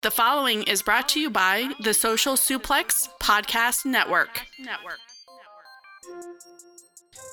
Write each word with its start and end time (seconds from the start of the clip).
The 0.00 0.12
following 0.12 0.62
is 0.62 0.80
brought 0.80 1.08
to 1.08 1.20
you 1.20 1.28
by 1.28 1.72
the 1.80 1.92
Social 1.92 2.34
Suplex 2.34 3.08
Podcast 3.20 3.84
Network. 3.84 4.46
Network. 4.60 5.00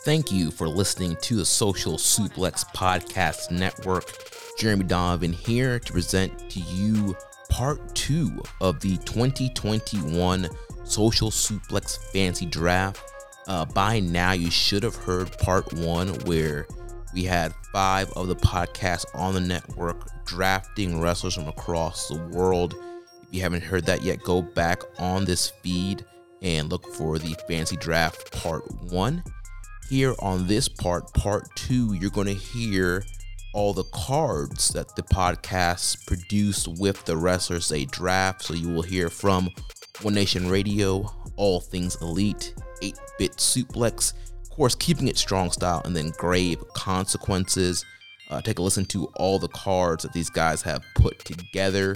Thank 0.03 0.31
you 0.31 0.49
for 0.49 0.67
listening 0.67 1.15
to 1.21 1.35
the 1.35 1.45
Social 1.45 1.97
Suplex 1.97 2.65
Podcast 2.73 3.51
Network. 3.51 4.11
Jeremy 4.57 4.85
Donovan 4.85 5.31
here 5.31 5.77
to 5.77 5.93
present 5.93 6.49
to 6.49 6.59
you 6.59 7.15
part 7.49 7.93
two 7.93 8.31
of 8.61 8.79
the 8.79 8.97
2021 8.97 10.49
Social 10.85 11.29
Suplex 11.29 11.99
Fantasy 12.11 12.47
Draft. 12.47 12.99
Uh, 13.47 13.65
by 13.65 13.99
now, 13.99 14.31
you 14.31 14.49
should 14.49 14.81
have 14.81 14.95
heard 14.95 15.31
part 15.37 15.71
one 15.73 16.07
where 16.25 16.65
we 17.15 17.23
had 17.23 17.55
five 17.71 18.11
of 18.11 18.27
the 18.27 18.35
podcasts 18.35 19.05
on 19.15 19.33
the 19.33 19.39
network 19.39 20.09
drafting 20.25 20.99
wrestlers 20.99 21.35
from 21.35 21.47
across 21.47 22.09
the 22.09 22.21
world. 22.33 22.75
If 23.23 23.29
you 23.31 23.41
haven't 23.41 23.63
heard 23.63 23.85
that 23.85 24.03
yet, 24.03 24.21
go 24.21 24.41
back 24.41 24.83
on 24.99 25.23
this 25.23 25.47
feed 25.63 26.05
and 26.41 26.69
look 26.69 26.85
for 26.93 27.17
the 27.17 27.33
Fantasy 27.47 27.77
Draft 27.77 28.33
Part 28.33 28.69
1. 28.91 29.23
Here 29.89 30.13
on 30.19 30.45
this 30.45 30.67
part, 30.67 31.13
Part 31.13 31.47
2, 31.55 31.93
you're 31.93 32.09
going 32.09 32.27
to 32.27 32.33
hear 32.33 33.05
all 33.53 33.73
the 33.73 33.85
cards 33.85 34.69
that 34.73 34.93
the 34.97 35.03
podcast 35.03 36.05
produced 36.05 36.67
with 36.67 37.05
the 37.05 37.15
wrestlers 37.15 37.69
they 37.69 37.85
draft. 37.85 38.43
So 38.43 38.53
you 38.53 38.67
will 38.67 38.81
hear 38.81 39.09
from 39.09 39.49
One 40.01 40.15
Nation 40.15 40.49
Radio, 40.49 41.09
All 41.37 41.61
Things 41.61 41.95
Elite, 42.01 42.53
8 42.81 42.99
Bit 43.17 43.31
Suplex, 43.37 44.13
course, 44.55 44.75
keeping 44.75 45.07
it 45.07 45.17
strong 45.17 45.51
style, 45.51 45.81
and 45.85 45.95
then 45.95 46.11
grave 46.17 46.63
consequences. 46.73 47.85
Uh, 48.29 48.41
take 48.41 48.57
a 48.57 48.61
listen 48.61 48.85
to 48.85 49.05
all 49.15 49.37
the 49.37 49.49
cards 49.49 50.03
that 50.03 50.13
these 50.13 50.29
guys 50.29 50.61
have 50.63 50.81
put 50.95 51.19
together. 51.19 51.95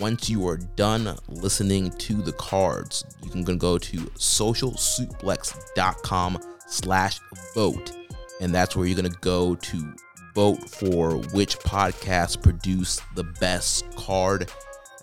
Once 0.00 0.28
you 0.28 0.44
are 0.46 0.56
done 0.56 1.16
listening 1.28 1.90
to 1.92 2.14
the 2.14 2.32
cards, 2.32 3.04
you 3.22 3.30
can 3.30 3.44
go 3.58 3.78
to 3.78 3.98
socialsuplex.com 3.98 6.38
slash 6.66 7.20
vote. 7.54 7.92
And 8.40 8.52
that's 8.54 8.76
where 8.76 8.86
you're 8.86 9.00
going 9.00 9.12
to 9.12 9.18
go 9.20 9.54
to 9.54 9.94
vote 10.34 10.68
for 10.70 11.12
which 11.32 11.58
podcast 11.60 12.42
produced 12.42 13.00
the 13.14 13.24
best 13.24 13.84
card. 13.96 14.50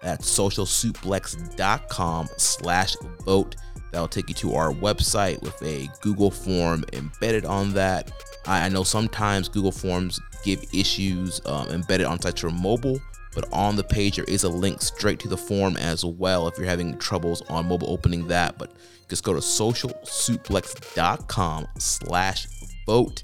At 0.02 0.20
socialsuplex.com 0.22 2.30
slash 2.38 2.96
vote. 3.22 3.56
That'll 3.96 4.08
take 4.10 4.28
you 4.28 4.36
to 4.36 4.54
our 4.56 4.74
website 4.74 5.42
with 5.42 5.56
a 5.64 5.90
Google 6.02 6.30
form 6.30 6.84
embedded 6.92 7.46
on 7.46 7.72
that. 7.76 8.12
I, 8.46 8.68
know 8.68 8.84
sometimes 8.84 9.48
Google 9.48 9.72
Forms 9.72 10.20
give 10.44 10.66
issues 10.74 11.40
um, 11.46 11.70
embedded 11.70 12.06
on 12.06 12.20
sites 12.20 12.42
for 12.42 12.50
mobile, 12.50 13.00
but 13.34 13.48
on 13.54 13.78
the 13.78 13.86
page 13.86 14.18
there 14.18 14.26
is 14.26 14.44
a 14.44 14.50
link 14.50 14.82
straight 14.82 15.20
to 15.20 15.30
the 15.30 15.38
form 15.38 15.78
as 15.78 16.04
well 16.04 16.46
if 16.50 16.58
you're 16.58 16.68
having 16.68 16.98
troubles 16.98 17.42
on 17.44 17.70
mobile 17.70 17.90
opening 17.90 18.28
that. 18.28 18.58
But 18.58 18.74
just 19.08 19.24
go 19.24 19.34
to 19.34 19.40
socialsuplex.com 19.40 21.68
slash 21.78 22.48
vote. 22.86 23.24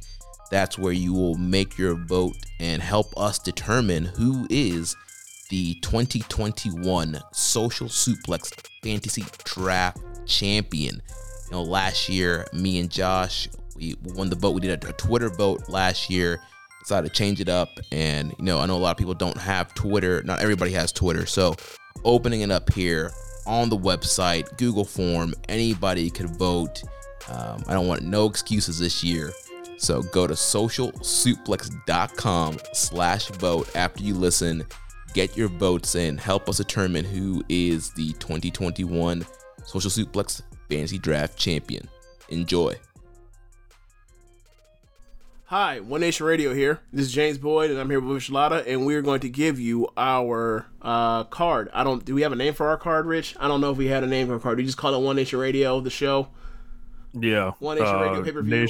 That's 0.52 0.78
where 0.78 0.94
you 0.94 1.14
will 1.14 1.36
make 1.36 1.78
your 1.78 1.96
vote 1.96 2.38
and 2.62 2.82
help 2.82 3.08
us 3.18 3.40
determine 3.40 4.06
who 4.06 4.48
is 4.50 4.96
the 5.50 5.74
2021 5.82 7.20
Social 7.34 7.88
Suplex 7.88 8.54
Fantasy 8.82 9.26
Draft 9.44 9.98
champion. 10.32 11.02
You 11.46 11.52
know, 11.52 11.64
last 11.64 12.10
year, 12.10 12.48
me 12.54 12.80
and 12.80 12.90
Josh, 12.90 13.50
we 13.76 13.96
won 14.16 14.30
the 14.30 14.36
vote. 14.36 14.52
We 14.52 14.62
did 14.62 14.84
a, 14.84 14.90
a 14.90 14.94
Twitter 14.94 15.30
vote 15.30 15.70
last 15.70 16.10
year. 16.10 16.42
Decided 16.80 17.10
to 17.10 17.16
change 17.16 17.40
it 17.40 17.50
up, 17.50 17.70
and 17.92 18.34
you 18.40 18.46
know, 18.46 18.60
I 18.60 18.66
know 18.66 18.76
a 18.76 18.80
lot 18.80 18.92
of 18.92 18.98
people 18.98 19.14
don't 19.14 19.38
have 19.38 19.76
Twitter. 19.76 20.24
Not 20.24 20.42
everybody 20.42 20.72
has 20.72 20.92
Twitter, 20.92 21.28
so 21.28 21.56
opening 22.04 22.42
it 22.42 22.50
up 22.50 22.74
here 22.74 23.12
on 23.46 23.70
the 23.70 23.78
website, 23.78 24.58
Google 24.58 24.86
form, 24.86 25.36
anybody 25.50 26.10
could 26.10 26.30
vote. 26.38 26.82
Um, 27.30 27.62
I 27.68 27.74
don't 27.74 27.88
want 27.88 28.02
no 28.04 28.26
excuses 28.26 28.80
this 28.80 29.04
year. 29.04 29.32
So 29.78 30.02
go 30.04 30.28
to 30.28 30.34
socialsuplex.com 30.34 32.58
slash 32.74 33.28
vote 33.30 33.76
after 33.76 34.04
you 34.04 34.14
listen. 34.14 34.64
Get 35.14 35.36
your 35.36 35.50
votes 35.50 35.96
in. 35.96 36.18
Help 36.18 36.48
us 36.48 36.56
determine 36.58 37.04
who 37.04 37.44
is 37.50 37.90
the 37.92 38.14
2021 38.14 39.26
Social 39.72 39.90
Suplex 39.90 40.42
Fantasy 40.70 40.98
Draft 40.98 41.38
Champion. 41.38 41.88
Enjoy. 42.28 42.76
Hi, 45.46 45.80
One 45.80 46.02
Nation 46.02 46.26
Radio 46.26 46.54
here. 46.54 46.82
This 46.92 47.06
is 47.06 47.14
James 47.14 47.38
Boyd, 47.38 47.72
and 47.72 47.80
I'm 47.80 47.90
here 47.90 48.02
with 48.02 48.22
Shalada, 48.22 48.68
and 48.68 48.86
we're 48.86 49.02
going 49.02 49.22
to 49.22 49.30
give 49.30 49.62
you 49.62 49.88
our 49.96 50.66
uh, 50.82 51.24
card. 51.26 51.70
I 51.74 51.86
don't. 51.86 52.04
Do 52.04 52.14
we 52.14 52.22
have 52.24 52.34
a 52.34 52.36
name 52.36 52.54
for 52.54 52.68
our 52.68 52.76
card, 52.76 53.06
Rich? 53.06 53.38
I 53.40 53.48
don't 53.48 53.62
know 53.62 53.72
if 53.72 53.78
we 53.78 53.88
had 53.88 54.04
a 54.04 54.08
name 54.08 54.28
for 54.28 54.34
our 54.34 54.40
card. 54.40 54.58
We 54.58 54.66
just 54.66 54.78
call 54.78 54.94
it 54.94 55.02
One 55.02 55.16
Nation 55.16 55.40
Radio, 55.40 55.80
the 55.80 55.90
show. 55.90 56.28
Yeah, 57.14 57.52
One 57.60 57.78
Nation 57.78 57.96
uh, 57.96 58.02
Radio 58.02 58.24
pay 58.26 58.32
per 58.34 58.42
view. 58.42 58.68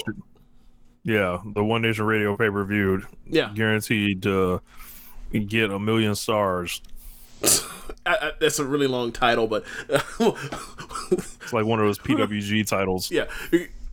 Yeah, 1.04 1.40
the 1.44 1.64
One 1.64 1.82
Nation 1.82 2.06
Radio 2.06 2.38
pay 2.38 2.52
per 2.52 2.64
view. 2.64 3.04
Yeah, 3.26 3.52
guaranteed 3.56 4.22
to 4.22 4.62
get 5.32 5.72
a 5.72 5.80
million 5.80 6.14
stars. 6.14 6.80
I, 8.06 8.16
I, 8.16 8.32
that's 8.40 8.60
a 8.60 8.66
really 8.66 8.88
long 8.88 9.12
title, 9.12 9.48
but 9.48 9.64
it's 9.90 11.54
like 11.54 11.66
one 11.66 11.80
of 11.80 11.86
those 11.86 12.00
PWG 12.00 12.68
titles. 12.68 13.12
Yeah, 13.12 13.26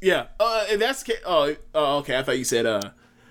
yeah. 0.00 0.26
Uh, 0.40 0.66
and 0.70 0.80
that's 0.80 1.04
oh, 1.26 1.54
oh, 1.74 1.98
okay. 1.98 2.18
I 2.18 2.22
thought 2.22 2.38
you 2.38 2.44
said 2.44 2.66
uh, 2.66 2.90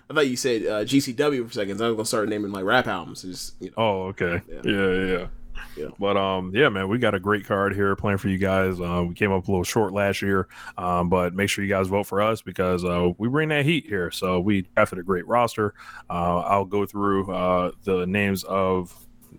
I 0.10 0.14
thought 0.14 0.28
you 0.28 0.38
said 0.38 0.66
uh, 0.66 0.86
GCW 0.86 1.48
for 1.48 1.54
seconds. 1.54 1.82
I 1.82 1.88
was 1.88 1.96
gonna 1.96 2.06
start 2.06 2.30
naming 2.30 2.52
like 2.52 2.64
rap 2.64 2.88
albums. 2.88 3.24
Just, 3.24 3.56
you 3.60 3.68
know. 3.70 3.74
Oh, 3.78 4.02
okay. 4.08 4.42
Yeah. 4.48 4.62
yeah, 4.64 5.06
yeah. 5.06 5.28
Yeah. 5.76 5.88
But 6.00 6.18
um, 6.18 6.52
yeah, 6.56 6.70
man, 6.70 6.88
we 6.88 6.98
got 6.98 7.14
a 7.14 7.20
great 7.20 7.46
card 7.46 7.76
here 7.76 7.96
playing 7.96 8.18
for 8.18 8.30
you 8.30 8.38
guys. 8.38 8.80
Uh, 8.80 9.06
we 9.08 9.14
came 9.14 9.32
up 9.32 9.48
a 9.48 9.52
little 9.52 9.64
short 9.64 9.94
last 9.94 10.22
year, 10.22 10.48
um, 10.78 11.10
but 11.10 11.36
make 11.36 11.50
sure 11.50 11.64
you 11.64 11.70
guys 11.70 11.88
vote 11.88 12.08
for 12.08 12.22
us 12.22 12.42
because 12.42 12.84
uh, 12.84 13.10
we 13.18 13.28
bring 13.28 13.50
that 13.50 13.64
heat 13.64 13.86
here. 13.86 14.10
So 14.10 14.40
we 14.40 14.64
drafted 14.76 15.00
a 15.00 15.04
great 15.04 15.28
roster. 15.28 15.76
Uh, 16.10 16.40
I'll 16.40 16.66
go 16.66 16.86
through 16.86 17.32
uh, 17.32 17.72
the 17.84 18.08
names 18.08 18.44
of 18.44 18.96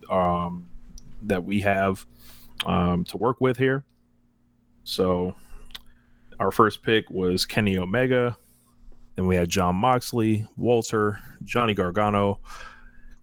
um, 0.08 0.67
that 1.22 1.44
we 1.44 1.60
have 1.60 2.06
um, 2.66 3.04
to 3.04 3.16
work 3.16 3.40
with 3.40 3.56
here. 3.56 3.84
So 4.84 5.34
our 6.38 6.50
first 6.50 6.82
pick 6.82 7.10
was 7.10 7.44
Kenny 7.44 7.78
Omega. 7.78 8.36
Then 9.16 9.26
we 9.26 9.36
had 9.36 9.48
Jon 9.48 9.76
Moxley, 9.76 10.46
Walter, 10.56 11.18
Johnny 11.44 11.74
Gargano, 11.74 12.40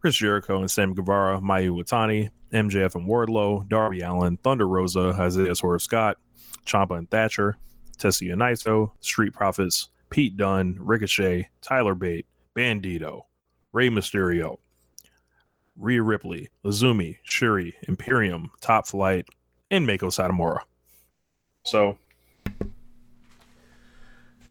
Chris 0.02 0.16
Jericho, 0.16 0.60
and 0.60 0.70
Sam 0.70 0.94
Guevara, 0.94 1.40
Mayu 1.40 1.72
Iwatani, 1.72 2.30
MJF 2.52 2.96
and 2.96 3.08
Wardlow, 3.08 3.68
Darby 3.68 4.02
Allin, 4.02 4.38
Thunder 4.38 4.68
Rosa, 4.68 5.16
Isaiah 5.20 5.56
Swerve 5.56 5.82
Scott, 5.82 6.18
Ciampa 6.66 6.98
and 6.98 7.10
Thatcher, 7.10 7.58
Tetsuya 7.98 8.36
Naito, 8.36 8.92
Street 9.00 9.34
Profits, 9.34 9.90
Pete 10.10 10.38
Dunne, 10.38 10.78
Ricochet, 10.80 11.50
Tyler 11.62 11.96
Bate, 11.96 12.26
Bandito, 12.56 13.22
Rey 13.74 13.90
Mysterio, 13.90 14.58
Rhea 15.78 16.02
Ripley, 16.02 16.50
Azumi, 16.64 17.18
Shuri, 17.24 17.76
Imperium, 17.88 18.52
Top 18.62 18.88
Flight, 18.88 19.28
and 19.70 19.88
Meiko 19.88 20.08
Satomura. 20.08 20.60
So, 21.64 21.98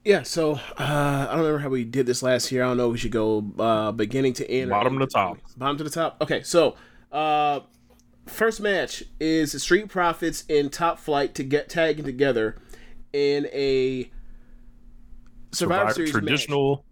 yeah. 0.05 0.23
So 0.23 0.55
uh, 0.55 0.59
I 0.79 1.27
don't 1.31 1.39
remember 1.39 1.59
how 1.59 1.69
we 1.69 1.85
did 1.85 2.07
this 2.07 2.23
last 2.23 2.51
year. 2.53 2.65
I 2.65 2.69
don't 2.69 2.77
know. 2.77 2.89
If 2.89 2.93
we 2.93 2.99
should 2.99 3.13
go 3.13 3.45
uh, 3.59 3.93
beginning 3.93 4.35
to 4.35 4.51
end. 4.51 4.71
Bottom 4.71 4.99
to 4.99 5.07
top. 5.07 5.39
Bottom 5.57 5.79
to 5.79 5.85
the 5.85 5.91
top. 5.91 6.19
Okay. 6.21 6.43
So 6.43 6.77
uh, 7.13 7.61
first 8.27 8.61
match 8.61 9.05
is 9.21 9.53
the 9.53 9.61
Street 9.61 9.89
Profits 9.89 10.45
in 10.49 10.69
Top 10.69 10.99
Flight 10.99 11.35
to 11.37 11.45
get 11.45 11.69
tagging 11.69 12.05
together 12.05 12.57
in 13.13 13.47
a 13.53 14.11
Survivor, 15.53 15.91
Survivor 15.91 15.95
Series 15.95 16.11
traditional. 16.11 16.77
Match 16.77 16.85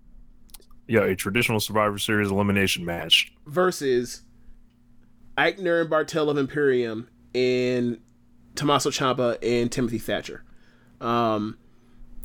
yeah, 0.93 1.05
a 1.05 1.17
traditional 1.17 1.59
Survivor 1.59 1.97
Series 1.97 2.31
elimination 2.31 2.85
match 2.85 3.33
versus 3.47 4.25
Aichner 5.39 5.81
and 5.81 5.91
Barthel 5.91 6.29
of 6.29 6.37
Imperium 6.37 7.09
and 7.35 7.99
Tommaso 8.57 8.91
Ciampa 8.91 9.39
and 9.43 9.73
Timothy 9.73 9.99
Thatcher. 9.99 10.45
Um, 11.01 11.57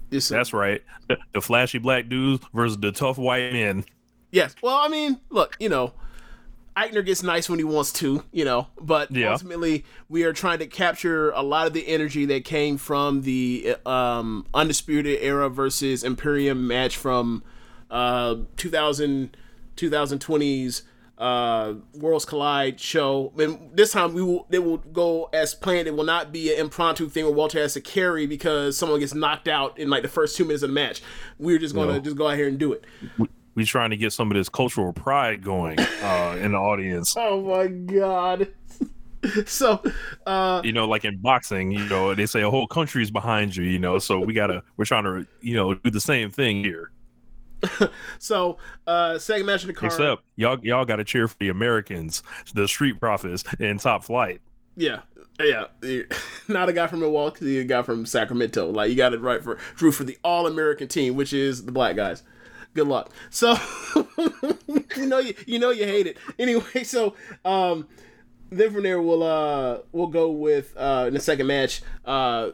this, 0.10 0.28
That's 0.28 0.52
right. 0.52 0.84
The, 1.08 1.18
the 1.31 1.40
flashy 1.40 1.78
black 1.78 2.10
dudes 2.10 2.44
versus 2.54 2.78
the 2.78 2.92
tough 2.92 3.18
white 3.18 3.54
men. 3.54 3.86
Yes. 4.31 4.54
Well, 4.62 4.75
I 4.75 4.90
mean, 4.90 5.22
look, 5.30 5.56
you 5.62 5.69
know, 5.69 5.94
Aichner 6.75 7.06
gets 7.06 7.24
nice 7.24 7.50
when 7.50 7.60
he 7.60 7.64
wants 7.64 7.94
to, 7.94 8.25
you 8.34 8.44
know, 8.44 8.68
but 8.81 9.10
yeah. 9.12 9.31
ultimately 9.31 9.86
we 10.10 10.25
are 10.25 10.34
trying 10.34 10.60
to 10.60 10.68
capture 10.68 11.31
a 11.31 11.42
lot 11.42 11.68
of 11.68 11.74
the 11.74 11.88
energy 11.88 12.25
that 12.25 12.44
came 12.44 12.75
from 12.75 13.22
the 13.22 13.78
um, 13.86 14.46
Undisputed 14.54 15.19
Era 15.22 15.50
versus 15.50 16.04
Imperium 16.04 16.68
match 16.68 16.98
from 16.98 17.44
uh, 17.89 18.36
2000, 18.57 19.36
2020's 19.75 20.84
uh, 21.18 21.74
Worlds 21.95 22.25
Collide 22.25 22.80
show. 22.80 23.34
And 23.38 23.69
this 23.74 23.92
time 23.92 24.13
we 24.13 24.22
will 24.22 24.48
it 24.51 24.63
will 24.63 24.78
go 24.78 25.30
as 25.34 25.56
planned. 25.56 25.88
It 25.88 25.95
will 25.95 26.04
not 26.04 26.31
be 26.31 26.54
an 26.54 26.60
impromptu 26.60 27.10
thing 27.10 27.25
where 27.25 27.34
Walter 27.34 27.60
has 27.60 27.74
to 27.74 27.81
carry 27.81 28.28
because 28.28 28.78
someone 28.78 29.00
gets 29.00 29.13
knocked 29.13 29.48
out 29.48 29.78
in 29.78 29.89
like 29.89 30.04
the 30.04 30.10
first 30.10 30.38
two 30.38 30.45
minutes 30.45 30.63
of 30.63 30.69
the 30.69 30.74
match. 30.74 31.01
We're 31.39 31.60
just 31.60 31.75
gonna 31.75 31.94
no. 31.94 32.00
just 32.00 32.16
go 32.16 32.28
out 32.28 32.38
here 32.38 32.48
and 32.48 32.60
do 32.60 32.74
it. 32.74 32.86
We're 33.56 33.66
trying 33.66 33.90
to 33.90 33.98
get 33.98 34.13
some 34.13 34.30
of 34.30 34.38
this 34.38 34.50
cultural 34.50 34.94
pride 34.94 35.44
going 35.44 35.80
uh, 35.80 36.38
in 36.40 36.51
the 36.51 36.60
audience. 36.60 37.16
Oh 37.30 37.42
my 37.42 37.68
god. 37.68 38.54
so 39.48 39.81
uh 40.28 40.62
you 40.63 40.72
know 40.72 40.88
like 40.88 41.04
in 41.04 41.18
boxing 41.18 41.72
you 41.72 41.83
know 41.90 42.13
they 42.13 42.28
say 42.28 42.44
a 42.44 42.50
whole 42.51 42.68
country 42.68 43.01
is 43.01 43.10
behind 43.10 43.56
you 43.56 43.63
you 43.63 43.80
know 43.80 43.98
so 43.98 44.19
we 44.19 44.31
gotta 44.31 44.62
we're 44.78 44.86
trying 44.86 45.04
to 45.04 45.25
you 45.42 45.56
know 45.56 45.74
do 45.74 45.90
the 45.90 46.00
same 46.00 46.30
thing 46.30 46.63
here 46.63 46.92
so 48.19 48.57
uh 48.86 49.18
second 49.18 49.45
match 49.45 49.63
in 49.63 49.68
the 49.68 49.74
card 49.74 49.92
except 49.92 50.21
y'all 50.36 50.59
y'all 50.63 50.86
gotta 50.86 51.04
cheer 51.04 51.27
for 51.27 51.36
the 51.39 51.50
americans 51.50 52.21
the 52.54 52.68
street 52.68 53.00
profits 53.00 53.44
in 53.59 53.77
top 53.80 54.04
flight 54.04 54.42
yeah 54.75 55.00
yeah, 55.39 55.68
not 56.48 56.69
a 56.69 56.74
guy 56.74 56.88
from 56.88 57.01
Milwaukee, 57.01 57.59
a 57.59 57.63
guy 57.63 57.81
from 57.83 58.06
Sacramento. 58.06 58.71
Like 58.71 58.89
you 58.89 58.95
got 58.95 59.13
it 59.13 59.21
right 59.21 59.44
for 59.44 59.57
drew 59.75 59.92
for 59.92 60.04
the 60.04 60.18
All 60.24 60.48
American 60.48 60.88
team, 60.88 61.15
which 61.15 61.33
is 61.33 61.65
the 61.65 61.71
black 61.71 61.95
guys. 61.95 62.24
Good 62.74 62.88
luck. 62.88 63.12
So 63.30 63.56
you 64.95 65.06
know 65.06 65.19
you 65.19 65.33
you 65.45 65.59
know 65.59 65.69
you 65.69 65.86
hate 65.86 66.07
it 66.07 66.18
anyway. 66.39 66.83
So 66.83 67.15
um, 67.45 67.88
then 68.50 68.71
from 68.71 68.83
there 68.83 69.01
we'll 69.01 69.24
uh 69.24 69.80
we'll 69.92 70.07
go 70.07 70.31
with 70.31 70.75
uh 70.77 71.06
in 71.07 71.13
the 71.13 71.19
second 71.19 71.48
match 71.48 71.81
uh 72.06 72.51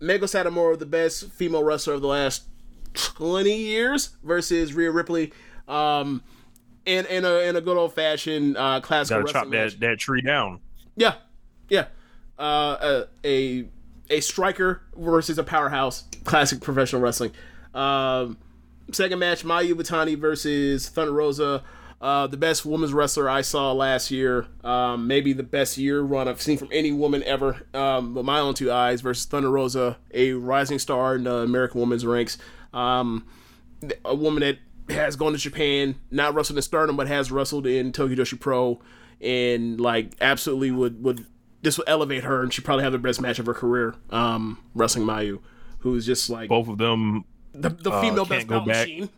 Meiko 0.00 0.22
Satomura, 0.22 0.78
the 0.78 0.86
best 0.86 1.30
female 1.32 1.62
wrestler 1.62 1.94
of 1.94 2.00
the 2.00 2.08
last 2.08 2.44
twenty 2.94 3.56
years, 3.56 4.10
versus 4.22 4.74
Rhea 4.74 4.90
Ripley. 4.90 5.32
Um, 5.68 6.22
in 6.84 7.06
in 7.06 7.24
a 7.24 7.48
in 7.48 7.56
a 7.56 7.60
good 7.60 7.76
old 7.76 7.94
fashioned 7.94 8.56
uh 8.56 8.80
classical 8.80 9.22
Gotta 9.22 9.32
chop 9.32 9.50
that, 9.50 9.78
that 9.80 9.98
tree 9.98 10.20
down. 10.20 10.60
Yeah, 10.96 11.14
yeah. 11.68 11.86
Uh, 12.38 13.04
a, 13.24 13.26
a 13.26 13.68
a 14.10 14.20
striker 14.20 14.82
versus 14.96 15.38
a 15.38 15.44
powerhouse, 15.44 16.04
classic 16.24 16.60
professional 16.60 17.00
wrestling. 17.00 17.32
Um, 17.72 18.36
second 18.90 19.18
match, 19.20 19.44
Mayu 19.44 19.74
Iwatani 19.74 20.18
versus 20.18 20.88
Thunder 20.88 21.12
Rosa. 21.12 21.62
Uh, 22.00 22.26
the 22.26 22.36
best 22.36 22.66
women's 22.66 22.92
wrestler 22.92 23.30
I 23.30 23.42
saw 23.42 23.70
last 23.70 24.10
year, 24.10 24.46
um, 24.64 25.06
maybe 25.06 25.32
the 25.32 25.44
best 25.44 25.78
year 25.78 26.00
run 26.00 26.26
I've 26.26 26.42
seen 26.42 26.58
from 26.58 26.68
any 26.72 26.90
woman 26.90 27.22
ever, 27.22 27.64
um, 27.74 28.16
with 28.16 28.24
my 28.26 28.40
own 28.40 28.54
two 28.54 28.72
eyes, 28.72 29.00
versus 29.02 29.24
Thunder 29.24 29.52
Rosa, 29.52 29.98
a 30.12 30.32
rising 30.32 30.80
star 30.80 31.14
in 31.14 31.22
the 31.22 31.36
American 31.36 31.80
women's 31.80 32.04
ranks. 32.04 32.38
Um, 32.72 33.26
a 34.04 34.14
woman 34.14 34.40
that 34.42 34.58
has 34.94 35.16
gone 35.16 35.32
to 35.32 35.38
Japan, 35.38 35.96
not 36.10 36.34
wrestled 36.34 36.58
in 36.58 36.62
Stardom, 36.62 36.96
but 36.96 37.08
has 37.08 37.30
wrestled 37.32 37.66
in 37.66 37.92
Tokyo 37.92 38.16
Joshi 38.16 38.38
Pro, 38.38 38.80
and 39.20 39.80
like 39.80 40.12
absolutely 40.20 40.70
would 40.70 41.02
would 41.02 41.26
this 41.62 41.78
will 41.78 41.84
elevate 41.86 42.24
her, 42.24 42.42
and 42.42 42.52
she 42.52 42.60
probably 42.60 42.84
have 42.84 42.92
the 42.92 42.98
best 42.98 43.20
match 43.20 43.38
of 43.38 43.46
her 43.46 43.54
career, 43.54 43.94
um, 44.10 44.58
wrestling 44.74 45.06
Mayu, 45.06 45.40
who's 45.78 46.04
just 46.04 46.28
like 46.28 46.48
both 46.48 46.68
of 46.68 46.78
them. 46.78 47.24
The, 47.54 47.68
the 47.68 47.92
female 48.00 48.22
uh, 48.22 48.24
best 48.24 48.48
machine. 48.48 49.10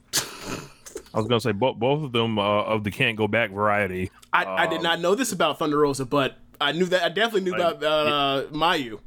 I 1.15 1.19
was 1.19 1.29
gonna 1.29 1.41
say 1.41 1.53
both 1.53 1.77
both 1.77 2.03
of 2.03 2.12
them 2.12 2.39
uh, 2.39 2.62
of 2.65 2.85
the 2.85 2.91
can't 2.91 3.17
go 3.17 3.29
back 3.29 3.51
variety. 3.51 4.11
I, 4.33 4.45
um, 4.45 4.59
I 4.59 4.67
did 4.67 4.83
not 4.83 5.01
know 5.01 5.15
this 5.15 5.33
about 5.33 5.59
Thunder 5.59 5.79
Rosa, 5.79 6.05
but 6.05 6.37
I 6.61 6.73
knew 6.73 6.87
that 6.87 7.05
I 7.05 7.09
definitely 7.09 7.43
knew 7.43 7.56
like, 7.56 7.77
about 7.77 7.85
uh, 7.85 8.47
Mayu. 8.51 9.01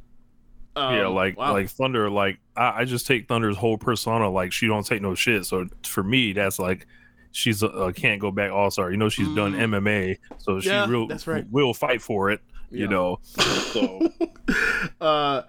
Um, 0.78 0.94
yeah, 0.94 1.06
like 1.08 1.36
wow. 1.36 1.52
like 1.52 1.68
Thunder, 1.68 2.08
like 2.08 2.38
I, 2.56 2.80
I, 2.80 2.84
just 2.84 3.06
take 3.06 3.26
Thunder's 3.26 3.56
whole 3.56 3.78
persona. 3.78 4.30
Like 4.30 4.52
she 4.52 4.66
don't 4.66 4.86
take 4.86 5.02
no 5.02 5.14
shit. 5.14 5.44
So 5.44 5.66
for 5.84 6.04
me, 6.04 6.32
that's 6.32 6.58
like 6.58 6.86
she's 7.32 7.62
a, 7.62 7.66
a 7.66 7.92
can't 7.92 8.20
go 8.20 8.30
back 8.30 8.52
all 8.52 8.70
star. 8.70 8.90
You 8.90 8.96
know, 8.96 9.08
she's 9.08 9.26
mm. 9.26 9.36
done 9.36 9.54
MMA, 9.54 10.18
so 10.38 10.58
yeah, 10.58 10.84
she 10.84 10.90
real 10.90 11.06
that's 11.08 11.26
right. 11.26 11.44
will 11.50 11.74
fight 11.74 12.00
for 12.00 12.30
it. 12.30 12.40
You 12.70 12.86
know, 12.86 13.18
so 13.22 14.08
uh, 15.00 15.42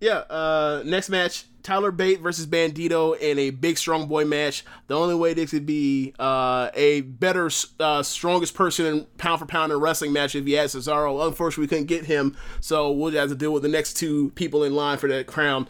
yeah. 0.00 0.18
Uh, 0.30 0.82
next 0.84 1.08
match, 1.08 1.44
Tyler 1.62 1.90
Bate 1.90 2.20
versus 2.20 2.46
Bandito 2.46 3.18
in 3.18 3.38
a 3.38 3.50
big 3.50 3.78
strong 3.78 4.06
boy 4.06 4.24
match. 4.24 4.64
The 4.86 4.96
only 4.96 5.14
way 5.14 5.34
this 5.34 5.50
could 5.50 5.66
be 5.66 6.14
uh, 6.18 6.70
a 6.74 7.02
better, 7.02 7.50
uh, 7.78 8.02
strongest 8.02 8.54
person 8.54 8.86
in 8.86 9.06
pound 9.18 9.40
for 9.40 9.46
pound 9.46 9.72
in 9.72 9.78
wrestling 9.78 10.12
match 10.12 10.34
if 10.34 10.46
he 10.46 10.52
had 10.52 10.68
Cesaro. 10.70 11.26
Unfortunately, 11.26 11.64
we 11.64 11.68
couldn't 11.68 11.86
get 11.86 12.06
him, 12.06 12.36
so 12.60 12.90
we'll 12.90 13.12
have 13.12 13.28
to 13.28 13.34
deal 13.34 13.52
with 13.52 13.62
the 13.62 13.68
next 13.68 13.94
two 13.94 14.30
people 14.30 14.64
in 14.64 14.74
line 14.74 14.98
for 14.98 15.08
that 15.08 15.26
crown. 15.26 15.68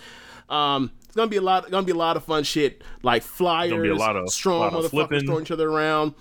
Um, 0.48 0.92
it's 1.04 1.16
gonna 1.16 1.28
be 1.28 1.36
a 1.36 1.42
lot. 1.42 1.68
Gonna 1.70 1.84
be 1.84 1.92
a 1.92 1.96
lot 1.96 2.16
of 2.16 2.24
fun 2.24 2.44
shit 2.44 2.82
like 3.02 3.22
flyers, 3.22 3.72
a 3.72 3.94
lot 3.94 4.16
of 4.16 4.30
strong 4.30 4.60
lot 4.60 4.72
motherfuckers 4.72 5.26
throwing 5.26 5.42
each 5.42 5.50
other 5.50 5.68
around 5.68 6.14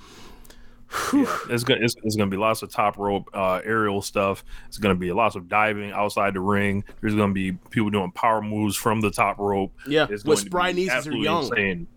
yeah, 1.13 1.37
it's 1.49 1.63
gonna 1.63 1.81
it's, 1.83 1.95
it's, 2.03 2.15
gonna 2.15 2.29
be 2.29 2.37
lots 2.37 2.61
of 2.61 2.71
top 2.71 2.97
rope 2.97 3.29
uh, 3.33 3.61
aerial 3.63 4.01
stuff. 4.01 4.43
It's 4.67 4.77
gonna 4.77 4.95
be 4.95 5.11
lots 5.11 5.35
of 5.35 5.47
diving 5.47 5.91
outside 5.91 6.33
the 6.33 6.39
ring. 6.39 6.83
There's 7.01 7.15
gonna 7.15 7.33
be 7.33 7.51
people 7.51 7.89
doing 7.89 8.11
power 8.11 8.41
moves 8.41 8.75
from 8.75 9.01
the 9.01 9.11
top 9.11 9.37
rope. 9.37 9.71
Yeah, 9.87 10.07
it's 10.09 10.23
going 10.23 10.37
with 10.37 10.49
Brian 10.49 10.75
Nieces 10.75 11.07
are 11.07 11.13
young. 11.13 11.43
Insane. 11.43 11.87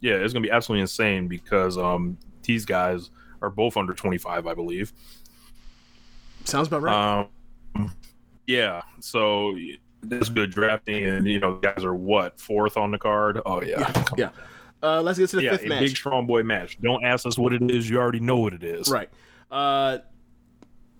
Yeah, 0.00 0.14
it's 0.14 0.32
gonna 0.32 0.42
be 0.42 0.50
absolutely 0.50 0.82
insane 0.82 1.28
because 1.28 1.78
um 1.78 2.18
these 2.42 2.64
guys 2.64 3.10
are 3.42 3.50
both 3.50 3.76
under 3.76 3.92
25, 3.92 4.46
I 4.46 4.54
believe. 4.54 4.92
Sounds 6.44 6.68
about 6.68 6.82
right. 6.82 7.28
Um, 7.74 7.92
yeah, 8.46 8.82
so 9.00 9.56
this 10.02 10.28
good 10.28 10.50
drafting, 10.50 11.04
and 11.04 11.26
you 11.26 11.40
know, 11.40 11.56
guys 11.56 11.84
are 11.84 11.94
what 11.94 12.40
fourth 12.40 12.76
on 12.76 12.90
the 12.90 12.98
card. 12.98 13.40
Oh 13.44 13.62
yeah, 13.62 13.80
yeah. 13.80 14.04
yeah. 14.16 14.30
Uh, 14.82 15.02
let's 15.02 15.18
get 15.18 15.30
to 15.30 15.36
the 15.36 15.42
yeah, 15.42 15.52
fifth 15.52 15.64
a 15.64 15.68
match. 15.68 15.80
Big 15.80 15.96
strong 15.96 16.26
boy 16.26 16.42
match. 16.42 16.78
Don't 16.80 17.04
ask 17.04 17.26
us 17.26 17.38
what 17.38 17.52
it 17.52 17.70
is. 17.70 17.88
You 17.88 17.98
already 17.98 18.20
know 18.20 18.36
what 18.36 18.52
it 18.52 18.62
is. 18.62 18.88
Right. 18.88 19.08
Uh, 19.50 19.98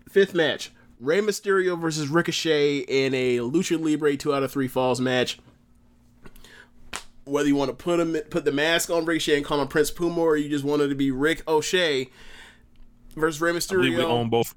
fifth 0.09 0.35
match: 0.35 0.71
Rey 1.01 1.21
Mysterio 1.21 1.79
versus 1.79 2.09
Ricochet 2.09 2.79
in 2.79 3.15
a 3.15 3.39
Lucha 3.39 3.81
Libre 3.81 4.17
two 4.17 4.35
out 4.35 4.43
of 4.43 4.51
three 4.51 4.69
falls 4.69 5.01
match. 5.01 5.39
Whether 7.25 7.49
you 7.49 7.57
want 7.57 7.71
to 7.71 7.77
put 7.77 8.01
him 8.01 8.17
put 8.31 8.45
the 8.45 8.53
mask 8.53 8.89
on 8.89 9.05
Ricochet 9.05 9.37
and 9.37 9.45
call 9.45 9.61
him 9.61 9.69
Prince 9.69 9.91
Puma, 9.91 10.21
or 10.21 10.37
you 10.37 10.49
just 10.49 10.65
wanted 10.65 10.89
to 10.89 10.95
be 10.95 11.11
Rick 11.11 11.43
O'Shea 11.49 12.09
versus 13.17 13.41
Rey 13.41 13.53
Mysterio. 13.53 13.97
we 13.97 14.03
own 14.03 14.31
both 14.31 14.55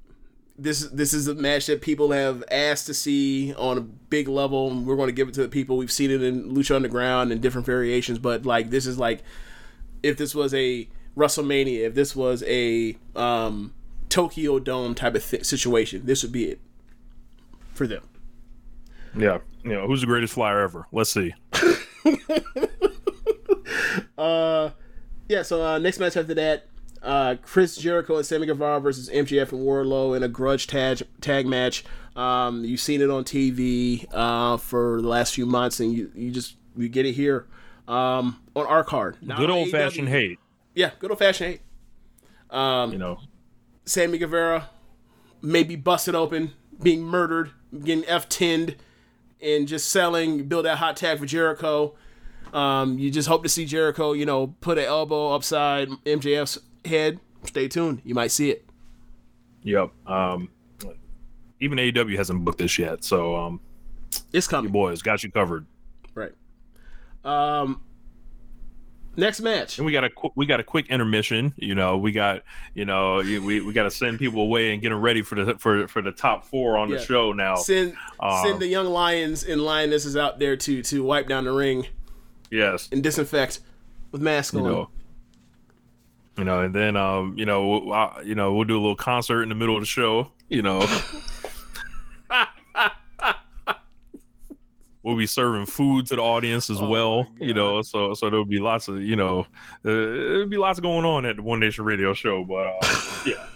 this 0.62 0.80
this 0.88 1.14
is 1.14 1.26
a 1.26 1.34
match 1.34 1.66
that 1.66 1.80
people 1.80 2.12
have 2.12 2.44
asked 2.50 2.86
to 2.86 2.94
see 2.94 3.54
on 3.54 3.78
a 3.78 3.80
big 3.80 4.28
level. 4.28 4.70
And 4.70 4.86
we're 4.86 4.96
going 4.96 5.08
to 5.08 5.12
give 5.12 5.28
it 5.28 5.34
to 5.34 5.42
the 5.42 5.48
people. 5.48 5.76
We've 5.76 5.90
seen 5.90 6.10
it 6.10 6.22
in 6.22 6.54
Lucha 6.54 6.76
Underground 6.76 7.32
and 7.32 7.40
different 7.40 7.66
variations, 7.66 8.18
but 8.18 8.44
like 8.44 8.70
this 8.70 8.86
is 8.86 8.98
like 8.98 9.22
if 10.02 10.16
this 10.16 10.34
was 10.34 10.52
a 10.54 10.88
WrestleMania, 11.16 11.80
if 11.86 11.94
this 11.94 12.14
was 12.14 12.42
a 12.46 12.96
um, 13.16 13.74
Tokyo 14.08 14.58
Dome 14.58 14.94
type 14.94 15.14
of 15.14 15.28
th- 15.28 15.44
situation, 15.44 16.04
this 16.04 16.22
would 16.22 16.32
be 16.32 16.44
it 16.50 16.60
for 17.72 17.86
them. 17.86 18.02
Yeah, 19.16 19.38
you 19.64 19.72
know 19.72 19.86
who's 19.86 20.02
the 20.02 20.06
greatest 20.06 20.34
flyer 20.34 20.60
ever? 20.60 20.86
Let's 20.92 21.10
see. 21.10 21.34
uh, 24.18 24.70
yeah. 25.28 25.42
So 25.42 25.64
uh, 25.64 25.78
next 25.78 25.98
match 25.98 26.16
after 26.16 26.34
that, 26.34 26.66
uh, 27.02 27.36
Chris 27.42 27.76
Jericho 27.76 28.16
and 28.16 28.26
Sammy 28.26 28.46
Guevara 28.46 28.80
versus 28.80 29.08
MJF 29.08 29.52
and 29.52 29.62
Wardlow 29.62 30.16
in 30.16 30.22
a 30.22 30.28
grudge 30.28 30.66
tag 30.66 31.02
tag 31.20 31.46
match. 31.46 31.84
Um, 32.16 32.64
you've 32.64 32.80
seen 32.80 33.00
it 33.00 33.10
on 33.10 33.24
TV 33.24 34.06
uh, 34.12 34.56
for 34.56 35.00
the 35.00 35.08
last 35.08 35.34
few 35.34 35.46
months, 35.46 35.80
and 35.80 35.92
you, 35.92 36.10
you 36.14 36.30
just 36.30 36.56
you 36.76 36.88
get 36.88 37.06
it 37.06 37.12
here 37.12 37.46
um, 37.88 38.40
on 38.54 38.66
our 38.66 38.84
card. 38.84 39.16
good 39.36 39.50
old 39.50 39.70
fashioned 39.70 40.08
hate. 40.08 40.38
Yeah, 40.74 40.90
good 40.98 41.10
old 41.10 41.18
fashioned 41.18 41.50
hate. 41.50 41.60
Um, 42.50 42.92
you 42.92 42.98
know, 42.98 43.20
Sammy 43.84 44.18
Guevara 44.18 44.68
maybe 45.40 45.76
busted 45.76 46.14
open, 46.14 46.52
being 46.82 47.02
murdered, 47.02 47.50
getting 47.82 48.04
F 48.06 48.28
tinned, 48.28 48.76
and 49.40 49.66
just 49.66 49.88
selling, 49.88 50.48
build 50.48 50.64
that 50.66 50.78
hot 50.78 50.96
tag 50.96 51.18
for 51.18 51.26
Jericho. 51.26 51.94
Um, 52.52 52.98
you 52.98 53.10
just 53.10 53.28
hope 53.28 53.42
to 53.44 53.48
see 53.48 53.64
Jericho, 53.64 54.12
you 54.12 54.26
know, 54.26 54.48
put 54.60 54.76
an 54.76 54.84
elbow 54.84 55.34
upside 55.34 55.88
MJF's 56.04 56.58
head, 56.84 57.20
stay 57.44 57.68
tuned. 57.68 58.02
You 58.04 58.14
might 58.14 58.30
see 58.30 58.50
it. 58.50 58.64
Yep. 59.62 59.90
Um, 60.06 60.50
even 61.60 61.78
AEW 61.78 62.16
hasn't 62.16 62.44
booked 62.44 62.58
this 62.58 62.78
yet, 62.78 63.04
so 63.04 63.36
um, 63.36 63.60
it's 64.32 64.48
coming. 64.48 64.72
boys 64.72 65.02
got 65.02 65.22
you 65.22 65.30
covered. 65.30 65.66
Right. 66.14 66.32
Um, 67.24 67.82
next 69.16 69.40
match, 69.40 69.78
and 69.78 69.84
we 69.84 69.92
got 69.92 70.04
a 70.04 70.10
we 70.34 70.46
got 70.46 70.60
a 70.60 70.64
quick 70.64 70.86
intermission. 70.88 71.52
You 71.56 71.74
know, 71.74 71.98
we 71.98 72.12
got 72.12 72.42
you 72.74 72.84
know 72.84 73.16
we 73.16 73.60
we 73.60 73.72
got 73.72 73.84
to 73.84 73.90
send 73.90 74.18
people 74.18 74.40
away 74.40 74.72
and 74.72 74.80
get 74.80 74.88
them 74.88 75.00
ready 75.00 75.22
for 75.22 75.44
the 75.44 75.58
for 75.58 75.86
for 75.86 76.02
the 76.02 76.12
top 76.12 76.46
four 76.46 76.78
on 76.78 76.88
yeah. 76.88 76.96
the 76.96 77.04
show 77.04 77.32
now. 77.32 77.56
Send 77.56 77.94
um, 78.18 78.44
send 78.44 78.60
the 78.60 78.66
young 78.66 78.86
lions 78.86 79.44
and 79.44 79.60
lionesses 79.60 80.16
out 80.16 80.38
there 80.38 80.56
to 80.56 80.82
to 80.82 81.04
wipe 81.04 81.28
down 81.28 81.44
the 81.44 81.52
ring. 81.52 81.86
Yes, 82.50 82.88
and 82.90 83.02
disinfect 83.02 83.60
with 84.12 84.22
masks 84.22 84.56
on. 84.56 84.64
Know, 84.64 84.88
you 86.40 86.46
know, 86.46 86.62
and 86.62 86.74
then 86.74 86.96
um, 86.96 87.34
you 87.36 87.44
know, 87.44 87.68
we'll, 87.68 87.92
uh, 87.92 88.20
you 88.24 88.34
know, 88.34 88.54
we'll 88.54 88.64
do 88.64 88.74
a 88.74 88.80
little 88.80 88.96
concert 88.96 89.42
in 89.42 89.50
the 89.50 89.54
middle 89.54 89.76
of 89.76 89.82
the 89.82 89.86
show. 89.86 90.32
You 90.48 90.62
know, 90.62 90.78
we'll 95.02 95.18
be 95.18 95.26
serving 95.26 95.66
food 95.66 96.06
to 96.06 96.16
the 96.16 96.22
audience 96.22 96.70
as 96.70 96.80
oh 96.80 96.88
well. 96.88 97.26
You 97.38 97.52
know, 97.52 97.82
so 97.82 98.14
so 98.14 98.30
there'll 98.30 98.46
be 98.46 98.58
lots 98.58 98.88
of 98.88 99.02
you 99.02 99.16
know, 99.16 99.40
uh, 99.40 99.44
there'll 99.84 100.46
be 100.46 100.56
lots 100.56 100.80
going 100.80 101.04
on 101.04 101.26
at 101.26 101.36
the 101.36 101.42
One 101.42 101.60
Nation 101.60 101.84
Radio 101.84 102.14
Show. 102.14 102.42
But 102.44 102.78
uh, 102.82 103.22
yeah. 103.26 103.46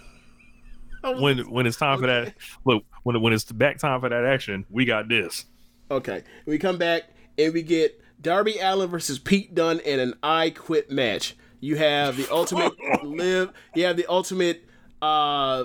when 1.21 1.39
when 1.51 1.67
it's 1.67 1.79
time 1.79 1.99
okay. 1.99 2.01
for 2.01 2.07
that 2.07 2.35
look 2.65 2.85
when 3.03 3.21
when 3.21 3.33
it's 3.33 3.51
back 3.53 3.79
time 3.79 4.01
for 4.01 4.09
that 4.09 4.25
action 4.25 4.65
we 4.71 4.87
got 4.87 5.07
this 5.07 5.45
okay 5.91 6.23
we 6.47 6.57
come 6.57 6.79
back 6.79 7.03
and 7.37 7.53
we 7.53 7.61
get 7.61 8.01
darby 8.23 8.57
Allin 8.59 8.89
versus 8.89 9.19
pete 9.19 9.55
dunne 9.55 9.81
in 9.81 10.01
an 10.01 10.15
i 10.23 10.49
quit 10.49 10.91
match 10.91 11.37
you 11.65 11.77
have 11.77 12.19
the 12.19 12.31
ultimate 12.31 12.75
live. 13.03 13.51
You 13.75 13.87
have 13.87 13.97
the 13.97 14.07
ultimate 14.07 14.65
uh, 15.01 15.65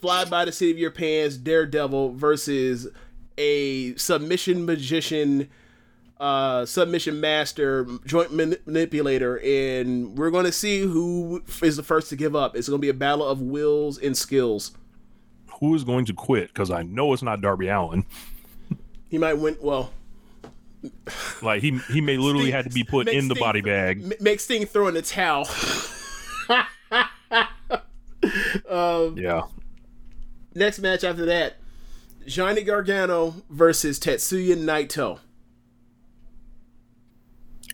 fly 0.00 0.24
by 0.24 0.44
the 0.44 0.52
seat 0.52 0.70
of 0.70 0.78
your 0.78 0.92
pants 0.92 1.36
Daredevil 1.36 2.12
versus 2.12 2.86
a 3.36 3.96
submission 3.96 4.64
magician, 4.64 5.48
uh, 6.20 6.64
submission 6.66 7.20
master, 7.20 7.84
joint 8.06 8.32
manipulator, 8.32 9.40
and 9.40 10.16
we're 10.16 10.30
going 10.30 10.44
to 10.44 10.52
see 10.52 10.82
who 10.82 11.42
is 11.62 11.76
the 11.76 11.82
first 11.82 12.10
to 12.10 12.16
give 12.16 12.36
up. 12.36 12.56
It's 12.56 12.68
going 12.68 12.78
to 12.78 12.82
be 12.82 12.88
a 12.88 12.94
battle 12.94 13.26
of 13.26 13.40
wills 13.40 13.98
and 13.98 14.16
skills. 14.16 14.70
Who 15.58 15.74
is 15.74 15.82
going 15.82 16.04
to 16.06 16.12
quit? 16.12 16.48
Because 16.48 16.70
I 16.70 16.84
know 16.84 17.12
it's 17.12 17.22
not 17.22 17.40
Darby 17.40 17.66
Allin. 17.66 18.06
He 19.08 19.18
might 19.18 19.34
win. 19.34 19.56
Well, 19.60 19.90
like 21.42 21.62
he 21.62 21.78
he 21.92 22.00
may 22.00 22.16
literally 22.16 22.44
Sting, 22.44 22.54
had 22.54 22.64
to 22.66 22.70
be 22.70 22.84
put 22.84 23.08
in 23.08 23.28
the 23.28 23.34
Sting, 23.34 23.44
body 23.44 23.60
bag. 23.60 24.20
Make 24.20 24.40
Sting 24.40 24.66
throw 24.66 24.88
in 24.88 24.94
the 24.94 25.02
towel. 25.02 25.46
um, 28.68 29.16
yeah. 29.16 29.42
Next 30.54 30.78
match 30.80 31.04
after 31.04 31.26
that, 31.26 31.56
Johnny 32.26 32.62
Gargano 32.62 33.34
versus 33.50 33.98
Tetsuya 33.98 34.56
Naito. 34.56 35.18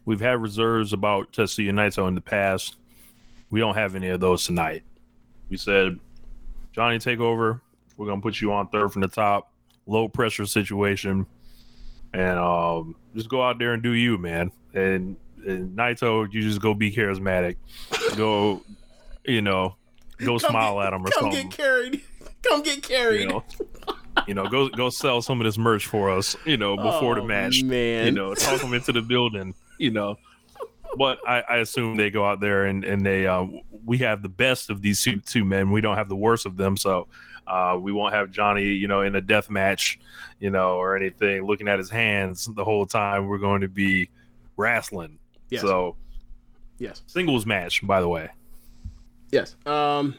We've 0.04 0.20
had 0.20 0.40
reserves 0.40 0.92
about 0.92 1.32
Tetsuya 1.32 1.70
Naito 1.70 2.06
in 2.06 2.14
the 2.14 2.20
past. 2.20 2.76
We 3.50 3.60
don't 3.60 3.74
have 3.74 3.94
any 3.94 4.08
of 4.08 4.20
those 4.20 4.44
tonight. 4.44 4.82
We 5.48 5.56
said, 5.56 5.98
Johnny, 6.72 6.98
take 6.98 7.20
over. 7.20 7.60
We're 7.96 8.06
gonna 8.06 8.20
put 8.20 8.40
you 8.40 8.52
on 8.52 8.68
third 8.68 8.92
from 8.92 9.02
the 9.02 9.08
top, 9.08 9.50
low 9.86 10.08
pressure 10.08 10.46
situation, 10.46 11.26
and 12.16 12.38
um, 12.38 12.96
just 13.14 13.28
go 13.28 13.42
out 13.42 13.58
there 13.58 13.74
and 13.74 13.82
do 13.82 13.92
you, 13.92 14.16
man. 14.16 14.50
And, 14.72 15.16
and 15.46 15.76
Naito, 15.76 16.32
you 16.32 16.40
just 16.40 16.62
go 16.62 16.72
be 16.72 16.90
charismatic, 16.90 17.56
go, 18.16 18.62
you 19.24 19.42
know, 19.42 19.76
go 20.18 20.38
come 20.38 20.50
smile 20.50 20.76
get, 20.76 20.86
at 20.86 20.92
him 20.94 21.02
or 21.04 21.10
come 21.10 21.22
something. 21.24 21.40
Come 21.42 21.50
get 21.50 21.56
carried. 21.56 22.02
Come 22.42 22.62
get 22.62 22.80
carried. 22.80 23.22
You 23.22 23.28
know, 23.28 23.44
you 24.28 24.34
know, 24.34 24.46
go 24.46 24.68
go 24.68 24.88
sell 24.88 25.20
some 25.20 25.40
of 25.40 25.46
this 25.46 25.58
merch 25.58 25.86
for 25.86 26.10
us. 26.10 26.36
You 26.44 26.56
know, 26.56 26.76
before 26.76 27.18
oh, 27.18 27.20
the 27.20 27.26
match. 27.26 27.64
Man, 27.64 28.06
you 28.06 28.12
know, 28.12 28.34
talk 28.34 28.60
them 28.60 28.72
into 28.72 28.92
the 28.92 29.02
building. 29.02 29.52
You 29.78 29.90
know, 29.90 30.16
but 30.96 31.18
I, 31.26 31.40
I, 31.40 31.56
assume 31.56 31.96
they 31.96 32.08
go 32.10 32.24
out 32.24 32.38
there 32.38 32.66
and 32.66 32.84
and 32.84 33.04
they 33.04 33.26
uh, 33.26 33.46
we 33.84 33.98
have 33.98 34.22
the 34.22 34.28
best 34.28 34.70
of 34.70 34.80
these 34.80 35.02
two, 35.02 35.18
two 35.20 35.44
men. 35.44 35.72
We 35.72 35.80
don't 35.80 35.96
have 35.96 36.08
the 36.08 36.14
worst 36.14 36.46
of 36.46 36.56
them. 36.56 36.76
So 36.76 37.08
uh, 37.46 37.78
we 37.80 37.92
won't 37.92 38.14
have 38.14 38.30
Johnny, 38.30 38.64
you 38.64 38.88
know, 38.88 39.02
in 39.02 39.14
a 39.14 39.20
death 39.20 39.50
match, 39.50 39.98
you 40.40 40.50
know, 40.50 40.76
or 40.76 40.96
anything, 40.96 41.44
looking 41.44 41.68
at 41.68 41.78
his 41.78 41.90
hands 41.90 42.48
the 42.54 42.64
whole 42.64 42.86
time. 42.86 43.26
We're 43.26 43.38
going 43.38 43.60
to 43.60 43.68
be 43.68 44.08
wrestling. 44.56 45.18
Yes. 45.50 45.62
So, 45.62 45.96
yes, 46.78 47.02
singles 47.06 47.46
match, 47.46 47.86
by 47.86 48.00
the 48.00 48.08
way. 48.08 48.28
Yes. 49.30 49.56
Um, 49.66 50.14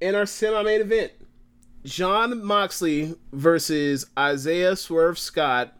in 0.00 0.14
our 0.14 0.26
semi-main 0.26 0.80
event, 0.80 1.12
John 1.84 2.44
Moxley 2.44 3.14
versus 3.32 4.06
Isaiah 4.18 4.76
Swerve 4.76 5.18
Scott, 5.18 5.74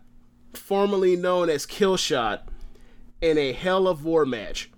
formerly 0.55 1.17
known 1.17 1.51
as 1.51 1.67
Killshot, 1.67 2.41
in 3.21 3.37
a 3.37 3.53
Hell 3.53 3.87
of 3.87 4.05
War 4.05 4.25
match. 4.25 4.71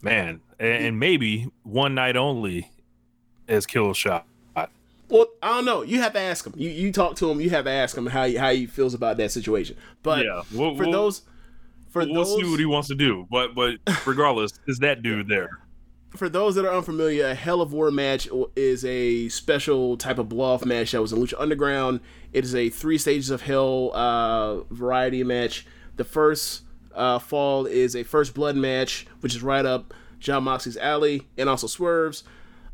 Man, 0.00 0.40
and 0.58 0.98
maybe 0.98 1.50
one 1.64 1.94
night 1.94 2.16
only 2.16 2.70
as 3.46 3.66
Killshot. 3.66 4.22
Well, 5.08 5.26
I 5.42 5.48
don't 5.48 5.64
know. 5.64 5.82
You 5.82 6.00
have 6.00 6.12
to 6.12 6.20
ask 6.20 6.46
him. 6.46 6.52
You 6.56 6.68
you 6.70 6.92
talk 6.92 7.16
to 7.16 7.30
him. 7.30 7.40
You 7.40 7.50
have 7.50 7.64
to 7.64 7.70
ask 7.70 7.96
him 7.96 8.06
how 8.06 8.26
he, 8.26 8.36
how 8.36 8.52
he 8.52 8.66
feels 8.66 8.94
about 8.94 9.16
that 9.16 9.30
situation. 9.32 9.76
But 10.02 10.24
yeah, 10.24 10.42
we'll, 10.52 10.76
for 10.76 10.82
we'll, 10.82 10.92
those, 10.92 11.22
for 11.88 12.04
we'll 12.04 12.14
those, 12.24 12.36
see 12.36 12.50
what 12.50 12.60
he 12.60 12.66
wants 12.66 12.88
to 12.88 12.94
do. 12.94 13.26
But 13.30 13.54
but 13.54 13.76
regardless, 14.06 14.52
is 14.66 14.78
that 14.80 15.02
dude 15.02 15.28
there? 15.28 15.50
For 16.10 16.28
those 16.28 16.54
that 16.54 16.64
are 16.64 16.74
unfamiliar, 16.74 17.26
a 17.26 17.34
Hell 17.34 17.60
of 17.60 17.72
War 17.72 17.90
match 17.90 18.28
is 18.56 18.84
a 18.84 19.28
special 19.28 19.96
type 19.96 20.18
of 20.18 20.28
blow 20.28 20.54
off 20.54 20.64
match 20.64 20.92
that 20.92 21.02
was 21.02 21.12
in 21.12 21.18
Lucha 21.18 21.34
Underground. 21.38 22.00
It 22.32 22.44
is 22.44 22.54
a 22.54 22.70
three 22.70 22.98
stages 22.98 23.30
of 23.30 23.42
Hell 23.42 23.92
uh, 23.94 24.60
variety 24.72 25.22
match. 25.22 25.66
The 25.96 26.04
first 26.04 26.62
uh, 26.94 27.18
fall 27.18 27.66
is 27.66 27.94
a 27.94 28.04
first 28.04 28.34
blood 28.34 28.56
match, 28.56 29.06
which 29.20 29.34
is 29.34 29.42
right 29.42 29.64
up 29.64 29.92
Jon 30.18 30.44
Moxley's 30.44 30.76
alley, 30.78 31.26
and 31.36 31.48
also 31.48 31.66
Swerves, 31.66 32.24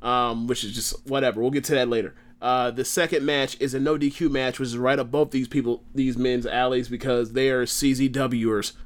um, 0.01 0.47
which 0.47 0.63
is 0.65 0.73
just 0.73 1.07
whatever. 1.07 1.41
We'll 1.41 1.51
get 1.51 1.65
to 1.65 1.75
that 1.75 1.89
later. 1.89 2.15
Uh, 2.45 2.71
the 2.71 2.85
second 2.85 3.25
match 3.25 3.57
is 3.59 3.73
a 3.73 3.81
no 3.81 3.97
DQ 3.97 4.31
match, 4.31 4.61
which 4.61 4.67
is 4.67 4.77
right 4.77 4.99
above 4.99 5.31
these 5.31 5.49
people, 5.49 5.83
these 5.95 6.19
men's 6.19 6.45
alleys, 6.45 6.89
because 6.89 7.33
they 7.33 7.49
are 7.49 7.65
CZWers. 7.65 8.73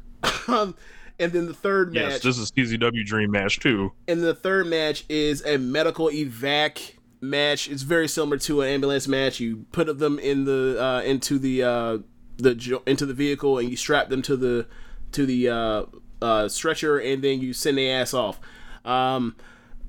Um, 0.48 0.74
and 1.18 1.32
then 1.32 1.46
the 1.46 1.54
third 1.54 1.94
yes, 1.94 2.12
match. 2.14 2.22
this 2.22 2.38
is 2.38 2.50
CZW 2.52 3.04
Dream 3.04 3.30
match 3.30 3.60
too. 3.60 3.92
And 4.08 4.22
the 4.22 4.34
third 4.34 4.66
match 4.66 5.04
is 5.10 5.44
a 5.44 5.58
medical 5.58 6.08
evac 6.08 6.94
match. 7.20 7.68
It's 7.68 7.82
very 7.82 8.08
similar 8.08 8.38
to 8.38 8.62
an 8.62 8.68
ambulance 8.68 9.06
match. 9.06 9.38
You 9.38 9.66
put 9.70 9.98
them 9.98 10.18
in 10.18 10.46
the 10.46 10.82
uh, 10.82 11.02
into 11.02 11.38
the 11.38 11.62
uh, 11.62 11.98
the 12.38 12.80
into 12.86 13.04
the 13.04 13.12
vehicle 13.12 13.58
and 13.58 13.68
you 13.68 13.76
strap 13.76 14.08
them 14.08 14.22
to 14.22 14.36
the 14.36 14.66
to 15.12 15.26
the 15.26 15.48
uh, 15.50 15.82
uh, 16.22 16.48
stretcher, 16.48 16.98
and 16.98 17.22
then 17.22 17.40
you 17.40 17.52
send 17.52 17.76
the 17.76 17.90
ass 17.90 18.14
off. 18.14 18.40
Um, 18.86 19.36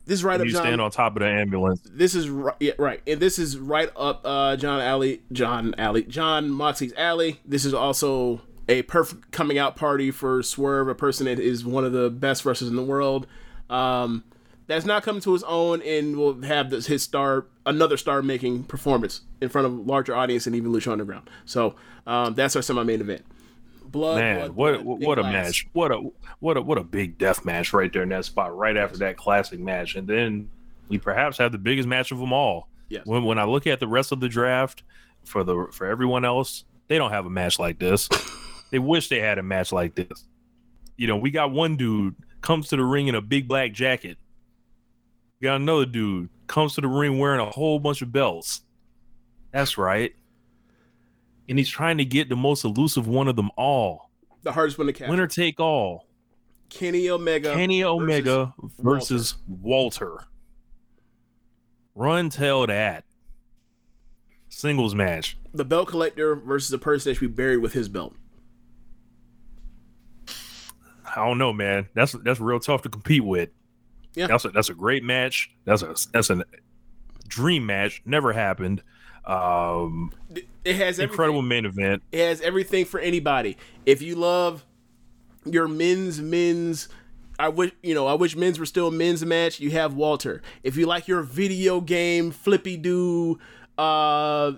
this 0.10 0.20
is 0.20 0.24
right 0.24 0.34
and 0.34 0.42
up. 0.42 0.48
You 0.48 0.54
John, 0.54 0.62
stand 0.63 0.82
on 0.82 0.89
top 0.89 1.16
of 1.16 1.20
the 1.20 1.28
ambulance. 1.28 1.82
This 1.86 2.16
is 2.16 2.30
right, 2.32 2.56
yeah, 2.60 2.74
right, 2.80 3.00
and 3.06 3.20
this 3.20 3.38
is 3.38 3.60
right 3.60 3.92
up 3.96 4.22
uh, 4.25 4.56
John 4.56 4.82
Alley, 4.82 5.22
John 5.32 5.75
Alley, 5.78 6.04
John 6.04 6.50
Moxie's 6.50 6.94
alley. 6.98 7.39
This 7.46 7.63
is 7.63 7.75
also 7.75 8.42
a 8.68 8.82
perfect 8.82 9.32
coming 9.32 9.60
out 9.60 9.75
party 9.75 10.10
for 10.10 10.42
Swerve, 10.42 10.88
a 10.88 10.96
person 10.96 11.25
that 11.25 11.39
is 11.39 11.63
one 11.63 11.86
of 11.86 11.92
the 11.92 12.10
best 12.10 12.44
wrestlers 12.44 12.72
in 12.72 12.75
the 12.75 12.84
world. 12.84 13.28
Um, 13.70 14.24
that's 14.66 14.84
not 14.86 15.04
coming 15.04 15.22
to 15.22 15.34
his 15.34 15.44
own 15.44 15.84
and 15.84 16.18
will 16.18 16.42
have 16.42 16.72
this, 16.72 16.88
his 16.88 17.04
star 17.04 17.46
another 17.68 17.96
star 17.96 18.24
making 18.24 18.63
performance 18.63 19.22
in 19.42 19.50
front 19.50 19.68
of 19.68 19.74
a 19.74 19.82
larger 19.82 20.16
audience 20.16 20.48
and 20.48 20.56
even 20.56 20.72
Lucha 20.72 20.92
Underground. 20.92 21.30
So 21.46 21.75
um, 22.08 22.34
that's 22.34 22.56
our 22.56 22.63
semi 22.63 22.82
main 22.82 23.01
event 23.01 23.24
blood. 23.91 24.17
Man, 24.17 24.51
blood, 24.51 24.55
what 24.55 24.84
blood, 24.84 25.03
what 25.03 25.19
a 25.19 25.24
match! 25.24 25.67
What 25.74 25.91
a 25.91 26.10
what 26.39 26.58
a 26.58 26.62
what 26.62 26.77
a 26.77 26.84
big 26.84 27.17
death 27.17 27.46
match 27.46 27.74
right 27.74 27.91
there 27.91 28.03
in 28.03 28.10
that 28.10 28.25
spot, 28.25 28.55
right 28.55 28.77
after 28.77 28.98
that 29.00 29.17
classic 29.17 29.60
match, 29.60 29.96
and 29.96 30.08
then 30.08 30.50
we 30.88 30.98
perhaps 30.98 31.38
have 31.38 31.51
the 31.51 31.58
biggest 31.58 31.88
match 31.88 32.12
of 32.12 32.19
them 32.19 32.34
all. 32.34 32.69
Yes. 32.89 33.05
When 33.05 33.24
when 33.24 33.39
I 33.39 33.43
look 33.43 33.67
at 33.67 33.79
the 33.79 33.88
rest 33.88 34.12
of 34.12 34.19
the 34.19 34.29
draft 34.29 34.84
for 35.25 35.43
the 35.43 35.67
for 35.72 35.86
everyone 35.86 36.25
else, 36.25 36.65
they 36.88 36.98
don't 36.98 37.12
have 37.12 37.25
a 37.25 37.29
match 37.29 37.60
like 37.60 37.79
this. 37.79 38.10
they 38.72 38.79
wish 38.79 39.10
they 39.10 39.19
had 39.19 39.38
a 39.38 39.43
match 39.43 39.72
like 39.72 39.96
this. 39.96 40.25
You 40.98 41.08
know, 41.08 41.17
we 41.17 41.31
got 41.31 41.51
one 41.51 41.77
dude 41.77 42.15
comes 42.41 42.69
to 42.69 42.75
the 42.75 42.84
ring 42.84 43.08
in 43.08 43.15
a 43.15 43.22
big 43.22 43.48
black 43.48 43.74
jacket. 43.74 44.17
We 45.39 45.46
got 45.46 45.55
another 45.55 45.86
dude 45.86 46.29
comes 46.48 46.75
to 46.75 46.81
the 46.81 46.88
ring 46.88 47.19
wearing 47.19 47.39
a 47.39 47.50
whole 47.50 47.79
bunch 47.79 48.01
of 48.01 48.12
belts. 48.12 48.62
That's 49.51 49.77
right 49.77 50.13
and 51.50 51.58
he's 51.58 51.70
trying 51.70 51.98
to 51.98 52.06
get 52.06 52.29
the 52.29 52.36
most 52.36 52.63
elusive 52.63 53.08
one 53.08 53.27
of 53.27 53.36
them 53.36 53.50
all. 53.58 54.12
The 54.44 54.51
hardest 54.51 54.77
one 54.77 54.88
to 54.88 54.94
catch. 54.94 55.10
Winner 55.10 55.27
take 55.27 55.60
all. 55.60 56.08
Kenny 56.70 57.10
Omega. 57.10 57.53
Kenny 57.53 57.84
Omega 57.84 58.53
versus, 58.77 58.79
versus 58.79 59.36
Walter. 59.48 60.10
Walter. 60.10 60.25
Run 61.96 62.29
tell 62.29 62.65
that. 62.68 63.03
Singles 64.50 64.96
match. 64.96 65.38
The 65.53 65.65
belt 65.65 65.89
collector 65.89 66.36
versus 66.36 66.70
the 66.70 66.77
person 66.77 67.10
that 67.10 67.15
should 67.15 67.36
be 67.36 67.36
buried 67.36 67.58
with 67.58 67.74
his 67.74 67.89
belt. 67.89 68.15
I 71.15 71.15
don't 71.15 71.39
know, 71.39 71.51
man. 71.51 71.89
That's 71.96 72.13
that's 72.24 72.39
real 72.39 72.60
tough 72.60 72.84
to 72.84 72.89
compete 72.89 73.24
with. 73.24 73.50
Yeah, 74.13 74.27
that's 74.27 74.46
a, 74.46 74.50
that's 74.50 74.70
a 74.70 74.74
great 74.74 75.03
match. 75.03 75.51
That's 75.65 75.82
a 75.82 75.96
that's 76.13 76.29
a 76.29 76.46
dream 77.27 77.65
match. 77.65 78.01
Never 78.06 78.32
happened. 78.32 78.84
Um, 79.29 80.12
it 80.65 80.75
has 80.75 80.98
an 80.98 81.09
incredible 81.09 81.41
main 81.41 81.65
event. 81.65 82.01
It 82.12 82.25
has 82.25 82.41
everything 82.41 82.86
for 82.86 83.00
anybody. 83.00 83.57
If 83.86 84.01
you 84.01 84.15
love 84.15 84.65
your 85.45 85.67
men's 85.67 86.19
men's 86.19 86.89
I 87.39 87.48
wish 87.48 87.71
you 87.81 87.93
know. 87.95 88.05
I 88.05 88.15
wish 88.15 88.36
men's 88.36 88.59
were 88.59 88.65
still 88.65 88.91
men's 88.91 89.24
match. 89.24 89.62
You 89.62 89.71
have 89.71 89.93
Walter. 89.93 90.41
If 90.62 90.75
you 90.75 90.86
like 90.86 91.07
your 91.07 91.21
video 91.21 91.79
game 91.79 92.31
flippy 92.31 92.75
do, 92.75 93.39
uh, 93.77 94.53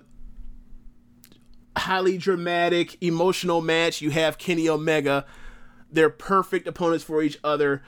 highly 1.76 2.18
dramatic, 2.18 3.00
emotional 3.00 3.60
match, 3.60 4.00
you 4.00 4.10
have 4.10 4.36
Kenny 4.36 4.68
Omega. 4.68 5.24
They're 5.92 6.10
perfect 6.10 6.66
opponents 6.66 7.04
for 7.04 7.22
each 7.22 7.38
other. 7.44 7.84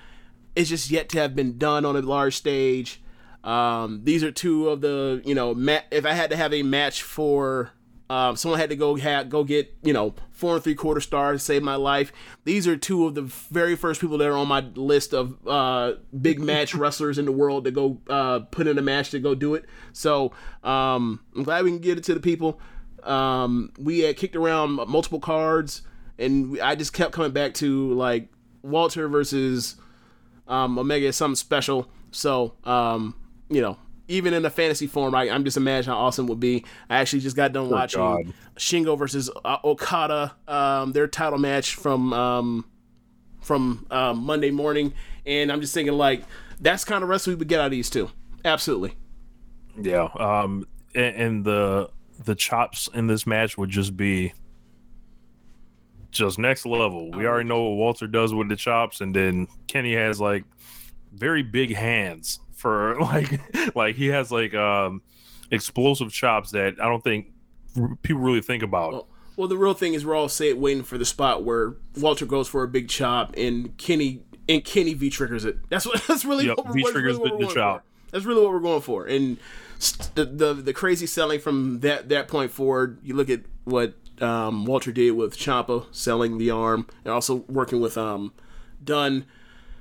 It's 0.55 0.69
just 0.69 0.91
yet 0.91 1.09
to 1.11 1.19
have 1.19 1.35
been 1.35 1.59
done 1.59 1.85
on 1.85 1.97
a 1.97 2.01
large 2.01 2.37
stage. 2.37 3.03
Um, 3.45 4.01
these 4.05 4.25
are 4.25 4.33
two 4.33 4.69
of 4.71 4.81
the 4.81 5.23
you 5.25 5.35
know 5.35 5.55
ma- 5.55 5.81
if 5.91 6.05
I 6.07 6.13
had 6.13 6.31
to 6.31 6.37
have 6.37 6.53
a 6.53 6.63
match 6.63 7.03
for 7.03 7.71
um, 8.09 8.37
someone 8.37 8.59
had 8.59 8.71
to 8.71 8.77
go 8.77 8.99
ha- 8.99 9.23
go 9.23 9.45
get 9.45 9.75
you 9.83 9.93
know 9.93 10.15
four 10.31 10.55
and 10.55 10.65
three 10.65 10.75
quarter 10.75 11.01
stars 11.01 11.43
save 11.43 11.63
my 11.63 11.77
life. 11.77 12.13
These 12.45 12.67
are 12.67 12.77
two 12.77 13.07
of 13.07 13.15
the 13.15 13.23
very 13.23 13.77
first 13.77 14.01
people 14.01 14.19
that 14.19 14.29
are 14.29 14.37
on 14.37 14.49
my 14.49 14.61
list 14.75 15.13
of 15.15 15.47
uh, 15.47 15.95
big 16.21 16.41
match 16.41 16.75
wrestlers 16.77 17.19
in 17.19 17.27
the 17.27 17.33
world 17.33 17.65
to 17.65 17.71
go 17.71 18.01
uh, 18.09 18.41
put 18.41 18.67
in 18.67 18.79
a 18.79 18.83
match 18.83 19.11
to 19.11 19.21
go 19.21 19.35
do 19.35 19.55
it. 19.55 19.67
So 19.93 20.33
um, 20.63 21.21
I'm 21.37 21.43
glad 21.43 21.65
we 21.65 21.71
can 21.71 21.81
get 21.81 21.99
it 21.99 22.05
to 22.05 22.15
the 22.15 22.21
people. 22.21 22.61
Um, 23.03 23.73
we 23.79 24.01
had 24.01 24.17
kicked 24.17 24.37
around 24.37 24.73
multiple 24.89 25.21
cards, 25.21 25.83
and 26.19 26.59
I 26.61 26.75
just 26.75 26.95
kept 26.95 27.13
coming 27.13 27.33
back 27.33 27.53
to 27.55 27.93
like 27.93 28.29
Walter 28.63 29.09
versus 29.09 29.77
um, 30.49 30.79
Omega 30.79 31.07
is 31.07 31.17
something 31.17 31.37
special. 31.37 31.89
So 32.11 32.55
um, 32.65 33.15
you 33.55 33.63
know, 33.63 33.79
even 34.09 34.35
in 34.35 34.45
a 34.45 34.51
fantasy 34.51 34.87
form, 34.87 35.15
I, 35.15 35.29
am 35.29 35.45
just 35.45 35.57
imagining 35.57 35.95
how 35.95 36.05
awesome 36.05 36.27
it 36.27 36.29
would 36.29 36.41
be. 36.41 36.65
I 36.91 36.99
actually 36.99 37.21
just 37.21 37.37
got 37.37 37.53
done 37.53 37.71
watching 37.71 38.01
God. 38.01 38.35
Shingo 38.57 38.99
versus 38.99 39.31
uh, 39.45 39.59
Okada, 39.65 40.35
um, 40.47 40.93
their 40.93 41.07
title 41.07 41.39
match 41.39 41.75
from 41.75 42.13
um, 42.13 42.65
from 43.41 43.87
um, 43.91 44.25
Monday 44.25 44.51
morning, 44.51 44.93
and 45.25 45.51
I'm 45.51 45.61
just 45.61 45.73
thinking 45.73 45.95
like 45.95 46.25
that's 46.61 46.85
kind 46.85 47.03
of 47.03 47.09
wrestling 47.09 47.37
we 47.37 47.39
would 47.39 47.49
get 47.49 47.61
out 47.61 47.67
of 47.67 47.71
these 47.71 47.91
two. 47.91 48.11
Absolutely. 48.45 48.97
Yeah. 49.81 50.09
Um. 50.19 50.67
And, 50.95 51.17
and 51.17 51.45
the 51.45 51.91
the 52.25 52.35
chops 52.35 52.89
in 52.93 53.07
this 53.07 53.27
match 53.27 53.57
would 53.59 53.71
just 53.71 53.97
be 53.97 54.33
just 56.11 56.39
next 56.39 56.67
level. 56.67 57.11
We 57.11 57.27
already 57.27 57.49
know 57.49 57.63
what 57.63 57.77
Walter 57.77 58.07
does 58.07 58.35
with 58.35 58.49
the 58.49 58.57
chops, 58.57 59.01
and 59.01 59.15
then 59.15 59.49
Kenny 59.67 59.95
has 59.95 60.21
like 60.21 60.45
very 61.13 61.43
big 61.43 61.75
hands 61.75 62.41
for 62.55 62.97
like 63.01 63.75
like 63.77 63.97
he 63.97 64.07
has 64.09 64.31
like 64.31 64.55
um 64.55 65.03
explosive 65.51 66.13
chops 66.13 66.51
that 66.53 66.81
I 66.81 66.89
don't 66.89 67.03
think 67.03 67.33
people 68.03 68.23
really 68.23 68.41
think 68.41 68.63
about. 68.63 68.93
Well, 68.93 69.09
well 69.37 69.49
the 69.49 69.57
real 69.57 69.75
thing 69.75 69.95
is 69.95 70.05
we're 70.05 70.15
all 70.15 70.29
say, 70.29 70.53
waiting 70.53 70.83
for 70.83 70.99
the 70.99 71.05
spot 71.05 71.45
where 71.45 71.77
Walter 71.97 72.27
goes 72.27 72.49
for 72.49 72.63
a 72.63 72.69
big 72.69 72.89
chop 72.89 73.35
and 73.37 73.77
Kenny 73.79 74.23
and 74.49 74.65
Kenny 74.65 74.95
V 74.95 75.11
triggers 75.11 75.45
it. 75.45 75.59
That's 75.69 75.87
what 75.87 76.03
that's 76.09 76.25
really 76.25 76.47
yep, 76.47 76.59
what 76.59 76.73
V 76.73 76.83
triggers 76.83 77.19
really 77.19 77.31
the, 77.31 77.47
the 77.47 77.55
chop. 77.55 77.81
For. 77.81 78.11
That's 78.13 78.25
really 78.25 78.43
what 78.43 78.53
we're 78.53 78.61
going 78.61 78.83
for. 78.83 79.07
And 79.07 79.39
the, 80.15 80.25
the 80.25 80.55
the 80.55 80.73
crazy 80.73 81.07
selling 81.07 81.41
from 81.41 81.81
that 81.81 82.09
that 82.09 82.29
point 82.29 82.51
forward. 82.51 82.99
You 83.03 83.15
look 83.15 83.31
at 83.31 83.43
what 83.65 83.95
um, 84.21 84.65
Walter 84.65 84.93
did 84.93 85.13
with 85.13 85.37
Ciampa 85.37 85.87
selling 85.91 86.39
the 86.39 86.51
arm, 86.51 86.87
and 87.05 87.13
also 87.13 87.45
working 87.49 87.81
with 87.81 87.99
um, 87.99 88.33
Dunne 88.83 89.27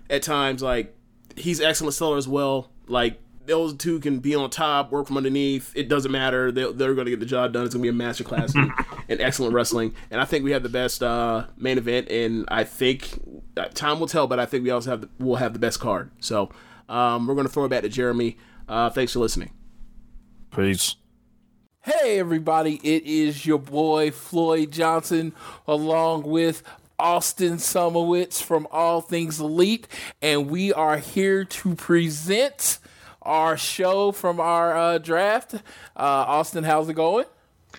at 0.10 0.24
times. 0.24 0.62
Like 0.62 0.96
he's 1.36 1.62
excellent 1.62 1.94
seller 1.94 2.18
as 2.18 2.28
well. 2.28 2.70
Like 2.88 3.20
those 3.46 3.76
two 3.76 4.00
can 4.00 4.20
be 4.20 4.36
on 4.36 4.50
top, 4.50 4.92
work 4.92 5.08
from 5.08 5.18
underneath. 5.18 5.72
It 5.76 5.90
doesn't 5.90 6.12
matter. 6.12 6.52
They, 6.52 6.72
they're 6.72 6.94
going 6.94 7.06
to 7.06 7.12
get 7.12 7.20
the 7.20 7.26
job 7.26 7.54
done. 7.54 7.66
It's 7.66 7.76
going 7.76 7.86
to 7.86 7.92
be 7.92 7.98
a 7.98 8.08
masterclass 8.08 8.56
in, 8.56 8.72
in 9.08 9.22
excellent 9.22 9.54
wrestling. 9.54 9.94
And 10.12 10.22
I 10.22 10.26
think 10.26 10.44
we 10.44 10.52
have 10.52 10.64
the 10.64 10.70
best 10.70 11.04
uh, 11.04 11.46
main 11.58 11.78
event. 11.78 12.10
And 12.10 12.46
I 12.50 12.64
think 12.64 13.20
uh, 13.58 13.66
time 13.74 14.00
will 14.00 14.08
tell, 14.08 14.28
but 14.28 14.40
I 14.40 14.46
think 14.46 14.64
we 14.64 14.70
also 14.70 14.92
have 14.92 15.02
the, 15.02 15.10
we'll 15.20 15.36
have 15.38 15.54
the 15.54 15.60
best 15.60 15.80
card. 15.80 16.12
So 16.20 16.50
um, 16.88 17.28
we're 17.28 17.36
going 17.36 17.48
to 17.48 17.52
throw 17.52 17.66
it 17.66 17.70
back 17.70 17.82
to 17.82 17.90
Jeremy. 17.90 18.38
Uh, 18.68 18.90
thanks 18.90 19.14
for 19.14 19.20
listening. 19.20 19.52
Peace. 20.52 20.96
Hey, 21.82 22.18
everybody, 22.18 22.80
it 22.82 23.04
is 23.04 23.46
your 23.46 23.60
boy 23.60 24.10
Floyd 24.10 24.72
Johnson 24.72 25.34
along 25.68 26.24
with 26.24 26.64
Austin 27.04 27.58
Sumowitz 27.58 28.42
from 28.42 28.66
All 28.72 29.02
Things 29.02 29.38
Elite, 29.38 29.90
and 30.22 30.50
we 30.50 30.72
are 30.72 30.98
here 30.98 31.44
to 31.44 31.76
present 31.76 32.80
our 33.22 33.58
show 33.58 34.14
from 34.14 34.40
our 34.40 34.74
uh, 34.74 34.98
draft. 35.00 35.54
Uh, 35.54 35.60
Austin, 35.98 36.64
how's 36.64 36.88
it 36.88 36.94
going? 36.94 37.26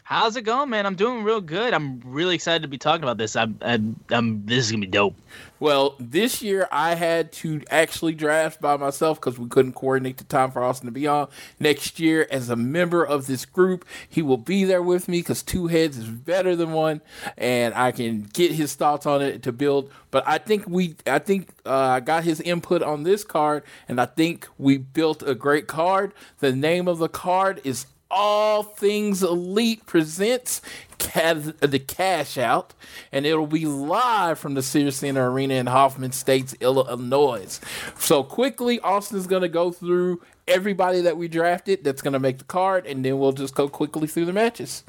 How's 0.07 0.37
it 0.37 0.43
going, 0.43 0.69
man? 0.69 0.85
I'm 0.85 0.97
doing 0.97 1.25
real 1.25 1.41
good. 1.41 1.73
I'm 1.73 1.99
really 2.05 2.35
excited 2.35 2.61
to 2.61 2.69
be 2.69 2.77
talking 2.77 3.05
about 3.05 3.17
this. 3.17 3.37
I'm, 3.37 3.59
I'm, 3.63 3.99
I'm 4.11 4.45
this 4.45 4.67
is 4.67 4.71
gonna 4.71 4.83
be 4.83 4.87
dope. 4.87 5.17
Well, 5.61 5.95
this 5.99 6.43
year 6.43 6.69
I 6.71 6.95
had 6.95 7.33
to 7.33 7.63
actually 7.71 8.13
draft 8.13 8.61
by 8.61 8.77
myself 8.77 9.19
because 9.19 9.39
we 9.39 9.49
couldn't 9.49 9.73
coordinate 9.73 10.19
the 10.19 10.25
time 10.25 10.51
for 10.51 10.63
Austin 10.63 10.89
to 10.89 10.93
be 10.93 11.07
on. 11.07 11.29
Next 11.59 11.99
year, 11.99 12.29
as 12.31 12.51
a 12.51 12.55
member 12.55 13.03
of 13.03 13.27
this 13.27 13.47
group, 13.47 13.87
he 14.07 14.21
will 14.21 14.37
be 14.37 14.65
there 14.65 14.83
with 14.83 15.09
me 15.09 15.21
because 15.21 15.43
two 15.43 15.69
heads 15.69 15.97
is 15.97 16.05
better 16.05 16.55
than 16.55 16.73
one, 16.73 17.01
and 17.39 17.73
I 17.73 17.91
can 17.91 18.25
get 18.25 18.53
his 18.53 18.75
thoughts 18.75 19.07
on 19.07 19.23
it 19.23 19.43
to 19.45 19.53
build. 19.53 19.91
But 20.11 20.25
I 20.27 20.37
think 20.37 20.65
we, 20.69 20.97
I 21.07 21.19
think 21.19 21.49
uh, 21.65 21.75
I 21.75 22.01
got 22.01 22.25
his 22.25 22.43
input 22.43 22.83
on 22.83 23.05
this 23.05 23.25
card, 23.25 23.63
and 23.89 23.99
I 23.99 24.05
think 24.05 24.49
we 24.59 24.77
built 24.77 25.23
a 25.27 25.35
great 25.35 25.67
card. 25.67 26.13
The 26.41 26.55
name 26.55 26.89
of 26.89 26.99
the 26.99 27.09
card 27.09 27.63
is 27.65 27.87
all 28.15 28.63
Things 28.63 29.23
Elite 29.23 29.85
presents 29.87 30.63
the 30.99 31.85
Cash 31.87 32.39
Out, 32.39 32.73
and 33.13 33.27
it'll 33.27 33.47
be 33.47 33.67
live 33.67 34.39
from 34.39 34.55
the 34.55 34.63
Sears 34.63 34.97
Center 34.97 35.31
Arena 35.31 35.55
in 35.55 35.67
Hoffman 35.67 36.11
Estates, 36.11 36.55
Illinois. 36.61 37.61
So 37.99 38.23
quickly, 38.23 38.81
Austin's 38.81 39.27
going 39.27 39.43
to 39.43 39.49
go 39.49 39.71
through 39.73 40.23
everybody 40.47 41.01
that 41.03 41.17
we 41.17 41.29
drafted 41.29 41.85
that's 41.85 42.03
going 42.03 42.13
to 42.13 42.21
make 42.21 42.39
the 42.39 42.45
card, 42.45 42.87
and 42.87 43.05
then 43.05 43.19
we'll 43.19 43.33
just 43.33 43.55
go 43.55 43.69
quickly 43.69 44.07
through 44.07 44.27
the 44.27 44.33
matches. 44.33 44.85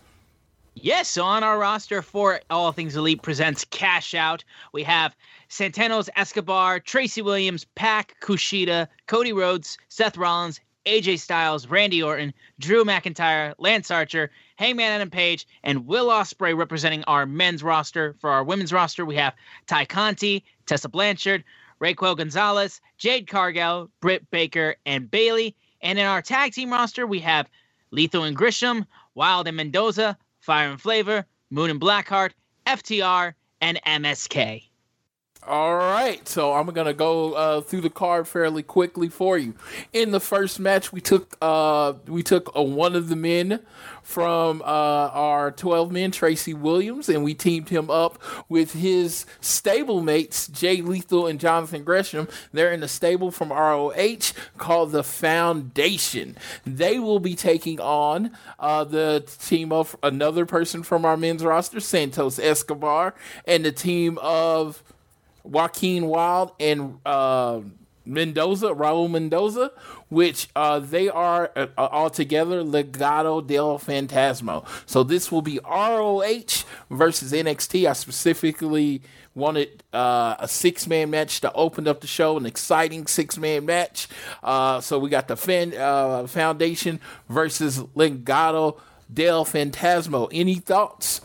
Yes, 0.75 1.17
on 1.17 1.43
our 1.43 1.57
roster 1.57 2.01
for 2.01 2.41
All 2.49 2.71
Things 2.71 2.95
Elite 2.95 3.21
presents 3.21 3.65
Cash 3.65 4.13
Out, 4.13 4.43
we 4.73 4.83
have 4.83 5.15
Santos 5.47 6.09
Escobar, 6.15 6.79
Tracy 6.79 7.21
Williams, 7.21 7.65
Pac, 7.75 8.15
Kushida, 8.21 8.87
Cody 9.07 9.33
Rhodes, 9.33 9.77
Seth 9.87 10.17
Rollins, 10.17 10.59
AJ 10.85 11.19
Styles, 11.19 11.67
Randy 11.67 12.01
Orton, 12.01 12.33
Drew 12.59 12.85
McIntyre, 12.85 13.53
Lance 13.57 13.91
Archer, 13.91 14.31
Hangman 14.57 14.91
Adam 14.91 15.09
Page, 15.09 15.47
and 15.63 15.85
Will 15.85 16.07
Ospreay 16.07 16.57
representing 16.57 17.03
our 17.05 17.25
men's 17.25 17.63
roster. 17.63 18.15
For 18.19 18.29
our 18.29 18.43
women's 18.43 18.73
roster, 18.73 19.05
we 19.05 19.15
have 19.15 19.33
Tay 19.67 19.85
Conti, 19.85 20.43
Tessa 20.65 20.89
Blanchard, 20.89 21.43
Raquel 21.79 22.15
Gonzalez, 22.15 22.81
Jade 22.97 23.27
Cargill, 23.27 23.89
Britt 23.99 24.29
Baker, 24.31 24.75
and 24.85 25.09
Bayley. 25.09 25.55
And 25.81 25.99
in 25.99 26.05
our 26.05 26.21
tag 26.21 26.53
team 26.53 26.71
roster, 26.71 27.05
we 27.05 27.19
have 27.19 27.49
Lethal 27.91 28.23
and 28.23 28.35
Gresham, 28.35 28.85
Wilde 29.13 29.47
and 29.47 29.57
Mendoza, 29.57 30.17
Fire 30.39 30.69
and 30.69 30.81
Flavor, 30.81 31.25
Moon 31.49 31.69
and 31.69 31.81
Blackheart, 31.81 32.31
FTR, 32.65 33.33
and 33.61 33.79
MSK. 33.85 34.69
All 35.47 35.75
right, 35.75 36.27
so 36.27 36.53
I'm 36.53 36.65
gonna 36.67 36.91
go 36.91 37.33
uh, 37.33 37.61
through 37.61 37.81
the 37.81 37.89
card 37.91 38.27
fairly 38.27 38.63
quickly 38.63 39.09
for 39.09 39.37
you. 39.37 39.53
In 39.93 40.09
the 40.09 40.19
first 40.19 40.59
match, 40.59 40.91
we 40.91 41.01
took 41.01 41.37
uh, 41.39 41.93
we 42.07 42.23
took 42.23 42.51
a, 42.55 42.63
one 42.63 42.95
of 42.95 43.09
the 43.09 43.15
men 43.15 43.59
from 44.01 44.63
uh, 44.63 44.65
our 44.65 45.51
12 45.51 45.91
men, 45.91 46.09
Tracy 46.09 46.55
Williams, 46.55 47.09
and 47.09 47.23
we 47.23 47.35
teamed 47.35 47.69
him 47.69 47.91
up 47.91 48.19
with 48.49 48.73
his 48.73 49.27
stablemates, 49.39 50.51
Jay 50.51 50.81
Lethal 50.81 51.27
and 51.27 51.39
Jonathan 51.39 51.83
Gresham. 51.83 52.27
They're 52.51 52.71
in 52.71 52.81
a 52.81 52.87
stable 52.87 53.29
from 53.29 53.49
ROH 53.49 54.31
called 54.57 54.93
the 54.93 55.03
Foundation. 55.03 56.37
They 56.65 56.97
will 56.97 57.19
be 57.19 57.35
taking 57.35 57.79
on 57.79 58.31
uh, 58.59 58.83
the 58.83 59.23
team 59.39 59.71
of 59.71 59.95
another 60.01 60.47
person 60.47 60.81
from 60.81 61.05
our 61.05 61.17
men's 61.17 61.43
roster, 61.43 61.79
Santos 61.79 62.39
Escobar, 62.39 63.13
and 63.45 63.63
the 63.63 63.71
team 63.71 64.17
of 64.23 64.83
Joaquin 65.45 66.07
Wilde 66.07 66.51
and 66.59 66.99
uh, 67.05 67.61
Mendoza, 68.05 68.67
Raul 68.67 69.09
Mendoza, 69.09 69.71
which 70.09 70.49
uh, 70.55 70.79
they 70.79 71.09
are 71.09 71.51
uh, 71.55 71.67
all 71.77 72.09
together 72.09 72.63
Legado 72.63 73.45
del 73.45 73.79
Fantasma. 73.79 74.65
So 74.85 75.03
this 75.03 75.31
will 75.31 75.41
be 75.41 75.59
ROH 75.63 76.65
versus 76.89 77.31
NXT. 77.31 77.89
I 77.89 77.93
specifically 77.93 79.01
wanted 79.33 79.83
uh, 79.93 80.35
a 80.39 80.47
six 80.47 80.87
man 80.87 81.09
match 81.09 81.41
to 81.41 81.51
open 81.53 81.87
up 81.87 82.01
the 82.01 82.07
show, 82.07 82.37
an 82.37 82.45
exciting 82.45 83.07
six 83.07 83.37
man 83.37 83.65
match. 83.65 84.07
Uh, 84.43 84.79
so 84.79 84.99
we 84.99 85.09
got 85.09 85.27
the 85.27 85.35
fan, 85.35 85.73
uh, 85.75 86.27
Foundation 86.27 86.99
versus 87.27 87.79
Legado 87.95 88.79
del 89.11 89.45
Fantasma. 89.45 90.29
Any 90.31 90.55
thoughts? 90.55 91.21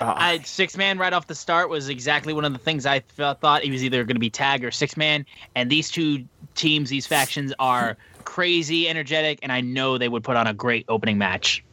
Ah. 0.00 0.14
I, 0.16 0.38
six 0.40 0.76
man 0.76 0.98
right 0.98 1.12
off 1.12 1.26
the 1.26 1.34
start 1.34 1.68
was 1.68 1.88
exactly 1.88 2.32
one 2.32 2.44
of 2.44 2.52
the 2.52 2.58
things 2.58 2.86
I 2.86 3.00
thought 3.00 3.62
he 3.62 3.70
was 3.70 3.82
either 3.82 4.04
going 4.04 4.16
to 4.16 4.20
be 4.20 4.30
tag 4.30 4.64
or 4.64 4.70
six 4.70 4.96
man. 4.96 5.24
And 5.54 5.70
these 5.70 5.90
two 5.90 6.24
teams, 6.54 6.90
these 6.90 7.06
factions 7.06 7.52
are 7.58 7.96
crazy 8.24 8.88
energetic, 8.88 9.38
and 9.42 9.50
I 9.50 9.60
know 9.60 9.98
they 9.98 10.08
would 10.08 10.24
put 10.24 10.36
on 10.36 10.46
a 10.46 10.54
great 10.54 10.84
opening 10.88 11.18
match. 11.18 11.63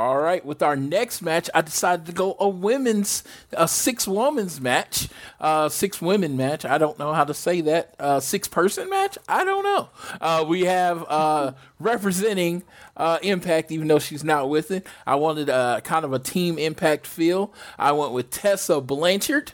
All 0.00 0.16
right, 0.16 0.42
with 0.42 0.62
our 0.62 0.76
next 0.76 1.20
match, 1.20 1.50
I 1.52 1.60
decided 1.60 2.06
to 2.06 2.12
go 2.12 2.34
a 2.40 2.48
women's, 2.48 3.22
a 3.52 3.68
six 3.68 4.08
women's 4.08 4.58
match, 4.58 5.10
uh, 5.38 5.68
six 5.68 6.00
women 6.00 6.38
match. 6.38 6.64
I 6.64 6.78
don't 6.78 6.98
know 6.98 7.12
how 7.12 7.24
to 7.24 7.34
say 7.34 7.60
that. 7.60 7.96
Uh, 7.98 8.18
six 8.18 8.48
person 8.48 8.88
match. 8.88 9.18
I 9.28 9.44
don't 9.44 9.62
know. 9.62 9.90
Uh, 10.18 10.46
we 10.48 10.64
have 10.64 11.04
uh, 11.06 11.52
representing 11.78 12.62
uh, 12.96 13.18
Impact, 13.20 13.70
even 13.72 13.88
though 13.88 13.98
she's 13.98 14.24
not 14.24 14.48
with 14.48 14.70
it. 14.70 14.86
I 15.06 15.16
wanted 15.16 15.50
a 15.50 15.82
kind 15.84 16.06
of 16.06 16.14
a 16.14 16.18
team 16.18 16.58
Impact 16.58 17.06
feel. 17.06 17.52
I 17.78 17.92
went 17.92 18.12
with 18.12 18.30
Tessa 18.30 18.80
Blanchard. 18.80 19.52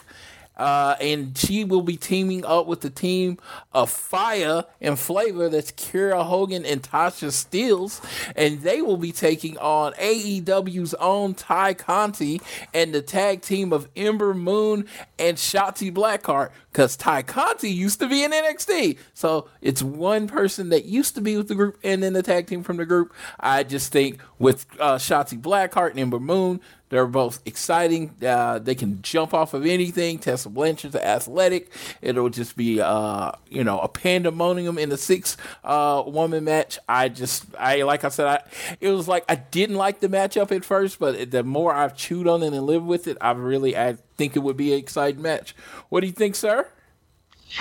Uh, 0.56 0.96
and 1.00 1.36
she 1.36 1.64
will 1.64 1.82
be 1.82 1.96
teaming 1.96 2.44
up 2.44 2.66
with 2.66 2.80
the 2.80 2.90
team 2.90 3.38
of 3.72 3.90
Fire 3.90 4.64
and 4.80 4.98
Flavor. 4.98 5.48
That's 5.48 5.72
Kiera 5.72 6.24
Hogan 6.24 6.64
and 6.64 6.82
Tasha 6.82 7.28
Steelz. 7.28 8.02
And 8.34 8.62
they 8.62 8.80
will 8.80 8.96
be 8.96 9.12
taking 9.12 9.58
on 9.58 9.92
AEW's 9.94 10.94
own 10.94 11.34
Tay 11.34 11.74
Conti 11.74 12.40
and 12.72 12.94
the 12.94 13.02
tag 13.02 13.42
team 13.42 13.72
of 13.72 13.88
Ember 13.96 14.34
Moon 14.34 14.86
and 15.18 15.36
Shotzi 15.36 15.92
Blackheart. 15.92 16.50
Because 16.76 16.94
Tay 16.94 17.22
Conti 17.22 17.70
used 17.70 18.00
to 18.00 18.06
be 18.06 18.22
in 18.22 18.32
NXT. 18.32 18.98
So 19.14 19.48
it's 19.62 19.82
one 19.82 20.26
person 20.28 20.68
that 20.68 20.84
used 20.84 21.14
to 21.14 21.22
be 21.22 21.34
with 21.38 21.48
the 21.48 21.54
group 21.54 21.78
and 21.82 22.02
then 22.02 22.12
the 22.12 22.22
tag 22.22 22.48
team 22.48 22.62
from 22.62 22.76
the 22.76 22.84
group. 22.84 23.14
I 23.40 23.62
just 23.62 23.90
think 23.92 24.20
with 24.38 24.66
uh, 24.78 24.96
Shotzi 24.96 25.40
Blackheart 25.40 25.92
and 25.92 26.00
Ember 26.00 26.20
Moon. 26.20 26.60
They're 26.88 27.06
both 27.06 27.40
exciting. 27.44 28.14
Uh, 28.24 28.58
they 28.60 28.74
can 28.74 29.02
jump 29.02 29.34
off 29.34 29.54
of 29.54 29.66
anything. 29.66 30.18
Tessa 30.18 30.48
Blanchard's 30.48 30.94
athletic. 30.94 31.72
It'll 32.00 32.28
just 32.28 32.56
be, 32.56 32.80
uh, 32.80 33.32
you 33.48 33.64
know, 33.64 33.80
a 33.80 33.88
pandemonium 33.88 34.78
in 34.78 34.90
the 34.90 34.96
six 34.96 35.36
uh, 35.64 36.04
woman 36.06 36.44
match. 36.44 36.78
I 36.88 37.08
just, 37.08 37.46
I 37.58 37.82
like 37.82 38.04
I 38.04 38.10
said, 38.10 38.26
I 38.26 38.42
it 38.80 38.90
was 38.90 39.08
like 39.08 39.24
I 39.28 39.34
didn't 39.34 39.76
like 39.76 39.98
the 39.98 40.08
matchup 40.08 40.54
at 40.54 40.64
first, 40.64 41.00
but 41.00 41.32
the 41.32 41.42
more 41.42 41.74
I've 41.74 41.96
chewed 41.96 42.28
on 42.28 42.44
it 42.44 42.52
and 42.52 42.62
lived 42.64 42.86
with 42.86 43.08
it, 43.08 43.16
I've 43.20 43.38
really, 43.38 43.76
I 43.76 43.96
think 44.16 44.36
it 44.36 44.40
would 44.40 44.56
be 44.56 44.72
an 44.72 44.78
exciting 44.78 45.22
match. 45.22 45.54
What 45.88 46.00
do 46.00 46.06
you 46.06 46.12
think, 46.12 46.34
sir? 46.34 46.68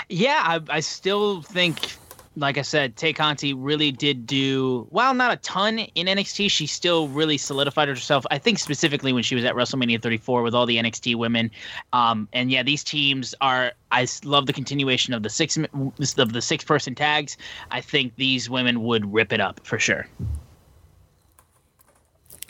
Yeah, 0.10 0.42
I, 0.46 0.78
I 0.78 0.80
still 0.80 1.42
think 1.42 1.98
like 2.38 2.58
I 2.58 2.62
said, 2.62 2.96
Tay 2.96 3.14
Conti 3.14 3.54
really 3.54 3.92
did 3.92 4.26
do 4.26 4.88
well, 4.92 5.14
not 5.14 5.32
a 5.32 5.38
ton 5.38 5.80
in 5.80 6.08
NXT. 6.08 6.52
She 6.52 6.68
still 6.68 7.08
really 7.08 7.38
solidified 7.38 7.88
herself. 7.88 8.26
I 8.32 8.38
think 8.38 8.60
specifically 8.60 9.14
when 9.14 9.24
she 9.24 9.36
was 9.36 9.46
at 9.46 9.56
WrestleMania 9.56 10.02
34 10.02 10.44
with 10.44 10.54
all 10.54 10.66
the 10.66 10.78
NXT 10.78 11.16
women. 11.16 11.50
Um, 11.94 12.28
and 12.34 12.52
yeah, 12.52 12.64
these 12.64 12.84
teams 12.84 13.34
are. 13.42 13.74
I 13.92 14.08
love 14.24 14.46
the 14.46 14.54
continuation 14.54 15.14
of 15.14 15.24
the 15.24 15.30
six 15.30 15.58
of 15.58 16.34
the 16.34 16.42
six 16.42 16.64
person 16.64 16.96
tags. 16.96 17.38
I 17.72 17.82
think 17.82 18.16
these 18.18 18.50
women 18.50 18.84
would 18.84 19.12
rip 19.14 19.32
it 19.32 19.40
up 19.40 19.62
for 19.64 19.80
sure. 19.80 20.08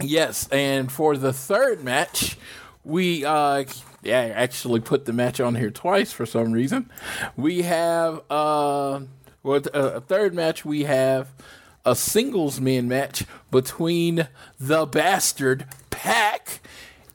Yes, 0.01 0.49
and 0.49 0.91
for 0.91 1.15
the 1.15 1.31
third 1.31 1.83
match, 1.83 2.37
we 2.83 3.23
uh 3.23 3.65
yeah 4.05 4.19
actually 4.35 4.79
put 4.79 5.05
the 5.05 5.13
match 5.13 5.39
on 5.39 5.55
here 5.55 5.71
twice 5.71 6.11
for 6.11 6.25
some 6.25 6.51
reason. 6.51 6.89
We 7.35 7.63
have 7.63 8.21
uh 8.29 9.01
well, 9.43 9.61
uh, 9.73 9.79
a 9.95 10.01
third 10.01 10.33
match 10.33 10.63
we 10.63 10.83
have 10.83 11.31
a 11.85 11.95
singles 11.95 12.59
men 12.59 12.87
match 12.87 13.25
between 13.51 14.27
the 14.59 14.85
bastard 14.85 15.65
Pac 15.89 16.59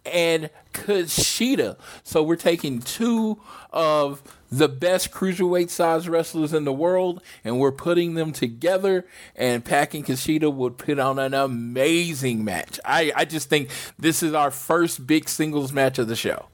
and 0.05 0.51
Kushida. 0.73 1.77
So 2.03 2.23
we're 2.23 2.37
taking 2.37 2.81
two 2.81 3.41
of 3.73 4.23
the 4.51 4.69
best 4.69 5.13
cruiserweight 5.13 5.71
size 5.71 6.09
wrestlers 6.09 6.53
in 6.53 6.65
the 6.65 6.73
world 6.73 7.23
and 7.45 7.61
we're 7.61 7.73
putting 7.73 8.15
them 8.15 8.33
together 8.33 9.07
and 9.37 9.65
Pac 9.65 9.95
and 9.95 10.05
Kushida 10.05 10.53
would 10.53 10.77
put 10.77 10.99
on 10.99 11.19
an 11.19 11.35
amazing 11.35 12.45
match. 12.45 12.81
I, 12.85 13.13
I 13.15 13.25
just 13.25 13.49
think 13.49 13.71
this 13.99 14.23
is 14.23 14.35
our 14.35 14.51
first 14.51 15.07
big 15.07 15.29
singles 15.29 15.73
match 15.73 15.99
of 15.99 16.09
the 16.09 16.17
show. 16.17 16.47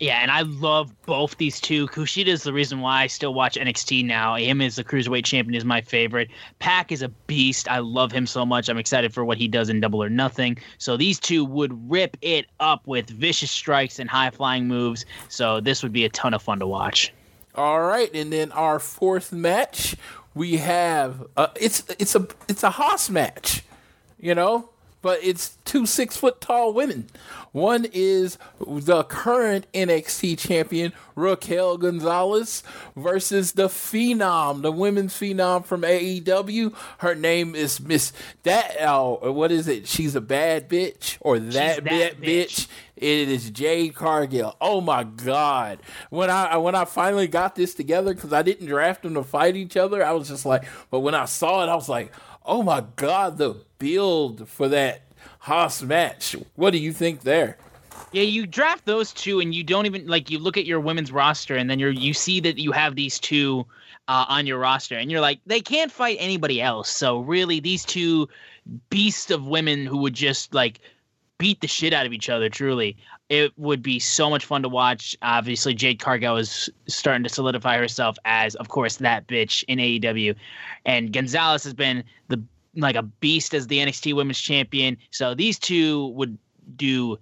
Yeah, 0.00 0.20
and 0.22 0.30
I 0.30 0.42
love 0.42 0.94
both 1.06 1.36
these 1.38 1.60
two. 1.60 1.88
Kushida 1.88 2.28
is 2.28 2.44
the 2.44 2.52
reason 2.52 2.80
why 2.80 3.02
I 3.02 3.06
still 3.08 3.34
watch 3.34 3.56
NXT 3.56 4.04
now. 4.04 4.36
Him 4.36 4.60
as 4.60 4.76
the 4.76 4.84
cruiserweight 4.84 5.24
champion 5.24 5.56
is 5.56 5.64
my 5.64 5.80
favorite. 5.80 6.28
Pac 6.60 6.92
is 6.92 7.02
a 7.02 7.08
beast. 7.08 7.68
I 7.68 7.80
love 7.80 8.12
him 8.12 8.24
so 8.24 8.46
much. 8.46 8.68
I'm 8.68 8.78
excited 8.78 9.12
for 9.12 9.24
what 9.24 9.38
he 9.38 9.48
does 9.48 9.68
in 9.68 9.80
Double 9.80 10.00
or 10.00 10.08
Nothing. 10.08 10.56
So 10.78 10.96
these 10.96 11.18
two 11.18 11.44
would 11.44 11.90
rip 11.90 12.16
it 12.22 12.46
up 12.60 12.86
with 12.86 13.10
vicious 13.10 13.50
strikes 13.50 13.98
and 13.98 14.08
high 14.08 14.30
flying 14.30 14.68
moves. 14.68 15.04
So 15.28 15.60
this 15.60 15.82
would 15.82 15.92
be 15.92 16.04
a 16.04 16.10
ton 16.10 16.32
of 16.32 16.42
fun 16.42 16.60
to 16.60 16.66
watch. 16.66 17.12
All 17.56 17.80
right, 17.80 18.10
and 18.14 18.32
then 18.32 18.52
our 18.52 18.78
fourth 18.78 19.32
match, 19.32 19.96
we 20.32 20.58
have 20.58 21.26
uh, 21.36 21.48
it's 21.60 21.82
it's 21.98 22.14
a 22.14 22.28
it's 22.48 22.62
a 22.62 22.70
hoss 22.70 23.10
match, 23.10 23.64
you 24.20 24.32
know, 24.32 24.70
but 25.02 25.20
it's 25.22 25.56
two 25.64 25.86
six 25.86 26.16
foot 26.16 26.40
tall 26.40 26.72
women. 26.72 27.08
One 27.52 27.86
is 27.92 28.38
the 28.60 29.04
current 29.04 29.66
NXT 29.72 30.38
champion, 30.38 30.92
Raquel 31.14 31.78
Gonzalez, 31.78 32.62
versus 32.94 33.52
the 33.52 33.68
Phenom, 33.68 34.62
the 34.62 34.72
women's 34.72 35.14
Phenom 35.14 35.64
from 35.64 35.82
AEW. 35.82 36.74
Her 36.98 37.14
name 37.14 37.54
is 37.54 37.80
Miss 37.80 38.12
That. 38.42 38.76
Oh, 38.80 39.32
what 39.32 39.50
is 39.50 39.66
it? 39.68 39.88
She's 39.88 40.14
a 40.14 40.20
bad 40.20 40.68
bitch 40.68 41.16
or 41.20 41.38
that, 41.38 41.84
that 41.84 42.20
bitch. 42.20 42.20
bitch. 42.20 42.68
It 42.96 43.28
is 43.28 43.50
Jade 43.50 43.94
Cargill. 43.94 44.56
Oh 44.60 44.80
my 44.80 45.04
god! 45.04 45.78
When 46.10 46.30
I 46.30 46.56
when 46.56 46.74
I 46.74 46.84
finally 46.84 47.28
got 47.28 47.54
this 47.54 47.72
together, 47.72 48.12
because 48.12 48.32
I 48.32 48.42
didn't 48.42 48.66
draft 48.66 49.02
them 49.02 49.14
to 49.14 49.22
fight 49.22 49.54
each 49.54 49.76
other, 49.76 50.04
I 50.04 50.10
was 50.12 50.28
just 50.28 50.44
like. 50.44 50.64
But 50.90 51.00
when 51.00 51.14
I 51.14 51.26
saw 51.26 51.62
it, 51.62 51.68
I 51.68 51.76
was 51.76 51.88
like, 51.88 52.12
oh 52.48 52.62
my 52.62 52.82
god, 52.96 53.38
the 53.38 53.54
build 53.78 54.48
for 54.48 54.68
that 54.68 55.02
hoss 55.40 55.82
match. 55.82 56.34
What 56.56 56.70
do 56.70 56.78
you 56.78 56.92
think 56.92 57.20
there? 57.20 57.58
Yeah, 58.10 58.22
you 58.22 58.46
draft 58.46 58.86
those 58.86 59.12
two, 59.12 59.38
and 59.38 59.54
you 59.54 59.62
don't 59.62 59.86
even 59.86 60.06
like 60.06 60.30
you 60.30 60.38
look 60.38 60.56
at 60.56 60.64
your 60.64 60.80
women's 60.80 61.12
roster, 61.12 61.54
and 61.54 61.68
then 61.70 61.78
you're 61.78 61.90
you 61.90 62.14
see 62.14 62.40
that 62.40 62.58
you 62.58 62.72
have 62.72 62.96
these 62.96 63.18
two 63.18 63.66
uh, 64.08 64.24
on 64.28 64.46
your 64.46 64.58
roster, 64.58 64.96
and 64.96 65.10
you're 65.10 65.20
like, 65.20 65.40
they 65.46 65.60
can't 65.60 65.92
fight 65.92 66.16
anybody 66.18 66.62
else. 66.62 66.88
So 66.88 67.20
really, 67.20 67.60
these 67.60 67.84
two 67.84 68.28
beasts 68.88 69.30
of 69.30 69.46
women 69.46 69.84
who 69.84 69.98
would 69.98 70.14
just 70.14 70.54
like 70.54 70.80
beat 71.36 71.60
the 71.60 71.68
shit 71.68 71.92
out 71.92 72.06
of 72.06 72.12
each 72.12 72.30
other. 72.30 72.48
Truly, 72.48 72.96
it 73.28 73.52
would 73.58 73.82
be 73.82 73.98
so 73.98 74.30
much 74.30 74.44
fun 74.44 74.62
to 74.62 74.68
watch. 74.68 75.16
Obviously, 75.22 75.74
Jade 75.74 75.98
Cargill 75.98 76.36
is 76.36 76.70
starting 76.86 77.22
to 77.24 77.28
solidify 77.28 77.76
herself 77.76 78.16
as, 78.24 78.54
of 78.56 78.68
course, 78.68 78.96
that 78.96 79.26
bitch 79.26 79.64
in 79.68 79.78
AEW, 79.78 80.34
and 80.84 81.12
Gonzalez 81.12 81.64
has 81.64 81.74
been 81.74 82.04
the 82.28 82.42
like 82.76 82.96
a 82.96 83.02
beast 83.02 83.54
as 83.54 83.66
the 83.66 83.78
NXT 83.78 84.14
Women's 84.14 84.38
Champion. 84.38 84.96
So 85.10 85.34
these 85.34 85.58
two 85.58 86.08
would 86.08 86.38
do 86.76 87.18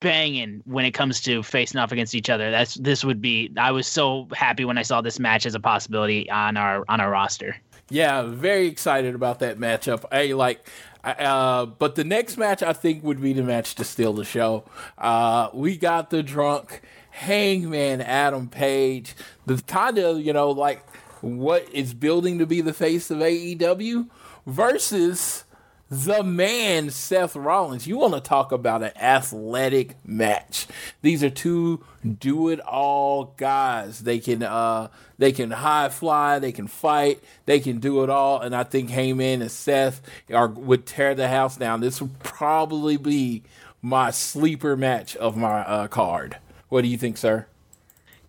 banging 0.00 0.62
when 0.64 0.84
it 0.84 0.92
comes 0.92 1.20
to 1.20 1.42
facing 1.42 1.78
off 1.78 1.92
against 1.92 2.14
each 2.14 2.30
other. 2.30 2.50
That's 2.50 2.74
this 2.74 3.04
would 3.04 3.20
be. 3.20 3.52
I 3.58 3.70
was 3.70 3.86
so 3.86 4.28
happy 4.32 4.64
when 4.64 4.78
I 4.78 4.82
saw 4.82 5.00
this 5.00 5.18
match 5.18 5.46
as 5.46 5.54
a 5.54 5.60
possibility 5.60 6.28
on 6.30 6.56
our 6.56 6.84
on 6.88 7.00
our 7.00 7.10
roster. 7.10 7.56
Yeah, 7.90 8.22
very 8.22 8.66
excited 8.66 9.14
about 9.14 9.40
that 9.40 9.58
matchup. 9.58 10.04
I 10.12 10.32
like. 10.32 10.66
Uh, 11.02 11.66
but 11.66 11.94
the 11.94 12.04
next 12.04 12.36
match 12.36 12.62
I 12.62 12.72
think 12.72 13.02
would 13.02 13.20
be 13.20 13.32
the 13.32 13.42
match 13.42 13.74
to 13.76 13.84
steal 13.84 14.12
the 14.12 14.24
show. 14.24 14.64
Uh, 14.98 15.48
we 15.54 15.76
got 15.76 16.10
the 16.10 16.22
drunk 16.22 16.82
Hangman 17.10 18.00
Adam 18.00 18.48
Page, 18.48 19.14
the 19.46 19.62
kind 19.66 19.98
of 19.98 20.20
you 20.20 20.32
know 20.32 20.50
like 20.50 20.84
what 21.20 21.68
is 21.72 21.94
building 21.94 22.38
to 22.38 22.46
be 22.46 22.60
the 22.60 22.72
face 22.72 23.10
of 23.10 23.18
AEW 23.18 24.08
versus 24.46 25.44
the 25.90 26.22
man 26.22 26.90
Seth 26.90 27.34
Rollins. 27.34 27.86
You 27.86 27.98
want 27.98 28.14
to 28.14 28.20
talk 28.20 28.52
about 28.52 28.82
an 28.82 28.96
athletic 28.96 29.96
match. 30.06 30.68
These 31.02 31.24
are 31.24 31.30
two 31.30 31.84
do 32.18 32.48
it 32.48 32.60
all 32.60 33.34
guys. 33.36 34.00
They 34.00 34.20
can 34.20 34.42
uh 34.42 34.88
they 35.18 35.32
can 35.32 35.50
high 35.50 35.88
fly, 35.88 36.38
they 36.38 36.52
can 36.52 36.68
fight, 36.68 37.22
they 37.44 37.58
can 37.58 37.80
do 37.80 38.04
it 38.04 38.10
all 38.10 38.40
and 38.40 38.54
I 38.54 38.62
think 38.62 38.90
Hangman 38.90 39.42
and 39.42 39.50
Seth 39.50 40.00
are 40.32 40.46
would 40.48 40.86
tear 40.86 41.14
the 41.14 41.28
house 41.28 41.56
down. 41.56 41.80
This 41.80 42.00
would 42.00 42.20
probably 42.20 42.96
be 42.96 43.42
my 43.82 44.12
sleeper 44.12 44.76
match 44.76 45.16
of 45.16 45.36
my 45.36 45.60
uh, 45.60 45.88
card. 45.88 46.36
What 46.68 46.82
do 46.82 46.88
you 46.88 46.98
think, 46.98 47.16
sir? 47.16 47.46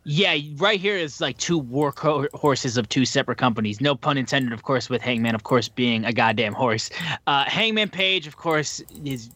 Yeah, 0.04 0.36
right 0.56 0.80
here 0.80 0.98
is 0.98 1.22
like 1.22 1.38
two 1.38 1.60
war 1.60 1.94
horses 2.34 2.76
of 2.78 2.90
two 2.90 3.06
separate 3.06 3.38
companies. 3.38 3.80
No 3.80 3.94
pun 3.94 4.18
intended, 4.18 4.52
of 4.52 4.64
course, 4.64 4.90
with 4.90 5.02
Hangman, 5.02 5.36
of 5.36 5.44
course, 5.44 5.68
being 5.68 6.06
a 6.06 6.14
goddamn 6.14 6.54
horse. 6.54 6.90
Uh, 7.28 7.44
Hangman 7.46 7.90
Page, 7.90 8.26
of 8.26 8.36
course, 8.36 8.82
is 9.06 9.30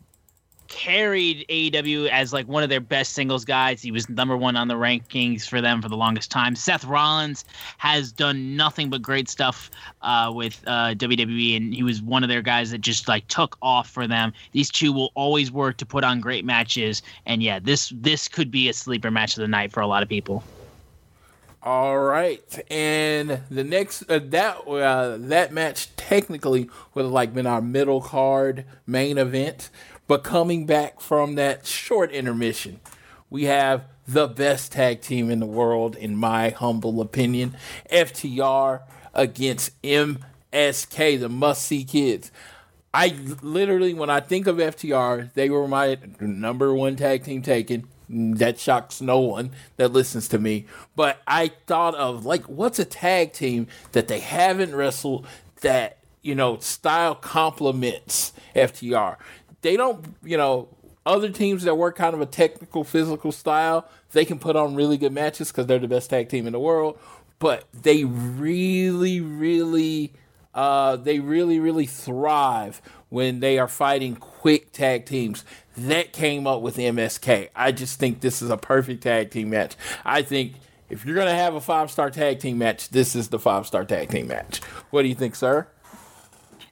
carried 0.67 1.45
AEW 1.49 2.09
as 2.09 2.33
like 2.33 2.47
one 2.47 2.63
of 2.63 2.69
their 2.69 2.79
best 2.79 3.13
singles 3.13 3.45
guys. 3.45 3.81
He 3.81 3.91
was 3.91 4.09
number 4.09 4.35
one 4.35 4.55
on 4.55 4.67
the 4.67 4.73
rankings 4.73 5.47
for 5.47 5.61
them 5.61 5.81
for 5.81 5.89
the 5.89 5.95
longest 5.95 6.31
time. 6.31 6.55
Seth 6.55 6.83
Rollins 6.83 7.45
has 7.77 8.11
done 8.11 8.55
nothing 8.55 8.89
but 8.89 9.01
great 9.01 9.29
stuff 9.29 9.69
uh, 10.01 10.31
with 10.33 10.63
uh, 10.65 10.95
WWE, 10.95 11.57
and 11.57 11.73
he 11.73 11.83
was 11.83 12.01
one 12.01 12.23
of 12.23 12.29
their 12.29 12.41
guys 12.41 12.71
that 12.71 12.81
just 12.81 13.07
like 13.07 13.27
took 13.27 13.57
off 13.61 13.89
for 13.89 14.07
them. 14.07 14.33
These 14.51 14.71
two 14.71 14.91
will 14.91 15.11
always 15.13 15.51
work 15.51 15.77
to 15.77 15.85
put 15.85 16.03
on 16.03 16.19
great 16.19 16.43
matches, 16.43 17.01
and 17.25 17.43
yeah, 17.43 17.59
this 17.59 17.93
this 17.95 18.27
could 18.27 18.49
be 18.49 18.67
a 18.67 18.73
sleeper 18.73 19.11
match 19.11 19.37
of 19.37 19.41
the 19.41 19.47
night 19.47 19.71
for 19.71 19.81
a 19.81 19.87
lot 19.87 20.03
of 20.03 20.09
people. 20.09 20.43
All 21.65 21.97
right, 21.97 22.63
and 22.69 23.41
the 23.49 23.63
next 23.63 24.03
uh, 24.07 24.19
that 24.19 24.67
uh, 24.67 25.17
that 25.19 25.51
match 25.51 25.95
technically 25.95 26.69
would 26.93 27.05
have 27.05 27.11
like 27.11 27.33
been 27.33 27.47
our 27.47 27.59
middle 27.59 28.01
card 28.01 28.65
main 28.85 29.17
event, 29.17 29.71
but 30.05 30.23
coming 30.23 30.67
back 30.67 31.01
from 31.01 31.33
that 31.35 31.65
short 31.65 32.11
intermission, 32.11 32.81
we 33.31 33.45
have 33.45 33.85
the 34.07 34.27
best 34.27 34.73
tag 34.73 35.01
team 35.01 35.31
in 35.31 35.39
the 35.39 35.47
world, 35.47 35.95
in 35.95 36.15
my 36.15 36.51
humble 36.51 37.01
opinion, 37.01 37.57
FTR 37.91 38.83
against 39.15 39.81
MSK, 39.81 41.19
the 41.19 41.29
Must 41.29 41.63
See 41.63 41.83
Kids. 41.83 42.31
I 42.93 43.15
literally, 43.41 43.95
when 43.95 44.11
I 44.11 44.19
think 44.19 44.45
of 44.45 44.57
FTR, 44.57 45.33
they 45.33 45.49
were 45.49 45.67
my 45.67 45.97
number 46.19 46.75
one 46.75 46.95
tag 46.95 47.23
team 47.23 47.41
taken 47.41 47.87
that 48.09 48.59
shocks 48.59 49.01
no 49.01 49.19
one 49.19 49.51
that 49.77 49.91
listens 49.91 50.27
to 50.29 50.39
me. 50.39 50.65
But 50.95 51.21
I 51.27 51.51
thought 51.67 51.95
of 51.95 52.25
like, 52.25 52.43
what's 52.45 52.79
a 52.79 52.85
tag 52.85 53.33
team 53.33 53.67
that 53.93 54.07
they 54.07 54.19
haven't 54.19 54.75
wrestled 54.75 55.27
that 55.61 55.97
you 56.21 56.35
know 56.35 56.57
style 56.59 57.15
complements 57.15 58.33
FTR? 58.55 59.17
They 59.61 59.77
don't, 59.77 60.05
you 60.23 60.37
know, 60.37 60.69
other 61.05 61.29
teams 61.29 61.63
that 61.63 61.75
work 61.75 61.95
kind 61.95 62.13
of 62.13 62.21
a 62.21 62.25
technical, 62.25 62.83
physical 62.83 63.31
style, 63.31 63.87
they 64.11 64.25
can 64.25 64.39
put 64.39 64.55
on 64.55 64.75
really 64.75 64.97
good 64.97 65.13
matches 65.13 65.51
because 65.51 65.67
they're 65.67 65.79
the 65.79 65.87
best 65.87 66.09
tag 66.09 66.29
team 66.29 66.47
in 66.47 66.53
the 66.53 66.59
world. 66.59 66.97
But 67.37 67.65
they 67.73 68.05
really, 68.05 69.19
really, 69.19 70.13
uh, 70.53 70.95
they 70.95 71.19
really, 71.19 71.59
really 71.59 71.85
thrive 71.85 72.81
when 73.15 73.39
they 73.39 73.57
are 73.57 73.67
fighting 73.69 74.13
quick 74.13 74.73
tag 74.73 75.05
teams. 75.05 75.45
That 75.77 76.11
came 76.11 76.45
up 76.45 76.61
with 76.61 76.75
MSK. 76.75 77.47
I 77.55 77.71
just 77.71 77.97
think 77.97 78.19
this 78.19 78.41
is 78.41 78.49
a 78.49 78.57
perfect 78.57 79.03
tag 79.03 79.31
team 79.31 79.51
match. 79.51 79.77
I 80.03 80.21
think 80.21 80.55
if 80.89 81.05
you're 81.05 81.15
going 81.15 81.27
to 81.27 81.33
have 81.33 81.55
a 81.55 81.61
five 81.61 81.89
star 81.89 82.09
tag 82.09 82.39
team 82.39 82.57
match, 82.57 82.89
this 82.89 83.15
is 83.15 83.29
the 83.29 83.39
five 83.39 83.67
star 83.67 83.85
tag 83.85 84.09
team 84.09 84.27
match. 84.27 84.59
What 84.89 85.03
do 85.03 85.07
you 85.07 85.15
think, 85.15 85.35
sir? 85.35 85.65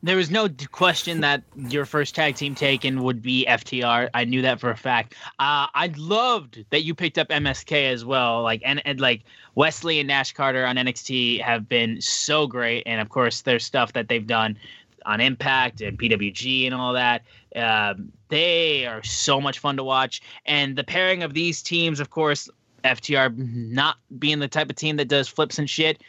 There 0.05 0.17
was 0.17 0.29
no 0.29 0.49
question 0.73 1.21
that 1.21 1.43
your 1.55 1.85
first 1.85 2.13
tag 2.13 2.35
team 2.35 2.55
taken 2.55 3.03
would 3.03 3.21
be 3.21 3.45
FTR. 3.47 4.09
I 4.13 4.25
knew 4.25 4.41
that 4.41 4.59
for 4.59 4.69
a 4.69 4.75
fact. 4.75 5.15
Uh, 5.39 5.71
I 5.73 5.93
loved 5.95 6.65
that 6.71 6.83
you 6.83 6.93
picked 6.93 7.17
up 7.17 7.29
MSK 7.29 7.89
as 7.89 8.03
well. 8.03 8.43
Like 8.43 8.61
and, 8.65 8.81
and 8.85 8.99
like 8.99 9.21
Wes 9.55 9.81
Lee 9.85 10.01
and 10.01 10.07
Nash 10.09 10.33
Carter 10.33 10.65
on 10.65 10.75
NXT 10.75 11.41
have 11.41 11.69
been 11.69 12.01
so 12.01 12.47
great, 12.47 12.83
and 12.85 12.99
of 12.99 13.07
course 13.07 13.43
there's 13.43 13.63
stuff 13.63 13.93
that 13.93 14.09
they've 14.09 14.27
done 14.27 14.57
on 15.05 15.21
Impact 15.21 15.81
and 15.81 15.97
PWG 15.97 16.65
and 16.65 16.73
all 16.73 16.93
that. 16.93 17.23
Um, 17.55 18.11
they 18.29 18.85
are 18.85 19.03
so 19.03 19.39
much 19.39 19.59
fun 19.59 19.77
to 19.77 19.83
watch, 19.83 20.21
and 20.45 20.75
the 20.75 20.83
pairing 20.83 21.23
of 21.23 21.33
these 21.33 21.61
teams, 21.61 21.99
of 21.99 22.09
course, 22.09 22.49
FTR 22.83 23.35
not 23.37 23.97
being 24.19 24.39
the 24.39 24.47
type 24.47 24.69
of 24.69 24.75
team 24.75 24.97
that 24.97 25.07
does 25.07 25.27
flips 25.27 25.59
and 25.59 25.69
shit, 25.69 26.01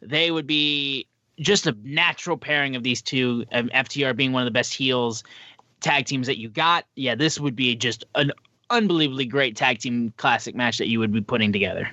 they 0.00 0.30
would 0.30 0.46
be 0.46 1.06
just 1.40 1.66
a 1.66 1.76
natural 1.82 2.36
pairing 2.36 2.76
of 2.76 2.82
these 2.82 3.02
two. 3.02 3.44
Um, 3.52 3.68
FTR 3.74 4.16
being 4.16 4.32
one 4.32 4.42
of 4.42 4.46
the 4.46 4.52
best 4.52 4.72
heels 4.72 5.24
tag 5.80 6.06
teams 6.06 6.26
that 6.26 6.38
you 6.38 6.48
got. 6.48 6.86
Yeah, 6.94 7.14
this 7.14 7.38
would 7.40 7.56
be 7.56 7.74
just 7.74 8.04
an 8.14 8.32
unbelievably 8.70 9.26
great 9.26 9.56
tag 9.56 9.78
team 9.78 10.12
classic 10.16 10.54
match 10.54 10.78
that 10.78 10.88
you 10.88 10.98
would 10.98 11.12
be 11.12 11.20
putting 11.20 11.52
together. 11.52 11.90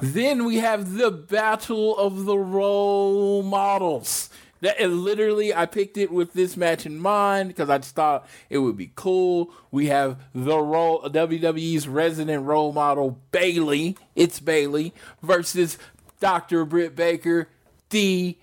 Then 0.00 0.44
we 0.44 0.56
have 0.56 0.94
the 0.94 1.10
Battle 1.10 1.96
of 1.96 2.24
the 2.24 2.38
Role 2.38 3.42
Models. 3.42 4.30
That 4.64 4.80
literally, 4.80 5.54
I 5.54 5.66
picked 5.66 5.98
it 5.98 6.10
with 6.10 6.32
this 6.32 6.56
match 6.56 6.86
in 6.86 6.98
mind 6.98 7.48
because 7.48 7.68
I 7.68 7.76
just 7.76 7.94
thought 7.94 8.26
it 8.48 8.56
would 8.56 8.78
be 8.78 8.92
cool. 8.94 9.50
We 9.70 9.88
have 9.88 10.18
the 10.34 10.58
role 10.58 11.02
WWE's 11.02 11.86
resident 11.86 12.46
role 12.46 12.72
model 12.72 13.18
Bayley. 13.30 13.98
It's 14.16 14.40
Bayley 14.40 14.94
versus 15.22 15.76
Dr. 16.18 16.64
Britt 16.64 16.96
Baker, 16.96 17.50
DMD, 17.90 18.36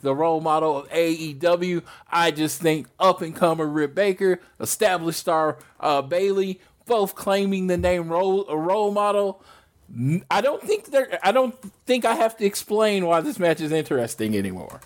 the 0.00 0.14
role 0.14 0.40
model 0.40 0.78
of 0.78 0.88
AEW. 0.88 1.82
I 2.10 2.30
just 2.30 2.62
think 2.62 2.86
up 2.98 3.20
and 3.20 3.36
comer 3.36 3.66
Britt 3.66 3.94
Baker, 3.94 4.40
established 4.58 5.20
star 5.20 5.58
uh, 5.78 6.00
Bayley, 6.00 6.58
both 6.86 7.14
claiming 7.14 7.66
the 7.66 7.76
name 7.76 8.08
role 8.08 8.46
role 8.46 8.92
model. 8.92 9.42
I 10.30 10.40
don't 10.40 10.62
think 10.62 10.86
there. 10.86 11.18
I 11.22 11.32
don't 11.32 11.54
think 11.86 12.04
I 12.04 12.14
have 12.14 12.36
to 12.36 12.44
explain 12.44 13.06
why 13.06 13.20
this 13.20 13.38
match 13.38 13.60
is 13.60 13.72
interesting 13.72 14.36
anymore. 14.36 14.80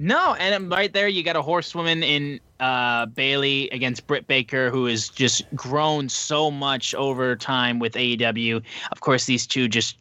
No, 0.00 0.34
and 0.34 0.70
right 0.70 0.92
there 0.92 1.08
you 1.08 1.24
got 1.24 1.34
a 1.34 1.42
horsewoman 1.42 2.04
in 2.04 2.38
uh, 2.60 3.06
Bayley 3.06 3.68
against 3.70 4.06
Britt 4.06 4.28
Baker, 4.28 4.70
who 4.70 4.86
has 4.86 5.08
just 5.08 5.42
grown 5.56 6.08
so 6.08 6.52
much 6.52 6.94
over 6.94 7.34
time 7.34 7.80
with 7.80 7.94
AEW. 7.94 8.62
Of 8.92 9.00
course, 9.00 9.26
these 9.26 9.44
two 9.44 9.66
just, 9.66 9.96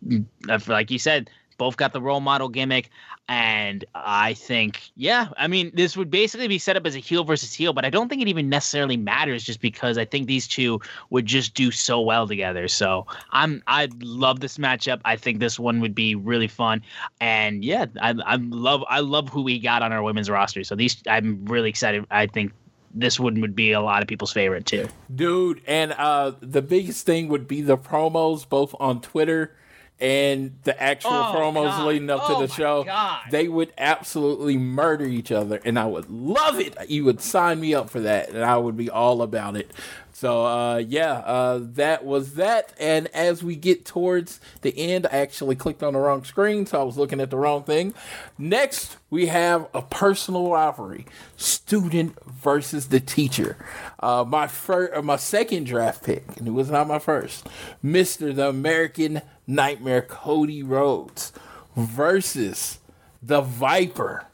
like 0.68 0.92
you 0.92 1.00
said, 1.00 1.32
both 1.58 1.78
got 1.78 1.94
the 1.94 2.02
role 2.02 2.20
model 2.20 2.48
gimmick. 2.48 2.92
And 3.30 3.84
I 3.94 4.36
think, 4.36 4.90
yeah, 4.96 5.28
I 5.38 5.48
mean, 5.48 5.72
this 5.74 5.98
would 5.98 6.10
basically 6.10 6.48
be 6.48 6.58
set 6.58 6.78
up 6.78 6.86
as 6.86 6.96
a 6.96 7.00
heel 7.00 7.26
versus 7.26 7.54
heel, 7.54 7.74
but 7.74 7.84
I 7.84 7.90
don't 7.90 8.08
think 8.08 8.22
it 8.22 8.30
even 8.30 8.48
necessarily 8.48 8.96
matters 8.96 9.44
just 9.44 9.60
because 9.60 9.98
I 9.98 10.06
think 10.06 10.28
these 10.28 10.48
two 10.48 10.80
would 11.10 11.26
just 11.26 11.54
do 11.54 11.70
so 11.70 12.00
well 12.00 12.26
together. 12.26 12.70
So 12.70 13.06
I'm, 13.32 13.62
I 13.68 13.90
love 14.00 14.40
this 14.40 14.58
matchup. 14.58 15.02
I 15.04 15.18
think 15.18 15.40
this 15.40 15.60
one 15.60 15.82
would 15.82 15.94
be 15.94 16.16
really 16.16 16.48
fun. 16.48 16.82
And 17.20 17.66
yeah, 17.66 17.88
I, 18.02 18.16
I 18.26 18.36
love, 18.38 18.86
I 18.88 19.02
love 19.02 19.28
who 19.28 19.42
we 19.42 19.60
got 19.60 19.82
on 19.82 19.92
our 19.92 20.02
women's 20.02 20.30
roster. 20.30 20.64
So 20.64 20.76
these, 20.76 21.04
I'm 21.08 21.44
really 21.46 21.70
excited. 21.70 22.06
I 22.10 22.28
think 22.28 22.54
this 22.94 23.20
one 23.20 23.42
would 23.42 23.56
be 23.56 23.74
a 23.74 23.82
lot 23.82 24.02
of 24.02 24.08
people's 24.08 24.32
favorite 24.32 24.66
too. 24.66 24.88
Dude, 25.14 25.62
and 25.68 25.92
uh, 25.94 26.32
the 26.40 26.62
biggest 26.62 27.06
thing 27.06 27.28
would 27.28 27.48
be 27.48 27.62
the 27.62 27.78
promos 27.78 28.48
both 28.48 28.74
on 28.80 29.02
Twitter 29.02 29.54
and 30.00 30.56
the 30.64 30.82
actual 30.82 31.12
oh, 31.12 31.34
promos 31.36 31.70
God. 31.70 31.88
leading 31.88 32.10
up 32.10 32.22
oh, 32.24 32.42
to 32.42 32.48
the 32.48 32.54
show, 32.54 32.84
God. 32.84 33.22
they 33.32 33.48
would 33.48 33.74
absolutely 33.78 34.58
murder 34.58 35.06
each 35.06 35.32
other, 35.32 35.60
and 35.66 35.80
I 35.80 35.86
would 35.86 36.10
love 36.10 36.60
it. 36.60 36.76
You 36.90 37.06
would 37.06 37.22
sign 37.22 37.60
me 37.60 37.74
up 37.74 37.90
for 37.90 38.02
that, 38.02 38.30
and 38.30 38.44
I 38.44 38.58
would 38.58 38.78
be 38.78 38.90
all 38.90 39.22
about 39.22 39.56
it. 39.56 39.72
So, 40.14 40.48
uh, 40.48 40.78
yeah, 40.78 41.14
uh, 41.20 41.60
that 41.62 42.04
was 42.04 42.34
that. 42.36 42.74
And 42.80 43.06
as 43.14 43.44
we 43.44 43.56
get 43.56 43.86
towards 43.86 44.40
the 44.62 44.76
end, 44.76 45.06
I 45.06 45.18
actually 45.18 45.56
clicked 45.56 45.84
on 45.84 45.94
the 45.94 46.00
wrong 46.00 46.24
screen, 46.24 46.66
so 46.66 46.82
I 46.82 46.84
was 46.84 46.98
looking 46.98 47.22
at 47.22 47.30
the 47.30 47.38
wrong 47.38 47.64
thing. 47.64 47.94
Next, 48.36 48.98
we 49.12 49.28
have 49.28 49.68
a 49.76 49.84
personal 49.84 50.52
rivalry: 50.52 51.06
student 51.36 52.18
versus 52.26 52.88
the 52.88 53.00
teacher. 53.00 53.58
Uh, 54.00 54.26
my 54.28 54.48
first, 54.48 54.96
uh, 54.96 55.04
my 55.04 55.18
second 55.18 55.66
draft 55.66 56.04
pick, 56.04 56.26
and 56.36 56.48
it 56.48 56.52
was 56.52 56.72
not 56.72 56.88
my 56.88 56.98
first, 56.98 57.48
Mister 57.84 58.34
the 58.34 58.50
American 58.50 59.22
Nightmare 59.48 60.02
Cody 60.02 60.62
Rhodes 60.62 61.32
versus 61.76 62.80
the 63.24 63.42
Viper. 63.42 64.26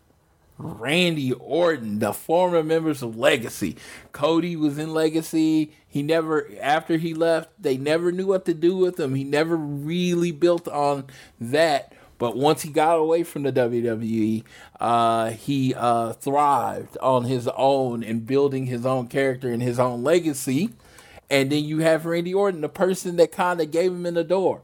Randy 0.58 1.34
Orton, 1.34 2.00
the 2.00 2.14
former 2.14 2.64
members 2.64 3.02
of 3.02 3.18
Legacy. 3.18 3.76
Cody 4.12 4.56
was 4.56 4.78
in 4.78 4.94
Legacy. 4.94 5.74
He 5.88 6.04
never, 6.04 6.48
after 6.62 6.98
he 6.98 7.14
left, 7.14 7.50
they 7.62 7.76
never 7.76 8.12
knew 8.12 8.28
what 8.28 8.46
to 8.46 8.54
do 8.54 8.78
with 8.78 9.00
him. 9.00 9.16
He 9.16 9.24
never 9.24 9.58
really 9.58 10.32
built 10.32 10.68
on 10.68 11.06
that. 11.42 11.94
But 12.18 12.38
once 12.38 12.62
he 12.62 12.70
got 12.70 12.98
away 13.00 13.24
from 13.24 13.44
the 13.44 13.52
WWE, 13.52 14.44
uh, 14.80 15.32
he 15.32 15.74
uh, 15.74 16.14
thrived 16.14 16.98
on 17.00 17.26
his 17.26 17.48
own 17.50 18.04
and 18.04 18.26
building 18.26 18.68
his 18.68 18.86
own 18.86 19.08
character 19.08 19.50
and 19.50 19.62
his 19.62 19.80
own 19.80 20.04
legacy. 20.04 20.70
And 21.30 21.52
then 21.52 21.64
you 21.64 21.80
have 21.80 22.06
Randy 22.06 22.34
Orton, 22.34 22.62
the 22.62 22.70
person 22.70 23.16
that 23.16 23.32
kind 23.32 23.60
of 23.60 23.72
gave 23.72 23.92
him 23.92 24.06
in 24.06 24.14
the 24.14 24.24
door. 24.24 24.62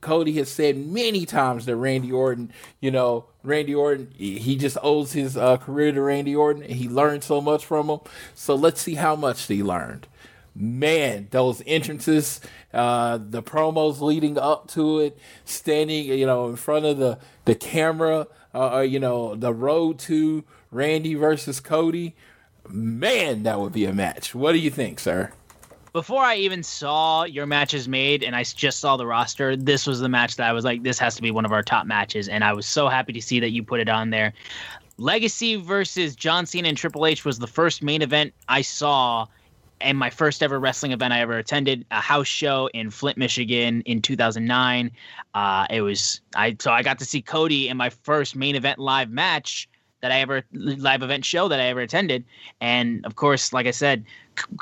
Cody 0.00 0.32
has 0.34 0.50
said 0.50 0.76
many 0.76 1.26
times 1.26 1.66
that 1.66 1.76
Randy 1.76 2.12
Orton, 2.12 2.52
you 2.80 2.90
know, 2.90 3.26
Randy 3.42 3.74
Orton, 3.74 4.12
he 4.16 4.56
just 4.56 4.76
owes 4.82 5.12
his 5.12 5.36
uh, 5.36 5.56
career 5.56 5.92
to 5.92 6.00
Randy 6.00 6.36
Orton. 6.36 6.62
He 6.62 6.88
learned 6.88 7.24
so 7.24 7.40
much 7.40 7.64
from 7.64 7.88
him. 7.88 8.00
So 8.34 8.54
let's 8.54 8.80
see 8.80 8.94
how 8.94 9.16
much 9.16 9.46
he 9.46 9.62
learned. 9.62 10.06
Man, 10.54 11.28
those 11.30 11.62
entrances, 11.66 12.40
uh, 12.74 13.18
the 13.18 13.42
promos 13.42 14.00
leading 14.00 14.38
up 14.38 14.68
to 14.72 15.00
it, 15.00 15.18
standing, 15.46 16.04
you 16.04 16.26
know, 16.26 16.50
in 16.50 16.56
front 16.56 16.84
of 16.84 16.98
the 16.98 17.18
the 17.46 17.54
camera, 17.54 18.26
uh, 18.54 18.76
uh 18.76 18.80
you 18.80 19.00
know, 19.00 19.34
the 19.34 19.54
road 19.54 19.98
to 20.00 20.44
Randy 20.70 21.14
versus 21.14 21.58
Cody. 21.58 22.14
Man, 22.68 23.42
that 23.44 23.60
would 23.60 23.72
be 23.72 23.86
a 23.86 23.94
match. 23.94 24.34
What 24.34 24.52
do 24.52 24.58
you 24.58 24.70
think, 24.70 25.00
sir? 25.00 25.32
Before 25.92 26.22
I 26.22 26.36
even 26.36 26.62
saw 26.62 27.24
your 27.24 27.46
matches 27.46 27.86
made 27.86 28.22
and 28.22 28.34
I 28.34 28.44
just 28.44 28.80
saw 28.80 28.96
the 28.96 29.06
roster, 29.06 29.56
this 29.56 29.86
was 29.86 30.00
the 30.00 30.08
match 30.08 30.36
that 30.36 30.48
I 30.48 30.52
was 30.52 30.64
like, 30.64 30.82
this 30.82 30.98
has 30.98 31.14
to 31.16 31.22
be 31.22 31.30
one 31.30 31.44
of 31.44 31.52
our 31.52 31.62
top 31.62 31.86
matches. 31.86 32.28
And 32.28 32.42
I 32.42 32.52
was 32.52 32.66
so 32.66 32.88
happy 32.88 33.12
to 33.12 33.20
see 33.20 33.40
that 33.40 33.50
you 33.50 33.62
put 33.62 33.80
it 33.80 33.88
on 33.88 34.10
there. 34.10 34.32
Legacy 34.96 35.56
versus 35.56 36.16
John 36.16 36.46
Cena 36.46 36.68
and 36.68 36.78
Triple 36.78 37.06
H 37.06 37.24
was 37.24 37.38
the 37.38 37.46
first 37.46 37.82
main 37.82 38.02
event 38.02 38.32
I 38.48 38.62
saw 38.62 39.26
and 39.82 39.98
my 39.98 40.10
first 40.10 40.42
ever 40.42 40.58
wrestling 40.58 40.92
event 40.92 41.12
I 41.12 41.20
ever 41.20 41.36
attended, 41.38 41.84
a 41.90 42.00
house 42.00 42.28
show 42.28 42.68
in 42.72 42.90
Flint, 42.90 43.18
Michigan 43.18 43.82
in 43.82 44.00
2009. 44.00 44.90
Uh, 45.34 45.66
it 45.70 45.82
was 45.82 46.20
I 46.36 46.56
so 46.58 46.70
I 46.70 46.82
got 46.82 46.98
to 47.00 47.04
see 47.04 47.20
Cody 47.20 47.68
in 47.68 47.76
my 47.76 47.90
first 47.90 48.36
main 48.36 48.54
event 48.54 48.78
live 48.78 49.10
match 49.10 49.68
that 50.00 50.12
I 50.12 50.20
ever 50.20 50.42
live 50.52 51.02
event 51.02 51.24
show 51.24 51.48
that 51.48 51.60
I 51.60 51.64
ever 51.64 51.80
attended, 51.80 52.24
and 52.60 53.04
of 53.04 53.16
course, 53.16 53.52
like 53.52 53.66
I 53.66 53.70
said, 53.72 54.04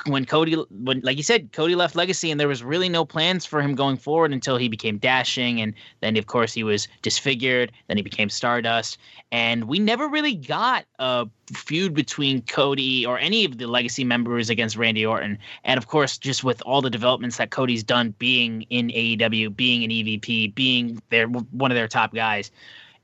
when 0.07 0.25
Cody, 0.25 0.55
when 0.71 1.01
like 1.01 1.17
you 1.17 1.23
said, 1.23 1.53
Cody 1.53 1.75
left 1.75 1.97
Legacy, 1.97 2.31
and 2.31 2.41
there 2.41 2.49
was 2.49 2.63
really 2.63 2.89
no 2.89 3.05
plans 3.05 3.45
for 3.45 3.61
him 3.61 3.75
going 3.75 3.97
forward 3.97 4.33
until 4.33 4.57
he 4.57 4.69
became 4.69 4.99
dashing, 4.99 5.61
and 5.61 5.75
then 6.01 6.17
of 6.17 6.27
course 6.27 6.53
he 6.53 6.63
was 6.63 6.89
disfigured. 7.03 7.73
Then 7.89 7.97
he 7.97 8.03
became 8.03 8.29
Stardust, 8.29 8.99
and 9.33 9.65
we 9.65 9.79
never 9.79 10.09
really 10.09 10.35
got 10.35 10.85
a 10.99 11.27
feud 11.53 11.95
between 11.95 12.43
Cody 12.43 13.05
or 13.07 13.19
any 13.19 13.45
of 13.45 13.59
the 13.59 13.67
Legacy 13.67 14.05
members 14.05 14.51
against 14.51 14.77
Randy 14.77 15.05
Orton. 15.05 15.39
And 15.65 15.79
of 15.79 15.87
course, 15.87 16.19
just 16.19 16.45
with 16.45 16.63
all 16.67 16.83
the 16.83 16.91
developments 16.91 17.37
that 17.39 17.51
Cody's 17.51 17.83
done, 17.83 18.15
being 18.19 18.63
in 18.71 18.89
AEW, 18.89 19.55
being 19.57 19.85
an 19.85 19.91
EVP, 19.91 20.55
being 20.55 21.01
their 21.11 21.27
one 21.27 21.71
of 21.71 21.77
their 21.77 21.89
top 21.89 22.15
guys 22.15 22.51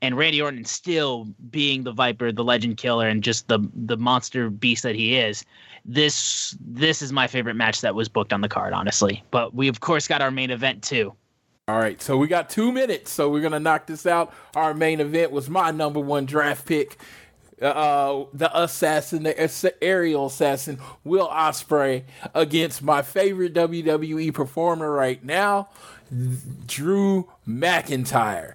and 0.01 0.17
Randy 0.17 0.41
Orton 0.41 0.65
still 0.65 1.27
being 1.49 1.83
the 1.83 1.91
Viper, 1.91 2.31
the 2.31 2.43
Legend 2.43 2.77
Killer, 2.77 3.07
and 3.07 3.23
just 3.23 3.47
the 3.47 3.59
the 3.73 3.97
monster 3.97 4.49
beast 4.49 4.83
that 4.83 4.95
he 4.95 5.17
is. 5.17 5.45
This 5.85 6.55
this 6.59 7.01
is 7.01 7.11
my 7.11 7.27
favorite 7.27 7.55
match 7.55 7.81
that 7.81 7.95
was 7.95 8.09
booked 8.09 8.33
on 8.33 8.41
the 8.41 8.49
card, 8.49 8.73
honestly. 8.73 9.23
But 9.31 9.53
we 9.53 9.67
of 9.67 9.79
course 9.79 10.07
got 10.07 10.21
our 10.21 10.31
main 10.31 10.51
event 10.51 10.83
too. 10.83 11.13
All 11.69 11.79
right, 11.79 12.01
so 12.01 12.15
we 12.17 12.27
got 12.27 12.49
two 12.49 12.71
minutes, 12.71 13.11
so 13.11 13.29
we're 13.29 13.41
gonna 13.41 13.59
knock 13.59 13.87
this 13.87 14.05
out. 14.05 14.33
Our 14.55 14.73
main 14.73 15.01
event 15.01 15.31
was 15.31 15.49
my 15.49 15.71
number 15.71 15.99
one 15.99 16.25
draft 16.25 16.65
pick, 16.65 16.97
uh, 17.61 18.23
the 18.33 18.49
assassin, 18.57 19.23
the 19.23 19.73
aerial 19.81 20.27
assassin, 20.27 20.79
Will 21.03 21.27
Ospreay, 21.27 22.03
against 22.33 22.81
my 22.83 23.01
favorite 23.01 23.53
WWE 23.53 24.33
performer 24.33 24.91
right 24.91 25.23
now, 25.23 25.69
Drew 26.67 27.29
McIntyre. 27.47 28.53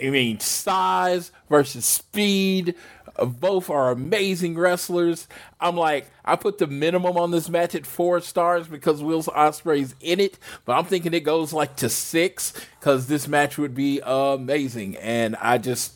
I 0.00 0.10
mean, 0.10 0.40
size 0.40 1.32
versus 1.48 1.84
speed. 1.84 2.74
Uh, 3.16 3.26
both 3.26 3.68
are 3.68 3.90
amazing 3.90 4.56
wrestlers. 4.56 5.28
I'm 5.60 5.76
like, 5.76 6.10
I 6.24 6.36
put 6.36 6.58
the 6.58 6.66
minimum 6.66 7.16
on 7.16 7.30
this 7.30 7.48
match 7.48 7.74
at 7.74 7.86
four 7.86 8.20
stars 8.20 8.68
because 8.68 9.02
Will 9.02 9.22
Ospreay's 9.22 9.94
in 10.00 10.20
it, 10.20 10.38
but 10.64 10.78
I'm 10.78 10.84
thinking 10.84 11.12
it 11.12 11.20
goes 11.20 11.52
like 11.52 11.76
to 11.76 11.88
six 11.88 12.52
because 12.78 13.08
this 13.08 13.28
match 13.28 13.58
would 13.58 13.74
be 13.74 14.00
amazing. 14.04 14.96
And 14.96 15.36
I 15.36 15.58
just, 15.58 15.94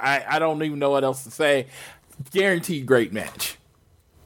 I, 0.00 0.24
I 0.28 0.38
don't 0.38 0.62
even 0.62 0.78
know 0.78 0.90
what 0.90 1.04
else 1.04 1.24
to 1.24 1.30
say. 1.30 1.66
Guaranteed 2.32 2.86
great 2.86 3.12
match. 3.12 3.57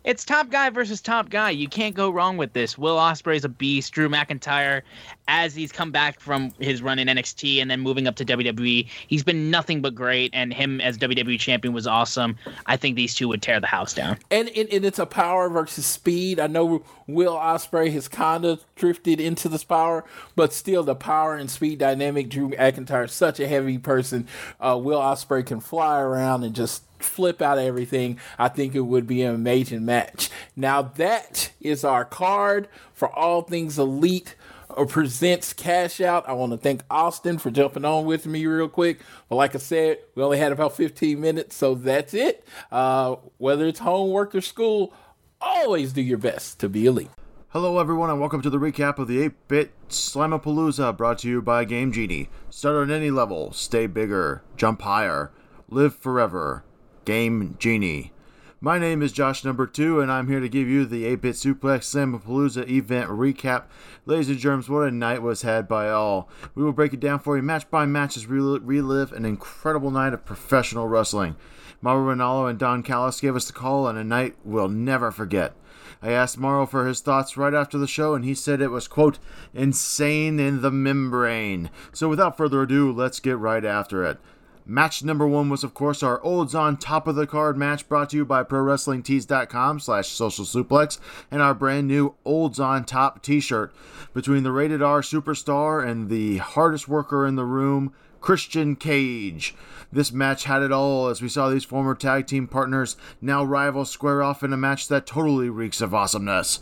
It's 0.04 0.24
top 0.24 0.50
guy 0.50 0.68
versus 0.70 1.00
top 1.00 1.30
guy. 1.30 1.50
You 1.50 1.68
can't 1.68 1.94
go 1.94 2.10
wrong 2.10 2.36
with 2.36 2.52
this. 2.52 2.76
Will 2.76 2.96
Ospreay's 2.96 3.44
a 3.44 3.48
beast. 3.48 3.92
Drew 3.92 4.08
McIntyre, 4.08 4.82
as 5.28 5.54
he's 5.54 5.70
come 5.70 5.92
back 5.92 6.18
from 6.18 6.52
his 6.58 6.82
run 6.82 6.98
in 6.98 7.08
NXT 7.08 7.62
and 7.62 7.70
then 7.70 7.80
moving 7.80 8.08
up 8.08 8.16
to 8.16 8.24
WWE, 8.24 8.88
he's 9.06 9.22
been 9.22 9.50
nothing 9.50 9.80
but 9.80 9.94
great. 9.94 10.30
And 10.34 10.52
him 10.52 10.80
as 10.80 10.98
WWE 10.98 11.38
champion 11.38 11.72
was 11.72 11.86
awesome. 11.86 12.36
I 12.66 12.76
think 12.76 12.96
these 12.96 13.14
two 13.14 13.28
would 13.28 13.42
tear 13.42 13.60
the 13.60 13.68
house 13.68 13.94
down. 13.94 14.18
And, 14.30 14.48
and, 14.50 14.68
and 14.72 14.84
it's 14.84 14.98
a 14.98 15.06
power 15.06 15.48
versus 15.48 15.86
speed. 15.86 16.40
I 16.40 16.48
know 16.48 16.82
Will 17.06 17.34
Ospreay 17.34 17.92
has 17.92 18.08
kind 18.08 18.44
of 18.44 18.64
drifted 18.74 19.20
into 19.20 19.48
this 19.48 19.64
power, 19.64 20.04
but 20.34 20.52
still 20.52 20.82
the 20.82 20.96
power 20.96 21.36
and 21.36 21.50
speed 21.50 21.78
dynamic. 21.78 22.28
Drew 22.28 22.50
McIntyre 22.50 23.08
such 23.08 23.38
a 23.38 23.46
heavy 23.46 23.78
person. 23.78 24.26
Uh, 24.60 24.78
Will 24.82 25.00
Ospreay 25.00 25.46
can 25.46 25.60
fly 25.60 26.00
around 26.00 26.42
and 26.42 26.54
just 26.54 26.82
flip 27.04 27.42
out 27.42 27.58
everything, 27.58 28.18
I 28.38 28.48
think 28.48 28.74
it 28.74 28.80
would 28.80 29.06
be 29.06 29.22
an 29.22 29.34
amazing 29.34 29.84
match. 29.84 30.30
Now, 30.56 30.82
that 30.82 31.52
is 31.60 31.84
our 31.84 32.04
card 32.04 32.68
for 32.92 33.08
All 33.08 33.42
Things 33.42 33.78
Elite 33.78 34.34
or 34.76 34.84
uh, 34.84 34.86
presents 34.86 35.52
Cash 35.52 36.00
Out. 36.00 36.28
I 36.28 36.32
want 36.32 36.52
to 36.52 36.58
thank 36.58 36.82
Austin 36.90 37.38
for 37.38 37.50
jumping 37.50 37.84
on 37.84 38.06
with 38.06 38.26
me 38.26 38.46
real 38.46 38.68
quick. 38.68 39.00
But 39.28 39.36
like 39.36 39.54
I 39.54 39.58
said, 39.58 39.98
we 40.14 40.22
only 40.22 40.38
had 40.38 40.52
about 40.52 40.76
15 40.76 41.20
minutes, 41.20 41.56
so 41.56 41.74
that's 41.74 42.14
it. 42.14 42.46
Uh, 42.70 43.16
whether 43.38 43.66
it's 43.66 43.80
homework 43.80 44.34
or 44.34 44.40
school, 44.40 44.94
always 45.40 45.92
do 45.92 46.02
your 46.02 46.18
best 46.18 46.60
to 46.60 46.68
be 46.68 46.86
elite. 46.86 47.10
Hello, 47.50 47.78
everyone, 47.78 48.08
and 48.08 48.18
welcome 48.18 48.40
to 48.40 48.48
the 48.48 48.58
recap 48.58 48.98
of 48.98 49.08
the 49.08 49.20
8 49.20 49.48
bit 49.48 49.88
Slamapalooza 49.90 50.96
brought 50.96 51.18
to 51.18 51.28
you 51.28 51.42
by 51.42 51.64
Game 51.64 51.92
Genie. 51.92 52.30
Start 52.48 52.76
on 52.76 52.90
any 52.90 53.10
level, 53.10 53.52
stay 53.52 53.86
bigger, 53.86 54.42
jump 54.56 54.80
higher, 54.80 55.32
live 55.68 55.94
forever. 55.94 56.64
Game 57.04 57.56
Genie. 57.58 58.12
My 58.60 58.78
name 58.78 59.02
is 59.02 59.10
Josh 59.10 59.44
Number 59.44 59.66
Two, 59.66 60.00
and 60.00 60.10
I'm 60.10 60.28
here 60.28 60.38
to 60.38 60.48
give 60.48 60.68
you 60.68 60.86
the 60.86 61.04
8-Bit 61.16 61.34
Suplex 61.34 61.80
Slamapalooza 61.82 62.68
event 62.68 63.10
recap. 63.10 63.64
Ladies 64.06 64.28
and 64.28 64.38
germs, 64.38 64.68
what 64.68 64.86
a 64.86 64.90
night 64.92 65.20
was 65.20 65.42
had 65.42 65.66
by 65.66 65.90
all. 65.90 66.28
We 66.54 66.62
will 66.62 66.72
break 66.72 66.92
it 66.92 67.00
down 67.00 67.18
for 67.18 67.36
you 67.36 67.42
match 67.42 67.68
by 67.70 67.86
match 67.86 68.16
as 68.16 68.28
we 68.28 68.38
relive 68.38 69.12
an 69.12 69.24
incredible 69.24 69.90
night 69.90 70.12
of 70.12 70.24
professional 70.24 70.86
wrestling. 70.86 71.34
Mauro 71.80 72.14
Ranallo 72.14 72.48
and 72.48 72.56
Don 72.56 72.84
Callis 72.84 73.20
gave 73.20 73.34
us 73.34 73.46
the 73.46 73.52
call 73.52 73.86
on 73.86 73.96
a 73.96 74.04
night 74.04 74.36
we'll 74.44 74.68
never 74.68 75.10
forget. 75.10 75.54
I 76.00 76.12
asked 76.12 76.38
Mauro 76.38 76.66
for 76.66 76.86
his 76.86 77.00
thoughts 77.00 77.36
right 77.36 77.54
after 77.54 77.78
the 77.78 77.88
show, 77.88 78.14
and 78.14 78.24
he 78.24 78.34
said 78.34 78.60
it 78.60 78.68
was, 78.68 78.86
quote, 78.86 79.18
insane 79.52 80.38
in 80.38 80.62
the 80.62 80.70
membrane. 80.70 81.68
So 81.92 82.08
without 82.08 82.36
further 82.36 82.62
ado, 82.62 82.92
let's 82.92 83.18
get 83.18 83.38
right 83.38 83.64
after 83.64 84.04
it. 84.04 84.18
Match 84.64 85.02
number 85.02 85.26
one 85.26 85.48
was, 85.48 85.64
of 85.64 85.74
course, 85.74 86.04
our 86.04 86.22
Olds 86.22 86.54
on 86.54 86.76
Top 86.76 87.08
of 87.08 87.16
the 87.16 87.26
Card 87.26 87.56
match 87.56 87.88
brought 87.88 88.10
to 88.10 88.16
you 88.16 88.24
by 88.24 88.44
ProWrestlingTees.com 88.44 89.80
slash 89.80 90.08
Social 90.08 90.44
Suplex 90.44 91.00
and 91.32 91.42
our 91.42 91.52
brand 91.52 91.88
new 91.88 92.14
Olds 92.24 92.60
on 92.60 92.84
Top 92.84 93.22
t-shirt. 93.22 93.74
Between 94.14 94.44
the 94.44 94.52
Rated 94.52 94.80
R 94.80 95.00
Superstar 95.00 95.84
and 95.84 96.08
the 96.08 96.38
hardest 96.38 96.86
worker 96.86 97.26
in 97.26 97.34
the 97.34 97.44
room, 97.44 97.92
Christian 98.20 98.76
Cage. 98.76 99.54
This 99.90 100.12
match 100.12 100.44
had 100.44 100.62
it 100.62 100.70
all 100.70 101.08
as 101.08 101.20
we 101.20 101.28
saw 101.28 101.50
these 101.50 101.64
former 101.64 101.96
tag 101.96 102.28
team 102.28 102.46
partners, 102.46 102.96
now 103.20 103.42
rivals, 103.42 103.90
square 103.90 104.22
off 104.22 104.44
in 104.44 104.52
a 104.52 104.56
match 104.56 104.86
that 104.88 105.06
totally 105.06 105.50
reeks 105.50 105.80
of 105.80 105.92
awesomeness. 105.92 106.60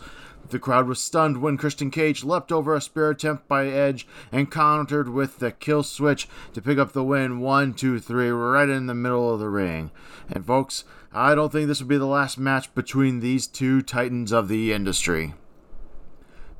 The 0.49 0.59
crowd 0.59 0.87
was 0.87 1.01
stunned 1.01 1.41
when 1.41 1.57
Christian 1.57 1.91
Cage 1.91 2.23
leapt 2.23 2.51
over 2.51 2.75
a 2.75 2.81
spear 2.81 3.09
attempt 3.09 3.47
by 3.47 3.67
Edge 3.67 4.05
and 4.31 4.51
countered 4.51 5.09
with 5.09 5.39
the 5.39 5.51
kill 5.51 5.83
switch 5.83 6.27
to 6.53 6.61
pick 6.61 6.77
up 6.77 6.91
the 6.91 7.03
win 7.03 7.39
one, 7.39 7.73
two, 7.73 7.99
three, 7.99 8.29
right 8.29 8.67
in 8.67 8.87
the 8.87 8.93
middle 8.93 9.33
of 9.33 9.39
the 9.39 9.49
ring. 9.49 9.91
And 10.29 10.45
folks, 10.45 10.83
I 11.13 11.35
don't 11.35 11.51
think 11.51 11.67
this 11.67 11.79
will 11.79 11.87
be 11.87 11.97
the 11.97 12.05
last 12.05 12.37
match 12.37 12.73
between 12.75 13.19
these 13.19 13.47
two 13.47 13.81
titans 13.81 14.31
of 14.31 14.47
the 14.47 14.73
industry. 14.73 15.33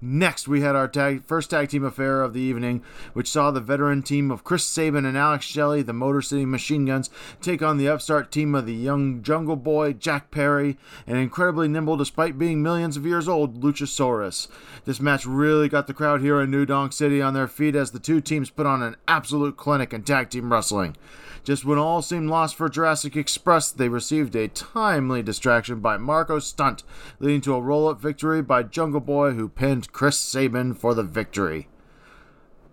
Next, 0.03 0.47
we 0.47 0.61
had 0.61 0.75
our 0.75 0.87
tag, 0.87 1.23
first 1.25 1.51
tag 1.51 1.69
team 1.69 1.83
affair 1.83 2.23
of 2.23 2.33
the 2.33 2.41
evening, 2.41 2.81
which 3.13 3.29
saw 3.29 3.51
the 3.51 3.59
veteran 3.59 4.01
team 4.01 4.31
of 4.31 4.43
Chris 4.43 4.63
Sabin 4.63 5.05
and 5.05 5.15
Alex 5.15 5.45
Shelley, 5.45 5.83
the 5.83 5.93
Motor 5.93 6.23
City 6.23 6.43
Machine 6.43 6.87
Guns, 6.87 7.11
take 7.39 7.61
on 7.61 7.77
the 7.77 7.87
upstart 7.87 8.31
team 8.31 8.55
of 8.55 8.65
the 8.65 8.73
young 8.73 9.21
Jungle 9.21 9.55
Boy, 9.55 9.93
Jack 9.93 10.31
Perry, 10.31 10.75
and 11.05 11.19
incredibly 11.19 11.67
nimble 11.67 11.97
despite 11.97 12.39
being 12.39 12.63
millions 12.63 12.97
of 12.97 13.05
years 13.05 13.27
old, 13.27 13.61
Luchasaurus. 13.61 14.47
This 14.85 14.99
match 14.99 15.27
really 15.27 15.69
got 15.69 15.85
the 15.85 15.93
crowd 15.93 16.21
here 16.21 16.41
in 16.41 16.49
New 16.49 16.65
Donk 16.65 16.93
City 16.93 17.21
on 17.21 17.35
their 17.35 17.47
feet 17.47 17.75
as 17.75 17.91
the 17.91 17.99
two 17.99 18.21
teams 18.21 18.49
put 18.49 18.65
on 18.65 18.81
an 18.81 18.95
absolute 19.07 19.55
clinic 19.55 19.93
in 19.93 20.01
tag 20.01 20.31
team 20.31 20.51
wrestling. 20.51 20.95
Just 21.43 21.65
when 21.65 21.79
all 21.79 22.03
seemed 22.03 22.29
lost 22.29 22.55
for 22.55 22.69
Jurassic 22.69 23.15
Express, 23.15 23.71
they 23.71 23.89
received 23.89 24.35
a 24.35 24.47
timely 24.47 25.23
distraction 25.23 25.79
by 25.79 25.97
Marko 25.97 26.37
Stunt, 26.37 26.83
leading 27.19 27.41
to 27.41 27.55
a 27.55 27.61
roll 27.61 27.87
up 27.87 27.99
victory 27.99 28.43
by 28.43 28.61
Jungle 28.61 28.99
Boy, 28.99 29.31
who 29.31 29.49
pinned 29.49 29.91
Chris 29.91 30.19
Sabin 30.19 30.75
for 30.75 30.93
the 30.93 31.03
victory. 31.03 31.67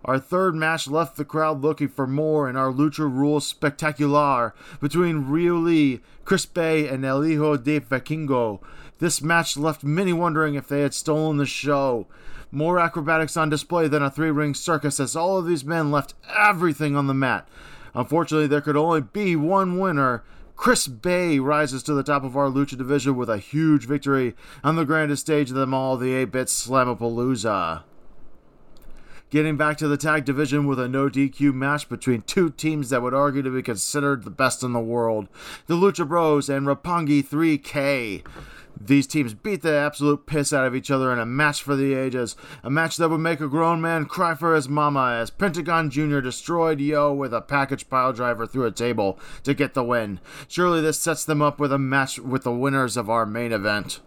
Our 0.05 0.19
third 0.19 0.55
match 0.55 0.87
left 0.87 1.17
the 1.17 1.25
crowd 1.25 1.61
looking 1.61 1.89
for 1.89 2.07
more 2.07 2.47
in 2.47 2.55
our 2.55 2.71
Lucha 2.71 3.11
Rules 3.11 3.45
Spectacular 3.45 4.53
between 4.79 5.25
Ryu 5.27 5.57
Lee, 5.57 6.01
Chris 6.23 6.45
Bey, 6.45 6.87
and 6.87 7.03
El 7.03 7.23
Hijo 7.23 7.57
del 7.57 7.81
Vikingo. 7.81 8.61
This 8.99 9.21
match 9.21 9.57
left 9.57 9.83
many 9.83 10.13
wondering 10.13 10.55
if 10.55 10.67
they 10.67 10.81
had 10.81 10.93
stolen 10.93 11.37
the 11.37 11.45
show. 11.45 12.07
More 12.51 12.79
acrobatics 12.79 13.35
on 13.35 13.49
display 13.49 13.87
than 13.87 14.03
a 14.03 14.09
three 14.09 14.31
ring 14.31 14.53
circus 14.53 14.99
as 14.99 15.15
all 15.15 15.37
of 15.37 15.47
these 15.47 15.65
men 15.65 15.91
left 15.91 16.13
everything 16.37 16.95
on 16.95 17.07
the 17.07 17.13
mat. 17.13 17.47
Unfortunately, 17.93 18.47
there 18.47 18.61
could 18.61 18.77
only 18.77 19.01
be 19.01 19.35
one 19.35 19.79
winner. 19.79 20.23
Chris 20.55 20.87
Bey 20.87 21.39
rises 21.39 21.83
to 21.83 21.93
the 21.93 22.03
top 22.03 22.23
of 22.23 22.35
our 22.35 22.47
Lucha 22.47 22.77
division 22.77 23.15
with 23.15 23.29
a 23.29 23.37
huge 23.37 23.85
victory 23.85 24.35
on 24.63 24.75
the 24.75 24.85
grandest 24.85 25.21
stage 25.21 25.49
of 25.49 25.55
them 25.55 25.73
all, 25.73 25.95
the 25.95 26.13
8 26.13 26.25
bit 26.25 26.47
Slamapalooza. 26.47 27.83
Getting 29.29 29.57
back 29.57 29.77
to 29.77 29.87
the 29.87 29.95
tag 29.95 30.25
division 30.25 30.65
with 30.65 30.79
a 30.79 30.89
no 30.89 31.07
DQ 31.07 31.53
match 31.53 31.87
between 31.87 32.23
two 32.23 32.49
teams 32.49 32.89
that 32.89 33.03
would 33.03 33.13
argue 33.13 33.43
to 33.43 33.51
be 33.51 33.61
considered 33.61 34.23
the 34.23 34.31
best 34.31 34.63
in 34.63 34.73
the 34.73 34.79
world 34.79 35.27
the 35.67 35.75
Lucha 35.75 36.07
Bros 36.07 36.49
and 36.49 36.65
Roppongi 36.65 37.23
3K. 37.23 38.25
These 38.81 39.07
teams 39.07 39.33
beat 39.33 39.61
the 39.61 39.73
absolute 39.73 40.25
piss 40.25 40.53
out 40.53 40.65
of 40.65 40.73
each 40.73 40.89
other 40.89 41.11
in 41.11 41.19
a 41.19 41.25
match 41.25 41.61
for 41.61 41.75
the 41.75 41.93
ages, 41.93 42.37
a 42.63 42.69
match 42.69 42.95
that 42.97 43.09
would 43.09 43.19
make 43.19 43.41
a 43.41 43.47
grown 43.47 43.81
man 43.81 44.05
cry 44.05 44.35
for 44.35 44.55
his 44.55 44.69
mama 44.69 45.17
as 45.19 45.29
Pentagon 45.29 45.89
Jr. 45.89 46.21
destroyed 46.21 46.79
Yo 46.79 47.13
with 47.13 47.33
a 47.33 47.41
package 47.41 47.89
pile 47.89 48.13
driver 48.13 48.47
through 48.47 48.65
a 48.65 48.71
table 48.71 49.19
to 49.43 49.53
get 49.53 49.73
the 49.73 49.83
win. 49.83 50.21
Surely 50.47 50.79
this 50.79 50.97
sets 50.97 51.25
them 51.25 51.41
up 51.41 51.59
with 51.59 51.73
a 51.73 51.77
match 51.77 52.19
with 52.19 52.43
the 52.43 52.53
winners 52.53 52.95
of 52.95 53.09
our 53.09 53.25
main 53.25 53.51
event. 53.51 53.99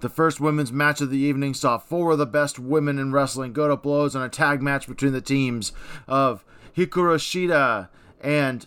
The 0.00 0.08
first 0.08 0.40
women's 0.40 0.72
match 0.72 1.00
of 1.00 1.10
the 1.10 1.18
evening 1.18 1.52
saw 1.52 1.78
four 1.78 2.12
of 2.12 2.18
the 2.18 2.26
best 2.26 2.58
women 2.58 2.98
in 2.98 3.12
wrestling 3.12 3.52
go 3.52 3.68
to 3.68 3.76
blows 3.76 4.14
in 4.14 4.22
a 4.22 4.28
tag 4.28 4.62
match 4.62 4.86
between 4.86 5.12
the 5.12 5.20
teams 5.20 5.72
of 6.06 6.44
Hikaru 6.76 7.16
Shida 7.16 7.88
and 8.20 8.66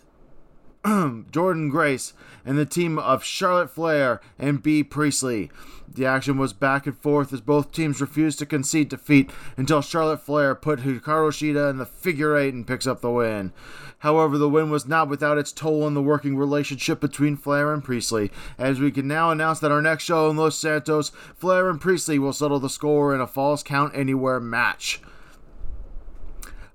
Jordynne 0.85 1.69
Grace 1.69 2.13
and 2.45 2.57
the 2.57 2.65
team 2.65 2.97
of 2.97 3.23
Charlotte 3.23 3.69
Flair 3.69 4.21
and 4.37 4.63
Bea 4.63 4.83
Priestley. 4.83 5.51
The 5.93 6.05
action 6.05 6.37
was 6.37 6.53
back 6.53 6.85
and 6.85 6.97
forth 6.97 7.33
as 7.33 7.41
both 7.41 7.71
teams 7.71 7.99
refused 7.99 8.39
to 8.39 8.45
concede 8.45 8.89
defeat 8.89 9.29
until 9.57 9.81
Charlotte 9.81 10.21
Flair 10.21 10.55
put 10.55 10.79
Hikaru 10.79 11.31
Shida 11.31 11.69
in 11.69 11.77
the 11.77 11.85
figure 11.85 12.37
eight 12.37 12.53
and 12.53 12.65
picks 12.65 12.87
up 12.87 13.01
the 13.01 13.11
win. 13.11 13.51
However, 13.99 14.37
the 14.37 14.47
win 14.47 14.69
was 14.69 14.87
not 14.87 15.09
without 15.09 15.37
its 15.37 15.51
toll 15.51 15.83
on 15.83 15.95
the 15.95 16.01
working 16.01 16.37
relationship 16.37 17.01
between 17.01 17.35
Flair 17.35 17.73
and 17.73 17.83
Priestley, 17.83 18.31
as 18.57 18.79
we 18.79 18.91
can 18.91 19.07
now 19.07 19.31
announce 19.31 19.59
that 19.59 19.71
our 19.71 19.81
next 19.81 20.05
show 20.05 20.29
in 20.29 20.37
Los 20.37 20.57
Santos, 20.57 21.09
Flair 21.35 21.69
and 21.69 21.81
Priestley 21.81 22.19
will 22.19 22.31
settle 22.31 22.59
the 22.59 22.69
score 22.69 23.13
in 23.13 23.19
a 23.19 23.27
Falls 23.27 23.63
Count 23.63 23.93
Anywhere 23.93 24.39
match. 24.39 25.01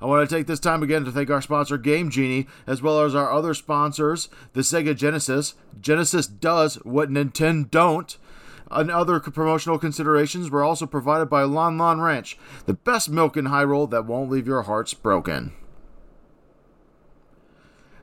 I 0.05 0.07
want 0.07 0.29
to 0.29 0.37
take 0.37 0.47
this 0.47 0.61
time 0.61 0.83
again 0.83 1.07
to 1.07 1.11
thank 1.11 1.31
our 1.31 1.40
sponsor, 1.40 1.79
Game 1.79 2.11
Genie, 2.11 2.47
as 2.67 2.83
well 2.83 3.01
as 3.01 3.15
our 3.15 3.33
other 3.33 3.55
sponsors, 3.55 4.29
the 4.52 4.61
Sega 4.61 4.94
Genesis. 4.94 5.55
Genesis 5.81 6.27
does 6.27 6.75
what 6.85 7.09
Nintendo 7.09 7.71
don't. 7.71 8.19
And 8.71 8.90
other 8.90 9.19
promotional 9.19 9.79
considerations 9.79 10.50
were 10.50 10.63
also 10.63 10.85
provided 10.85 11.31
by 11.31 11.44
Lon 11.44 11.79
Lon 11.79 12.02
Ranch, 12.02 12.37
the 12.67 12.75
best 12.75 13.09
milk 13.09 13.38
in 13.38 13.46
Hyrule 13.46 13.88
that 13.92 14.05
won't 14.05 14.31
leave 14.31 14.46
your 14.46 14.65
hearts 14.65 14.92
broken. 14.92 15.55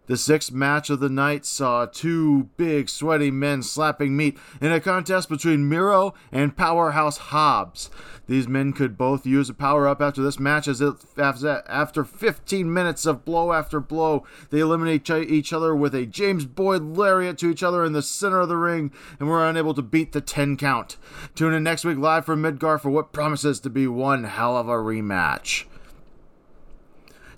The 0.07 0.17
sixth 0.17 0.51
match 0.51 0.89
of 0.89 0.99
the 0.99 1.09
night 1.09 1.45
saw 1.45 1.85
two 1.85 2.49
big, 2.57 2.89
sweaty 2.89 3.31
men 3.31 3.61
slapping 3.61 4.17
meat 4.17 4.37
in 4.59 4.71
a 4.71 4.79
contest 4.79 5.29
between 5.29 5.69
Miro 5.69 6.13
and 6.31 6.57
Powerhouse 6.57 7.17
Hobbs. 7.17 7.89
These 8.27 8.47
men 8.47 8.73
could 8.73 8.97
both 8.97 9.25
use 9.25 9.49
a 9.49 9.53
power 9.53 9.87
up 9.87 10.01
after 10.01 10.21
this 10.21 10.39
match, 10.39 10.67
as 10.67 10.81
it, 10.81 10.95
after 11.17 12.03
15 12.03 12.73
minutes 12.73 13.05
of 13.05 13.23
blow 13.23 13.53
after 13.53 13.79
blow, 13.79 14.25
they 14.49 14.59
eliminate 14.59 15.09
each 15.09 15.53
other 15.53 15.75
with 15.75 15.93
a 15.93 16.05
James 16.05 16.45
Boyd 16.45 16.81
lariat 16.81 17.37
to 17.37 17.49
each 17.49 17.61
other 17.63 17.85
in 17.85 17.93
the 17.93 18.01
center 18.01 18.41
of 18.41 18.49
the 18.49 18.57
ring 18.57 18.91
and 19.19 19.29
were 19.29 19.47
unable 19.47 19.73
to 19.75 19.81
beat 19.81 20.13
the 20.13 20.21
10 20.21 20.57
count. 20.57 20.97
Tune 21.35 21.53
in 21.53 21.63
next 21.63 21.85
week 21.85 21.97
live 21.97 22.25
from 22.25 22.41
Midgar 22.41 22.81
for 22.81 22.89
what 22.89 23.13
promises 23.13 23.59
to 23.59 23.69
be 23.69 23.87
one 23.87 24.23
hell 24.23 24.57
of 24.57 24.67
a 24.67 24.73
rematch. 24.73 25.65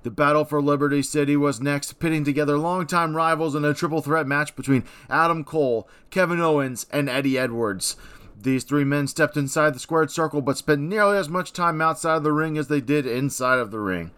The 0.03 0.11
battle 0.11 0.43
for 0.43 0.61
Liberty 0.61 1.01
City 1.01 1.37
was 1.37 1.61
next, 1.61 1.93
pitting 1.93 2.25
together 2.25 2.57
longtime 2.57 3.15
rivals 3.15 3.55
in 3.55 3.63
a 3.63 3.73
triple 3.73 4.01
threat 4.01 4.27
match 4.27 4.53
between 4.53 4.83
Adam 5.09 5.45
Cole, 5.45 5.87
Kevin 6.09 6.41
Owens, 6.41 6.85
and 6.91 7.09
Eddie 7.09 7.39
Edwards. 7.39 7.95
These 8.37 8.65
three 8.65 8.83
men 8.83 9.07
stepped 9.07 9.37
inside 9.37 9.73
the 9.73 9.79
squared 9.79 10.11
circle 10.11 10.41
but 10.41 10.57
spent 10.57 10.81
nearly 10.81 11.17
as 11.17 11.29
much 11.29 11.53
time 11.53 11.81
outside 11.81 12.17
of 12.17 12.23
the 12.23 12.33
ring 12.33 12.57
as 12.57 12.67
they 12.67 12.81
did 12.81 13.05
inside 13.05 13.59
of 13.59 13.71
the 13.71 13.79
ring. 13.79 14.11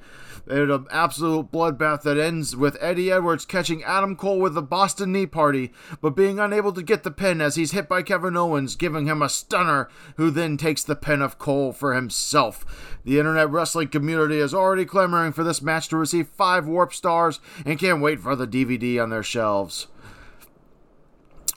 Had 0.47 0.69
an 0.69 0.85
absolute 0.91 1.51
bloodbath 1.51 2.03
that 2.03 2.19
ends 2.19 2.55
with 2.55 2.77
Eddie 2.79 3.11
Edwards 3.11 3.45
catching 3.45 3.83
Adam 3.83 4.15
Cole 4.15 4.39
with 4.39 4.55
a 4.55 4.61
Boston 4.61 5.11
Knee 5.11 5.25
Party, 5.25 5.73
but 6.01 6.15
being 6.15 6.37
unable 6.39 6.71
to 6.73 6.83
get 6.83 7.01
the 7.01 7.09
pin 7.09 7.41
as 7.41 7.55
he's 7.55 7.71
hit 7.71 7.89
by 7.89 8.03
Kevin 8.03 8.37
Owens, 8.37 8.75
giving 8.75 9.07
him 9.07 9.23
a 9.23 9.29
stunner, 9.29 9.89
who 10.17 10.29
then 10.29 10.55
takes 10.55 10.83
the 10.83 10.95
pin 10.95 11.21
of 11.23 11.39
Cole 11.39 11.73
for 11.73 11.95
himself. 11.95 12.99
The 13.03 13.17
internet 13.17 13.49
wrestling 13.49 13.87
community 13.87 14.37
is 14.37 14.53
already 14.53 14.85
clamoring 14.85 15.33
for 15.33 15.43
this 15.43 15.63
match 15.63 15.89
to 15.89 15.97
receive 15.97 16.27
five 16.27 16.67
warp 16.67 16.93
stars 16.93 17.39
and 17.65 17.79
can't 17.79 18.01
wait 18.01 18.19
for 18.19 18.35
the 18.35 18.47
DVD 18.47 19.01
on 19.01 19.09
their 19.09 19.23
shelves. 19.23 19.87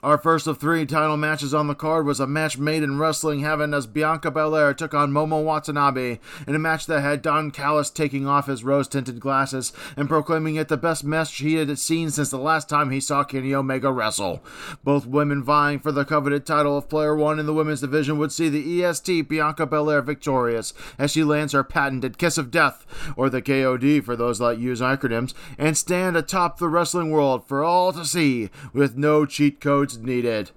Our 0.00 0.16
first 0.16 0.46
of 0.46 0.58
three 0.58 0.86
title 0.86 1.16
matches 1.16 1.52
on 1.52 1.66
the 1.66 1.74
card 1.74 2.06
was 2.06 2.20
a 2.20 2.26
match 2.26 2.56
made 2.56 2.84
in 2.84 3.00
wrestling 3.00 3.40
heaven 3.40 3.74
as 3.74 3.88
Bianca 3.88 4.30
Belair 4.30 4.72
took 4.72 4.94
on 4.94 5.10
Momo 5.10 5.42
Watanabe 5.42 6.18
in 6.46 6.54
a 6.54 6.58
match 6.58 6.86
that 6.86 7.00
had 7.00 7.20
Don 7.20 7.50
Callis 7.50 7.90
taking 7.90 8.24
off 8.24 8.46
his 8.46 8.62
rose 8.62 8.86
tinted 8.86 9.18
glasses 9.18 9.72
and 9.96 10.08
proclaiming 10.08 10.54
it 10.54 10.68
the 10.68 10.76
best 10.76 11.02
match 11.02 11.36
he 11.38 11.54
had 11.54 11.76
seen 11.80 12.10
since 12.10 12.30
the 12.30 12.38
last 12.38 12.68
time 12.68 12.92
he 12.92 13.00
saw 13.00 13.24
Kenny 13.24 13.52
Omega 13.52 13.90
wrestle. 13.90 14.40
Both 14.84 15.04
women 15.04 15.42
vying 15.42 15.80
for 15.80 15.90
the 15.90 16.04
coveted 16.04 16.46
title 16.46 16.78
of 16.78 16.88
Player 16.88 17.16
One 17.16 17.40
in 17.40 17.46
the 17.46 17.52
women's 17.52 17.80
division 17.80 18.18
would 18.18 18.30
see 18.30 18.48
the 18.48 18.84
EST 18.84 19.28
Bianca 19.28 19.66
Belair 19.66 20.00
victorious 20.00 20.74
as 20.96 21.10
she 21.10 21.24
lands 21.24 21.52
her 21.54 21.64
patented 21.64 22.18
Kiss 22.18 22.38
of 22.38 22.52
Death, 22.52 22.86
or 23.16 23.28
the 23.28 23.42
KOD 23.42 24.04
for 24.04 24.14
those 24.14 24.38
that 24.38 24.60
use 24.60 24.80
acronyms, 24.80 25.34
and 25.58 25.76
stand 25.76 26.16
atop 26.16 26.58
the 26.58 26.68
wrestling 26.68 27.10
world 27.10 27.48
for 27.48 27.64
all 27.64 27.92
to 27.92 28.04
see 28.04 28.48
with 28.72 28.96
no 28.96 29.26
cheat 29.26 29.60
codes 29.60 29.87
needed. 29.96 30.50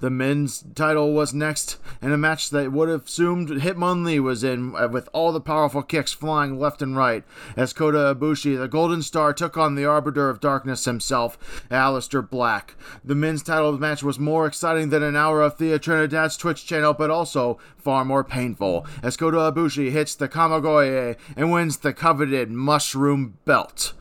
The 0.00 0.10
men's 0.10 0.64
title 0.76 1.12
was 1.12 1.34
next 1.34 1.76
in 2.00 2.12
a 2.12 2.16
match 2.16 2.50
that 2.50 2.70
would 2.70 2.88
have 2.88 3.06
assumed 3.06 3.48
Hitmonlee 3.48 4.20
was 4.20 4.44
in, 4.44 4.76
uh, 4.76 4.86
with 4.86 5.08
all 5.12 5.32
the 5.32 5.40
powerful 5.40 5.82
kicks 5.82 6.12
flying 6.12 6.56
left 6.56 6.82
and 6.82 6.96
right, 6.96 7.24
as 7.56 7.72
Kota 7.72 8.14
Ibushi, 8.14 8.56
the 8.56 8.68
Golden 8.68 9.02
Star, 9.02 9.32
took 9.32 9.56
on 9.56 9.74
the 9.74 9.84
Arbiter 9.84 10.30
of 10.30 10.38
Darkness 10.38 10.84
himself, 10.84 11.66
Aleister 11.68 12.22
Black. 12.22 12.76
The 13.04 13.16
men's 13.16 13.42
title 13.42 13.76
match 13.76 14.04
was 14.04 14.20
more 14.20 14.46
exciting 14.46 14.90
than 14.90 15.02
an 15.02 15.16
hour 15.16 15.42
of 15.42 15.56
Thea 15.56 15.80
Trinidad's 15.80 16.36
Twitch 16.36 16.64
channel, 16.64 16.94
but 16.94 17.10
also 17.10 17.58
far 17.76 18.04
more 18.04 18.22
painful, 18.22 18.86
as 19.02 19.16
Kota 19.16 19.38
Ibushi 19.38 19.90
hits 19.90 20.14
the 20.14 20.28
Kamigoye 20.28 21.16
and 21.36 21.50
wins 21.50 21.78
the 21.78 21.92
coveted 21.92 22.52
Mushroom 22.52 23.38
Belt. 23.44 23.94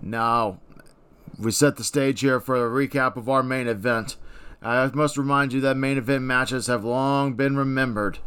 Now, 0.00 0.61
we 1.44 1.50
set 1.52 1.76
the 1.76 1.84
stage 1.84 2.20
here 2.20 2.40
for 2.40 2.56
a 2.56 2.70
recap 2.70 3.16
of 3.16 3.28
our 3.28 3.42
main 3.42 3.66
event. 3.66 4.16
I 4.62 4.88
must 4.94 5.16
remind 5.16 5.52
you 5.52 5.60
that 5.62 5.76
main 5.76 5.98
event 5.98 6.22
matches 6.24 6.68
have 6.68 6.84
long 6.84 7.34
been 7.34 7.56
remembered, 7.56 8.18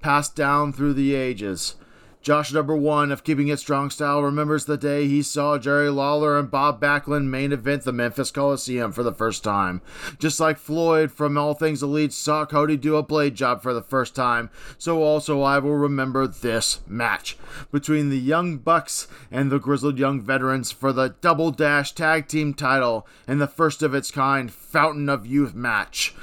passed 0.00 0.34
down 0.34 0.72
through 0.72 0.94
the 0.94 1.14
ages. 1.14 1.76
Josh 2.24 2.54
number 2.54 2.74
one 2.74 3.12
of 3.12 3.22
Keeping 3.22 3.48
It 3.48 3.58
Strong 3.58 3.90
Style 3.90 4.22
remembers 4.22 4.64
the 4.64 4.78
day 4.78 5.06
he 5.06 5.22
saw 5.22 5.58
Jerry 5.58 5.90
Lawler 5.90 6.38
and 6.38 6.50
Bob 6.50 6.80
Backlund 6.80 7.26
main 7.26 7.52
event 7.52 7.82
the 7.82 7.92
Memphis 7.92 8.30
Coliseum 8.30 8.92
for 8.92 9.02
the 9.02 9.12
first 9.12 9.44
time. 9.44 9.82
Just 10.18 10.40
like 10.40 10.56
Floyd 10.56 11.12
from 11.12 11.36
All 11.36 11.52
Things 11.52 11.82
Elite 11.82 12.14
saw 12.14 12.46
Cody 12.46 12.78
do 12.78 12.96
a 12.96 13.02
blade 13.02 13.34
job 13.34 13.62
for 13.62 13.74
the 13.74 13.82
first 13.82 14.14
time, 14.14 14.48
so 14.78 15.02
also 15.02 15.42
I 15.42 15.58
will 15.58 15.76
remember 15.76 16.26
this 16.26 16.80
match 16.86 17.36
between 17.70 18.08
the 18.08 18.18
Young 18.18 18.56
Bucks 18.56 19.06
and 19.30 19.52
the 19.52 19.58
Grizzled 19.58 19.98
Young 19.98 20.22
Veterans 20.22 20.72
for 20.72 20.94
the 20.94 21.14
Double 21.20 21.50
Dash 21.50 21.92
Tag 21.92 22.26
Team 22.26 22.54
title 22.54 23.06
and 23.28 23.38
the 23.38 23.46
first 23.46 23.82
of 23.82 23.94
its 23.94 24.10
kind 24.10 24.50
Fountain 24.50 25.10
of 25.10 25.26
Youth 25.26 25.54
match. 25.54 26.14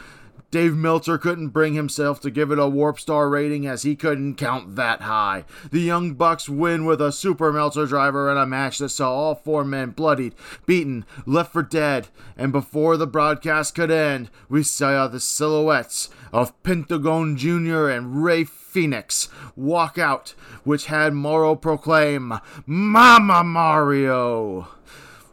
Dave 0.51 0.75
Meltzer 0.75 1.17
couldn't 1.17 1.49
bring 1.49 1.75
himself 1.75 2.19
to 2.21 2.29
give 2.29 2.51
it 2.51 2.59
a 2.59 2.67
Warp 2.67 2.99
Star 2.99 3.29
rating 3.29 3.65
as 3.65 3.83
he 3.83 3.95
couldn't 3.95 4.35
count 4.35 4.75
that 4.75 5.01
high. 5.01 5.45
The 5.71 5.79
Young 5.79 6.13
Bucks 6.13 6.49
win 6.49 6.83
with 6.83 7.01
a 7.01 7.13
Super 7.13 7.53
Meltzer 7.53 7.85
driver 7.85 8.29
in 8.29 8.37
a 8.37 8.45
match 8.45 8.77
that 8.79 8.89
saw 8.89 9.13
all 9.13 9.35
four 9.35 9.63
men 9.63 9.91
bloodied, 9.91 10.35
beaten, 10.65 11.05
left 11.25 11.53
for 11.53 11.63
dead, 11.63 12.09
and 12.35 12.51
before 12.51 12.97
the 12.97 13.07
broadcast 13.07 13.75
could 13.75 13.91
end, 13.91 14.29
we 14.49 14.61
saw 14.61 15.07
the 15.07 15.21
silhouettes 15.21 16.09
of 16.33 16.61
Pentagon 16.63 17.37
Jr. 17.37 17.87
and 17.87 18.21
Rey 18.21 18.43
Fenix 18.43 19.29
walk 19.55 19.97
out, 19.97 20.33
which 20.65 20.87
had 20.87 21.13
Mauro 21.13 21.55
proclaim, 21.55 22.33
Mama 22.65 23.43
Mario! 23.43 24.67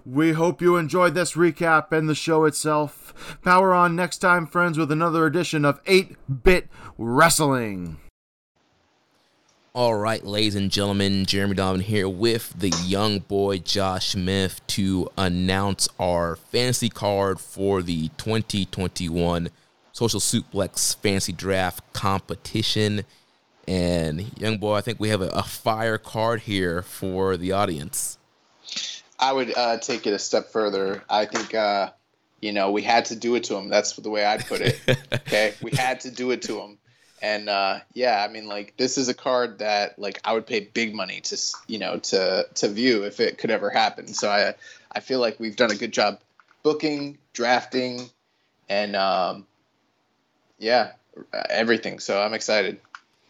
We 0.04 0.32
hope 0.32 0.62
you 0.62 0.76
enjoyed 0.76 1.14
this 1.14 1.34
recap 1.34 1.92
and 1.92 2.08
the 2.08 2.14
show 2.14 2.46
itself. 2.46 3.07
Power 3.42 3.74
on 3.74 3.96
next 3.96 4.18
time, 4.18 4.46
friends, 4.46 4.78
with 4.78 4.92
another 4.92 5.26
edition 5.26 5.64
of 5.64 5.80
8 5.86 6.16
Bit 6.44 6.68
Wrestling. 6.96 7.98
All 9.74 9.94
right, 9.94 10.24
ladies 10.24 10.56
and 10.56 10.70
gentlemen, 10.70 11.24
Jeremy 11.24 11.54
Donovan 11.54 11.82
here 11.82 12.08
with 12.08 12.52
the 12.58 12.70
young 12.84 13.20
boy 13.20 13.58
Josh 13.58 14.08
Smith 14.08 14.60
to 14.68 15.08
announce 15.16 15.88
our 16.00 16.36
fantasy 16.36 16.88
card 16.88 17.38
for 17.38 17.82
the 17.82 18.08
2021 18.16 19.50
Social 19.92 20.20
Suplex 20.20 20.96
Fantasy 20.96 21.32
Draft 21.32 21.92
competition. 21.92 23.04
And, 23.68 24.36
young 24.38 24.58
boy, 24.58 24.74
I 24.74 24.80
think 24.80 24.98
we 24.98 25.10
have 25.10 25.20
a, 25.20 25.28
a 25.28 25.42
fire 25.42 25.98
card 25.98 26.40
here 26.40 26.82
for 26.82 27.36
the 27.36 27.52
audience. 27.52 28.18
I 29.18 29.32
would 29.32 29.56
uh, 29.56 29.78
take 29.78 30.06
it 30.06 30.12
a 30.12 30.18
step 30.18 30.50
further. 30.50 31.04
I 31.10 31.26
think 31.26 31.54
uh, 31.54 31.90
you 32.40 32.52
know 32.52 32.70
we 32.70 32.82
had 32.82 33.06
to 33.06 33.16
do 33.16 33.34
it 33.34 33.44
to 33.44 33.56
him. 33.56 33.68
That's 33.68 33.92
the 33.92 34.10
way 34.10 34.24
I'd 34.24 34.46
put 34.46 34.60
it. 34.60 34.80
okay, 35.12 35.54
we 35.62 35.70
had 35.72 36.00
to 36.00 36.10
do 36.10 36.30
it 36.30 36.42
to 36.42 36.60
him. 36.60 36.78
And 37.20 37.48
uh, 37.48 37.80
yeah, 37.94 38.24
I 38.24 38.32
mean, 38.32 38.46
like 38.46 38.76
this 38.76 38.96
is 38.96 39.08
a 39.08 39.14
card 39.14 39.58
that 39.58 39.98
like 39.98 40.20
I 40.24 40.32
would 40.32 40.46
pay 40.46 40.60
big 40.60 40.94
money 40.94 41.20
to 41.22 41.36
you 41.66 41.78
know 41.78 41.98
to 41.98 42.46
to 42.54 42.68
view 42.68 43.04
if 43.04 43.20
it 43.20 43.38
could 43.38 43.50
ever 43.50 43.70
happen. 43.70 44.06
So 44.08 44.30
I 44.30 44.54
I 44.92 45.00
feel 45.00 45.20
like 45.20 45.40
we've 45.40 45.56
done 45.56 45.70
a 45.70 45.76
good 45.76 45.92
job 45.92 46.20
booking, 46.62 47.18
drafting, 47.32 48.08
and 48.68 48.94
um, 48.94 49.46
yeah, 50.58 50.92
everything. 51.50 51.98
So 51.98 52.20
I'm 52.20 52.34
excited. 52.34 52.80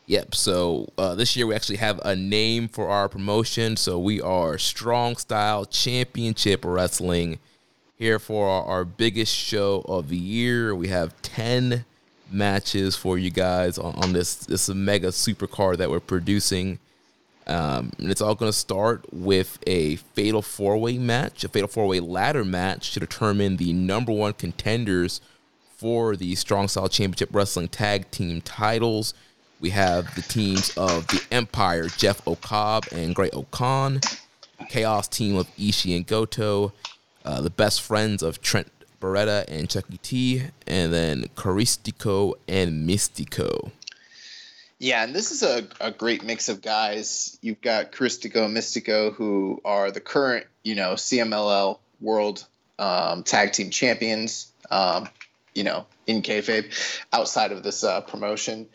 Yep. 0.06 0.34
So 0.34 0.90
uh, 0.96 1.14
this 1.14 1.36
year 1.36 1.46
we 1.46 1.54
actually 1.54 1.76
have 1.76 2.00
a 2.04 2.16
name 2.16 2.68
for 2.68 2.88
our 2.88 3.08
promotion. 3.08 3.76
So 3.76 3.98
we 3.98 4.20
are 4.22 4.56
Strong 4.56 5.16
Style 5.16 5.66
Championship 5.66 6.64
Wrestling 6.64 7.38
here 7.98 8.18
for 8.18 8.48
our, 8.48 8.64
our 8.64 8.84
biggest 8.84 9.34
show 9.34 9.84
of 9.88 10.08
the 10.08 10.16
year. 10.16 10.74
We 10.74 10.88
have 10.88 11.20
ten 11.22 11.84
matches 12.30 12.94
for 12.94 13.18
you 13.18 13.30
guys 13.30 13.78
on, 13.78 13.94
on 13.96 14.12
this 14.12 14.36
this 14.36 14.68
mega 14.68 15.12
super 15.12 15.46
card 15.46 15.78
that 15.78 15.90
we're 15.90 16.00
producing. 16.00 16.78
Um, 17.46 17.92
and 17.98 18.10
it's 18.10 18.20
all 18.20 18.34
going 18.34 18.52
to 18.52 18.56
start 18.56 19.06
with 19.10 19.58
a 19.66 19.96
fatal 19.96 20.42
four 20.42 20.76
way 20.76 20.98
match, 20.98 21.44
a 21.44 21.48
fatal 21.48 21.68
four 21.68 21.86
way 21.86 21.98
ladder 21.98 22.44
match 22.44 22.92
to 22.92 23.00
determine 23.00 23.56
the 23.56 23.72
number 23.72 24.12
one 24.12 24.34
contenders 24.34 25.22
for 25.76 26.14
the 26.14 26.34
Strong 26.34 26.68
Style 26.68 26.88
Championship 26.88 27.30
Wrestling 27.32 27.68
Tag 27.68 28.10
Team 28.10 28.42
titles. 28.42 29.14
We 29.60 29.70
have 29.70 30.14
the 30.14 30.22
teams 30.22 30.76
of 30.76 31.06
the 31.06 31.22
Empire, 31.30 31.88
Jeff 31.88 32.26
O'Cobb 32.28 32.84
and 32.92 33.14
Great-O-Khan, 33.14 34.00
Chaos 34.68 35.08
team 35.08 35.36
of 35.36 35.48
Ishii 35.56 35.96
and 35.96 36.06
Goto, 36.06 36.72
uh, 37.28 37.42
the 37.42 37.50
best 37.50 37.82
friends 37.82 38.22
of 38.22 38.40
Trent 38.40 38.68
Beretta 39.02 39.44
and 39.48 39.68
Chucky 39.68 39.98
T, 39.98 40.42
and 40.66 40.94
then 40.94 41.24
Caristico 41.36 42.32
and 42.48 42.88
Místico. 42.88 43.70
Yeah, 44.78 45.04
and 45.04 45.14
this 45.14 45.30
is 45.30 45.42
a, 45.42 45.66
a 45.78 45.90
great 45.90 46.24
mix 46.24 46.48
of 46.48 46.62
guys. 46.62 47.38
You've 47.42 47.60
got 47.60 47.92
Caristico 47.92 48.46
and 48.46 48.56
Mystico, 48.56 49.12
who 49.12 49.60
are 49.62 49.90
the 49.90 50.00
current, 50.00 50.46
you 50.62 50.74
know, 50.74 50.94
CMLL 50.94 51.78
World 52.00 52.46
um, 52.78 53.24
Tag 53.24 53.52
Team 53.52 53.68
Champions, 53.68 54.50
um, 54.70 55.06
you 55.54 55.64
know, 55.64 55.84
in 56.06 56.22
kayfabe, 56.22 56.72
outside 57.12 57.52
of 57.52 57.62
this 57.62 57.84
uh, 57.84 58.00
promotion 58.00 58.68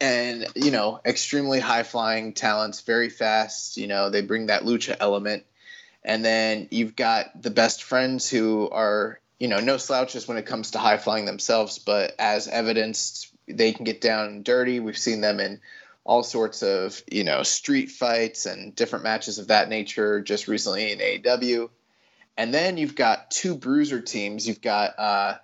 and 0.00 0.46
you 0.54 0.70
know 0.70 1.00
extremely 1.04 1.60
high 1.60 1.82
flying 1.82 2.32
talents 2.32 2.80
very 2.80 3.10
fast 3.10 3.76
you 3.76 3.86
know 3.86 4.08
they 4.08 4.22
bring 4.22 4.46
that 4.46 4.62
lucha 4.62 4.96
element 5.00 5.44
And 6.02 6.24
then 6.24 6.68
you've 6.70 6.96
got 6.96 7.40
the 7.40 7.50
best 7.50 7.82
friends 7.82 8.28
who 8.28 8.68
are, 8.70 9.20
you 9.38 9.48
know, 9.48 9.60
no 9.60 9.76
slouches 9.76 10.26
when 10.26 10.38
it 10.38 10.46
comes 10.46 10.72
to 10.72 10.78
high 10.78 10.96
flying 10.96 11.26
themselves, 11.26 11.78
but 11.78 12.14
as 12.18 12.48
evidenced, 12.48 13.34
they 13.46 13.72
can 13.72 13.84
get 13.84 14.00
down 14.00 14.26
and 14.26 14.44
dirty. 14.44 14.80
We've 14.80 14.96
seen 14.96 15.20
them 15.20 15.40
in 15.40 15.60
all 16.04 16.22
sorts 16.22 16.62
of, 16.62 17.02
you 17.10 17.24
know, 17.24 17.42
street 17.42 17.90
fights 17.90 18.46
and 18.46 18.74
different 18.74 19.04
matches 19.04 19.38
of 19.38 19.48
that 19.48 19.68
nature 19.68 20.20
just 20.20 20.48
recently 20.48 20.92
in 20.92 20.98
AEW. 20.98 21.68
And 22.36 22.54
then 22.54 22.78
you've 22.78 22.94
got 22.94 23.30
two 23.30 23.54
bruiser 23.54 24.00
teams. 24.00 24.48
You've 24.48 24.62
got 24.62 24.98
uh, 24.98 25.34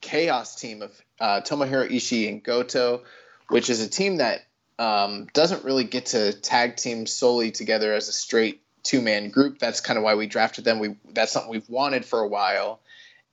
Chaos 0.00 0.54
team 0.54 0.82
of 0.82 1.02
uh, 1.20 1.40
Tomohiro 1.40 1.90
Ishii 1.90 2.28
and 2.28 2.42
Goto, 2.42 3.02
which 3.48 3.68
is 3.68 3.80
a 3.80 3.88
team 3.88 4.18
that 4.18 4.46
um, 4.78 5.26
doesn't 5.32 5.64
really 5.64 5.84
get 5.84 6.06
to 6.06 6.32
tag 6.32 6.76
team 6.76 7.06
solely 7.06 7.50
together 7.50 7.92
as 7.92 8.08
a 8.08 8.12
straight 8.12 8.62
two 8.86 9.02
man 9.02 9.30
group. 9.30 9.58
That's 9.58 9.80
kind 9.80 9.98
of 9.98 10.04
why 10.04 10.14
we 10.14 10.26
drafted 10.26 10.64
them. 10.64 10.78
We 10.78 10.96
that's 11.12 11.32
something 11.32 11.50
we've 11.50 11.68
wanted 11.68 12.04
for 12.04 12.20
a 12.20 12.28
while, 12.28 12.80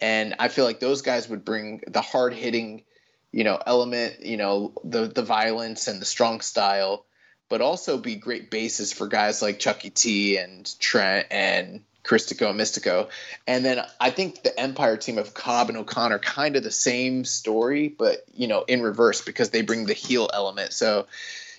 and 0.02 0.36
I 0.40 0.48
feel 0.48 0.66
like 0.66 0.80
those 0.80 1.02
guys 1.02 1.30
would 1.30 1.46
bring 1.46 1.82
the 1.88 2.02
hard 2.02 2.34
hitting, 2.34 2.84
you 3.32 3.44
know, 3.44 3.60
element, 3.66 4.26
you 4.26 4.38
know, 4.38 4.74
the 4.84 5.08
the 5.08 5.24
violence 5.24 5.88
and 5.88 6.02
the 6.02 6.06
strong 6.06 6.42
style, 6.42 7.06
but 7.50 7.62
also 7.62 7.98
be 7.98 8.16
great 8.16 8.50
bases 8.50 8.92
for 8.92 9.08
guys 9.08 9.42
like 9.42 9.60
Chucky 9.60 9.90
T 9.90 10.38
and 10.38 10.68
Trent 10.80 11.28
and 11.32 11.84
Caristico 12.04 12.50
and 12.50 12.60
Místico. 12.60 13.10
And 13.48 13.64
then 13.64 13.84
I 14.00 14.10
think 14.10 14.44
the 14.44 14.58
Empire 14.60 14.98
team 14.98 15.18
of 15.18 15.34
Cobb 15.34 15.70
and 15.70 15.78
O-Khan 15.78 16.18
kind 16.20 16.56
of 16.56 16.64
the 16.64 16.72
same 16.72 17.26
story, 17.26 17.88
but 17.88 18.26
you 18.34 18.48
know, 18.48 18.64
in 18.64 18.82
reverse 18.82 19.22
because 19.22 19.50
they 19.52 19.62
bring 19.62 19.86
the 19.86 19.94
heel 19.94 20.30
element. 20.34 20.74
So 20.74 21.08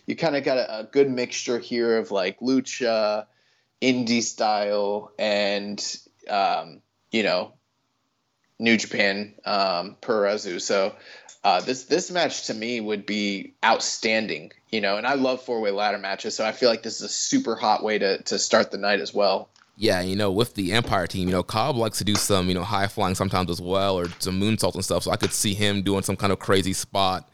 you 0.07 0.17
kind 0.17 0.37
of 0.37 0.45
got 0.45 0.59
a, 0.59 0.81
a, 0.81 0.85
good 0.85 1.11
mixture 1.11 1.59
here 1.59 1.99
of 1.99 2.11
like 2.11 2.41
lucha, 2.41 3.27
indie 3.81 4.23
style, 4.23 5.13
and 5.19 5.99
um, 6.29 6.81
you 7.11 7.23
know, 7.23 7.53
New 8.59 8.77
Japan 8.77 9.35
um, 9.45 9.97
Puroresu. 10.01 10.61
So 10.61 10.95
uh, 11.43 11.61
this 11.61 11.85
this 11.85 12.11
match 12.11 12.47
to 12.47 12.55
me 12.55 12.81
would 12.81 13.05
be 13.07 13.55
outstanding, 13.65 14.53
you 14.71 14.81
know. 14.81 14.97
And 14.97 15.07
I 15.07 15.15
love 15.15 15.43
four 15.43 15.61
way 15.61 15.71
ladder 15.71 15.99
matches, 15.99 16.35
so 16.35 16.47
I 16.47 16.53
feel 16.53 16.71
like 16.71 16.83
this 16.83 16.97
is 16.97 17.03
a 17.03 17.09
super 17.09 17.55
hot 17.55 17.83
way 17.83 17.99
to 17.99 18.23
to 18.23 18.39
start 18.39 18.71
the 18.71 18.79
night 18.79 19.01
as 19.01 19.13
well. 19.13 19.51
Yeah, 19.77 20.01
you 20.03 20.15
know, 20.15 20.31
with 20.31 20.55
the 20.55 20.73
Empire 20.73 21.07
team, 21.09 21.29
you 21.29 21.35
know, 21.35 21.43
Cobb 21.43 21.77
likes 21.77 21.99
to 21.99 22.05
do 22.05 22.15
some, 22.15 22.49
you 22.49 22.55
know, 22.55 22.63
high 22.63 22.87
flying 22.87 23.17
sometimes 23.17 23.51
as 23.51 23.61
well, 23.61 23.99
or 23.99 24.09
some 24.21 24.41
moonsaults 24.41 24.75
and 24.75 24.85
stuff. 24.85 25.03
So 25.03 25.11
I 25.11 25.17
could 25.17 25.33
see 25.33 25.53
him 25.53 25.83
doing 25.83 26.03
some 26.03 26.15
kind 26.15 26.33
of 26.33 26.39
crazy 26.39 26.73
spot, 26.73 27.29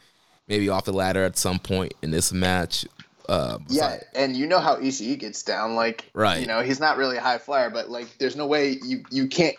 maybe 0.47 0.67
off 0.67 0.85
the 0.85 0.91
ladder 0.91 1.23
at 1.23 1.37
some 1.37 1.59
point 1.59 1.93
in 2.01 2.09
this 2.09 2.33
match. 2.33 2.85
Uh, 3.31 3.59
yeah, 3.69 3.97
and 4.13 4.35
you 4.35 4.45
know 4.45 4.59
how 4.59 4.75
Ishii 4.75 5.17
gets 5.17 5.41
down, 5.41 5.75
like, 5.75 6.11
right? 6.13 6.41
You 6.41 6.47
know, 6.47 6.61
he's 6.61 6.81
not 6.81 6.97
really 6.97 7.15
a 7.15 7.21
high 7.21 7.37
flyer, 7.37 7.69
but 7.69 7.89
like, 7.89 8.17
there's 8.17 8.35
no 8.35 8.45
way 8.45 8.77
you 8.83 9.05
you 9.09 9.27
can't 9.27 9.55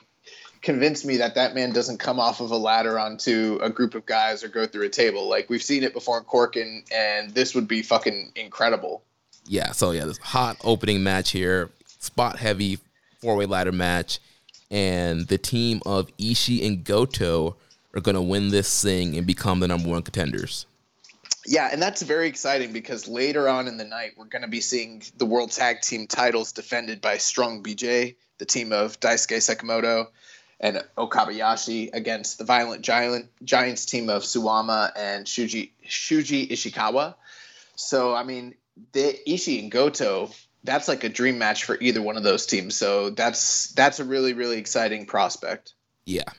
convince 0.61 1.07
me 1.07 1.17
that 1.17 1.37
that 1.37 1.55
man 1.55 1.73
doesn't 1.73 1.99
come 1.99 2.21
off 2.21 2.41
of 2.41 2.51
a 2.51 2.57
ladder 2.57 2.99
onto 2.99 3.59
a 3.63 3.71
group 3.71 3.95
of 3.95 4.05
guys 4.05 4.45
or 4.45 4.49
go 4.49 4.67
through 4.67 4.85
a 4.85 4.91
table. 4.91 5.27
Like 5.27 5.49
we've 5.49 5.63
seen 5.63 5.85
it 5.85 5.95
before 5.95 6.19
in 6.19 6.25
Korakuen, 6.25 6.83
and 6.93 7.31
this 7.31 7.55
would 7.55 7.67
be 7.67 7.81
fucking 7.81 8.33
incredible. 8.37 9.03
Yeah, 9.47 9.73
so 9.73 9.93
yeah, 9.93 10.05
this 10.05 10.19
hot 10.19 10.59
opening 10.63 11.03
match 11.03 11.31
here 11.31 11.71
spot 11.99 12.39
heavy 12.39 12.79
four 13.21 13.37
way 13.37 13.47
ladder 13.47 13.73
match, 13.73 14.19
and 14.71 15.27
the 15.29 15.39
team 15.39 15.81
of 15.87 16.15
Ishii 16.19 16.67
and 16.67 16.85
Goto 16.85 17.57
are 17.95 18.03
going 18.03 18.17
to 18.17 18.23
win 18.23 18.51
this 18.51 18.83
thing 18.83 19.17
and 19.17 19.27
become 19.27 19.61
the 19.61 19.69
number 19.69 19.89
one 19.89 20.03
contenders. 20.03 20.67
Yeah, 21.47 21.69
and 21.73 21.83
that's 21.83 22.03
very 22.03 22.29
exciting 22.29 22.73
because 22.73 23.09
later 23.09 23.49
on 23.49 23.67
in 23.67 23.77
the 23.77 23.85
night, 23.85 24.13
we're 24.17 24.27
going 24.27 24.43
to 24.43 24.49
be 24.49 24.61
seeing 24.61 25.03
the 25.17 25.27
World 25.27 25.51
Tag 25.51 25.81
Team 25.81 26.07
titles 26.07 26.53
defended 26.53 27.01
by 27.01 27.19
Strong 27.19 27.63
BJ, 27.63 28.17
the 28.39 28.45
team 28.45 28.73
of 28.73 29.01
Daisuke 29.01 29.39
Sekimoto 29.39 30.07
and 30.61 30.85
Okabayashi, 30.97 31.91
against 31.93 32.39
the 32.39 32.45
Violent 32.45 32.83
Giant, 32.83 33.29
Giants 33.43 33.87
team 33.87 34.09
of 34.09 34.23
Suwama 34.23 34.93
and 34.95 35.27
Shuji, 35.27 35.71
Shuji 35.89 36.51
Ishikawa. 36.51 37.17
So, 37.75 38.15
I 38.15 38.23
mean, 38.23 38.55
the 38.93 39.19
Ishii 39.27 39.61
and 39.61 39.71
Goto 39.71 40.31
that's 40.65 40.89
like 40.89 41.05
a 41.05 41.09
dream 41.09 41.39
match 41.39 41.65
for 41.65 41.77
either 41.81 42.01
one 42.01 42.17
of 42.17 42.23
those 42.23 42.47
teams. 42.47 42.77
So 42.77 43.11
that's 43.11 43.73
that's 43.73 44.01
a 44.01 44.05
really 44.05 44.33
really 44.33 44.59
exciting 44.59 45.07
prospect. 45.07 45.75
Yeah. 46.05 46.31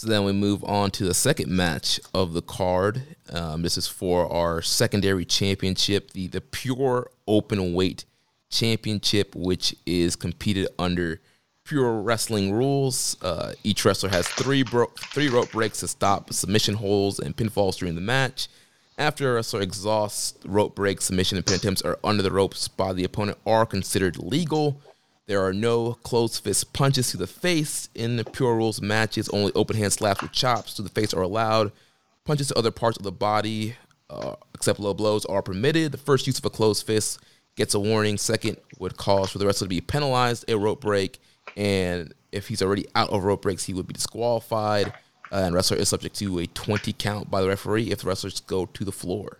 So 0.00 0.08
then 0.08 0.24
we 0.24 0.32
move 0.32 0.64
on 0.64 0.92
to 0.92 1.04
the 1.04 1.12
second 1.12 1.50
match 1.50 2.00
of 2.14 2.32
the 2.32 2.40
card. 2.40 3.02
Um, 3.30 3.60
this 3.60 3.76
is 3.76 3.86
for 3.86 4.32
our 4.32 4.62
secondary 4.62 5.26
championship, 5.26 6.12
the 6.12 6.26
the 6.26 6.40
pure 6.40 7.10
open 7.28 7.74
weight 7.74 8.06
championship, 8.48 9.34
which 9.34 9.76
is 9.84 10.16
competed 10.16 10.68
under 10.78 11.20
pure 11.64 12.00
wrestling 12.00 12.50
rules. 12.50 13.22
Uh, 13.22 13.52
each 13.62 13.84
wrestler 13.84 14.08
has 14.08 14.26
three 14.26 14.62
bro- 14.62 14.90
three 14.98 15.28
rope 15.28 15.52
breaks 15.52 15.80
to 15.80 15.88
stop 15.88 16.32
submission 16.32 16.76
holds 16.76 17.18
and 17.18 17.36
pinfalls 17.36 17.76
during 17.76 17.94
the 17.94 18.00
match. 18.00 18.48
After 18.96 19.32
a 19.32 19.34
wrestler 19.34 19.60
exhausts 19.60 20.32
rope 20.46 20.74
breaks, 20.74 21.04
submission 21.04 21.36
and 21.36 21.44
pin 21.44 21.56
attempts 21.56 21.82
are 21.82 21.98
under 22.02 22.22
the 22.22 22.32
ropes 22.32 22.68
by 22.68 22.94
the 22.94 23.04
opponent 23.04 23.36
are 23.44 23.66
considered 23.66 24.16
legal. 24.16 24.80
There 25.30 25.46
are 25.46 25.52
no 25.52 25.92
closed 25.92 26.42
fist 26.42 26.72
punches 26.72 27.12
to 27.12 27.16
the 27.16 27.28
face 27.28 27.88
in 27.94 28.16
the 28.16 28.24
pure 28.24 28.56
rules 28.56 28.82
matches. 28.82 29.28
Only 29.28 29.52
open 29.54 29.76
hand 29.76 29.92
slaps 29.92 30.22
with 30.22 30.32
chops 30.32 30.74
to 30.74 30.82
the 30.82 30.88
face 30.88 31.14
are 31.14 31.22
allowed. 31.22 31.70
Punches 32.24 32.48
to 32.48 32.58
other 32.58 32.72
parts 32.72 32.96
of 32.96 33.04
the 33.04 33.12
body, 33.12 33.76
uh, 34.10 34.34
except 34.56 34.80
low 34.80 34.92
blows, 34.92 35.24
are 35.26 35.40
permitted. 35.40 35.92
The 35.92 35.98
first 35.98 36.26
use 36.26 36.40
of 36.40 36.44
a 36.46 36.50
closed 36.50 36.84
fist 36.84 37.20
gets 37.54 37.74
a 37.74 37.78
warning. 37.78 38.18
Second 38.18 38.56
would 38.80 38.96
cause 38.96 39.30
for 39.30 39.38
the 39.38 39.46
wrestler 39.46 39.66
to 39.66 39.68
be 39.68 39.80
penalized, 39.80 40.50
a 40.50 40.58
rope 40.58 40.80
break, 40.80 41.20
and 41.56 42.12
if 42.32 42.48
he's 42.48 42.60
already 42.60 42.88
out 42.96 43.10
of 43.10 43.22
rope 43.22 43.42
breaks, 43.42 43.66
he 43.66 43.72
would 43.72 43.86
be 43.86 43.94
disqualified. 43.94 44.88
Uh, 45.30 45.42
and 45.44 45.54
wrestler 45.54 45.76
is 45.76 45.88
subject 45.88 46.16
to 46.16 46.40
a 46.40 46.48
20 46.48 46.92
count 46.94 47.30
by 47.30 47.40
the 47.40 47.46
referee 47.46 47.92
if 47.92 48.00
the 48.00 48.08
wrestlers 48.08 48.40
go 48.40 48.66
to 48.66 48.84
the 48.84 48.90
floor. 48.90 49.38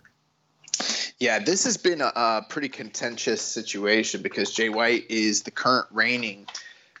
Yeah, 1.19 1.39
this 1.39 1.65
has 1.65 1.77
been 1.77 2.01
a, 2.01 2.11
a 2.15 2.45
pretty 2.49 2.69
contentious 2.69 3.41
situation 3.41 4.23
because 4.23 4.51
Jay 4.51 4.69
White 4.69 5.09
is 5.09 5.43
the 5.43 5.51
current 5.51 5.87
reigning 5.91 6.47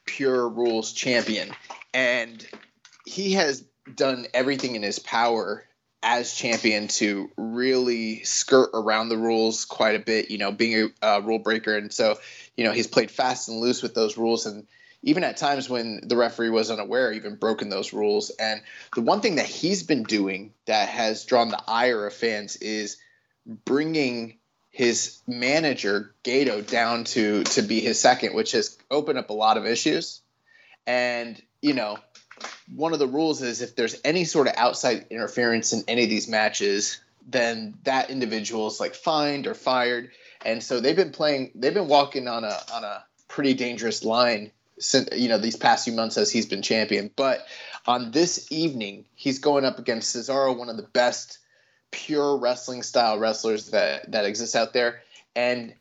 pure 0.05 0.47
rules 0.47 0.93
champion, 0.93 1.51
and 1.93 2.45
he 3.05 3.33
has 3.33 3.65
done 3.95 4.27
everything 4.33 4.75
in 4.75 4.83
his 4.83 4.99
power 4.99 5.65
as 6.03 6.33
champion 6.33 6.87
to 6.87 7.31
really 7.37 8.23
skirt 8.23 8.69
around 8.73 9.09
the 9.09 9.17
rules 9.17 9.65
quite 9.65 9.95
a 9.95 9.99
bit. 9.99 10.29
You 10.29 10.37
know, 10.37 10.51
being 10.51 10.91
a, 11.01 11.07
a 11.07 11.21
rule 11.21 11.39
breaker, 11.39 11.75
and 11.75 11.91
so 11.91 12.19
you 12.55 12.63
know 12.63 12.73
he's 12.73 12.87
played 12.87 13.09
fast 13.09 13.49
and 13.49 13.59
loose 13.59 13.81
with 13.81 13.95
those 13.95 14.17
rules 14.17 14.45
and 14.45 14.67
even 15.03 15.23
at 15.23 15.37
times 15.37 15.67
when 15.67 16.01
the 16.03 16.15
referee 16.15 16.49
was 16.49 16.69
unaware, 16.69 17.11
even 17.11 17.35
broken 17.35 17.69
those 17.69 17.91
rules. 17.91 18.29
And 18.29 18.61
the 18.93 19.01
one 19.01 19.21
thing 19.21 19.37
that 19.37 19.47
he's 19.47 19.83
been 19.83 20.03
doing 20.03 20.53
that 20.65 20.89
has 20.89 21.25
drawn 21.25 21.49
the 21.49 21.63
ire 21.67 22.05
of 22.05 22.13
fans 22.13 22.55
is 22.57 22.97
bringing 23.45 24.37
his 24.69 25.21
manager 25.27 26.15
Gedo 26.23 26.65
down 26.65 27.03
to 27.03 27.43
to 27.43 27.61
be 27.61 27.81
his 27.81 27.99
second, 27.99 28.33
which 28.33 28.53
has 28.53 28.77
opened 28.89 29.19
up 29.19 29.29
a 29.29 29.33
lot 29.33 29.57
of 29.57 29.65
issues. 29.65 30.21
And 30.87 31.41
you 31.61 31.73
know, 31.73 31.97
one 32.75 32.93
of 32.93 32.99
the 32.99 33.07
rules 33.07 33.41
is 33.41 33.61
if 33.61 33.75
there's 33.75 33.99
any 34.03 34.23
sort 34.23 34.47
of 34.47 34.53
outside 34.55 35.07
interference 35.09 35.73
in 35.73 35.83
any 35.87 36.03
of 36.03 36.09
these 36.09 36.27
matches, 36.27 36.99
then 37.27 37.75
that 37.83 38.09
individual 38.09 38.67
is 38.67 38.79
like 38.79 38.95
fined 38.95 39.47
or 39.47 39.53
fired. 39.53 40.11
And 40.43 40.63
so 40.63 40.79
they've 40.79 40.95
been 40.95 41.11
playing, 41.11 41.51
they've 41.53 41.73
been 41.73 41.87
walking 41.87 42.27
on 42.27 42.43
a 42.43 42.57
on 42.73 42.83
a 42.83 43.03
pretty 43.27 43.53
dangerous 43.53 44.03
line 44.03 44.51
since 44.79 45.09
you 45.15 45.29
know 45.29 45.37
these 45.37 45.55
past 45.55 45.85
few 45.85 45.93
months 45.93 46.17
as 46.17 46.31
he's 46.31 46.45
been 46.45 46.61
champion. 46.61 47.11
But 47.15 47.45
on 47.85 48.11
this 48.11 48.51
evening, 48.51 49.05
he's 49.15 49.39
going 49.39 49.65
up 49.65 49.79
against 49.79 50.15
Cesaro, 50.15 50.57
one 50.57 50.69
of 50.69 50.77
the 50.77 50.83
best 50.83 51.39
pure 51.91 52.37
wrestling 52.37 52.83
style 52.83 53.19
wrestlers 53.19 53.67
that 53.67 54.11
that 54.11 54.25
exists 54.25 54.55
out 54.55 54.73
there, 54.73 55.01
and 55.35 55.73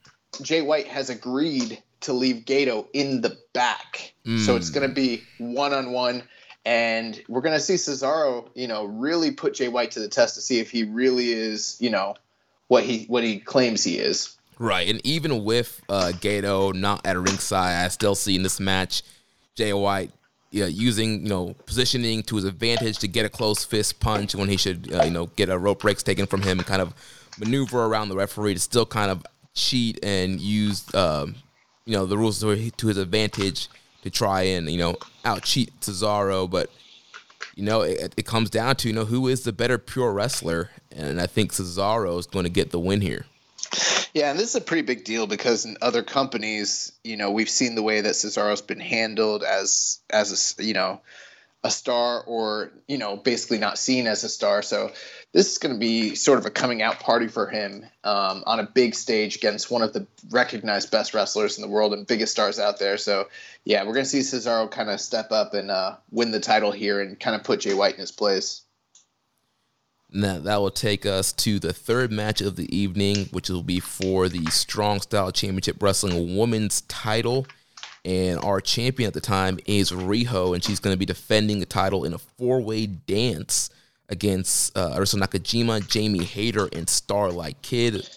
Jay 0.43 0.63
White 0.63 0.89
has 0.89 1.11
agreed 1.11 1.83
to 2.01 2.13
leave 2.13 2.45
Gedo 2.45 2.87
in 2.93 3.21
the 3.21 3.37
back. 3.53 4.13
Mm. 4.27 4.39
So 4.45 4.57
it's 4.57 4.71
going 4.71 4.89
to 4.89 4.95
be 4.95 5.23
one 5.39 5.73
on 5.73 5.93
one. 5.93 6.23
And 6.67 7.21
we're 7.29 7.41
going 7.41 7.55
to 7.55 7.61
see 7.61 7.75
Cesaro, 7.75 8.49
you 8.55 8.69
know, 8.69 8.85
really 8.85 9.31
put 9.31 9.55
Jay 9.55 9.69
White 9.69 9.93
to 9.93 10.01
the 10.01 10.09
test 10.09 10.35
to 10.35 10.43
see 10.43 10.61
if 10.61 10.71
he 10.71 10.85
really 10.85 11.33
is, 11.33 11.79
you 11.81 11.89
know, 11.89 12.17
what 12.69 12.85
he 12.85 13.05
what 13.07 13.25
he 13.25 13.39
claims 13.41 13.83
he 13.83 13.99
is. 13.99 14.37
Right, 14.59 14.87
and 14.89 15.01
even 15.05 15.43
with 15.45 15.81
uh, 15.89 16.13
Gedo 16.15 16.75
not 16.75 17.07
at 17.07 17.17
ringside, 17.17 17.83
I 17.83 17.89
still 17.89 18.15
see 18.15 18.37
in 18.37 18.43
this 18.43 18.61
match 18.61 19.03
Jay 19.55 19.73
White 19.73 20.13
yeah, 20.51 20.67
using 20.67 21.23
you 21.23 21.29
know 21.29 21.55
positioning 21.67 22.23
to 22.25 22.37
his 22.37 22.45
advantage 22.45 22.99
to 22.99 23.09
get 23.09 23.25
a 23.25 23.29
close 23.29 23.65
fist 23.65 24.01
punch 24.01 24.35
when 24.35 24.49
he 24.49 24.57
should 24.57 24.93
uh, 24.93 25.05
you 25.05 25.11
know 25.11 25.27
get 25.37 25.49
a 25.49 25.57
rope 25.57 25.81
breaks 25.81 26.03
taken 26.03 26.27
from 26.27 26.43
him 26.43 26.59
and 26.59 26.67
kind 26.67 26.83
of 26.83 26.93
maneuver 27.39 27.85
around 27.85 28.09
the 28.09 28.17
referee 28.17 28.55
to 28.55 28.61
still 28.61 28.87
kind 28.87 29.11
of 29.11 29.25
cheat 29.55 29.99
and 30.05 30.41
use 30.41 30.93
um, 30.95 31.37
you 31.85 31.93
know 31.93 32.05
the 32.05 32.19
rules 32.19 32.41
to, 32.41 32.71
to 32.73 32.87
his 32.89 32.97
advantage 32.97 33.69
to 34.03 34.11
try 34.11 34.43
and 34.43 34.69
you 34.71 34.79
know 34.79 34.97
out 35.25 35.43
cheat 35.43 35.79
Cesaro, 35.81 36.51
but 36.51 36.71
you 37.55 37.63
know 37.63 37.83
it, 37.83 38.15
it 38.17 38.27
comes 38.27 38.51
down 38.51 38.77
to 38.77 38.89
you 38.89 38.95
know 38.95 39.05
who 39.05 39.29
is 39.29 39.45
the 39.45 39.53
better 39.53 39.79
pure 39.79 40.13
wrestler, 40.13 40.71
and 40.91 41.21
I 41.21 41.27
think 41.27 41.53
Cesaro 41.53 42.19
is 42.19 42.27
going 42.27 42.45
to 42.45 42.51
get 42.51 42.71
the 42.71 42.81
win 42.81 43.01
here. 43.01 43.27
Yeah, 44.13 44.31
and 44.31 44.39
this 44.39 44.51
is 44.51 44.57
a 44.57 44.61
pretty 44.61 44.83
big 44.83 45.05
deal 45.05 45.27
because 45.27 45.65
in 45.65 45.77
other 45.81 46.03
companies, 46.03 46.93
you 47.05 47.17
know, 47.17 47.31
we've 47.31 47.51
seen 47.51 47.75
the 47.75 47.83
way 47.83 48.01
that 48.01 48.15
Cesaro's 48.15 48.63
been 48.63 48.81
handled 48.81 49.45
as 49.45 50.01
as 50.11 50.57
a 50.59 50.65
you 50.65 50.75
know 50.75 51.01
a 51.63 51.71
star 51.71 52.23
or 52.23 52.73
you 52.89 52.97
know 52.97 53.17
basically 53.17 53.59
not 53.59 53.79
seen 53.79 54.07
as 54.07 54.25
a 54.25 54.29
star. 54.29 54.63
So 54.63 54.93
this 55.33 55.53
is 55.53 55.59
going 55.59 55.75
to 55.75 55.79
be 55.79 56.15
sort 56.17 56.39
of 56.39 56.47
a 56.47 56.51
coming 56.51 56.83
out 56.83 57.01
party 57.01 57.29
for 57.29 57.47
him 57.47 57.85
um, 58.03 58.43
on 58.47 58.59
a 58.59 58.67
big 58.67 58.95
stage 58.95 59.37
against 59.37 59.71
one 59.71 59.83
of 59.83 59.93
the 59.93 60.07
recognized 60.31 60.91
best 60.91 61.15
wrestlers 61.15 61.59
in 61.59 61.63
the 61.63 61.69
world 61.69 61.93
and 61.93 62.07
biggest 62.07 62.33
stars 62.33 62.59
out 62.59 62.79
there. 62.79 62.97
So 62.97 63.29
yeah, 63.65 63.85
we're 63.85 63.95
going 63.95 64.05
to 64.05 64.11
see 64.11 64.21
Cesaro 64.21 64.71
kind 64.71 64.91
of 64.91 65.01
step 65.01 65.31
up 65.31 65.55
and 65.55 65.71
uh, 65.71 65.97
win 66.11 66.33
the 66.33 66.41
title 66.41 66.73
here 66.73 67.01
and 67.01 67.21
kind 67.21 67.37
of 67.37 67.45
put 67.45 67.61
Jay 67.61 67.75
White 67.75 67.95
in 67.95 68.01
his 68.01 68.13
place. 68.13 68.63
Now 70.13 70.39
that 70.39 70.57
will 70.57 70.71
take 70.71 71.07
us 71.07 71.33
to 71.35 71.59
the 71.59 71.73
third 71.73 72.11
match 72.11 72.41
of 72.41 72.57
the 72.57 72.75
evening, 72.77 73.27
which 73.31 73.49
will 73.49 73.63
be 73.63 73.81
for 73.81 74.29
the 74.29 74.45
Strong 74.47 75.03
Style 75.03 75.31
Championship 75.31 75.83
Wrestling 75.83 76.37
Women's 76.37 76.81
title. 76.83 77.47
And 78.05 78.39
our 78.41 78.61
champion 78.61 79.09
at 79.09 79.15
the 79.15 79.21
time 79.21 79.59
is 79.67 79.93
Riho, 79.93 80.55
and 80.55 80.65
she's 80.65 80.81
going 80.81 80.95
to 80.95 80.99
be 80.99 81.07
defending 81.07 81.61
the 81.61 81.67
title 81.67 82.05
in 82.05 82.15
a 82.15 82.19
four 82.19 82.61
way 82.61 82.87
dance 82.87 83.71
against 84.09 84.77
uh, 84.77 84.97
Arisa 84.97 85.21
Nakajima, 85.21 85.87
Jamie 85.87 86.25
Hayter, 86.25 86.69
and 86.73 86.89
Starlight 86.89 87.61
Kid. 87.63 88.09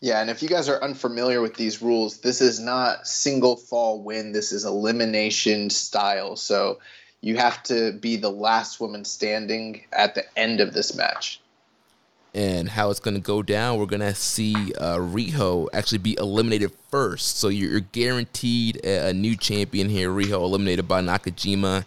Yeah, 0.00 0.20
and 0.20 0.28
if 0.28 0.42
you 0.42 0.48
guys 0.48 0.68
are 0.68 0.82
unfamiliar 0.82 1.40
with 1.40 1.54
these 1.54 1.80
rules, 1.80 2.18
this 2.18 2.40
is 2.40 2.60
not 2.60 3.06
single 3.06 3.56
fall 3.56 4.02
win. 4.02 4.32
This 4.32 4.52
is 4.52 4.64
elimination 4.64 5.70
style. 5.70 6.36
So 6.36 6.78
you 7.26 7.36
have 7.36 7.62
to 7.64 7.92
be 7.92 8.16
the 8.16 8.30
last 8.30 8.80
woman 8.80 9.04
standing 9.04 9.82
at 9.92 10.14
the 10.14 10.24
end 10.38 10.60
of 10.60 10.72
this 10.72 10.94
match 10.96 11.40
and 12.36 12.68
how 12.68 12.90
it's 12.90 13.00
going 13.00 13.14
to 13.14 13.20
go 13.20 13.42
down, 13.42 13.78
we're 13.78 13.86
going 13.86 14.00
to 14.00 14.14
see 14.14 14.54
uh, 14.74 14.98
Riho 14.98 15.68
actually 15.72 15.98
be 15.98 16.18
eliminated 16.18 16.70
first. 16.90 17.38
So 17.38 17.48
you're, 17.48 17.80
guaranteed 17.80 18.78
a, 18.84 19.08
a, 19.08 19.12
new 19.14 19.36
champion 19.36 19.88
here. 19.88 20.10
Riho 20.10 20.32
eliminated 20.32 20.86
by 20.86 21.00
Nakajima. 21.00 21.86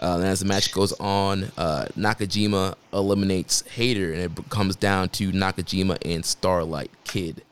Uh, 0.00 0.14
and 0.14 0.24
as 0.24 0.38
the 0.38 0.46
match 0.46 0.70
goes 0.72 0.92
on, 1.00 1.50
uh, 1.56 1.86
Nakajima 1.96 2.76
eliminates 2.92 3.62
Hayter, 3.62 4.12
and 4.12 4.22
it 4.22 4.50
comes 4.50 4.76
down 4.76 5.08
to 5.10 5.32
Nakajima 5.32 5.98
and 6.04 6.24
Starlight 6.24 6.92
Kid. 7.02 7.42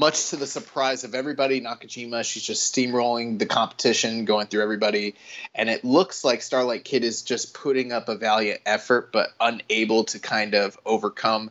Much 0.00 0.30
to 0.30 0.36
the 0.36 0.46
surprise 0.46 1.04
of 1.04 1.14
everybody, 1.14 1.60
Nakajima, 1.60 2.24
she's 2.24 2.42
just 2.42 2.74
steamrolling 2.74 3.38
the 3.38 3.44
competition, 3.44 4.24
going 4.24 4.46
through 4.46 4.62
everybody. 4.62 5.14
And 5.54 5.68
it 5.68 5.84
looks 5.84 6.24
like 6.24 6.40
Starlight 6.40 6.84
Kid 6.84 7.04
is 7.04 7.20
just 7.20 7.52
putting 7.52 7.92
up 7.92 8.08
a 8.08 8.16
valiant 8.16 8.62
effort, 8.64 9.12
but 9.12 9.28
unable 9.38 10.04
to 10.04 10.18
kind 10.18 10.54
of 10.54 10.78
overcome 10.86 11.50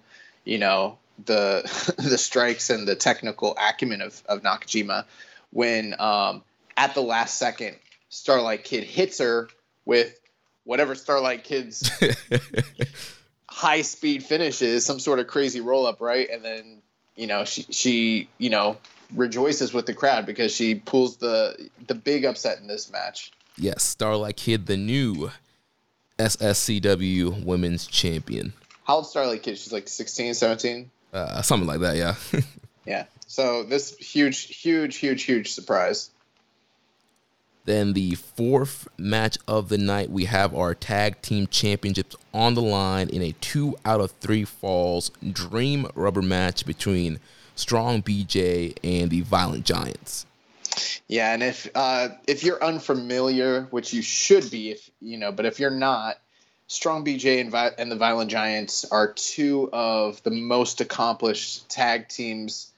you 0.49 0.57
know 0.57 0.97
the 1.25 1.61
the 2.09 2.17
strikes 2.17 2.69
and 2.69 2.87
the 2.87 2.95
technical 2.95 3.55
acumen 3.55 4.01
of, 4.01 4.21
of 4.27 4.41
Nakajima 4.41 5.05
when 5.51 5.95
um, 5.99 6.43
at 6.75 6.95
the 6.95 7.01
last 7.01 7.37
second 7.37 7.75
Starlight 8.09 8.63
Kid 8.63 8.83
hits 8.83 9.19
her 9.19 9.47
with 9.85 10.19
whatever 10.63 10.95
Starlight 10.95 11.43
Kid's 11.43 11.89
high 13.49 13.81
speed 13.81 14.23
finish 14.23 14.61
is, 14.61 14.85
some 14.85 14.99
sort 14.99 15.19
of 15.19 15.27
crazy 15.27 15.61
roll 15.61 15.85
up, 15.85 16.01
right? 16.01 16.29
And 16.29 16.43
then 16.43 16.81
you 17.19 17.27
know 17.27 17.43
she 17.43 17.63
she 17.69 18.29
you 18.37 18.49
know 18.49 18.77
rejoices 19.13 19.73
with 19.73 19.85
the 19.85 19.93
crowd 19.93 20.25
because 20.25 20.55
she 20.55 20.75
pulls 20.75 21.17
the 21.17 21.69
the 21.87 21.93
big 21.93 22.23
upset 22.23 22.59
in 22.59 22.67
this 22.67 22.89
match. 22.89 23.31
Yes, 23.57 23.83
Starlight 23.83 24.37
Kid, 24.37 24.67
the 24.67 24.77
new 24.77 25.29
SSCW 26.17 27.43
Women's 27.43 27.87
Champion. 27.87 28.53
How 28.85 28.95
old 28.95 29.07
Starlight 29.07 29.43
Kid? 29.43 29.57
She's 29.57 29.73
like 29.73 29.89
16, 29.89 30.33
17? 30.33 30.89
Uh, 31.11 31.41
something 31.41 31.67
like 31.67 31.81
that, 31.81 31.97
yeah. 31.97 32.15
yeah. 32.85 33.05
So 33.27 33.63
this 33.63 33.97
huge, 33.97 34.55
huge, 34.55 34.95
huge, 34.95 35.23
huge 35.23 35.51
surprise. 35.51 36.09
Then 37.65 37.93
the 37.93 38.15
fourth 38.15 38.87
match 38.97 39.37
of 39.47 39.69
the 39.69 39.77
night, 39.77 40.09
we 40.09 40.25
have 40.25 40.55
our 40.55 40.73
tag 40.73 41.21
team 41.21 41.47
championships 41.47 42.15
on 42.33 42.55
the 42.55 42.61
line 42.61 43.09
in 43.09 43.21
a 43.21 43.33
two 43.33 43.75
out 43.85 44.01
of 44.01 44.11
three 44.11 44.45
falls 44.45 45.11
dream 45.31 45.87
rubber 45.93 46.21
match 46.21 46.65
between 46.65 47.19
Strong 47.55 48.03
BJ 48.03 48.75
and 48.83 49.11
the 49.11 49.21
Violent 49.21 49.65
Giants. 49.65 50.25
Yeah, 51.07 51.33
and 51.33 51.43
if 51.43 51.69
uh, 51.75 52.09
if 52.27 52.43
you're 52.43 52.63
unfamiliar, 52.63 53.67
which 53.71 53.93
you 53.93 54.01
should 54.01 54.49
be, 54.49 54.71
if 54.71 54.89
you 55.01 55.17
know, 55.17 55.31
but 55.31 55.45
if 55.45 55.59
you're 55.59 55.69
not, 55.69 56.17
Strong 56.67 57.03
BJ 57.03 57.41
and, 57.41 57.51
Vi- 57.51 57.71
and 57.77 57.91
the 57.91 57.95
Violent 57.95 58.29
Giants 58.29 58.85
are 58.85 59.11
two 59.13 59.69
of 59.73 60.21
the 60.23 60.29
most 60.29 60.81
accomplished 60.81 61.67
tag 61.67 62.07
teams 62.07 62.71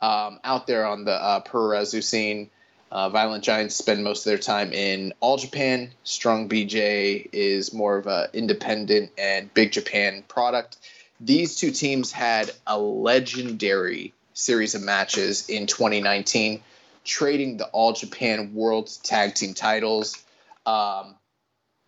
um, 0.00 0.40
out 0.42 0.66
there 0.66 0.84
on 0.84 1.04
the 1.04 1.12
uh, 1.12 1.42
Puroresu 1.44 2.02
scene. 2.02 2.50
Uh, 2.90 3.08
Violent 3.08 3.42
Giants 3.42 3.74
spend 3.74 4.04
most 4.04 4.20
of 4.20 4.30
their 4.30 4.38
time 4.38 4.72
in 4.72 5.12
All 5.20 5.36
Japan. 5.36 5.90
Strong 6.04 6.48
BJ 6.48 7.28
is 7.32 7.72
more 7.72 7.96
of 7.96 8.06
an 8.06 8.28
independent 8.32 9.10
and 9.18 9.52
Big 9.54 9.72
Japan 9.72 10.22
product. 10.28 10.76
These 11.20 11.56
two 11.56 11.72
teams 11.72 12.12
had 12.12 12.50
a 12.66 12.78
legendary 12.78 14.12
series 14.34 14.74
of 14.74 14.82
matches 14.82 15.48
in 15.48 15.66
2019, 15.66 16.62
trading 17.04 17.56
the 17.56 17.66
All 17.66 17.92
Japan 17.92 18.54
World 18.54 18.90
Tag 19.02 19.34
Team 19.34 19.54
titles. 19.54 20.22
Um, 20.64 21.16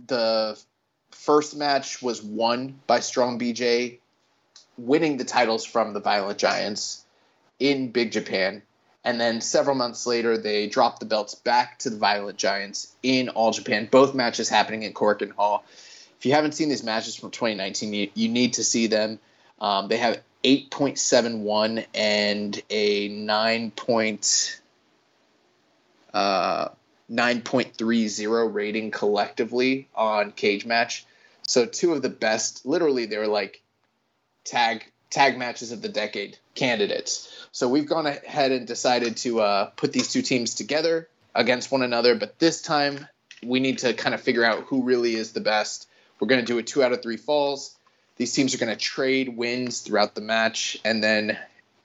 the 0.04 0.58
first 1.10 1.56
match 1.56 2.02
was 2.02 2.22
won 2.22 2.80
by 2.86 3.00
Strong 3.00 3.38
BJ, 3.38 3.98
winning 4.76 5.16
the 5.16 5.24
titles 5.24 5.64
from 5.64 5.92
the 5.92 6.00
Violent 6.00 6.38
Giants 6.38 7.04
in 7.58 7.92
Big 7.92 8.12
Japan. 8.12 8.62
And 9.08 9.18
then 9.18 9.40
several 9.40 9.74
months 9.74 10.06
later, 10.06 10.36
they 10.36 10.66
dropped 10.66 11.00
the 11.00 11.06
belts 11.06 11.34
back 11.34 11.78
to 11.78 11.88
the 11.88 11.96
Violent 11.96 12.36
Giants 12.36 12.94
in 13.02 13.30
All 13.30 13.52
Japan. 13.52 13.88
Both 13.90 14.14
matches 14.14 14.50
happening 14.50 14.84
at 14.84 14.92
Korakuen 14.92 15.30
Hall. 15.30 15.64
If 16.18 16.26
you 16.26 16.32
haven't 16.32 16.52
seen 16.52 16.68
these 16.68 16.84
matches 16.84 17.16
from 17.16 17.30
2019, 17.30 17.94
you, 17.94 18.10
you 18.12 18.28
need 18.28 18.52
to 18.54 18.64
see 18.64 18.86
them. 18.86 19.18
Um, 19.62 19.88
they 19.88 19.96
have 19.96 20.20
8.71 20.44 21.86
and 21.94 22.62
a 22.68 23.08
9. 23.08 23.70
Point, 23.70 24.60
uh, 26.12 26.68
9.30 27.10 28.52
rating 28.52 28.90
collectively 28.90 29.88
on 29.94 30.32
Cage 30.32 30.66
Match. 30.66 31.06
So 31.40 31.64
two 31.64 31.94
of 31.94 32.02
the 32.02 32.10
best, 32.10 32.66
literally, 32.66 33.06
they 33.06 33.16
were 33.16 33.26
like 33.26 33.62
tag 34.44 34.84
tag 35.10 35.38
matches 35.38 35.72
of 35.72 35.82
the 35.82 35.88
decade 35.88 36.38
candidates. 36.54 37.46
So 37.52 37.68
we've 37.68 37.88
gone 37.88 38.06
ahead 38.06 38.52
and 38.52 38.66
decided 38.66 39.16
to 39.18 39.40
uh, 39.40 39.64
put 39.76 39.92
these 39.92 40.12
two 40.12 40.22
teams 40.22 40.54
together 40.54 41.08
against 41.34 41.72
one 41.72 41.82
another. 41.82 42.14
But 42.14 42.38
this 42.38 42.60
time, 42.62 43.06
we 43.42 43.60
need 43.60 43.78
to 43.78 43.94
kind 43.94 44.14
of 44.14 44.20
figure 44.20 44.44
out 44.44 44.64
who 44.64 44.82
really 44.82 45.14
is 45.14 45.32
the 45.32 45.40
best. 45.40 45.88
We're 46.20 46.28
going 46.28 46.44
to 46.44 46.46
do 46.46 46.58
a 46.58 46.62
two 46.62 46.82
out 46.82 46.92
of 46.92 47.02
three 47.02 47.16
falls. 47.16 47.76
These 48.16 48.32
teams 48.32 48.54
are 48.54 48.58
going 48.58 48.76
to 48.76 48.76
trade 48.76 49.36
wins 49.36 49.80
throughout 49.80 50.14
the 50.16 50.20
match, 50.20 50.76
and 50.84 51.02
then 51.02 51.38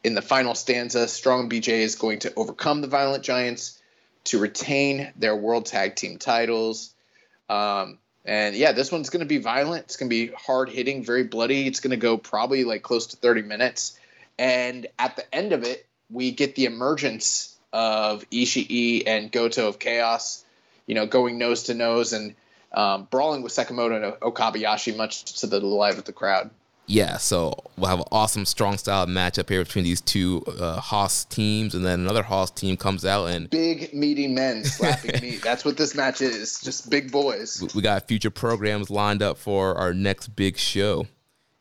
in 0.04 0.16
the 0.16 0.22
final 0.22 0.56
stanza, 0.56 1.08
Strong 1.08 1.50
BJ 1.50 1.68
is 1.68 1.96
going 1.96 2.20
to 2.20 2.34
overcome 2.36 2.82
the 2.82 2.88
Violent 2.88 3.24
Giants 3.24 3.80
to 4.26 4.40
retain 4.40 5.14
their 5.16 5.36
World 5.36 5.68
Tag 5.68 5.96
Team 5.96 6.18
titles. 6.18 6.94
Um, 7.50 8.00
and 8.26 8.56
yeah, 8.56 8.72
this 8.72 8.92
one's 8.92 9.10
going 9.10 9.22
to 9.22 9.26
be 9.28 9.38
violent. 9.38 9.86
It's 9.86 9.98
going 9.98 10.10
to 10.10 10.16
be 10.16 10.32
hard 10.34 10.70
hitting, 10.70 11.04
very 11.04 11.24
bloody. 11.24 11.68
It's 11.68 11.80
going 11.80 11.92
to 11.92 11.98
go 11.98 12.18
probably 12.18 12.64
like 12.64 12.82
close 12.82 13.08
to 13.08 13.18
30 13.18 13.42
minutes. 13.42 14.00
And 14.40 14.88
at 14.98 15.16
the 15.16 15.36
end 15.36 15.52
of 15.52 15.64
it, 15.64 15.86
we 16.10 16.32
get 16.32 16.56
the 16.56 16.66
emergence 16.66 17.58
of 17.74 18.28
Ishii 18.30 19.04
and 19.08 19.32
Goto 19.32 19.68
of 19.68 19.80
Chaos, 19.80 20.46
you 20.86 20.96
know, 20.96 21.06
going 21.06 21.38
nose 21.38 21.64
to 21.64 21.74
nose 21.74 22.14
and 22.14 22.36
um, 22.72 23.08
brawling 23.10 23.42
with 23.42 23.52
Sekimoto 23.52 23.96
and 23.96 24.14
Okabayashi, 24.22 24.96
much 24.96 25.42
to 25.42 25.48
the 25.48 25.60
delight 25.60 25.98
of 25.98 26.06
the 26.06 26.14
crowd 26.14 26.50
yeah, 26.86 27.18
so 27.18 27.54
we'll 27.78 27.90
have 27.90 28.00
an 28.00 28.06
awesome 28.12 28.46
strong 28.46 28.78
style 28.78 29.06
matchup 29.08 29.48
here 29.50 29.64
between 29.64 29.86
these 29.86 30.02
two 30.02 30.44
uh, 30.60 30.80
hoss 30.82 31.24
teams, 31.26 31.76
and 31.76 31.86
then 31.86 32.02
another 32.02 32.24
hoss 32.24 32.52
team 32.52 32.76
comes 32.76 33.06
out 33.06 33.28
and 33.28 33.50
big 33.50 33.94
meaty 33.94 34.28
men 34.28 34.66
slapping 34.66 35.22
meat. 35.22 35.42
That's 35.44 35.64
what 35.64 35.78
this 35.78 35.96
match 35.96 36.22
is, 36.22 36.60
just 36.60 36.90
big 36.90 37.12
boys. 37.12 37.64
We 37.74 37.82
got 37.82 38.08
future 38.08 38.30
programs 38.30 38.90
lined 38.90 39.22
up 39.22 39.38
for 39.38 39.76
our 39.76 39.94
next 39.94 40.36
big 40.36 40.58
show, 40.58 41.08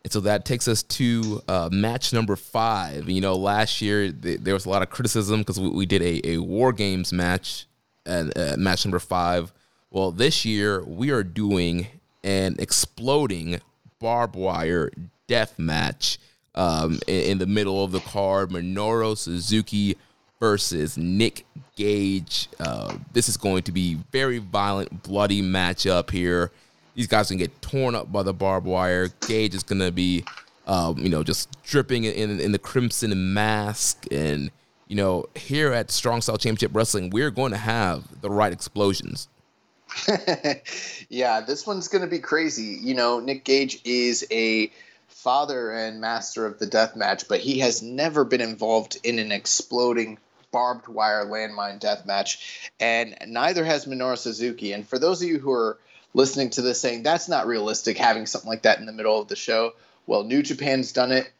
and 0.02 0.12
so 0.12 0.20
that 0.20 0.44
takes 0.44 0.66
us 0.66 0.82
to 0.82 1.40
uh, 1.46 1.68
match 1.70 2.12
number 2.12 2.34
five. 2.34 3.08
You 3.08 3.20
know, 3.20 3.36
last 3.36 3.80
year 3.80 4.10
th- 4.10 4.40
there 4.40 4.54
was 4.54 4.66
a 4.66 4.70
lot 4.70 4.82
of 4.82 4.90
criticism 4.90 5.40
because 5.40 5.60
we, 5.60 5.68
we, 5.68 5.86
did 5.86 6.02
a, 6.02 6.30
a 6.30 6.38
War 6.38 6.72
Games 6.72 7.12
match 7.12 7.66
and 8.04 8.36
uh, 8.36 8.56
match 8.58 8.84
number 8.84 8.98
five. 8.98 9.52
Well, 9.90 10.10
this 10.10 10.44
year 10.44 10.82
we 10.82 11.10
are 11.10 11.22
doing 11.22 11.86
an 12.24 12.56
exploding 12.58 13.60
barbed 14.02 14.36
wire 14.36 14.90
death 15.28 15.58
match 15.58 16.18
um, 16.54 16.98
in, 17.06 17.22
in, 17.30 17.38
the 17.38 17.46
middle 17.46 17.82
of 17.82 17.92
the 17.92 18.00
card. 18.00 18.50
Minoru 18.50 19.16
Suzuki 19.16 19.96
versus 20.38 20.98
Nick 20.98 21.46
Gage. 21.76 22.48
Uh, 22.60 22.96
this 23.14 23.28
is 23.30 23.38
going 23.38 23.62
to 23.62 23.72
be 23.72 23.94
very 24.10 24.38
violent, 24.38 25.02
bloody 25.02 25.40
matchup 25.40 26.10
here. 26.10 26.50
These 26.94 27.06
guys 27.06 27.28
can 27.28 27.38
get 27.38 27.62
torn 27.62 27.94
up 27.94 28.12
by 28.12 28.22
the 28.22 28.34
barbed 28.34 28.66
wire. 28.66 29.08
Gage 29.26 29.54
is 29.54 29.62
going 29.62 29.80
to 29.80 29.92
be, 29.92 30.24
um, 30.66 30.98
you 30.98 31.08
know, 31.08 31.22
just 31.22 31.48
dripping 31.62 32.04
in, 32.04 32.38
in 32.38 32.52
the 32.52 32.58
crimson 32.58 33.32
mask 33.32 34.06
and 34.10 34.50
you 34.92 34.96
know, 34.96 35.24
here 35.34 35.72
at 35.72 35.90
Strong 35.90 36.20
Style 36.20 36.36
Championship 36.36 36.72
Wrestling, 36.74 37.08
we're 37.08 37.30
going 37.30 37.52
to 37.52 37.56
have 37.56 38.20
the 38.20 38.28
right 38.28 38.52
explosions. 38.52 39.26
yeah, 41.08 41.40
this 41.40 41.66
one's 41.66 41.88
going 41.88 42.02
to 42.02 42.08
be 42.08 42.18
crazy. 42.18 42.78
You 42.80 42.94
know, 42.94 43.20
Nick 43.20 43.44
Gage 43.44 43.80
is 43.84 44.26
a 44.30 44.72
father 45.08 45.70
and 45.70 46.00
master 46.00 46.46
of 46.46 46.58
the 46.58 46.66
death 46.66 46.96
match, 46.96 47.28
but 47.28 47.40
he 47.40 47.60
has 47.60 47.82
never 47.82 48.24
been 48.24 48.40
involved 48.40 48.98
in 49.04 49.18
an 49.18 49.30
exploding 49.30 50.18
barbed 50.50 50.88
wire 50.88 51.24
landmine 51.24 51.78
death 51.78 52.04
match, 52.06 52.70
and 52.78 53.16
neither 53.26 53.64
has 53.64 53.86
Minoru 53.86 54.18
Suzuki. 54.18 54.72
And 54.72 54.86
for 54.86 54.98
those 54.98 55.22
of 55.22 55.28
you 55.28 55.38
who 55.38 55.52
are 55.52 55.78
listening 56.14 56.50
to 56.50 56.62
this 56.62 56.80
saying 56.80 57.02
that's 57.02 57.28
not 57.28 57.46
realistic 57.46 57.96
having 57.96 58.26
something 58.26 58.50
like 58.50 58.62
that 58.62 58.78
in 58.78 58.86
the 58.86 58.92
middle 58.92 59.20
of 59.20 59.28
the 59.28 59.36
show, 59.36 59.72
well, 60.06 60.24
New 60.24 60.42
Japan's 60.42 60.92
done 60.92 61.12
it 61.12 61.30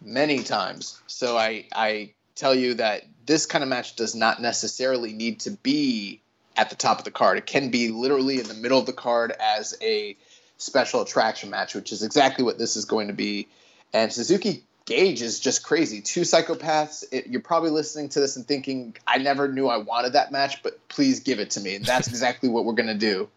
many 0.00 0.42
times. 0.42 1.00
So 1.06 1.36
I 1.36 1.66
I 1.72 2.12
tell 2.34 2.54
you 2.54 2.74
that 2.74 3.02
this 3.26 3.46
kind 3.46 3.62
of 3.62 3.68
match 3.68 3.96
does 3.96 4.14
not 4.14 4.40
necessarily 4.40 5.12
need 5.12 5.40
to 5.40 5.50
be 5.50 6.20
at 6.60 6.68
the 6.68 6.76
top 6.76 6.98
of 6.98 7.04
the 7.04 7.10
card. 7.10 7.38
It 7.38 7.46
can 7.46 7.70
be 7.70 7.88
literally 7.88 8.38
in 8.38 8.46
the 8.46 8.54
middle 8.54 8.78
of 8.78 8.84
the 8.84 8.92
card 8.92 9.32
as 9.32 9.74
a 9.80 10.14
special 10.58 11.00
attraction 11.00 11.48
match, 11.48 11.74
which 11.74 11.90
is 11.90 12.02
exactly 12.02 12.44
what 12.44 12.58
this 12.58 12.76
is 12.76 12.84
going 12.84 13.08
to 13.08 13.14
be. 13.14 13.48
And 13.94 14.12
Suzuki 14.12 14.62
Gage 14.84 15.22
is 15.22 15.40
just 15.40 15.62
crazy. 15.62 16.02
Two 16.02 16.20
psychopaths. 16.20 17.02
It, 17.10 17.28
you're 17.28 17.40
probably 17.40 17.70
listening 17.70 18.10
to 18.10 18.20
this 18.20 18.36
and 18.36 18.46
thinking, 18.46 18.94
I 19.06 19.16
never 19.16 19.48
knew 19.48 19.68
I 19.68 19.78
wanted 19.78 20.12
that 20.12 20.32
match, 20.32 20.62
but 20.62 20.86
please 20.88 21.20
give 21.20 21.40
it 21.40 21.50
to 21.52 21.60
me. 21.60 21.76
And 21.76 21.84
that's 21.84 22.08
exactly 22.08 22.50
what 22.50 22.66
we're 22.66 22.74
going 22.74 22.88
to 22.88 22.94
do. 22.94 23.30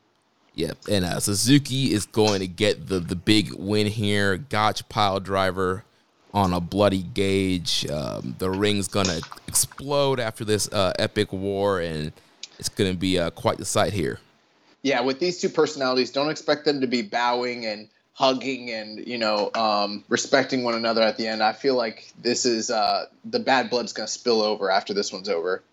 Yep, 0.55 0.77
and 0.91 1.05
uh, 1.05 1.19
Suzuki 1.21 1.93
is 1.93 2.05
going 2.05 2.41
to 2.41 2.47
get 2.47 2.87
the 2.87 2.99
the 2.99 3.15
big 3.15 3.53
win 3.53 3.87
here. 3.87 4.37
Gotch 4.37 4.87
pile 4.87 5.19
driver 5.19 5.83
on 6.31 6.53
a 6.53 6.59
bloody 6.59 7.01
Gage. 7.01 7.89
Um, 7.89 8.35
the 8.37 8.51
ring's 8.51 8.87
gonna 8.87 9.19
explode 9.47 10.19
after 10.19 10.45
this 10.45 10.71
uh, 10.71 10.93
epic 10.99 11.33
war, 11.33 11.79
and 11.79 12.11
it's 12.59 12.69
gonna 12.69 12.93
be 12.93 13.19
uh, 13.19 13.29
quite 13.31 13.57
the 13.57 13.65
sight 13.65 13.93
here. 13.93 14.19
Yeah, 14.81 15.01
with 15.01 15.19
these 15.19 15.39
two 15.39 15.49
personalities, 15.49 16.11
don't 16.11 16.29
expect 16.29 16.65
them 16.65 16.81
to 16.81 16.87
be 16.87 17.01
bowing 17.01 17.65
and 17.65 17.87
hugging 18.13 18.69
and 18.69 19.05
you 19.07 19.17
know 19.17 19.49
um, 19.55 20.03
respecting 20.09 20.63
one 20.63 20.75
another 20.75 21.01
at 21.01 21.17
the 21.17 21.27
end. 21.27 21.41
I 21.41 21.53
feel 21.53 21.75
like 21.75 22.11
this 22.21 22.45
is 22.45 22.69
uh, 22.69 23.05
the 23.25 23.39
bad 23.39 23.69
blood's 23.69 23.93
gonna 23.93 24.07
spill 24.07 24.41
over 24.41 24.69
after 24.69 24.93
this 24.93 25.11
one's 25.11 25.29
over. 25.29 25.63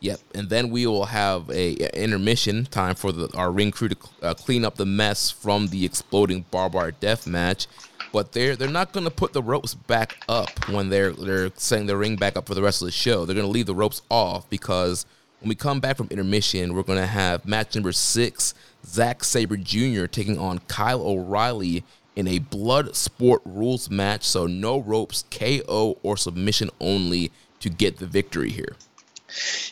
Yep, 0.00 0.20
and 0.34 0.48
then 0.48 0.70
we 0.70 0.86
will 0.86 1.06
have 1.06 1.50
a, 1.50 1.76
a 1.76 2.02
intermission 2.02 2.66
time 2.66 2.94
for 2.94 3.10
the, 3.10 3.36
our 3.36 3.50
ring 3.50 3.72
crew 3.72 3.88
to 3.88 3.96
uh, 4.22 4.34
clean 4.34 4.64
up 4.64 4.76
the 4.76 4.86
mess 4.86 5.30
from 5.30 5.68
the 5.68 5.84
exploding 5.84 6.44
barbed 6.50 6.74
wire 6.76 6.92
death 6.92 7.26
match. 7.26 7.66
But 8.12 8.32
they're 8.32 8.54
they're 8.54 8.68
not 8.68 8.92
going 8.92 9.04
to 9.04 9.10
put 9.10 9.32
the 9.32 9.42
ropes 9.42 9.74
back 9.74 10.22
up 10.28 10.68
when 10.68 10.88
they're 10.88 11.12
they're 11.12 11.50
setting 11.56 11.86
the 11.86 11.96
ring 11.96 12.16
back 12.16 12.36
up 12.36 12.46
for 12.46 12.54
the 12.54 12.62
rest 12.62 12.80
of 12.80 12.86
the 12.86 12.92
show. 12.92 13.24
They're 13.24 13.34
going 13.34 13.46
to 13.46 13.52
leave 13.52 13.66
the 13.66 13.74
ropes 13.74 14.02
off 14.08 14.48
because 14.48 15.04
when 15.40 15.48
we 15.48 15.54
come 15.54 15.80
back 15.80 15.96
from 15.96 16.08
intermission, 16.10 16.74
we're 16.74 16.82
going 16.82 16.98
to 16.98 17.06
have 17.06 17.46
match 17.46 17.74
number 17.74 17.92
six: 17.92 18.54
Zack 18.84 19.24
Sabre 19.24 19.56
Jr. 19.56 20.06
taking 20.06 20.38
on 20.38 20.58
Kyle 20.60 21.02
O'Reilly 21.02 21.84
in 22.16 22.26
a 22.26 22.38
blood 22.38 22.96
sport 22.96 23.42
rules 23.44 23.88
match. 23.88 24.24
So 24.24 24.46
no 24.46 24.80
ropes, 24.80 25.24
KO 25.30 25.98
or 26.02 26.16
submission 26.16 26.70
only 26.80 27.30
to 27.60 27.70
get 27.70 27.98
the 27.98 28.06
victory 28.06 28.50
here. 28.50 28.76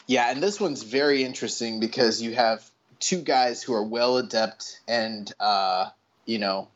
Yeah, 0.07 0.31
and 0.31 0.43
this 0.43 0.61
one's 0.61 0.83
very 0.83 1.25
interesting 1.25 1.81
because 1.81 2.23
you 2.23 2.35
have 2.35 2.69
two 3.01 3.21
guys 3.21 3.63
who 3.63 3.75
are 3.75 3.83
well 3.83 4.19
adept 4.19 4.81
and 4.87 5.33
uh, 5.41 5.89
you 6.25 6.39
know 6.39 6.69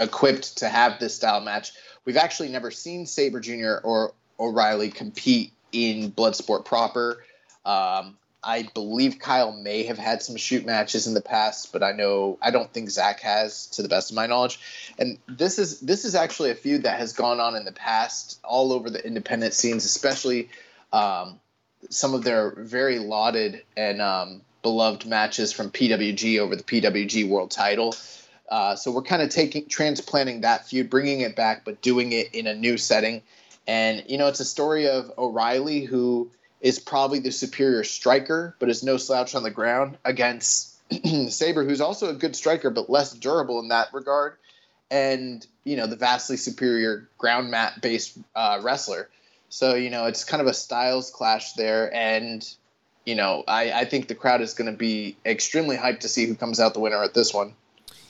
equipped 0.00 0.58
to 0.58 0.68
have 0.68 0.98
this 0.98 1.14
style 1.14 1.40
match. 1.40 1.72
We've 2.04 2.16
actually 2.16 2.48
never 2.48 2.70
seen 2.70 3.06
Sabre 3.06 3.40
Jr. 3.40 3.76
or 3.82 4.12
O'Reilly 4.38 4.90
compete 4.90 5.52
in 5.72 6.12
Bloodsport 6.12 6.64
proper. 6.64 7.24
Um, 7.66 8.16
I 8.46 8.62
believe 8.74 9.18
Kyle 9.18 9.50
may 9.50 9.82
have 9.84 9.98
had 9.98 10.22
some 10.22 10.36
shoot 10.36 10.64
matches 10.64 11.08
in 11.08 11.14
the 11.14 11.20
past, 11.20 11.72
but 11.72 11.82
I 11.82 11.90
know 11.90 12.38
I 12.40 12.52
don't 12.52 12.72
think 12.72 12.88
Zack 12.90 13.20
has, 13.20 13.66
to 13.68 13.82
the 13.82 13.88
best 13.88 14.10
of 14.10 14.16
my 14.16 14.28
knowledge. 14.28 14.60
And 14.98 15.18
this 15.26 15.58
is 15.58 15.80
this 15.80 16.04
is 16.04 16.14
actually 16.14 16.52
a 16.52 16.54
feud 16.54 16.84
that 16.84 17.00
has 17.00 17.12
gone 17.12 17.40
on 17.40 17.56
in 17.56 17.64
the 17.64 17.72
past 17.72 18.38
all 18.44 18.72
over 18.72 18.88
the 18.88 19.04
independent 19.04 19.52
scenes, 19.52 19.84
especially 19.84 20.48
um, 20.92 21.40
some 21.90 22.14
of 22.14 22.22
their 22.22 22.50
very 22.56 23.00
lauded 23.00 23.64
and 23.76 24.00
um, 24.00 24.42
beloved 24.62 25.06
matches 25.06 25.52
from 25.52 25.70
PWG 25.70 26.38
over 26.38 26.54
the 26.54 26.62
PWG 26.62 27.28
World 27.28 27.50
Title. 27.50 27.96
Uh, 28.48 28.76
so 28.76 28.92
we're 28.92 29.02
kind 29.02 29.22
of 29.22 29.30
taking 29.30 29.66
transplanting 29.68 30.42
that 30.42 30.68
feud, 30.68 30.88
bringing 30.88 31.20
it 31.22 31.34
back, 31.34 31.64
but 31.64 31.82
doing 31.82 32.12
it 32.12 32.32
in 32.32 32.46
a 32.46 32.54
new 32.54 32.78
setting. 32.78 33.22
And 33.66 34.04
you 34.06 34.18
know, 34.18 34.28
it's 34.28 34.38
a 34.38 34.44
story 34.44 34.88
of 34.88 35.10
O'Reilly 35.18 35.80
who 35.80 36.30
is 36.66 36.80
probably 36.80 37.20
the 37.20 37.30
superior 37.30 37.84
striker, 37.84 38.56
but 38.58 38.68
is 38.68 38.82
no 38.82 38.96
slouch 38.96 39.36
on 39.36 39.44
the 39.44 39.52
ground 39.52 39.96
against 40.04 40.76
Sabre, 41.28 41.62
who's 41.62 41.80
also 41.80 42.10
a 42.10 42.12
good 42.12 42.34
striker 42.34 42.70
but 42.70 42.90
less 42.90 43.12
durable 43.12 43.60
in 43.60 43.68
that 43.68 43.94
regard, 43.94 44.34
and 44.90 45.46
you 45.62 45.76
know 45.76 45.86
the 45.86 45.94
vastly 45.94 46.36
superior 46.36 47.08
ground 47.18 47.52
mat 47.52 47.80
based 47.80 48.18
uh, 48.34 48.58
wrestler. 48.64 49.08
So 49.48 49.76
you 49.76 49.90
know 49.90 50.06
it's 50.06 50.24
kind 50.24 50.40
of 50.40 50.48
a 50.48 50.54
styles 50.54 51.12
clash 51.12 51.52
there, 51.52 51.94
and 51.94 52.44
you 53.04 53.14
know 53.14 53.44
I, 53.46 53.70
I 53.70 53.84
think 53.84 54.08
the 54.08 54.16
crowd 54.16 54.40
is 54.40 54.54
going 54.54 54.68
to 54.68 54.76
be 54.76 55.16
extremely 55.24 55.76
hyped 55.76 56.00
to 56.00 56.08
see 56.08 56.26
who 56.26 56.34
comes 56.34 56.58
out 56.58 56.74
the 56.74 56.80
winner 56.80 57.00
at 57.00 57.14
this 57.14 57.32
one. 57.32 57.54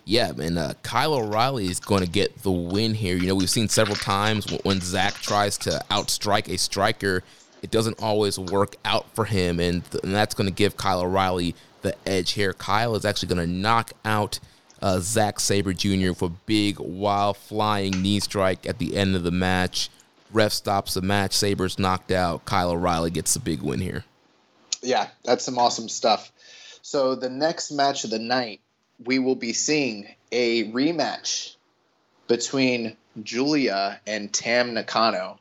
Yeah, 0.06 0.32
man. 0.32 0.56
uh, 0.56 0.72
Kyle 0.82 1.12
O'Reilly 1.12 1.66
is 1.66 1.80
going 1.80 2.02
to 2.02 2.08
get 2.08 2.42
the 2.42 2.52
win 2.52 2.94
here. 2.94 3.18
You 3.18 3.26
know 3.26 3.34
we've 3.34 3.50
seen 3.50 3.68
several 3.68 3.96
times 3.96 4.46
when 4.62 4.80
Zack 4.80 5.12
tries 5.16 5.58
to 5.58 5.84
outstrike 5.90 6.48
a 6.48 6.56
striker, 6.56 7.22
it 7.62 7.70
doesn't 7.70 8.02
always 8.02 8.38
work 8.38 8.76
out 8.84 9.06
for 9.14 9.24
him, 9.24 9.60
and, 9.60 9.88
th- 9.90 10.04
and 10.04 10.14
that's 10.14 10.34
going 10.34 10.48
to 10.48 10.54
give 10.54 10.76
Kyle 10.76 11.00
O'Reilly 11.00 11.54
the 11.82 11.94
edge 12.06 12.32
here. 12.32 12.52
Kyle 12.52 12.94
is 12.94 13.04
actually 13.04 13.34
going 13.34 13.46
to 13.46 13.52
knock 13.52 13.92
out 14.04 14.38
uh, 14.82 14.98
Zack 15.00 15.40
Sabre 15.40 15.72
Jr. 15.72 16.12
for 16.12 16.30
big, 16.46 16.78
wild, 16.78 17.36
flying 17.36 18.02
knee 18.02 18.20
strike 18.20 18.66
at 18.66 18.78
the 18.78 18.96
end 18.96 19.16
of 19.16 19.22
the 19.22 19.30
match. 19.30 19.90
Ref 20.32 20.52
stops 20.52 20.94
the 20.94 21.02
match. 21.02 21.32
Sabre's 21.32 21.78
knocked 21.78 22.10
out. 22.10 22.44
Kyle 22.44 22.70
O'Reilly 22.70 23.10
gets 23.10 23.34
the 23.34 23.40
big 23.40 23.62
win 23.62 23.80
here. 23.80 24.04
Yeah, 24.82 25.08
that's 25.24 25.44
some 25.44 25.58
awesome 25.58 25.88
stuff. 25.88 26.30
So 26.82 27.14
the 27.14 27.30
next 27.30 27.72
match 27.72 28.04
of 28.04 28.10
the 28.10 28.18
night, 28.18 28.60
we 29.04 29.18
will 29.18 29.34
be 29.34 29.52
seeing 29.52 30.08
a 30.30 30.70
rematch 30.72 31.54
between 32.28 32.96
Giulia 33.22 34.00
and 34.06 34.32
Tam 34.32 34.74
Nakano. 34.74 35.38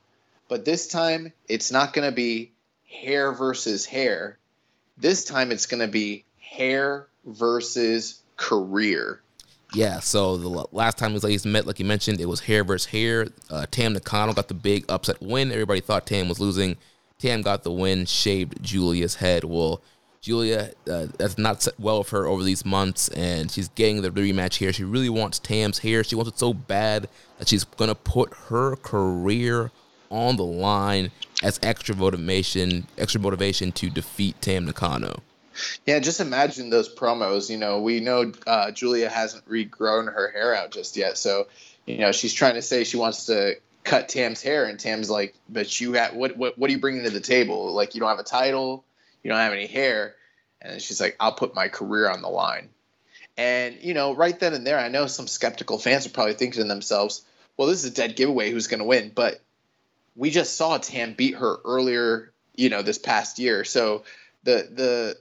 But 0.48 0.66
this 0.66 0.88
time, 0.88 1.34
it's 1.48 1.72
not 1.72 1.94
going 1.94 2.08
to 2.10 2.16
be 2.16 2.52
hair 2.88 3.32
versus 3.32 3.86
hair. 3.86 4.38
This 4.98 5.26
time, 5.26 5.52
it's 5.52 5.66
going 5.66 5.82
to 5.82 5.92
be 5.92 6.26
hair 6.40 7.08
versus 7.26 8.22
career. 8.38 9.22
Yeah, 9.74 10.00
so 10.00 10.38
the 10.38 10.48
last 10.72 10.98
time 10.98 11.14
these 11.14 11.24
ladies 11.24 11.46
met, 11.46 11.66
like 11.66 11.80
you 11.80 11.86
mentioned, 11.86 12.22
it 12.22 12.28
was 12.28 12.40
hair 12.40 12.64
versus 12.64 12.86
hair. 12.86 13.28
Uh, 13.50 13.66
Tam 13.70 13.94
Nakano 13.94 14.34
got 14.34 14.48
the 14.48 14.54
big 14.54 14.86
upset 14.88 15.22
win. 15.22 15.52
Everybody 15.52 15.82
thought 15.82 16.06
Tam 16.06 16.30
was 16.30 16.40
losing. 16.40 16.78
Tam 17.20 17.42
got 17.42 17.64
the 17.64 17.72
win, 17.72 18.06
shaved 18.06 18.62
Giulia's 18.62 19.16
head. 19.16 19.44
Well, 19.44 19.82
Giulia, 20.22 20.72
uh, 20.90 21.08
that's 21.18 21.38
not 21.38 21.62
set 21.62 21.80
well 21.80 22.00
with 22.00 22.10
her 22.10 22.26
over 22.26 22.44
these 22.44 22.66
months, 22.66 23.10
and 23.10 23.52
she's 23.52 23.68
getting 23.70 24.02
the 24.02 24.12
rematch 24.12 24.56
here. 24.56 24.72
She 24.72 24.84
really 24.84 25.10
wants 25.10 25.40
Tam's 25.40 25.80
hair. 25.80 26.04
She 26.04 26.16
wants 26.16 26.32
it 26.32 26.40
so 26.40 26.54
bad 26.54 27.10
that 27.38 27.48
she's 27.48 27.64
going 27.64 27.90
to 27.90 27.96
put 27.96 28.34
her 28.48 28.76
career 28.78 29.72
on 30.10 30.38
the 30.38 30.46
line 30.46 31.12
as 31.44 31.60
extra 31.64 31.96
motivation, 31.96 32.88
extra 32.98 33.20
motivation 33.20 33.72
to 33.74 33.90
defeat 33.90 34.42
Tam 34.42 34.66
Nakano. 34.66 35.22
Yeah, 35.86 36.00
just 36.00 36.20
imagine 36.20 36.70
those 36.70 36.94
promos. 36.94 37.50
You 37.50 37.58
know, 37.58 37.82
we 37.82 38.00
know 38.00 38.32
uh, 38.46 38.72
Giulia 38.72 39.10
hasn't 39.10 39.48
regrown 39.48 40.14
her 40.14 40.30
hair 40.32 40.56
out 40.56 40.72
just 40.72 40.98
yet, 40.98 41.18
so 41.18 41.48
you 41.86 42.00
know 42.00 42.12
she's 42.12 42.34
trying 42.34 42.56
to 42.56 42.62
say 42.62 42.84
she 42.84 42.98
wants 42.98 43.28
to 43.28 43.56
cut 43.84 44.10
Tam's 44.10 44.42
hair, 44.42 44.66
and 44.66 44.80
Tam's 44.80 45.10
like, 45.10 45.36
"But 45.48 45.80
you 45.80 45.94
have 45.94 46.14
what? 46.14 46.36
What? 46.36 46.58
What 46.58 46.70
are 46.70 46.74
you 46.74 46.80
bringing 46.80 47.04
to 47.04 47.10
the 47.10 47.22
table? 47.22 47.74
Like, 47.74 47.96
you 47.96 48.02
don't 48.02 48.10
have 48.10 48.20
a 48.20 48.24
title, 48.24 48.84
you 49.24 49.30
don't 49.30 49.40
have 49.40 49.54
any 49.54 49.68
hair," 49.68 50.16
and 50.62 50.82
she's 50.82 51.00
like, 51.00 51.16
"I'll 51.20 51.32
put 51.32 51.56
my 51.56 51.70
career 51.70 52.10
on 52.10 52.22
the 52.22 52.30
line." 52.30 52.70
And 53.38 53.78
you 53.82 53.94
know, 53.94 54.14
right 54.14 54.38
then 54.38 54.54
and 54.54 54.68
there, 54.68 54.80
I 54.80 54.90
know 54.90 55.08
some 55.08 55.28
skeptical 55.28 55.78
fans 55.78 56.06
are 56.06 56.10
probably 56.10 56.34
thinking 56.34 56.62
to 56.64 56.68
themselves, 56.68 57.24
"Well, 57.56 57.70
this 57.70 57.84
is 57.84 57.92
a 57.92 57.94
dead 57.94 58.18
giveaway. 58.18 58.52
Who's 58.52 58.68
going 58.68 58.80
to 58.80 58.86
win?" 58.86 59.12
But 59.14 59.40
we 60.16 60.30
just 60.30 60.58
saw 60.58 60.78
Tam 60.78 61.14
beat 61.14 61.36
her 61.36 61.58
earlier, 61.66 62.32
you 62.56 62.70
know, 62.70 62.82
this 62.82 62.98
past 62.98 63.40
year. 63.40 63.64
So 63.64 64.04
the 64.44 64.68
the 64.72 65.18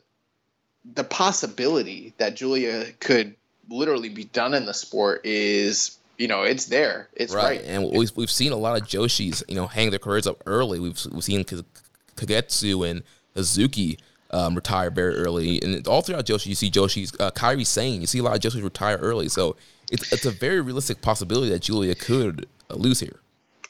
the 0.94 1.04
possibility 1.04 2.14
that 2.18 2.36
Giulia 2.36 2.86
could 3.00 3.34
literally 3.68 4.10
be 4.10 4.24
done 4.24 4.54
in 4.54 4.66
the 4.66 4.74
sport 4.74 5.22
is 5.24 5.98
you 6.18 6.28
know 6.28 6.42
it's 6.42 6.66
there. 6.66 7.08
It's 7.14 7.34
right, 7.34 7.60
right. 7.60 7.64
and 7.64 7.90
we've, 7.90 8.12
we've 8.14 8.30
seen 8.30 8.52
a 8.52 8.56
lot 8.56 8.80
of 8.80 8.86
joshis 8.86 9.42
you 9.48 9.56
know 9.56 9.66
hang 9.66 9.90
their 9.90 9.98
careers 9.98 10.26
up 10.26 10.42
early. 10.46 10.78
We've, 10.78 10.98
we've 11.10 11.24
seen 11.24 11.44
kagetsu 11.44 12.88
and 12.88 13.02
hazuki 13.34 13.98
um, 14.30 14.54
retire 14.54 14.90
very 14.90 15.16
early. 15.16 15.60
And 15.62 15.86
all 15.88 16.02
throughout 16.02 16.26
joshi 16.26 16.46
you 16.46 16.54
see 16.54 16.70
joshis 16.70 17.18
uh, 17.20 17.30
kairi 17.32 17.66
sane. 17.66 18.00
You 18.00 18.06
see 18.06 18.18
a 18.18 18.22
lot 18.22 18.34
of 18.34 18.40
joshis 18.40 18.62
retire 18.62 18.98
early. 18.98 19.28
So 19.28 19.56
it's, 19.90 20.12
it's 20.12 20.24
a 20.24 20.30
very 20.30 20.60
realistic 20.60 21.02
possibility 21.02 21.50
that 21.50 21.62
Giulia 21.62 21.94
could 21.94 22.46
uh, 22.70 22.74
lose 22.74 23.00
here 23.00 23.20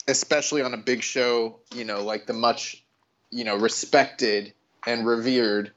especially 0.09 0.63
on 0.63 0.75
a 0.75 0.79
big 0.79 1.03
show 1.03 1.59
you 1.75 1.85
know 1.85 2.03
like 2.03 2.27
the 2.27 2.33
much 2.33 2.85
you 3.35 3.43
know, 3.43 3.57
respected 3.57 4.53
and 4.87 5.05
revered 5.05 5.73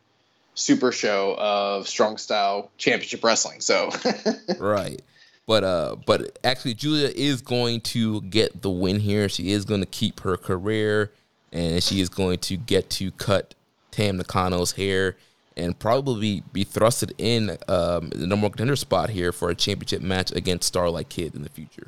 super 0.54 0.92
show 0.92 1.36
of 1.40 1.88
strong 1.88 2.18
style 2.18 2.70
championship 2.78 3.24
wrestling. 3.24 3.62
So 3.62 3.90
right. 4.60 5.02
But 5.48 5.64
uh 5.64 5.96
but 6.06 6.38
actually 6.44 6.76
Giulia 6.76 7.10
is 7.16 7.42
going 7.42 7.82
to 7.82 8.22
get 8.22 8.62
the 8.62 8.70
win 8.70 9.00
here. 9.00 9.28
She 9.28 9.52
is 9.52 9.66
going 9.66 9.82
to 9.82 9.88
keep 9.88 10.20
her 10.20 10.38
career 10.38 11.12
and 11.52 11.82
she 11.82 12.00
is 12.00 12.10
going 12.10 12.40
to 12.40 12.58
get 12.58 12.90
to 12.92 13.12
cut 13.12 13.56
Tam 13.90 14.20
Nakano's 14.20 14.74
hair 14.74 15.18
and 15.56 15.78
probably 15.80 16.44
be 16.54 16.64
thrusted 16.64 17.14
in 17.18 17.58
um, 17.68 18.10
the 18.10 18.28
number 18.28 18.44
one 18.44 18.52
contender 18.52 18.76
spot 18.76 19.10
here 19.10 19.32
for 19.32 19.50
a 19.50 19.56
championship 19.56 20.04
match 20.04 20.32
against 20.32 20.68
Starlight 20.68 21.10
Kid 21.10 21.34
in 21.34 21.42
the 21.42 21.50
future. 21.50 21.88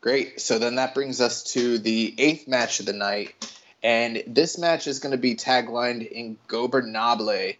Great. 0.00 0.40
So 0.40 0.58
then 0.58 0.76
that 0.76 0.94
brings 0.94 1.20
us 1.20 1.42
to 1.52 1.78
the 1.78 2.14
eighth 2.16 2.48
match 2.48 2.80
of 2.80 2.86
the 2.86 2.92
night. 2.92 3.34
And 3.82 4.22
this 4.26 4.58
match 4.58 4.86
is 4.86 4.98
going 4.98 5.12
to 5.12 5.18
be 5.18 5.34
taglined 5.34 6.10
Ingobernable. 6.48 7.56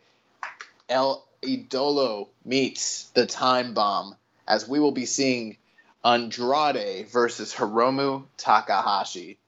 El 0.88 1.24
Idolo 1.42 2.28
meets 2.44 3.04
the 3.14 3.26
Time 3.26 3.74
Bomb, 3.74 4.16
as 4.46 4.68
we 4.68 4.80
will 4.80 4.92
be 4.92 5.06
seeing 5.06 5.56
Andrade 6.04 7.08
versus 7.08 7.54
Hiromu 7.54 8.24
Takahashi. 8.36 9.38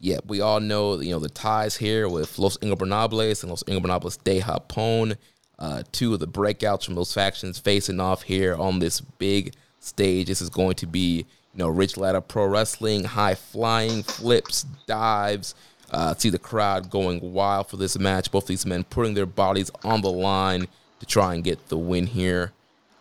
Yeah, 0.00 0.18
we 0.26 0.40
all 0.40 0.60
know 0.60 1.00
you 1.00 1.12
know 1.12 1.18
the 1.18 1.28
ties 1.28 1.76
here 1.76 2.08
with 2.08 2.38
Los 2.38 2.58
Ingobernables 2.58 3.42
and 3.42 3.50
Los 3.50 3.62
Ingobernables 3.62 4.22
de 4.22 4.40
Japón. 4.40 5.16
Uh, 5.58 5.82
two 5.92 6.12
of 6.12 6.20
the 6.20 6.28
breakouts 6.28 6.84
from 6.84 6.94
those 6.96 7.12
factions 7.12 7.58
facing 7.58 8.00
off 8.00 8.22
here 8.22 8.54
on 8.54 8.80
this 8.80 9.00
big 9.00 9.54
stage. 9.78 10.26
This 10.26 10.42
is 10.42 10.50
going 10.50 10.74
to 10.74 10.86
be 10.86 11.26
you 11.54 11.58
know 11.58 11.68
rich 11.68 11.96
ladder 11.96 12.20
pro 12.20 12.46
wrestling, 12.46 13.04
high 13.04 13.34
flying 13.34 14.02
flips, 14.02 14.64
dives. 14.86 15.54
Uh, 15.90 16.14
see 16.14 16.30
the 16.30 16.38
crowd 16.38 16.90
going 16.90 17.32
wild 17.32 17.68
for 17.68 17.76
this 17.76 17.98
match. 17.98 18.30
Both 18.30 18.46
these 18.46 18.66
men 18.66 18.84
putting 18.84 19.14
their 19.14 19.26
bodies 19.26 19.70
on 19.84 20.00
the 20.00 20.10
line 20.10 20.66
to 21.00 21.06
try 21.06 21.34
and 21.34 21.44
get 21.44 21.68
the 21.68 21.78
win 21.78 22.06
here. 22.06 22.52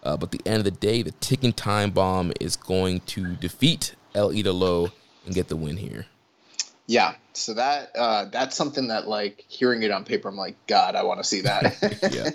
Uh, 0.03 0.17
but 0.17 0.33
at 0.33 0.43
the 0.43 0.49
end 0.49 0.57
of 0.59 0.65
the 0.65 0.71
day, 0.71 1.01
the 1.01 1.11
ticking 1.11 1.53
time 1.53 1.89
bomb 1.89 2.33
is 2.39 2.55
going 2.55 2.99
to 3.01 3.35
defeat 3.35 3.95
El 4.13 4.29
Idolo 4.29 4.91
and 5.25 5.33
get 5.33 5.47
the 5.47 5.55
win 5.55 5.77
here. 5.77 6.05
Yeah, 6.85 7.15
so 7.31 7.53
that 7.53 7.95
uh, 7.95 8.25
that's 8.25 8.55
something 8.55 8.89
that 8.89 9.07
like 9.07 9.45
hearing 9.47 9.83
it 9.83 9.91
on 9.91 10.03
paper, 10.03 10.27
I'm 10.27 10.35
like, 10.35 10.55
God, 10.67 10.95
I 10.95 11.03
want 11.03 11.19
to 11.19 11.23
see 11.23 11.41
that. 11.41 11.77
yeah. 12.13 12.29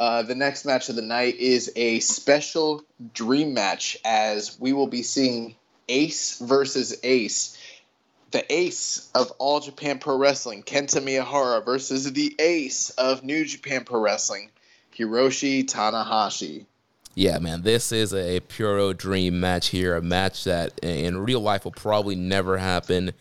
Uh, 0.00 0.22
the 0.22 0.34
next 0.34 0.64
match 0.64 0.88
of 0.88 0.96
the 0.96 1.02
night 1.02 1.36
is 1.36 1.70
a 1.76 2.00
special 2.00 2.82
dream 3.12 3.52
match 3.52 3.98
as 4.02 4.58
we 4.58 4.72
will 4.72 4.86
be 4.86 5.02
seeing 5.02 5.54
Ace 5.90 6.38
versus 6.38 6.98
Ace 7.02 7.58
the 8.30 8.52
ace 8.52 9.10
of 9.14 9.30
All 9.38 9.60
Japan 9.60 9.98
Pro 9.98 10.16
Wrestling, 10.16 10.62
Kento 10.62 11.02
Miyahara, 11.02 11.64
versus 11.64 12.10
the 12.12 12.34
ace 12.38 12.90
of 12.90 13.24
New 13.24 13.44
Japan 13.44 13.84
Pro 13.84 14.00
Wrestling, 14.00 14.50
Hiroshi 14.96 15.64
Tanahashi. 15.64 16.66
Yeah, 17.14 17.38
man, 17.38 17.62
this 17.62 17.90
is 17.90 18.14
a 18.14 18.40
puro 18.40 18.92
dream 18.92 19.40
match 19.40 19.68
here. 19.68 19.96
A 19.96 20.02
match 20.02 20.44
that 20.44 20.78
in 20.78 21.18
real 21.18 21.40
life 21.40 21.64
will 21.64 21.72
probably 21.72 22.14
never 22.14 22.56
happen, 22.56 23.12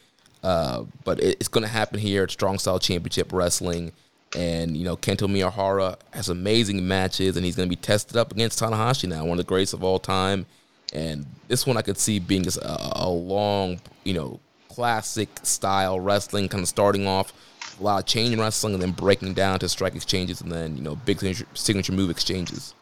uh, 0.43 0.83
but 1.03 1.19
it's 1.19 1.47
going 1.47 1.63
to 1.63 1.67
happen 1.67 1.99
here 1.99 2.23
at 2.23 2.31
Strong 2.31 2.59
Style 2.59 2.79
Championship 2.79 3.33
Wrestling. 3.33 3.91
And 4.35 4.77
you 4.77 4.85
know, 4.85 4.95
Kento 4.95 5.27
Miyahara 5.27 5.97
has 6.11 6.29
amazing 6.29 6.87
matches, 6.87 7.35
and 7.35 7.45
he's 7.45 7.55
going 7.55 7.67
to 7.67 7.75
be 7.75 7.81
tested 7.81 8.17
up 8.17 8.31
against 8.31 8.59
Tanahashi 8.59 9.09
now, 9.09 9.23
one 9.25 9.39
of 9.39 9.45
the 9.45 9.49
greatest 9.49 9.73
of 9.73 9.83
all 9.83 9.99
time. 9.99 10.45
And 10.93 11.25
this 11.47 11.65
one 11.65 11.77
I 11.77 11.81
could 11.81 11.97
see 11.97 12.19
being 12.19 12.43
just 12.43 12.57
a, 12.57 13.03
a 13.03 13.09
long, 13.09 13.79
you 14.03 14.13
know, 14.13 14.39
classic 14.69 15.29
style 15.43 15.99
wrestling, 15.99 16.47
kind 16.47 16.61
of 16.61 16.67
starting 16.69 17.07
off 17.07 17.33
a 17.79 17.83
lot 17.83 17.99
of 17.99 18.05
chain 18.05 18.39
wrestling 18.39 18.73
and 18.73 18.83
then 18.83 18.91
breaking 18.91 19.33
down 19.33 19.59
to 19.59 19.69
strike 19.69 19.95
exchanges 19.95 20.41
and 20.41 20.51
then 20.51 20.75
you 20.75 20.83
know 20.83 20.95
big 20.95 21.19
signature 21.53 21.93
move 21.93 22.09
exchanges. 22.09 22.73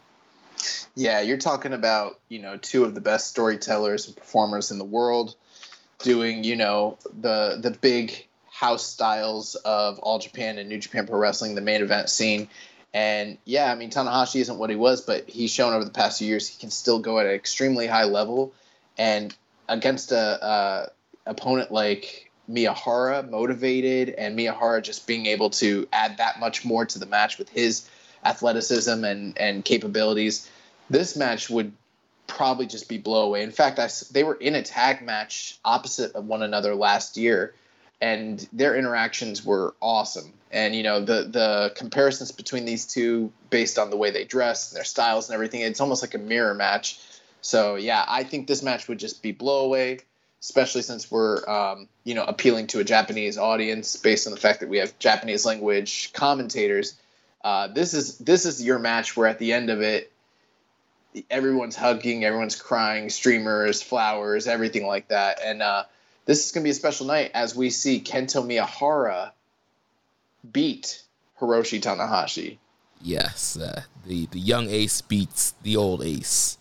Yeah, 0.94 1.20
you're 1.20 1.38
talking 1.38 1.72
about 1.72 2.20
you 2.28 2.40
know 2.40 2.56
two 2.56 2.84
of 2.84 2.94
the 2.94 3.00
best 3.00 3.28
storytellers 3.28 4.06
and 4.06 4.16
performers 4.16 4.70
in 4.70 4.78
the 4.78 4.84
world 4.84 5.34
doing 6.00 6.44
you 6.44 6.56
know 6.56 6.98
the 7.20 7.58
the 7.60 7.70
big 7.70 8.27
house 8.58 8.84
styles 8.84 9.54
of 9.54 10.00
All 10.00 10.18
Japan 10.18 10.58
and 10.58 10.68
New 10.68 10.78
Japan 10.78 11.06
Pro 11.06 11.16
Wrestling, 11.16 11.54
the 11.54 11.60
main 11.60 11.80
event 11.80 12.10
scene. 12.10 12.48
And 12.92 13.38
yeah, 13.44 13.70
I 13.70 13.76
mean 13.76 13.88
Tanahashi 13.88 14.40
isn't 14.40 14.58
what 14.58 14.68
he 14.68 14.74
was, 14.74 15.00
but 15.00 15.28
he's 15.28 15.52
shown 15.52 15.74
over 15.74 15.84
the 15.84 15.92
past 15.92 16.18
few 16.18 16.26
years 16.26 16.48
he 16.48 16.58
can 16.58 16.72
still 16.72 16.98
go 16.98 17.20
at 17.20 17.26
an 17.26 17.32
extremely 17.32 17.86
high 17.86 18.06
level. 18.06 18.52
And 18.96 19.32
against 19.68 20.10
a, 20.10 20.44
a 20.44 21.30
opponent 21.30 21.70
like 21.70 22.32
Miyahara 22.50 23.30
motivated 23.30 24.08
and 24.08 24.36
Miyahara 24.36 24.82
just 24.82 25.06
being 25.06 25.26
able 25.26 25.50
to 25.50 25.86
add 25.92 26.16
that 26.16 26.40
much 26.40 26.64
more 26.64 26.84
to 26.84 26.98
the 26.98 27.06
match 27.06 27.38
with 27.38 27.48
his 27.50 27.88
athleticism 28.24 29.04
and, 29.04 29.38
and 29.38 29.64
capabilities, 29.64 30.50
this 30.90 31.16
match 31.16 31.48
would 31.48 31.70
probably 32.26 32.66
just 32.66 32.88
be 32.88 32.98
blow 32.98 33.22
away. 33.26 33.44
In 33.44 33.52
fact, 33.52 33.78
I, 33.78 33.88
they 34.10 34.24
were 34.24 34.34
in 34.34 34.56
a 34.56 34.62
tag 34.64 35.00
match 35.00 35.60
opposite 35.64 36.16
of 36.16 36.26
one 36.26 36.42
another 36.42 36.74
last 36.74 37.16
year, 37.16 37.54
and 38.00 38.46
their 38.52 38.76
interactions 38.76 39.44
were 39.44 39.74
awesome. 39.80 40.32
And 40.50 40.74
you 40.74 40.82
know 40.82 41.00
the 41.00 41.24
the 41.24 41.72
comparisons 41.76 42.32
between 42.32 42.64
these 42.64 42.86
two, 42.86 43.32
based 43.50 43.78
on 43.78 43.90
the 43.90 43.96
way 43.96 44.10
they 44.10 44.24
dress, 44.24 44.70
and 44.70 44.76
their 44.76 44.84
styles, 44.84 45.28
and 45.28 45.34
everything, 45.34 45.60
it's 45.60 45.80
almost 45.80 46.02
like 46.02 46.14
a 46.14 46.18
mirror 46.18 46.54
match. 46.54 46.98
So 47.42 47.76
yeah, 47.76 48.04
I 48.08 48.24
think 48.24 48.46
this 48.46 48.62
match 48.62 48.88
would 48.88 48.98
just 48.98 49.22
be 49.22 49.32
blow 49.32 49.64
away 49.64 50.00
especially 50.40 50.82
since 50.82 51.10
we're 51.10 51.48
um, 51.48 51.88
you 52.04 52.14
know 52.14 52.24
appealing 52.24 52.66
to 52.68 52.80
a 52.80 52.84
Japanese 52.84 53.38
audience 53.38 53.96
based 53.96 54.26
on 54.26 54.32
the 54.32 54.38
fact 54.38 54.60
that 54.60 54.68
we 54.68 54.78
have 54.78 54.98
Japanese 54.98 55.44
language 55.44 56.12
commentators. 56.12 56.96
Uh, 57.42 57.68
this 57.68 57.94
is 57.94 58.18
this 58.18 58.46
is 58.46 58.62
your 58.62 58.78
match 58.78 59.16
where 59.16 59.28
at 59.28 59.38
the 59.38 59.52
end 59.52 59.70
of 59.70 59.80
it, 59.80 60.12
everyone's 61.30 61.76
hugging, 61.76 62.24
everyone's 62.24 62.56
crying, 62.56 63.10
streamers, 63.10 63.82
flowers, 63.82 64.46
everything 64.46 64.86
like 64.86 65.08
that, 65.08 65.40
and 65.44 65.62
uh, 65.62 65.84
this 66.28 66.44
is 66.44 66.52
going 66.52 66.62
to 66.62 66.66
be 66.66 66.70
a 66.70 66.74
special 66.74 67.06
night 67.06 67.30
as 67.32 67.56
we 67.56 67.70
see 67.70 68.00
Kento 68.00 68.44
Miyahara 68.44 69.30
beat 70.52 71.02
Hiroshi 71.40 71.80
Tanahashi. 71.80 72.58
Yes, 73.00 73.56
uh, 73.56 73.82
the 74.06 74.26
the 74.26 74.38
young 74.38 74.68
ace 74.68 75.00
beats 75.00 75.54
the 75.62 75.76
old 75.76 76.02
ace. 76.02 76.58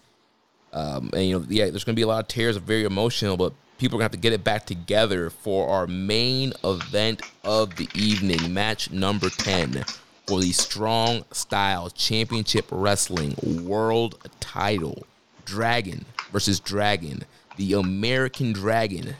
Um, 0.72 1.10
and 1.12 1.26
you 1.26 1.38
know, 1.38 1.46
yeah, 1.50 1.66
there's 1.70 1.84
going 1.84 1.96
to 1.96 2.00
be 2.00 2.04
a 2.04 2.08
lot 2.08 2.22
of 2.22 2.30
tears, 2.30 2.56
very 2.56 2.86
emotional, 2.86 3.36
but 3.36 3.52
people 3.78 3.98
are 3.98 4.00
going 4.00 4.10
to 4.10 4.16
have 4.16 4.22
to 4.22 4.30
get 4.30 4.32
it 4.32 4.44
back 4.44 4.66
together 4.66 5.30
for 5.30 5.68
our 5.68 5.86
main 5.86 6.54
event 6.64 7.22
of 7.44 7.76
the 7.76 7.90
evening, 7.94 8.54
match 8.54 8.90
number 8.92 9.30
10 9.30 9.84
for 10.28 10.40
the 10.40 10.52
Strong 10.54 11.26
Style 11.32 11.90
Championship 11.90 12.68
Wrestling 12.72 13.36
World 13.66 14.30
Title. 14.40 15.06
Dragon 15.44 16.06
versus 16.32 16.60
Dragon. 16.60 17.24
The 17.58 17.74
American 17.74 18.54
Dragon, 18.54 19.16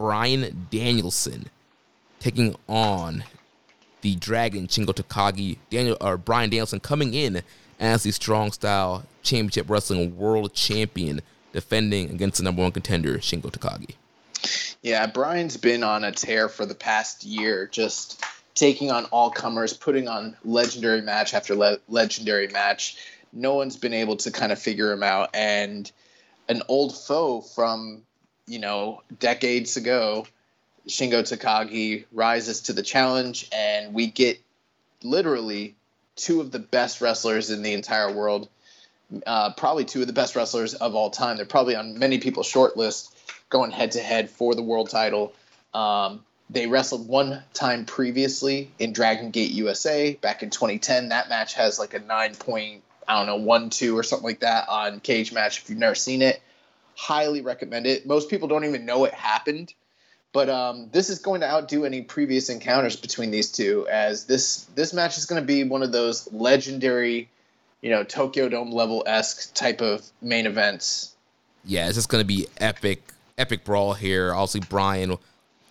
Bryan 0.00 0.66
Danielson, 0.70 1.50
taking 2.20 2.56
on 2.66 3.22
the 4.00 4.16
Dragon 4.16 4.66
Shingo 4.66 4.94
Takagi. 4.94 5.58
Daniel 5.68 5.98
or 6.00 6.16
Bryan 6.16 6.48
Danielson 6.48 6.80
coming 6.80 7.12
in 7.12 7.42
as 7.78 8.02
the 8.04 8.10
Strong 8.10 8.52
Style 8.52 9.04
Championship 9.22 9.68
Wrestling 9.68 10.16
World 10.16 10.54
Champion 10.54 11.20
defending 11.52 12.08
against 12.08 12.38
the 12.38 12.44
number 12.44 12.62
one 12.62 12.72
contender, 12.72 13.18
Shingo 13.18 13.50
Takagi. 13.50 13.94
Yeah, 14.80 15.06
Bryan's 15.06 15.58
been 15.58 15.82
on 15.82 16.02
a 16.02 16.12
tear 16.12 16.48
for 16.48 16.64
the 16.64 16.74
past 16.74 17.22
year, 17.24 17.68
just 17.70 18.24
taking 18.54 18.90
on 18.90 19.04
all 19.06 19.30
comers, 19.30 19.74
putting 19.74 20.08
on 20.08 20.34
legendary 20.46 21.02
match 21.02 21.34
after 21.34 21.54
le- 21.54 21.80
legendary 21.88 22.48
match. 22.48 22.96
No 23.34 23.52
one's 23.52 23.76
been 23.76 23.92
able 23.92 24.16
to 24.16 24.30
kind 24.30 24.50
of 24.50 24.58
figure 24.58 24.92
him 24.92 25.02
out. 25.02 25.28
And 25.34 25.92
an 26.48 26.62
old 26.68 26.96
foe 26.96 27.42
from, 27.42 28.04
you 28.46 28.58
know, 28.58 29.02
decades 29.18 29.76
ago, 29.76 30.26
Shingo 30.88 31.22
Takagi 31.22 32.04
rises 32.12 32.62
to 32.62 32.72
the 32.72 32.82
challenge, 32.82 33.48
and 33.52 33.94
we 33.94 34.06
get 34.08 34.40
literally 35.02 35.74
two 36.16 36.40
of 36.40 36.50
the 36.50 36.58
best 36.58 37.00
wrestlers 37.00 37.50
in 37.50 37.62
the 37.62 37.72
entire 37.72 38.12
world 38.12 38.48
uh, 39.26 39.52
probably 39.52 39.84
two 39.84 40.00
of 40.00 40.06
the 40.06 40.12
best 40.12 40.36
wrestlers 40.36 40.74
of 40.74 40.94
all 40.94 41.10
time. 41.10 41.36
They're 41.36 41.46
probably 41.46 41.76
on 41.76 41.98
many 41.98 42.18
people's 42.18 42.46
short 42.46 42.76
list 42.76 43.16
going 43.48 43.70
head 43.70 43.92
to 43.92 44.00
head 44.00 44.30
for 44.30 44.54
the 44.54 44.62
world 44.62 44.90
title. 44.90 45.32
Um, 45.74 46.24
they 46.48 46.66
wrestled 46.66 47.08
one 47.08 47.42
time 47.54 47.84
previously 47.84 48.70
in 48.78 48.92
Dragon 48.92 49.30
Gate 49.30 49.50
USA 49.52 50.14
back 50.14 50.42
in 50.42 50.50
2010. 50.50 51.08
That 51.08 51.28
match 51.28 51.54
has 51.54 51.78
like 51.78 51.94
a 51.94 52.00
nine 52.00 52.34
point, 52.34 52.82
I 53.06 53.18
don't 53.18 53.26
know, 53.26 53.44
one, 53.44 53.70
two 53.70 53.96
or 53.96 54.02
something 54.02 54.26
like 54.26 54.40
that 54.40 54.68
on 54.68 55.00
Cage 55.00 55.32
Match. 55.32 55.58
If 55.58 55.70
you've 55.70 55.78
never 55.78 55.94
seen 55.94 56.22
it, 56.22 56.40
highly 57.00 57.40
recommend 57.40 57.86
it. 57.86 58.06
Most 58.06 58.28
people 58.28 58.46
don't 58.46 58.64
even 58.64 58.84
know 58.84 59.04
it 59.06 59.14
happened. 59.14 59.72
But 60.32 60.48
um, 60.48 60.90
this 60.92 61.08
is 61.08 61.18
going 61.18 61.40
to 61.40 61.50
outdo 61.50 61.84
any 61.84 62.02
previous 62.02 62.50
encounters 62.50 62.94
between 62.94 63.32
these 63.32 63.50
two, 63.50 63.88
as 63.90 64.26
this 64.26 64.66
this 64.76 64.92
match 64.92 65.18
is 65.18 65.26
going 65.26 65.42
to 65.42 65.46
be 65.46 65.64
one 65.64 65.82
of 65.82 65.90
those 65.90 66.32
legendary 66.32 67.28
you 67.80 67.90
know 67.90 68.04
Tokyo 68.04 68.48
Dome 68.48 68.70
level 68.70 69.02
esque 69.06 69.52
type 69.54 69.80
of 69.80 70.06
main 70.22 70.46
events. 70.46 71.16
Yeah, 71.64 71.86
it's 71.86 71.96
just 71.96 72.08
going 72.08 72.22
to 72.22 72.26
be 72.26 72.46
epic, 72.58 73.02
epic 73.38 73.64
brawl 73.64 73.94
here. 73.94 74.32
Obviously, 74.32 74.60
Bryan, 74.60 75.16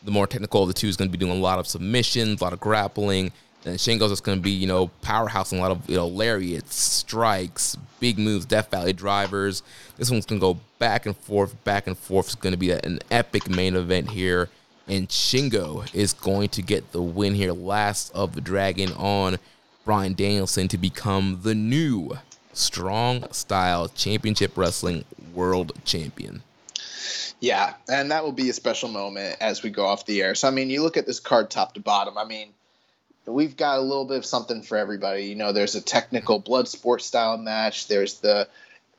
the 0.04 0.12
more 0.12 0.28
technical 0.28 0.64
of 0.64 0.68
the 0.68 0.74
two 0.74 0.88
is 0.88 0.98
going 0.98 1.10
to 1.10 1.18
be 1.18 1.24
doing 1.24 1.38
a 1.38 1.42
lot 1.42 1.58
of 1.58 1.66
submissions, 1.66 2.42
a 2.42 2.44
lot 2.44 2.52
of 2.52 2.60
grappling. 2.60 3.32
And 3.66 3.78
Shingo's 3.78 4.12
is 4.12 4.22
going 4.22 4.38
to 4.38 4.42
be, 4.42 4.52
you 4.52 4.68
know, 4.68 4.88
powerhouse 5.02 5.52
and 5.52 5.60
a 5.60 5.62
lot 5.62 5.72
of, 5.72 5.90
you 5.90 5.98
know, 5.98 6.08
lariats, 6.08 6.76
strikes, 6.76 7.78
big 8.00 8.18
moves, 8.18 8.46
Death 8.46 8.72
Valley 8.72 8.94
drivers. 8.94 9.64
This 9.98 10.10
one's 10.10 10.26
going 10.26 10.40
to 10.40 10.54
go 10.54 10.60
back 10.80 11.06
and 11.06 11.16
forth, 11.16 11.62
back 11.66 11.88
and 11.88 11.98
forth. 11.98 12.28
It's 12.28 12.36
going 12.36 12.54
to 12.54 12.58
be 12.58 12.72
an 12.72 13.00
epic 13.12 13.50
main 13.50 13.76
event 13.76 14.12
here. 14.12 14.50
And 14.88 15.08
Shingo 15.10 15.94
is 15.94 16.14
going 16.14 16.50
to 16.50 16.62
get 16.62 16.94
the 16.94 17.02
win 17.02 17.36
here, 17.36 17.52
last 17.52 18.12
of 18.16 18.34
the 18.34 18.42
Dragon 18.42 18.92
on 18.94 19.38
Bryan 19.86 20.14
Danielson 20.14 20.68
to 20.70 20.78
become 20.78 21.42
the 21.44 21.54
new 21.54 22.18
Strong 22.54 23.32
Style 23.32 23.88
Championship 23.90 24.58
Wrestling 24.58 25.04
World 25.34 25.74
Champion. 25.86 26.42
Yeah, 27.40 27.74
and 27.90 28.12
that 28.12 28.24
will 28.24 28.32
be 28.32 28.50
a 28.50 28.54
special 28.54 28.90
moment 28.90 29.38
as 29.40 29.64
we 29.64 29.70
go 29.70 29.86
off 29.86 30.06
the 30.06 30.22
air. 30.22 30.36
So, 30.36 30.48
I 30.48 30.52
mean, 30.52 30.70
you 30.70 30.82
look 30.82 30.98
at 30.98 31.06
this 31.06 31.20
card 31.20 31.50
top 31.50 31.74
to 31.76 31.80
bottom. 31.80 32.18
I 32.18 32.26
mean, 32.26 32.50
we've 33.30 33.56
got 33.56 33.78
a 33.78 33.82
little 33.82 34.06
bit 34.06 34.18
of 34.18 34.26
something 34.26 34.62
for 34.62 34.78
everybody. 34.78 35.24
You 35.24 35.36
know, 35.36 35.52
there's 35.52 35.76
a 35.76 35.82
technical 35.82 36.40
blood 36.40 36.68
sport 36.68 37.02
style 37.02 37.38
match. 37.38 37.88
There's 37.88 38.20
the 38.20 38.48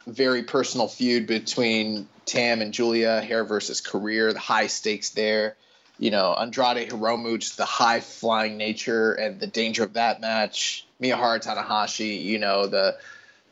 very 0.06 0.42
personal 0.42 0.88
feud 0.88 1.26
between 1.26 2.08
Tam 2.26 2.62
and 2.62 2.72
Giulia, 2.72 3.20
hair 3.20 3.44
versus 3.44 3.80
career, 3.80 4.32
the 4.32 4.38
high 4.38 4.68
stakes 4.68 5.10
there. 5.10 5.56
You 5.98 6.10
know, 6.10 6.34
Andrade 6.34 6.88
Hiromu, 6.88 7.38
just 7.38 7.58
the 7.58 7.66
high 7.66 8.00
flying 8.00 8.56
nature 8.56 9.12
and 9.12 9.38
the 9.38 9.46
danger 9.46 9.84
of 9.84 9.94
that 9.94 10.20
match. 10.20 10.86
Miyahara 11.00 11.44
Tanahashi, 11.44 12.22
you 12.22 12.38
know, 12.38 12.66
the 12.66 12.96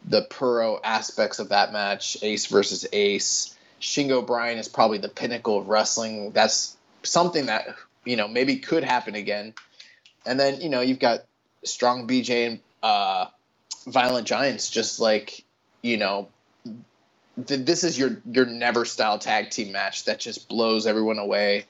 the 0.06 0.22
puro 0.22 0.80
aspects 0.82 1.40
of 1.40 1.50
that 1.50 1.72
match, 1.72 2.16
Ace 2.22 2.46
versus 2.46 2.86
Ace. 2.92 3.54
Shingo 3.80 4.26
Bryan 4.26 4.58
is 4.58 4.68
probably 4.68 4.98
the 4.98 5.08
pinnacle 5.08 5.58
of 5.58 5.68
wrestling. 5.68 6.30
That's 6.32 6.76
something 7.02 7.46
that 7.46 7.76
you 8.04 8.16
know 8.16 8.28
maybe 8.28 8.56
could 8.56 8.84
happen 8.84 9.14
again. 9.14 9.54
And 10.28 10.38
then 10.38 10.60
you 10.60 10.68
know 10.68 10.80
you've 10.80 10.98
got 10.98 11.24
Strong 11.64 12.06
BJ 12.06 12.46
and 12.46 12.60
uh, 12.82 13.26
Violent 13.86 14.26
Giants, 14.26 14.70
just 14.70 15.00
like 15.00 15.44
you 15.82 15.96
know. 15.96 16.28
Th- 17.46 17.64
this 17.64 17.84
is 17.84 17.98
your 17.98 18.20
your 18.30 18.46
never 18.46 18.84
style 18.84 19.18
tag 19.18 19.50
team 19.50 19.72
match 19.72 20.04
that 20.04 20.18
just 20.20 20.48
blows 20.48 20.86
everyone 20.86 21.18
away. 21.18 21.66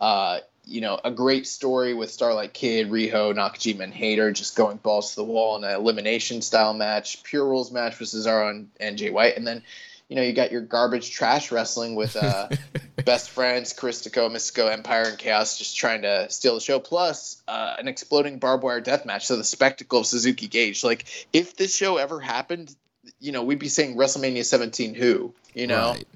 Uh, 0.00 0.38
you 0.68 0.82
know, 0.82 1.00
a 1.02 1.10
great 1.10 1.46
story 1.46 1.94
with 1.94 2.10
Starlight 2.10 2.52
Kid, 2.52 2.90
Riho, 2.90 3.34
Nakajima, 3.34 3.84
and 3.84 3.94
Hayter 3.94 4.30
just 4.32 4.54
going 4.54 4.76
balls 4.76 5.10
to 5.10 5.16
the 5.16 5.24
wall 5.24 5.56
in 5.56 5.64
an 5.64 5.74
elimination 5.74 6.42
style 6.42 6.74
match, 6.74 7.22
pure 7.22 7.46
rules 7.46 7.72
match 7.72 7.98
with 7.98 8.10
Cesaro 8.10 8.50
and, 8.50 8.68
and 8.78 8.98
Jay 8.98 9.08
White, 9.08 9.36
and 9.38 9.46
then 9.46 9.62
you 10.08 10.16
know, 10.16 10.22
you 10.22 10.32
got 10.32 10.50
your 10.50 10.62
garbage 10.62 11.10
trash 11.10 11.52
wrestling 11.52 11.94
with 11.94 12.16
uh, 12.16 12.48
best 13.04 13.30
friends, 13.30 13.74
Caristico, 13.74 14.30
Místico, 14.30 14.72
Empire, 14.72 15.02
and 15.02 15.18
Chaos 15.18 15.58
just 15.58 15.76
trying 15.76 16.02
to 16.02 16.30
steal 16.30 16.54
the 16.54 16.60
show, 16.60 16.80
plus 16.80 17.42
uh, 17.46 17.76
an 17.78 17.88
exploding 17.88 18.38
barbed 18.38 18.62
wire 18.62 18.80
death 18.80 19.04
match. 19.04 19.26
So 19.26 19.36
the 19.36 19.44
spectacle 19.44 20.00
of 20.00 20.06
Suzuki 20.06 20.48
Gage. 20.48 20.82
Like, 20.82 21.04
if 21.32 21.56
this 21.56 21.76
show 21.76 21.98
ever 21.98 22.20
happened, 22.20 22.74
you 23.20 23.32
know, 23.32 23.42
we'd 23.42 23.58
be 23.58 23.68
saying 23.68 23.96
WrestleMania 23.96 24.44
17 24.44 24.94
who, 24.94 25.34
you 25.54 25.66
know? 25.66 25.90
Right. 25.90 26.08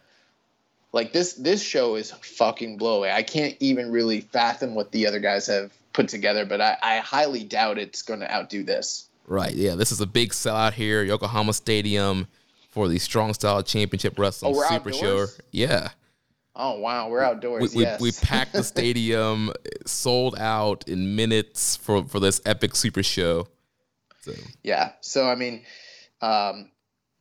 Like 0.95 1.15
this 1.15 1.33
this 1.35 1.63
show 1.63 1.95
is 1.95 2.11
fucking 2.11 2.77
blow 2.77 2.99
away. 2.99 3.11
I 3.11 3.23
can't 3.23 3.57
even 3.61 3.91
really 3.91 4.21
fathom 4.21 4.75
what 4.75 4.93
the 4.93 5.07
other 5.07 5.21
guys 5.21 5.47
have 5.47 5.73
put 5.95 6.09
together, 6.09 6.45
but 6.45 6.61
I, 6.61 6.77
I 6.83 6.99
highly 6.99 7.45
doubt 7.45 7.79
it's 7.79 8.03
going 8.03 8.21
to 8.21 8.31
outdo 8.31 8.63
this. 8.63 9.09
Right. 9.27 9.55
Yeah. 9.55 9.75
This 9.75 9.91
is 9.91 10.03
a 10.03 10.07
big 10.07 10.33
sellout 10.33 10.75
here, 10.75 11.03
Yokohama 11.03 11.55
Stadium 11.55 12.29
for 12.73 12.89
the 12.89 12.99
Strong 12.99 13.35
Style 13.35 13.63
Championship 13.63 14.19
Wrestling 14.19 14.55
oh, 14.57 14.69
Super 14.69 14.93
Show. 14.93 15.27
Yeah. 15.53 15.91
Oh 16.57 16.81
wow, 16.81 17.09
we're 17.09 17.23
outdoors. 17.23 17.75
We, 17.75 17.79
we, 17.79 17.85
yes. 17.85 18.01
we 18.01 18.13
packed 18.13 18.53
the 18.53 18.65
stadium, 18.65 19.53
sold 19.87 20.39
out 20.39 20.89
in 20.89 21.15
minutes 21.15 21.77
for 21.77 22.05
for 22.05 22.19
this 22.19 22.41
epic 22.45 22.75
Super 22.75 23.03
Show. 23.03 23.47
So. 24.23 24.33
Yeah. 24.63 24.93
So 25.01 25.29
I 25.29 25.35
mean, 25.35 25.65
um, 26.21 26.71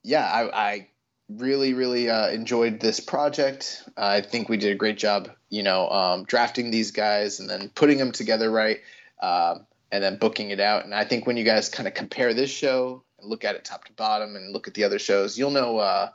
yeah, 0.04 0.26
I, 0.26 0.70
I 0.70 0.88
really 1.30 1.74
really 1.74 2.10
uh, 2.10 2.30
enjoyed 2.30 2.80
this 2.80 2.99
project. 2.99 3.88
I 3.95 4.22
think 4.22 4.49
we 4.49 4.58
did 4.58 4.72
a 4.72 4.76
great 4.76 4.97
job, 4.97 5.30
you 5.49 5.64
know, 5.64 5.89
um, 5.89 6.24
drafting 6.26 6.72
these 6.72 6.91
guys 6.91 7.39
and 7.39 7.49
then 7.49 7.70
putting 7.70 7.97
them 7.97 8.12
together 8.12 8.49
right, 8.52 8.80
um, 9.22 9.66
and 9.91 10.04
then 10.04 10.18
booking 10.18 10.49
it 10.49 10.60
out. 10.60 10.86
And 10.86 10.93
I 10.93 11.06
think 11.06 11.26
when 11.26 11.38
you 11.38 11.43
guys 11.43 11.70
kind 11.70 11.88
of 11.88 11.93
compare 11.93 12.34
this 12.34 12.49
show 12.49 13.04
and 13.22 13.30
look 13.30 13.45
at 13.45 13.55
it 13.55 13.63
top 13.63 13.86
to 13.86 13.93
bottom 13.93 14.36
and 14.36 14.51
look 14.51 14.67
at 14.67 14.74
the 14.74 14.84
other 14.84 14.99
shows, 14.99 15.38
you'll 15.38 15.51
know 15.51 15.78
uh, 15.78 16.09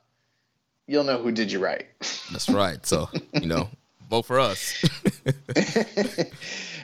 you'll 0.87 1.05
know 1.05 1.23
who 1.23 1.33
did 1.33 1.51
you 1.51 1.59
right. 1.59 1.87
That's 2.31 2.49
right. 2.49 2.85
So 2.85 3.09
you 3.35 3.47
know, 3.47 3.69
vote 4.11 4.27
for 4.27 4.41
us. 4.41 4.85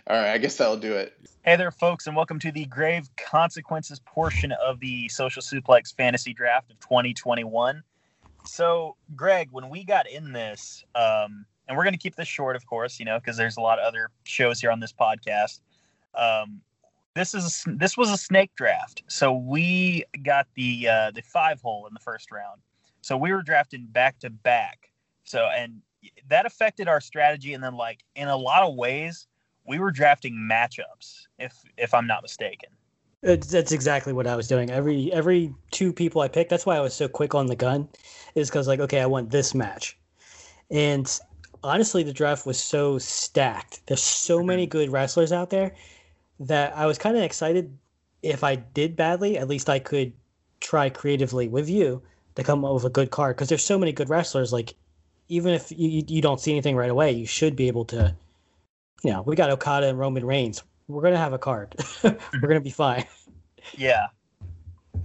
All 0.06 0.16
right, 0.16 0.32
I 0.32 0.38
guess 0.38 0.56
that'll 0.56 0.76
do 0.76 0.94
it. 0.94 1.16
Hey 1.44 1.56
there, 1.56 1.70
folks, 1.70 2.06
and 2.06 2.14
welcome 2.14 2.38
to 2.40 2.52
the 2.52 2.64
Grave 2.66 3.08
Consequences 3.16 4.00
portion 4.04 4.52
of 4.52 4.78
the 4.80 5.08
Social 5.08 5.42
Suplex 5.42 5.94
Fantasy 5.94 6.32
Draft 6.32 6.70
of 6.70 6.78
2021. 6.80 7.82
So, 8.44 8.96
Greg, 9.14 9.48
when 9.50 9.68
we 9.68 9.84
got 9.84 10.08
in 10.08 10.32
this, 10.32 10.84
um, 10.94 11.46
and 11.68 11.76
we're 11.76 11.84
going 11.84 11.94
to 11.94 11.98
keep 11.98 12.16
this 12.16 12.28
short, 12.28 12.56
of 12.56 12.66
course, 12.66 12.98
you 12.98 13.04
know, 13.04 13.18
because 13.18 13.36
there's 13.36 13.56
a 13.56 13.60
lot 13.60 13.78
of 13.78 13.84
other 13.84 14.10
shows 14.24 14.60
here 14.60 14.70
on 14.70 14.80
this 14.80 14.92
podcast. 14.92 15.60
Um, 16.14 16.60
this 17.14 17.34
is 17.34 17.64
this 17.66 17.96
was 17.96 18.10
a 18.10 18.16
snake 18.16 18.54
draft, 18.56 19.02
so 19.06 19.32
we 19.34 20.04
got 20.24 20.46
the 20.54 20.88
uh, 20.88 21.10
the 21.10 21.22
five 21.22 21.60
hole 21.60 21.86
in 21.86 21.94
the 21.94 22.00
first 22.00 22.30
round. 22.30 22.60
So 23.02 23.16
we 23.16 23.32
were 23.32 23.42
drafting 23.42 23.86
back 23.90 24.18
to 24.20 24.30
back. 24.30 24.90
So 25.24 25.48
and 25.54 25.82
that 26.28 26.46
affected 26.46 26.88
our 26.88 27.00
strategy. 27.00 27.52
And 27.52 27.62
then 27.62 27.74
like 27.74 28.04
in 28.16 28.28
a 28.28 28.36
lot 28.36 28.62
of 28.62 28.74
ways, 28.76 29.26
we 29.66 29.78
were 29.78 29.90
drafting 29.90 30.34
matchups. 30.34 31.26
If 31.38 31.54
if 31.76 31.92
I'm 31.92 32.06
not 32.06 32.22
mistaken. 32.22 32.70
It's, 33.24 33.46
that's 33.46 33.70
exactly 33.70 34.12
what 34.12 34.26
I 34.26 34.34
was 34.34 34.48
doing. 34.48 34.70
Every 34.70 35.12
every 35.12 35.54
two 35.70 35.92
people 35.92 36.22
I 36.22 36.28
picked. 36.28 36.50
That's 36.50 36.66
why 36.66 36.76
I 36.76 36.80
was 36.80 36.94
so 36.94 37.08
quick 37.08 37.34
on 37.34 37.46
the 37.46 37.56
gun, 37.56 37.88
is 38.34 38.48
because 38.48 38.66
like 38.66 38.80
okay, 38.80 39.00
I 39.00 39.06
want 39.06 39.30
this 39.30 39.54
match, 39.54 39.96
and 40.70 41.20
honestly, 41.62 42.02
the 42.02 42.12
draft 42.12 42.46
was 42.46 42.58
so 42.58 42.98
stacked. 42.98 43.86
There's 43.86 44.02
so 44.02 44.42
many 44.42 44.64
mm-hmm. 44.64 44.70
good 44.70 44.90
wrestlers 44.90 45.30
out 45.30 45.50
there 45.50 45.72
that 46.40 46.76
I 46.76 46.86
was 46.86 46.98
kind 46.98 47.16
of 47.16 47.22
excited 47.22 47.76
if 48.22 48.44
I 48.44 48.56
did 48.56 48.96
badly, 48.96 49.36
at 49.36 49.48
least 49.48 49.68
I 49.68 49.78
could 49.78 50.12
try 50.60 50.88
creatively 50.88 51.48
with 51.48 51.68
you 51.68 52.02
to 52.36 52.44
come 52.44 52.64
up 52.64 52.74
with 52.74 52.84
a 52.84 52.90
good 52.90 53.10
card 53.10 53.36
because 53.36 53.48
there's 53.48 53.64
so 53.64 53.78
many 53.78 53.92
good 53.92 54.08
wrestlers. 54.08 54.52
Like, 54.52 54.74
even 55.28 55.52
if 55.52 55.70
you, 55.70 56.02
you 56.06 56.22
don't 56.22 56.40
see 56.40 56.52
anything 56.52 56.76
right 56.76 56.90
away, 56.90 57.12
you 57.12 57.26
should 57.26 57.56
be 57.56 57.68
able 57.68 57.84
to. 57.86 58.14
You 59.02 59.10
know, 59.10 59.22
we 59.22 59.34
got 59.34 59.50
Okada 59.50 59.88
and 59.88 59.98
Roman 59.98 60.24
Reigns. 60.24 60.62
We're 60.86 61.02
gonna 61.02 61.18
have 61.18 61.32
a 61.32 61.38
card. 61.38 61.74
We're 62.04 62.48
gonna 62.48 62.60
be 62.60 62.70
fine. 62.70 63.04
Yeah, 63.76 64.06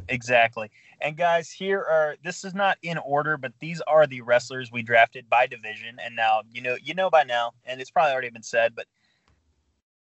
exactly. 0.07 0.69
And 1.01 1.15
guys, 1.17 1.49
here 1.49 1.79
are 1.79 2.15
this 2.23 2.43
is 2.43 2.53
not 2.53 2.77
in 2.83 2.97
order, 2.99 3.37
but 3.37 3.53
these 3.59 3.81
are 3.81 4.05
the 4.05 4.21
wrestlers 4.21 4.71
we 4.71 4.83
drafted 4.83 5.29
by 5.29 5.47
division. 5.47 5.97
And 6.03 6.15
now 6.15 6.41
you 6.51 6.61
know 6.61 6.77
you 6.83 6.93
know 6.93 7.09
by 7.09 7.23
now, 7.23 7.53
and 7.65 7.81
it's 7.81 7.89
probably 7.89 8.11
already 8.11 8.29
been 8.29 8.43
said, 8.43 8.75
but 8.75 8.85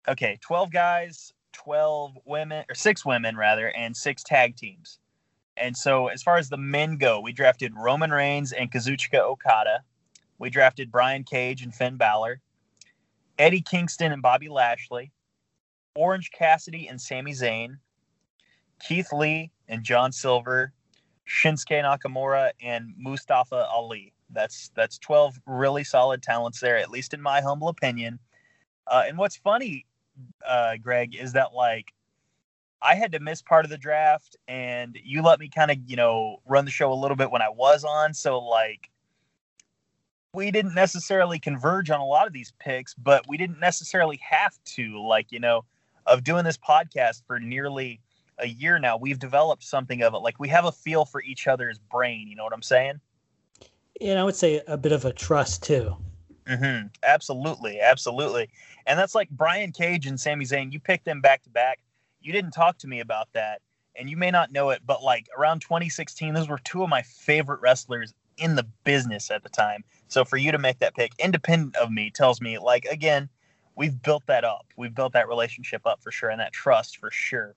okay, 0.06 0.38
12 0.40 0.70
guys, 0.70 1.32
12 1.52 2.18
women, 2.24 2.64
or 2.68 2.74
six 2.74 3.04
women 3.04 3.36
rather, 3.36 3.68
and 3.70 3.96
six 3.96 4.22
tag 4.22 4.56
teams. 4.56 4.98
And 5.56 5.76
so, 5.76 6.06
as 6.08 6.22
far 6.22 6.36
as 6.36 6.48
the 6.48 6.56
men 6.56 6.98
go, 6.98 7.20
we 7.20 7.32
drafted 7.32 7.74
Roman 7.74 8.10
Reigns 8.10 8.52
and 8.52 8.70
Kazuchika 8.70 9.18
Okada. 9.18 9.82
We 10.38 10.50
drafted 10.50 10.92
Brian 10.92 11.24
Cage 11.24 11.62
and 11.62 11.74
Finn 11.74 11.96
Balor, 11.96 12.40
Eddie 13.38 13.60
Kingston 13.60 14.12
and 14.12 14.22
Bobby 14.22 14.48
Lashley, 14.48 15.10
Orange 15.96 16.30
Cassidy 16.30 16.86
and 16.86 17.00
Sami 17.00 17.32
Zayn, 17.32 17.78
Keith 18.80 19.12
Lee 19.12 19.50
and 19.66 19.82
John 19.82 20.12
Silver, 20.12 20.72
Shinsuke 21.28 21.82
Nakamura 21.82 22.52
and 22.62 22.94
Mustafa 22.96 23.66
Ali. 23.66 24.12
That's 24.30 24.70
that's 24.76 24.98
12 24.98 25.40
really 25.46 25.82
solid 25.82 26.22
talents 26.22 26.60
there, 26.60 26.76
at 26.76 26.90
least 26.90 27.14
in 27.14 27.20
my 27.20 27.40
humble 27.40 27.68
opinion. 27.68 28.20
Uh, 28.86 29.04
and 29.06 29.18
what's 29.18 29.36
funny 29.36 29.86
uh, 30.46 30.76
Greg, 30.76 31.14
is 31.14 31.32
that 31.32 31.54
like 31.54 31.92
I 32.80 32.94
had 32.94 33.12
to 33.12 33.20
miss 33.20 33.42
part 33.42 33.64
of 33.64 33.70
the 33.70 33.78
draft, 33.78 34.36
and 34.46 34.96
you 35.02 35.22
let 35.22 35.40
me 35.40 35.48
kind 35.48 35.70
of 35.70 35.78
you 35.86 35.96
know 35.96 36.40
run 36.46 36.64
the 36.64 36.70
show 36.70 36.92
a 36.92 36.94
little 36.94 37.16
bit 37.16 37.30
when 37.30 37.42
I 37.42 37.48
was 37.48 37.84
on. 37.84 38.14
So 38.14 38.38
like 38.38 38.90
we 40.34 40.50
didn't 40.50 40.74
necessarily 40.74 41.38
converge 41.38 41.90
on 41.90 42.00
a 42.00 42.06
lot 42.06 42.26
of 42.26 42.32
these 42.32 42.52
picks, 42.58 42.94
but 42.94 43.26
we 43.28 43.36
didn't 43.36 43.60
necessarily 43.60 44.20
have 44.28 44.56
to. 44.76 45.00
Like 45.00 45.32
you 45.32 45.40
know, 45.40 45.64
of 46.06 46.24
doing 46.24 46.44
this 46.44 46.58
podcast 46.58 47.22
for 47.26 47.40
nearly 47.40 48.00
a 48.38 48.46
year 48.46 48.78
now, 48.78 48.96
we've 48.96 49.18
developed 49.18 49.64
something 49.64 50.02
of 50.02 50.14
it. 50.14 50.18
Like 50.18 50.38
we 50.38 50.48
have 50.48 50.64
a 50.64 50.72
feel 50.72 51.04
for 51.04 51.22
each 51.22 51.48
other's 51.48 51.78
brain. 51.78 52.28
You 52.28 52.36
know 52.36 52.44
what 52.44 52.52
I'm 52.52 52.62
saying? 52.62 53.00
And 54.00 54.18
I 54.18 54.24
would 54.24 54.36
say 54.36 54.62
a 54.68 54.76
bit 54.76 54.92
of 54.92 55.04
a 55.04 55.12
trust 55.12 55.64
too. 55.64 55.96
Mm-hmm. 56.48 56.86
Absolutely, 57.02 57.80
absolutely. 57.80 58.48
And 58.88 58.98
that's 58.98 59.14
like 59.14 59.28
Brian 59.28 59.70
Cage 59.70 60.06
and 60.06 60.18
Sami 60.18 60.46
Zayn. 60.46 60.72
You 60.72 60.80
picked 60.80 61.04
them 61.04 61.20
back 61.20 61.42
to 61.44 61.50
back. 61.50 61.78
You 62.20 62.32
didn't 62.32 62.52
talk 62.52 62.78
to 62.78 62.88
me 62.88 63.00
about 63.00 63.28
that, 63.34 63.60
and 63.94 64.08
you 64.08 64.16
may 64.16 64.30
not 64.30 64.50
know 64.50 64.70
it, 64.70 64.80
but 64.84 65.02
like 65.02 65.28
around 65.36 65.60
2016, 65.60 66.34
those 66.34 66.48
were 66.48 66.58
two 66.58 66.82
of 66.82 66.88
my 66.88 67.02
favorite 67.02 67.60
wrestlers 67.60 68.14
in 68.38 68.56
the 68.56 68.66
business 68.84 69.30
at 69.30 69.42
the 69.42 69.48
time. 69.50 69.84
So 70.08 70.24
for 70.24 70.38
you 70.38 70.50
to 70.52 70.58
make 70.58 70.78
that 70.78 70.96
pick, 70.96 71.12
independent 71.18 71.76
of 71.76 71.92
me, 71.92 72.10
tells 72.10 72.40
me 72.40 72.58
like 72.58 72.86
again 72.86 73.28
we've 73.76 74.02
built 74.02 74.26
that 74.26 74.44
up. 74.44 74.66
We've 74.76 74.94
built 74.94 75.12
that 75.12 75.28
relationship 75.28 75.86
up 75.86 76.02
for 76.02 76.10
sure, 76.10 76.30
and 76.30 76.40
that 76.40 76.52
trust 76.52 76.96
for 76.96 77.10
sure. 77.10 77.54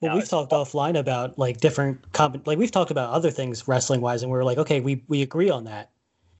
Well, 0.00 0.10
now, 0.10 0.16
we've 0.16 0.28
talked 0.28 0.52
offline 0.52 0.96
about 0.96 1.36
like 1.36 1.58
different 1.58 2.12
comp- 2.12 2.46
like 2.46 2.58
we've 2.58 2.70
talked 2.70 2.92
about 2.92 3.10
other 3.10 3.32
things 3.32 3.66
wrestling 3.66 4.00
wise, 4.00 4.22
and 4.22 4.30
we 4.30 4.38
are 4.38 4.44
like, 4.44 4.58
okay, 4.58 4.80
we 4.80 5.02
we 5.08 5.22
agree 5.22 5.50
on 5.50 5.64
that. 5.64 5.90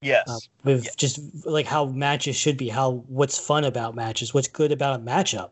Yes. 0.03 0.29
Uh, 0.29 0.39
with 0.65 0.85
yes. 0.85 0.95
just 0.97 1.47
like 1.47 1.67
how 1.67 1.87
matches 1.87 2.37
should 2.37 2.57
be, 2.57 2.69
how 2.69 3.05
what's 3.09 3.39
fun 3.39 3.65
about 3.65 3.95
matches, 3.95 4.33
what's 4.33 4.49
good 4.49 4.73
about 4.73 5.01
a 5.01 5.03
matchup. 5.03 5.51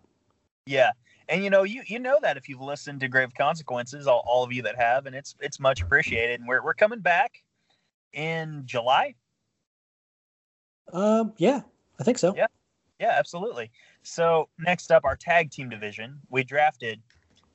Yeah. 0.66 0.92
And 1.28 1.44
you 1.44 1.50
know, 1.50 1.62
you 1.62 1.82
you 1.86 1.98
know 1.98 2.18
that 2.22 2.36
if 2.38 2.48
you've 2.48 2.60
listened 2.60 3.00
to 3.00 3.08
Grave 3.08 3.34
Consequences, 3.34 4.06
all, 4.06 4.24
all 4.26 4.44
of 4.44 4.52
you 4.52 4.62
that 4.62 4.76
have, 4.76 5.06
and 5.06 5.14
it's 5.14 5.34
it's 5.40 5.60
much 5.60 5.82
appreciated. 5.82 6.40
And 6.40 6.48
we're 6.48 6.62
we're 6.62 6.74
coming 6.74 7.00
back 7.00 7.42
in 8.14 8.62
July. 8.64 9.14
Um, 10.92 11.34
yeah, 11.36 11.60
I 12.00 12.04
think 12.04 12.16
so. 12.16 12.34
Yeah, 12.34 12.46
yeah, 12.98 13.14
absolutely. 13.18 13.70
So 14.02 14.48
next 14.58 14.90
up, 14.90 15.04
our 15.04 15.16
tag 15.16 15.50
team 15.50 15.68
division, 15.68 16.18
we 16.30 16.44
drafted 16.44 17.02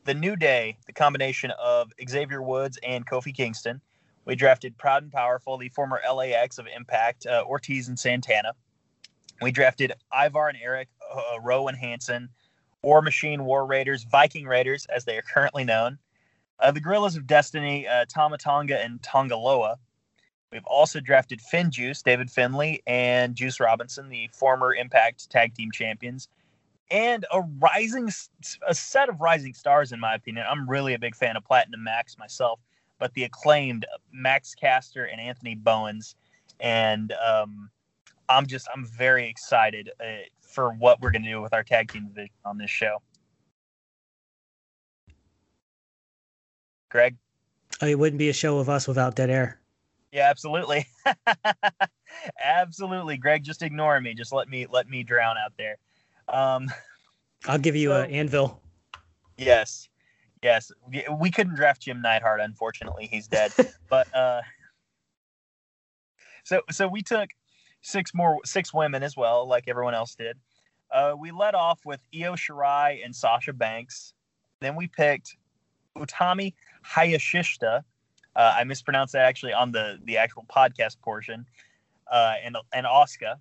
the 0.05 0.13
New 0.13 0.35
Day, 0.35 0.77
the 0.85 0.93
combination 0.93 1.51
of 1.59 1.91
Xavier 2.07 2.43
Woods 2.43 2.77
and 2.83 3.07
Kofi 3.07 3.33
Kingston. 3.33 3.81
We 4.25 4.35
drafted 4.35 4.77
Proud 4.77 5.03
and 5.03 5.11
Powerful, 5.11 5.57
the 5.57 5.69
former 5.69 5.99
LAX 6.09 6.57
of 6.57 6.67
Impact, 6.67 7.25
uh, 7.25 7.43
Ortiz 7.45 7.87
and 7.89 7.99
Santana. 7.99 8.53
We 9.41 9.51
drafted 9.51 9.93
Ivar 10.13 10.49
and 10.49 10.57
Eric, 10.61 10.87
uh, 11.13 11.39
Rowe 11.41 11.67
and 11.67 11.77
Hanson, 11.77 12.29
War 12.81 13.01
Machine, 13.01 13.43
War 13.43 13.65
Raiders, 13.65 14.05
Viking 14.09 14.45
Raiders, 14.45 14.85
as 14.85 15.05
they 15.05 15.17
are 15.17 15.23
currently 15.23 15.63
known. 15.63 15.97
Uh, 16.59 16.71
the 16.71 16.79
Guerrillas 16.79 17.15
of 17.15 17.27
Destiny, 17.27 17.87
uh, 17.87 18.05
Tama 18.07 18.37
Tonga 18.37 18.81
and 18.81 19.01
Tanga 19.01 19.35
Loa. 19.35 19.77
We've 20.51 20.65
also 20.65 20.99
drafted 20.99 21.41
FinJuice, 21.41 22.03
David 22.03 22.29
Finlay, 22.29 22.81
and 22.85 23.35
Juice 23.35 23.59
Robinson, 23.59 24.07
the 24.07 24.29
former 24.31 24.73
Impact 24.75 25.29
Tag 25.29 25.55
Team 25.55 25.71
Champions, 25.71 26.29
and 26.91 27.25
a 27.31 27.41
rising, 27.59 28.09
a 28.67 28.75
set 28.75 29.09
of 29.09 29.19
rising 29.19 29.55
stars, 29.55 29.91
in 29.91 29.99
my 29.99 30.13
opinion. 30.13 30.45
I'm 30.47 30.69
really 30.69 30.93
a 30.93 30.99
big 30.99 31.15
fan 31.15 31.35
of 31.35 31.43
Platinum 31.43 31.83
Max 31.83 32.19
myself, 32.19 32.59
but 33.03 33.13
the 33.15 33.25
acclaimed 33.25 33.85
Max 34.13 34.55
Caster 34.55 35.03
and 35.03 35.19
Anthony 35.19 35.55
Bowens, 35.55 36.15
and 36.61 37.11
um, 37.11 37.69
I'm 38.29 38.45
just 38.45 38.65
I'm 38.73 38.85
very 38.85 39.27
excited 39.27 39.89
uh, 39.99 40.23
for 40.39 40.69
what 40.69 41.01
we're 41.01 41.11
going 41.11 41.23
to 41.23 41.29
do 41.29 41.41
with 41.41 41.53
our 41.53 41.63
tag 41.65 41.91
team 41.91 42.07
division 42.07 42.31
on 42.45 42.57
this 42.57 42.69
show. 42.69 43.01
Greg? 46.89 47.17
Oh, 47.81 47.87
it 47.87 47.99
wouldn't 47.99 48.19
be 48.19 48.29
a 48.29 48.33
show 48.33 48.59
of 48.59 48.69
us 48.69 48.87
without 48.87 49.15
dead 49.15 49.29
air. 49.29 49.59
Yeah, 50.13 50.29
absolutely. 50.29 50.87
absolutely. 52.41 53.17
Greg, 53.17 53.43
just 53.43 53.63
ignore 53.63 53.99
me. 53.99 54.13
Just 54.13 54.31
let 54.31 54.47
me 54.47 54.65
let 54.71 54.87
me 54.87 55.03
drown 55.03 55.35
out 55.37 55.51
there. 55.57 55.75
Um, 56.29 56.71
I'll 57.49 57.59
give 57.59 57.75
you 57.75 57.89
so, 57.89 57.99
an 57.99 58.11
anvil. 58.11 58.61
Yes. 59.37 59.89
Yes. 60.43 60.71
We 61.17 61.31
couldn't 61.31 61.55
draft 61.55 61.81
Jim 61.81 62.01
Neidhart, 62.01 62.41
unfortunately. 62.41 63.07
He's 63.09 63.27
dead. 63.27 63.53
but 63.89 64.13
uh 64.13 64.41
so 66.43 66.61
so 66.69 66.87
we 66.87 67.01
took 67.01 67.29
six 67.81 68.13
more 68.13 68.39
six 68.43 68.73
women 68.73 69.03
as 69.03 69.15
well, 69.15 69.47
like 69.47 69.65
everyone 69.67 69.93
else 69.93 70.15
did. 70.15 70.37
Uh, 70.91 71.15
we 71.17 71.31
led 71.31 71.55
off 71.55 71.79
with 71.85 71.99
Io 72.13 72.33
Shirai 72.33 73.03
and 73.03 73.15
Sasha 73.15 73.51
Banks. 73.51 74.13
Then 74.61 74.75
we 74.75 74.87
picked 74.87 75.35
Utami 75.97 76.53
Hayashishita. 76.85 77.83
Uh, 78.35 78.53
I 78.57 78.63
mispronounced 78.63 79.13
that 79.13 79.25
actually 79.25 79.53
on 79.53 79.71
the 79.71 79.99
the 80.05 80.17
actual 80.17 80.45
podcast 80.49 80.99
portion, 81.01 81.45
uh, 82.11 82.35
and 82.43 82.57
and 82.73 82.85
Asuka. 82.85 83.35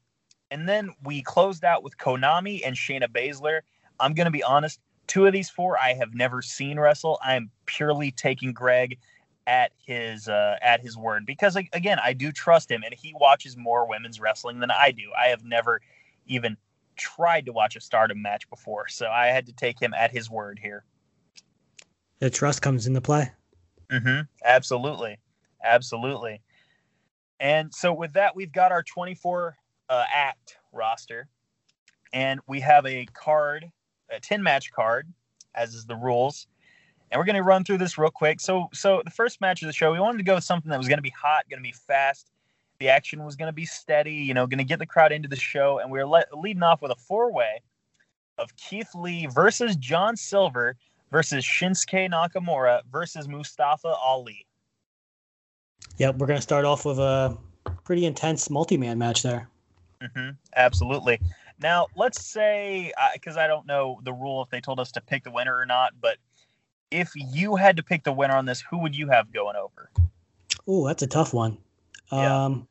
And 0.51 0.69
then 0.69 0.95
we 1.03 1.23
closed 1.23 1.65
out 1.65 1.83
with 1.83 1.97
Konami 1.97 2.61
and 2.65 2.77
Shayna 2.77 3.09
Baszler. 3.09 3.61
I'm 4.01 4.15
gonna 4.15 4.31
be 4.31 4.43
honest, 4.43 4.81
two 5.07 5.27
of 5.27 5.33
these 5.33 5.51
four 5.51 5.79
I 5.79 5.95
have 5.95 6.15
never 6.15 6.43
seen 6.43 6.79
wrestle. 6.79 7.19
I 7.25 7.35
am 7.35 7.51
purely 7.67 8.11
taking 8.11 8.53
Greg 8.53 8.99
at 9.47 9.73
his 9.85 10.29
uh, 10.29 10.57
at 10.63 10.81
his 10.81 10.97
word 10.97 11.27
because 11.27 11.57
again 11.57 11.99
I 12.03 12.13
do 12.13 12.31
trust 12.31 12.71
him 12.71 12.83
and 12.85 12.95
he 12.95 13.13
watches 13.19 13.57
more 13.57 13.89
women's 13.89 14.21
wrestling 14.21 14.61
than 14.61 14.71
I 14.71 14.93
do. 14.93 15.11
I 15.19 15.29
have 15.29 15.45
never 15.45 15.81
even 16.27 16.57
tried 16.97 17.47
to 17.47 17.53
watch 17.53 17.75
a 17.77 17.81
Stardom 17.81 18.23
match 18.23 18.49
before, 18.49 18.89
so 18.89 19.09
I 19.09 19.27
had 19.27 19.47
to 19.47 19.53
take 19.53 19.81
him 19.81 19.95
at 19.95 20.11
his 20.13 20.31
word 20.31 20.61
here. 20.63 20.85
The 22.21 22.31
trust 22.31 22.63
comes 22.63 22.87
into 22.87 23.01
play. 23.01 23.33
Mm-hmm. 23.91 24.23
Absolutely, 24.45 25.19
absolutely. 25.65 26.41
And 27.41 27.75
so 27.75 27.93
with 27.93 28.13
that, 28.13 28.37
we've 28.37 28.53
got 28.53 28.71
our 28.71 28.85
24 28.85 29.57
uh, 29.89 30.05
act 30.15 30.59
roster, 30.73 31.29
and 32.13 32.41
we 32.47 32.61
have 32.61 32.87
a 32.87 33.07
card, 33.07 33.71
a 34.13 34.21
10 34.21 34.43
match 34.43 34.73
card, 34.73 35.13
as 35.55 35.75
is 35.75 35.87
the 35.87 35.97
rules 35.97 36.47
and 37.13 37.19
we're 37.19 37.27
going 37.27 37.37
to 37.37 37.43
run 37.43 37.63
through 37.63 37.77
this 37.79 37.99
real 37.99 38.11
quick. 38.11 38.41
So, 38.41 38.71
so 38.73 39.03
the 39.05 39.11
first 39.11 39.41
match 39.41 39.63
of 39.63 39.67
the 39.67 39.73
show, 39.73 39.93
we 39.93 40.01
wanted 40.01 40.17
to 40.19 40.25
go 40.25 40.37
with 40.37 40.45
something 40.45 40.71
that 40.71 40.79
was 40.79 40.89
going 40.89 40.99
to 40.99 41.03
be 41.03 41.11
hot, 41.11 41.45
going 41.49 41.63
to 41.63 41.63
be 41.63 41.75
fast. 41.87 42.31
The 42.79 42.89
action 42.89 43.23
was 43.23 43.37
going 43.37 43.49
to 43.49 43.53
be 43.53 43.67
steady, 43.67 44.15
you 44.15 44.33
know, 44.33 44.47
going 44.47 44.59
to 44.59 44.65
get 44.65 44.79
the 44.79 44.87
crowd 44.87 45.13
into 45.13 45.29
the 45.29 45.37
show, 45.37 45.79
and 45.79 45.91
we 45.91 46.01
are 46.01 46.07
le- 46.07 46.25
leading 46.33 46.63
off 46.63 46.81
with 46.81 46.91
a 46.91 46.97
four-way 46.97 47.61
of 48.39 48.57
Keith 48.57 48.89
Lee 48.95 49.27
versus 49.27 49.77
John 49.77 50.17
Silver 50.17 50.75
versus 51.11 51.45
Shinsuke 51.45 52.11
Nakamura 52.11 52.81
versus 52.91 53.29
Mustafa 53.29 53.89
Ali. 53.89 54.47
Yep, 55.99 56.17
we're 56.17 56.27
going 56.27 56.39
to 56.39 56.43
start 56.43 56.65
off 56.65 56.87
with 56.87 56.99
a 56.99 57.37
pretty 57.85 58.07
intense 58.07 58.49
multi-man 58.49 58.99
match 58.99 59.23
there. 59.23 59.49
Mm-hmm, 60.01 60.31
absolutely. 60.57 61.21
Now, 61.63 61.87
let's 61.97 62.25
say, 62.25 62.93
because 63.15 63.37
uh, 63.37 63.41
I 63.41 63.47
don't 63.47 63.67
know 63.67 64.01
the 64.05 64.13
rule 64.13 64.43
if 64.43 64.51
they 64.51 64.61
told 64.61 64.81
us 64.81 64.91
to 64.93 65.01
pick 65.01 65.25
the 65.25 65.31
winner 65.31 65.57
or 65.57 65.65
not, 65.65 65.93
but 66.01 66.17
if 66.91 67.11
you 67.15 67.57
had 67.57 67.77
to 67.77 67.83
pick 67.83 68.05
the 68.05 68.13
winner 68.13 68.35
on 68.35 68.45
this, 68.45 68.61
who 68.61 68.79
would 68.79 68.97
you 68.97 69.09
have 69.09 69.33
going 69.33 69.57
over? 69.57 69.91
Oh, 70.67 70.87
that's 70.87 71.03
a 71.03 71.07
tough 71.07 71.33
one. 71.33 71.59
Yeah. 72.11 72.45
Um, 72.45 72.69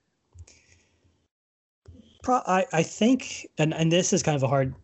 pro- 2.22 2.44
I, 2.46 2.66
I 2.74 2.84
think, 2.84 3.48
and, 3.58 3.74
and 3.74 3.92
this 3.92 4.14
is 4.14 4.22
kind 4.22 4.36
of 4.36 4.44
a 4.44 4.48
hard, 4.48 4.76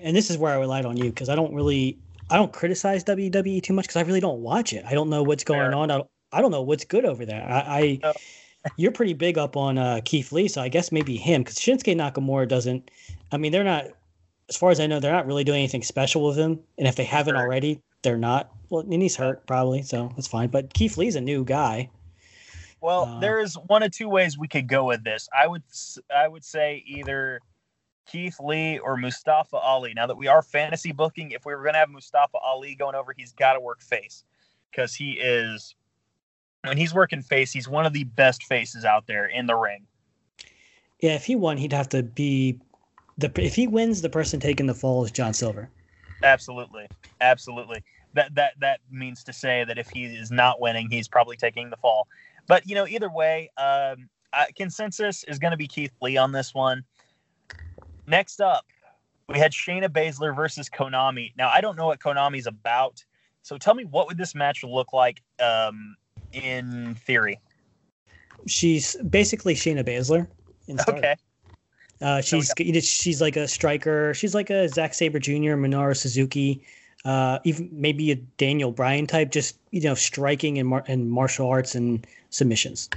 and 0.00 0.16
this 0.16 0.30
is 0.30 0.38
where 0.38 0.52
I 0.52 0.56
relied 0.58 0.84
on 0.84 0.96
you 0.96 1.04
because 1.04 1.28
I 1.28 1.34
don't 1.34 1.54
really, 1.54 1.98
I 2.30 2.36
don't 2.36 2.52
criticize 2.52 3.04
WWE 3.04 3.62
too 3.62 3.72
much 3.74 3.84
because 3.84 3.96
I 3.96 4.02
really 4.02 4.20
don't 4.20 4.40
watch 4.40 4.72
it. 4.72 4.84
I 4.86 4.94
don't 4.94 5.10
know 5.10 5.22
what's 5.22 5.44
going 5.44 5.60
Fair. 5.60 5.74
on. 5.74 5.90
I 5.90 5.98
don't, 5.98 6.08
I 6.32 6.40
don't 6.40 6.50
know 6.50 6.62
what's 6.62 6.84
good 6.84 7.04
over 7.04 7.26
there. 7.26 7.46
I, 7.46 8.00
I 8.02 8.14
you're 8.76 8.92
pretty 8.92 9.12
big 9.12 9.38
up 9.38 9.56
on 9.56 9.78
uh, 9.78 10.00
Keith 10.04 10.32
Lee, 10.32 10.48
so 10.48 10.60
I 10.60 10.68
guess 10.68 10.92
maybe 10.92 11.16
him 11.16 11.42
because 11.42 11.56
Shinsuke 11.56 11.96
Nakamura 11.96 12.48
doesn't. 12.48 12.90
I 13.32 13.38
mean, 13.38 13.50
they're 13.50 13.64
not, 13.64 13.86
as 14.48 14.56
far 14.56 14.70
as 14.70 14.78
I 14.78 14.86
know, 14.86 15.00
they're 15.00 15.12
not 15.12 15.26
really 15.26 15.44
doing 15.44 15.58
anything 15.58 15.82
special 15.82 16.26
with 16.26 16.36
him, 16.36 16.60
and 16.78 16.86
if 16.86 16.96
they 16.96 17.04
haven't 17.04 17.36
already, 17.36 17.80
they're 18.02 18.18
not. 18.18 18.52
Well, 18.68 18.82
and 18.82 19.02
he's 19.02 19.16
hurt 19.16 19.46
probably, 19.46 19.82
so 19.82 20.12
that's 20.14 20.28
fine. 20.28 20.48
But 20.48 20.74
Keith 20.74 20.96
Lee's 20.96 21.16
a 21.16 21.20
new 21.20 21.44
guy. 21.44 21.90
Well, 22.80 23.04
uh, 23.04 23.20
there 23.20 23.40
is 23.40 23.54
one 23.66 23.82
of 23.82 23.92
two 23.92 24.08
ways 24.08 24.36
we 24.36 24.48
could 24.48 24.66
go 24.66 24.84
with 24.84 25.04
this. 25.04 25.28
I 25.36 25.46
would 25.46 25.62
I 26.14 26.26
would 26.26 26.44
say 26.44 26.82
either 26.86 27.40
Keith 28.06 28.36
Lee 28.40 28.78
or 28.78 28.96
Mustafa 28.96 29.56
Ali. 29.56 29.94
Now 29.94 30.06
that 30.06 30.16
we 30.16 30.26
are 30.26 30.42
fantasy 30.42 30.92
booking, 30.92 31.30
if 31.30 31.46
we 31.46 31.54
were 31.54 31.62
going 31.62 31.74
to 31.74 31.78
have 31.78 31.90
Mustafa 31.90 32.38
Ali 32.38 32.74
going 32.74 32.94
over, 32.94 33.14
he's 33.16 33.32
got 33.32 33.52
to 33.54 33.60
work 33.60 33.80
face 33.80 34.24
because 34.70 34.94
he 34.94 35.12
is 35.12 35.76
when 36.64 36.76
he's 36.76 36.94
working 36.94 37.22
face, 37.22 37.52
he's 37.52 37.68
one 37.68 37.86
of 37.86 37.92
the 37.92 38.04
best 38.04 38.44
faces 38.44 38.84
out 38.84 39.06
there 39.06 39.26
in 39.26 39.46
the 39.46 39.54
ring. 39.54 39.86
Yeah, 41.00 41.14
if 41.14 41.24
he 41.24 41.36
won, 41.36 41.56
he'd 41.56 41.72
have 41.72 41.88
to 41.90 42.02
be 42.02 42.58
the 43.18 43.30
if 43.36 43.54
he 43.54 43.66
wins, 43.66 44.02
the 44.02 44.10
person 44.10 44.40
taking 44.40 44.66
the 44.66 44.74
fall 44.74 45.04
is 45.04 45.10
John 45.10 45.34
Silver. 45.34 45.68
Absolutely, 46.22 46.86
absolutely 47.20 47.82
that 48.14 48.34
that 48.34 48.52
that 48.60 48.80
means 48.90 49.24
to 49.24 49.32
say 49.32 49.64
that 49.64 49.78
if 49.78 49.88
he 49.90 50.04
is 50.04 50.30
not 50.30 50.60
winning, 50.60 50.88
he's 50.90 51.08
probably 51.08 51.36
taking 51.36 51.70
the 51.70 51.76
fall. 51.76 52.06
But 52.46 52.68
you 52.68 52.74
know, 52.74 52.86
either 52.86 53.10
way, 53.10 53.50
um, 53.56 54.08
uh, 54.32 54.44
consensus 54.56 55.24
is 55.24 55.38
going 55.38 55.50
to 55.52 55.56
be 55.56 55.66
Keith 55.66 55.92
Lee 56.00 56.16
on 56.16 56.32
this 56.32 56.54
one. 56.54 56.84
Next 58.06 58.40
up, 58.40 58.66
we 59.28 59.38
had 59.38 59.52
Shayna 59.52 59.88
Baszler 59.88 60.34
versus 60.34 60.68
Konami. 60.68 61.32
Now, 61.36 61.48
I 61.48 61.60
don't 61.60 61.76
know 61.76 61.86
what 61.86 62.00
Konami's 62.00 62.46
about, 62.46 63.04
so 63.42 63.58
tell 63.58 63.74
me 63.74 63.84
what 63.84 64.08
would 64.08 64.18
this 64.18 64.34
match 64.34 64.64
look 64.64 64.92
like 64.92 65.22
um, 65.40 65.96
in 66.32 66.96
theory? 67.06 67.38
She's 68.46 68.96
basically 68.96 69.54
Shayna 69.54 69.84
Baszler. 69.84 70.26
Okay. 70.88 71.16
Uh, 72.02 72.20
she's 72.20 72.48
so 72.48 72.54
she's 72.80 73.20
like 73.20 73.36
a 73.36 73.46
striker. 73.46 74.12
She's 74.14 74.34
like 74.34 74.50
a 74.50 74.68
Zack 74.68 74.92
Sabre 74.94 75.18
Jr., 75.18 75.54
Minoru 75.54 75.96
Suzuki 75.96 76.64
uh, 77.04 77.38
even 77.44 77.68
maybe 77.72 78.10
a 78.12 78.14
Daniel 78.14 78.70
Bryan 78.70 79.06
type, 79.06 79.30
just 79.30 79.58
you 79.70 79.80
know, 79.80 79.94
striking 79.94 80.58
and 80.58 80.68
mar- 80.68 80.84
and 80.86 81.10
martial 81.10 81.48
arts 81.48 81.74
and 81.74 82.06
submissions. 82.30 82.88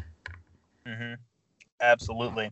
Mm-hmm. 0.86 1.16
Absolutely. 1.82 2.52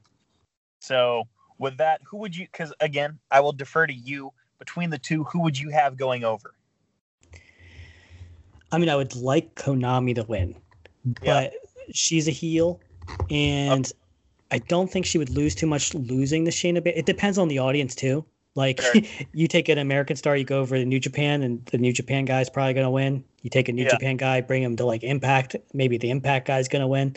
So 0.79 1.27
with 1.59 1.77
that, 1.77 2.01
who 2.05 2.17
would 2.17 2.35
you? 2.35 2.47
Because 2.51 2.73
again, 2.79 3.19
I 3.31 3.39
will 3.39 3.51
defer 3.51 3.87
to 3.87 3.93
you. 3.93 4.31
Between 4.59 4.89
the 4.89 4.97
two, 4.97 5.25
who 5.25 5.41
would 5.41 5.59
you 5.59 5.69
have 5.69 5.97
going 5.97 6.23
over? 6.23 6.53
I 8.71 8.77
mean, 8.77 8.87
I 8.87 8.95
would 8.95 9.15
like 9.15 9.53
Konami 9.55 10.15
to 10.15 10.23
win, 10.23 10.55
but 11.03 11.25
yeah. 11.25 11.49
she's 11.91 12.27
a 12.27 12.31
heel, 12.31 12.79
and 13.29 13.85
okay. 13.85 13.97
I 14.53 14.59
don't 14.59 14.89
think 14.89 15.07
she 15.07 15.17
would 15.17 15.31
lose 15.31 15.55
too 15.55 15.65
much 15.65 15.95
losing 15.95 16.43
the 16.43 16.51
Shayna. 16.51 16.83
Ba- 16.83 16.95
it 16.95 17.07
depends 17.07 17.39
on 17.39 17.47
the 17.47 17.57
audience 17.57 17.95
too. 17.95 18.23
Like 18.53 18.79
you 19.33 19.47
take 19.47 19.67
an 19.67 19.79
American 19.79 20.15
star, 20.15 20.37
you 20.37 20.43
go 20.43 20.59
over 20.59 20.75
to 20.75 20.85
New 20.85 20.99
Japan, 20.99 21.41
and 21.41 21.65
the 21.65 21.79
New 21.79 21.91
Japan 21.91 22.23
guy's 22.25 22.51
probably 22.51 22.75
gonna 22.75 22.91
win. 22.91 23.23
You 23.41 23.49
take 23.49 23.67
a 23.67 23.71
New 23.71 23.83
yeah. 23.83 23.89
Japan 23.89 24.15
guy, 24.15 24.41
bring 24.41 24.61
him 24.61 24.75
to 24.75 24.85
like 24.85 25.03
Impact, 25.03 25.55
maybe 25.73 25.97
the 25.97 26.11
Impact 26.11 26.45
guy's 26.45 26.67
gonna 26.67 26.87
win. 26.87 27.15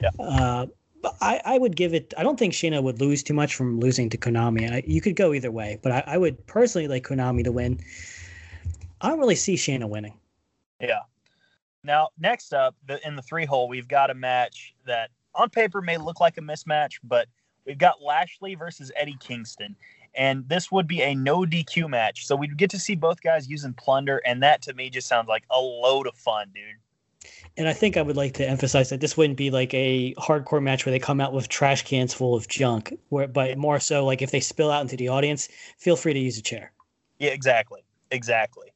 Yeah. 0.00 0.10
Uh, 0.18 0.66
but 1.02 1.16
I, 1.20 1.40
I 1.44 1.58
would 1.58 1.76
give 1.76 1.94
it. 1.94 2.12
I 2.18 2.24
don't 2.24 2.36
think 2.36 2.52
Shayna 2.52 2.82
would 2.82 3.00
lose 3.00 3.22
too 3.22 3.34
much 3.34 3.54
from 3.54 3.78
losing 3.78 4.10
to 4.10 4.18
Konami. 4.18 4.68
I, 4.68 4.82
you 4.84 5.00
could 5.00 5.14
go 5.14 5.32
either 5.34 5.52
way, 5.52 5.78
but 5.82 5.92
I, 5.92 6.02
I 6.08 6.18
would 6.18 6.44
personally 6.48 6.88
like 6.88 7.04
Konami 7.04 7.44
to 7.44 7.52
win. 7.52 7.78
I 9.00 9.08
don't 9.08 9.20
really 9.20 9.36
see 9.36 9.54
Shayna 9.54 9.88
winning. 9.88 10.18
Yeah. 10.80 11.00
Now, 11.84 12.08
next 12.18 12.52
up, 12.52 12.74
the, 12.86 13.04
in 13.06 13.14
the 13.14 13.22
three 13.22 13.44
hole, 13.44 13.68
we've 13.68 13.88
got 13.88 14.10
a 14.10 14.14
match 14.14 14.74
that 14.86 15.10
on 15.34 15.50
paper 15.50 15.80
may 15.80 15.98
look 15.98 16.20
like 16.20 16.38
a 16.38 16.40
mismatch, 16.40 16.98
but 17.02 17.28
we've 17.66 17.78
got 17.78 18.02
Lashley 18.02 18.54
versus 18.54 18.90
Eddie 18.96 19.16
Kingston. 19.20 19.76
And 20.14 20.46
this 20.48 20.70
would 20.70 20.86
be 20.86 21.00
a 21.02 21.14
no 21.14 21.40
DQ 21.40 21.88
match. 21.88 22.26
So 22.26 22.36
we'd 22.36 22.56
get 22.58 22.70
to 22.70 22.78
see 22.78 22.94
both 22.94 23.22
guys 23.22 23.48
using 23.48 23.72
plunder. 23.72 24.20
And 24.26 24.42
that 24.42 24.62
to 24.62 24.74
me 24.74 24.90
just 24.90 25.08
sounds 25.08 25.28
like 25.28 25.44
a 25.50 25.58
load 25.58 26.06
of 26.06 26.14
fun, 26.14 26.50
dude. 26.54 27.30
And 27.56 27.68
I 27.68 27.72
think 27.72 27.96
I 27.96 28.02
would 28.02 28.16
like 28.16 28.34
to 28.34 28.48
emphasize 28.48 28.90
that 28.90 29.00
this 29.00 29.16
wouldn't 29.16 29.36
be 29.36 29.50
like 29.50 29.72
a 29.74 30.14
hardcore 30.14 30.62
match 30.62 30.84
where 30.84 30.90
they 30.90 30.98
come 30.98 31.20
out 31.20 31.32
with 31.32 31.48
trash 31.48 31.84
cans 31.84 32.12
full 32.12 32.34
of 32.34 32.48
junk, 32.48 32.98
where, 33.10 33.28
but 33.28 33.56
more 33.58 33.78
so 33.78 34.04
like 34.04 34.22
if 34.22 34.30
they 34.30 34.40
spill 34.40 34.70
out 34.70 34.82
into 34.82 34.96
the 34.96 35.08
audience, 35.08 35.48
feel 35.78 35.96
free 35.96 36.14
to 36.14 36.18
use 36.18 36.38
a 36.38 36.42
chair. 36.42 36.72
Yeah, 37.18 37.30
exactly. 37.30 37.84
Exactly. 38.10 38.72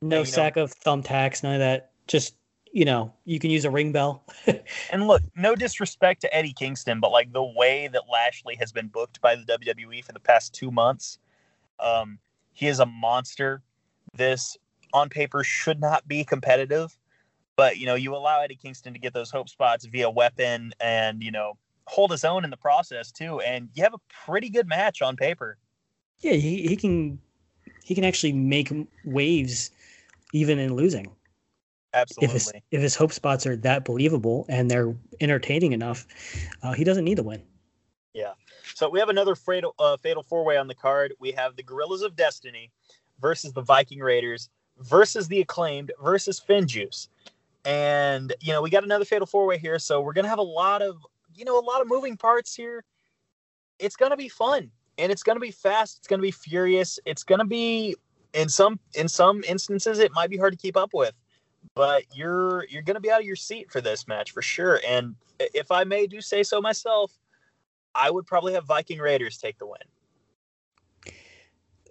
No 0.00 0.20
and, 0.20 0.28
sack 0.28 0.56
know, 0.56 0.62
of 0.64 0.74
thumbtacks, 0.74 1.42
none 1.42 1.54
of 1.54 1.60
that. 1.60 1.92
Just 2.06 2.34
you 2.78 2.84
know, 2.84 3.12
you 3.24 3.40
can 3.40 3.50
use 3.50 3.64
a 3.64 3.70
ring 3.72 3.90
bell. 3.90 4.22
and 4.92 5.08
look, 5.08 5.20
no 5.34 5.56
disrespect 5.56 6.20
to 6.20 6.32
Eddie 6.32 6.52
Kingston, 6.52 7.00
but 7.00 7.10
like 7.10 7.32
the 7.32 7.42
way 7.42 7.88
that 7.88 8.02
Lashley 8.08 8.54
has 8.54 8.70
been 8.70 8.86
booked 8.86 9.20
by 9.20 9.34
the 9.34 9.42
WWE 9.42 10.04
for 10.04 10.12
the 10.12 10.20
past 10.20 10.54
two 10.54 10.70
months, 10.70 11.18
um, 11.80 12.20
he 12.52 12.68
is 12.68 12.78
a 12.78 12.86
monster. 12.86 13.62
This 14.14 14.56
on 14.92 15.08
paper 15.08 15.42
should 15.42 15.80
not 15.80 16.06
be 16.06 16.22
competitive, 16.22 16.96
but 17.56 17.78
you 17.78 17.86
know, 17.86 17.96
you 17.96 18.14
allow 18.14 18.42
Eddie 18.42 18.54
Kingston 18.54 18.92
to 18.92 19.00
get 19.00 19.12
those 19.12 19.32
hope 19.32 19.48
spots 19.48 19.84
via 19.84 20.08
weapon 20.08 20.72
and 20.78 21.20
you 21.20 21.32
know 21.32 21.58
hold 21.88 22.12
his 22.12 22.24
own 22.24 22.44
in 22.44 22.50
the 22.50 22.56
process 22.56 23.10
too, 23.10 23.40
and 23.40 23.70
you 23.74 23.82
have 23.82 23.94
a 23.94 24.00
pretty 24.24 24.50
good 24.50 24.68
match 24.68 25.02
on 25.02 25.16
paper. 25.16 25.58
Yeah, 26.20 26.34
he, 26.34 26.68
he 26.68 26.76
can 26.76 27.18
he 27.82 27.96
can 27.96 28.04
actually 28.04 28.34
make 28.34 28.72
waves 29.04 29.72
even 30.32 30.60
in 30.60 30.76
losing. 30.76 31.10
Absolutely. 31.94 32.26
If 32.26 32.32
his, 32.32 32.52
if 32.70 32.80
his 32.82 32.94
hope 32.94 33.12
spots 33.12 33.46
are 33.46 33.56
that 33.56 33.84
believable 33.84 34.44
and 34.48 34.70
they're 34.70 34.94
entertaining 35.20 35.72
enough, 35.72 36.06
uh, 36.62 36.72
he 36.72 36.84
doesn't 36.84 37.04
need 37.04 37.16
to 37.16 37.22
win. 37.22 37.42
Yeah. 38.12 38.32
So 38.74 38.88
we 38.88 38.98
have 38.98 39.08
another 39.08 39.34
fatal, 39.34 39.74
uh, 39.78 39.96
fatal 39.96 40.22
four 40.22 40.44
way 40.44 40.56
on 40.56 40.68
the 40.68 40.74
card. 40.74 41.14
We 41.18 41.32
have 41.32 41.56
the 41.56 41.62
Guerrillas 41.62 42.02
of 42.02 42.16
Destiny 42.16 42.70
versus 43.20 43.52
the 43.52 43.62
Viking 43.62 44.00
Raiders 44.00 44.50
versus 44.78 45.28
the 45.28 45.40
Acclaimed 45.40 45.92
versus 46.02 46.40
FinJuice. 46.46 47.08
And, 47.64 48.34
you 48.40 48.52
know, 48.52 48.62
we 48.62 48.70
got 48.70 48.84
another 48.84 49.04
fatal 49.04 49.26
four 49.26 49.46
way 49.46 49.58
here. 49.58 49.78
So 49.78 50.00
we're 50.00 50.12
going 50.12 50.24
to 50.24 50.30
have 50.30 50.38
a 50.38 50.42
lot 50.42 50.82
of, 50.82 50.96
you 51.34 51.44
know, 51.44 51.58
a 51.58 51.64
lot 51.64 51.80
of 51.80 51.88
moving 51.88 52.16
parts 52.16 52.54
here. 52.54 52.84
It's 53.78 53.96
going 53.96 54.10
to 54.10 54.16
be 54.16 54.28
fun 54.28 54.70
and 54.98 55.10
it's 55.10 55.22
going 55.22 55.36
to 55.36 55.40
be 55.40 55.50
fast. 55.50 55.98
It's 55.98 56.06
going 56.06 56.18
to 56.18 56.26
be 56.26 56.30
furious. 56.30 56.98
It's 57.06 57.24
going 57.24 57.38
to 57.38 57.44
be 57.44 57.96
in 58.34 58.48
some 58.48 58.78
in 58.94 59.08
some 59.08 59.42
instances 59.48 59.98
it 59.98 60.12
might 60.12 60.28
be 60.28 60.36
hard 60.36 60.52
to 60.52 60.58
keep 60.58 60.76
up 60.76 60.90
with 60.92 61.14
but 61.78 62.02
you're 62.12 62.66
you're 62.68 62.82
going 62.82 62.96
to 62.96 63.00
be 63.00 63.08
out 63.08 63.20
of 63.20 63.24
your 63.24 63.36
seat 63.36 63.70
for 63.70 63.80
this 63.80 64.08
match 64.08 64.32
for 64.32 64.42
sure. 64.42 64.80
And 64.84 65.14
if 65.38 65.70
I 65.70 65.84
may 65.84 66.08
do 66.08 66.20
say 66.20 66.42
so 66.42 66.60
myself, 66.60 67.16
I 67.94 68.10
would 68.10 68.26
probably 68.26 68.52
have 68.54 68.64
Viking 68.64 68.98
Raiders 68.98 69.38
take 69.38 69.58
the 69.58 69.66
win. 69.66 71.14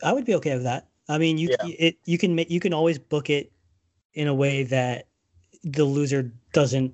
I 0.04 0.12
would 0.12 0.26
be 0.26 0.36
okay 0.36 0.56
with 0.56 0.64
that. 0.64 0.90
I 1.08 1.18
mean, 1.18 1.38
you 1.38 1.56
yeah. 1.64 1.74
it 1.80 1.98
you 2.04 2.18
can 2.18 2.38
you 2.38 2.60
can 2.60 2.74
always 2.74 3.00
book 3.00 3.30
it 3.30 3.50
in 4.14 4.28
a 4.28 4.34
way 4.34 4.64
that 4.64 5.08
the 5.64 5.86
loser 5.86 6.34
doesn't 6.52 6.94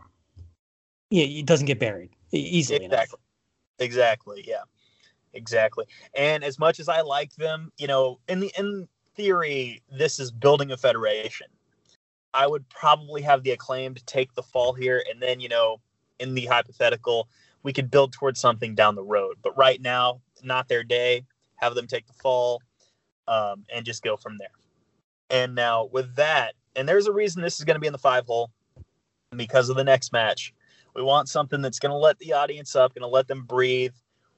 yeah, 1.09 1.23
it 1.23 1.47
doesn't 1.47 1.65
get 1.65 1.79
buried 1.79 2.11
easily 2.31 2.85
exactly. 2.85 2.85
enough. 2.85 3.15
Exactly. 3.79 4.45
Yeah. 4.47 4.63
Exactly. 5.33 5.85
And 6.13 6.43
as 6.43 6.59
much 6.59 6.79
as 6.79 6.87
I 6.87 7.01
like 7.01 7.33
them, 7.37 7.71
you 7.79 7.87
know, 7.87 8.19
in 8.27 8.39
the 8.39 8.51
in 8.55 8.87
theory, 9.15 9.81
this 9.91 10.19
is 10.19 10.29
building 10.29 10.71
a 10.71 10.77
federation. 10.77 11.47
I 12.33 12.47
would 12.47 12.67
probably 12.69 13.21
have 13.21 13.43
the 13.43 13.51
acclaimed 13.51 14.05
take 14.05 14.33
the 14.33 14.43
fall 14.43 14.73
here, 14.73 15.03
and 15.09 15.21
then 15.21 15.39
you 15.39 15.49
know, 15.49 15.79
in 16.19 16.33
the 16.33 16.45
hypothetical, 16.45 17.27
we 17.63 17.73
could 17.73 17.91
build 17.91 18.13
towards 18.13 18.39
something 18.39 18.75
down 18.75 18.95
the 18.95 19.03
road. 19.03 19.37
But 19.41 19.57
right 19.57 19.81
now, 19.81 20.21
not 20.43 20.67
their 20.67 20.83
day. 20.83 21.25
Have 21.57 21.75
them 21.75 21.87
take 21.87 22.07
the 22.07 22.13
fall, 22.13 22.61
um, 23.27 23.63
and 23.73 23.85
just 23.85 24.03
go 24.03 24.17
from 24.17 24.37
there. 24.37 24.49
And 25.29 25.55
now 25.55 25.89
with 25.91 26.15
that, 26.15 26.53
and 26.75 26.87
there's 26.87 27.07
a 27.07 27.13
reason 27.13 27.41
this 27.41 27.59
is 27.59 27.65
going 27.65 27.75
to 27.75 27.79
be 27.79 27.87
in 27.87 27.93
the 27.93 27.99
five 27.99 28.25
hole 28.25 28.51
because 29.35 29.69
of 29.69 29.75
the 29.75 29.83
next 29.83 30.11
match. 30.11 30.53
We 30.95 31.01
want 31.01 31.29
something 31.29 31.61
that's 31.61 31.79
going 31.79 31.91
to 31.91 31.97
let 31.97 32.19
the 32.19 32.33
audience 32.33 32.75
up, 32.75 32.93
going 32.93 33.01
to 33.01 33.07
let 33.07 33.27
them 33.27 33.45
breathe. 33.45 33.93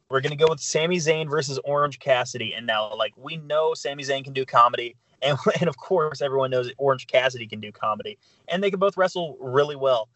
We're 0.10 0.22
going 0.22 0.38
to 0.38 0.42
go 0.42 0.48
with 0.50 0.60
Sami 0.60 0.98
Zayn 0.98 1.30
versus 1.30 1.60
Orange 1.66 2.00
Cassidy. 2.00 2.54
And 2.54 2.66
now, 2.66 2.96
like, 2.96 3.14
we 3.18 3.38
know 3.38 3.74
Sami 3.74 4.04
Zayn 4.04 4.24
can 4.24 4.34
do 4.34 4.46
comedy. 4.46 4.96
And, 5.22 5.38
and 5.60 5.68
of 5.70 5.78
course, 5.78 6.22
everyone 6.22 6.52
knows 6.52 6.68
that 6.68 6.76
Orange 6.78 7.08
Cassidy 7.08 7.48
can 7.48 7.60
do 7.60 7.72
comedy, 7.72 8.18
and 8.48 8.64
they 8.64 8.70
can 8.70 8.80
both 8.80 8.98
wrestle 8.98 9.38
really 9.40 9.76
well. 9.76 10.10